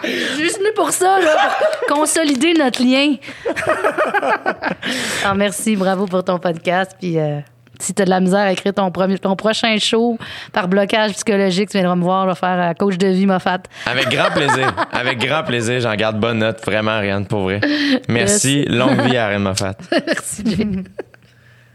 Je 0.04 0.34
suis 0.34 0.42
juste 0.42 0.58
venue 0.58 0.72
pour 0.74 0.90
ça, 0.90 1.18
là, 1.20 1.50
pour 1.86 1.96
consolider 1.96 2.54
notre 2.54 2.82
lien. 2.82 3.16
Alors, 5.22 5.34
merci, 5.36 5.76
bravo 5.76 6.06
pour 6.06 6.24
ton 6.24 6.38
podcast. 6.38 6.92
Puis 6.98 7.18
euh, 7.18 7.40
si 7.78 7.94
tu 7.94 8.02
as 8.02 8.04
de 8.04 8.10
la 8.10 8.20
misère 8.20 8.40
à 8.40 8.52
écrire 8.52 8.74
ton, 8.74 8.90
premier, 8.90 9.18
ton 9.18 9.36
prochain 9.36 9.76
show 9.78 10.18
par 10.52 10.68
blocage 10.68 11.12
psychologique, 11.12 11.70
tu 11.70 11.78
viendras 11.78 11.96
me 11.96 12.02
voir, 12.02 12.24
je 12.24 12.30
vais 12.30 12.34
faire 12.36 12.70
euh, 12.70 12.72
coach 12.74 12.96
de 12.98 13.08
vie 13.08 13.26
Moffat. 13.26 13.60
Avec 13.86 14.08
grand 14.08 14.30
plaisir. 14.30 14.74
Avec 14.92 15.18
grand 15.18 15.42
plaisir. 15.42 15.80
J'en 15.80 15.94
garde 15.94 16.18
bonne 16.18 16.38
note. 16.38 16.64
Vraiment, 16.64 16.92
Ariane, 16.92 17.26
pour 17.26 17.40
vrai. 17.40 17.60
Merci. 18.08 18.64
Longue 18.64 19.00
vie 19.02 19.16
à 19.16 19.26
Ariane 19.26 19.42
Moffat. 19.42 19.74
Merci, 20.06 20.42
Jay. 20.46 20.66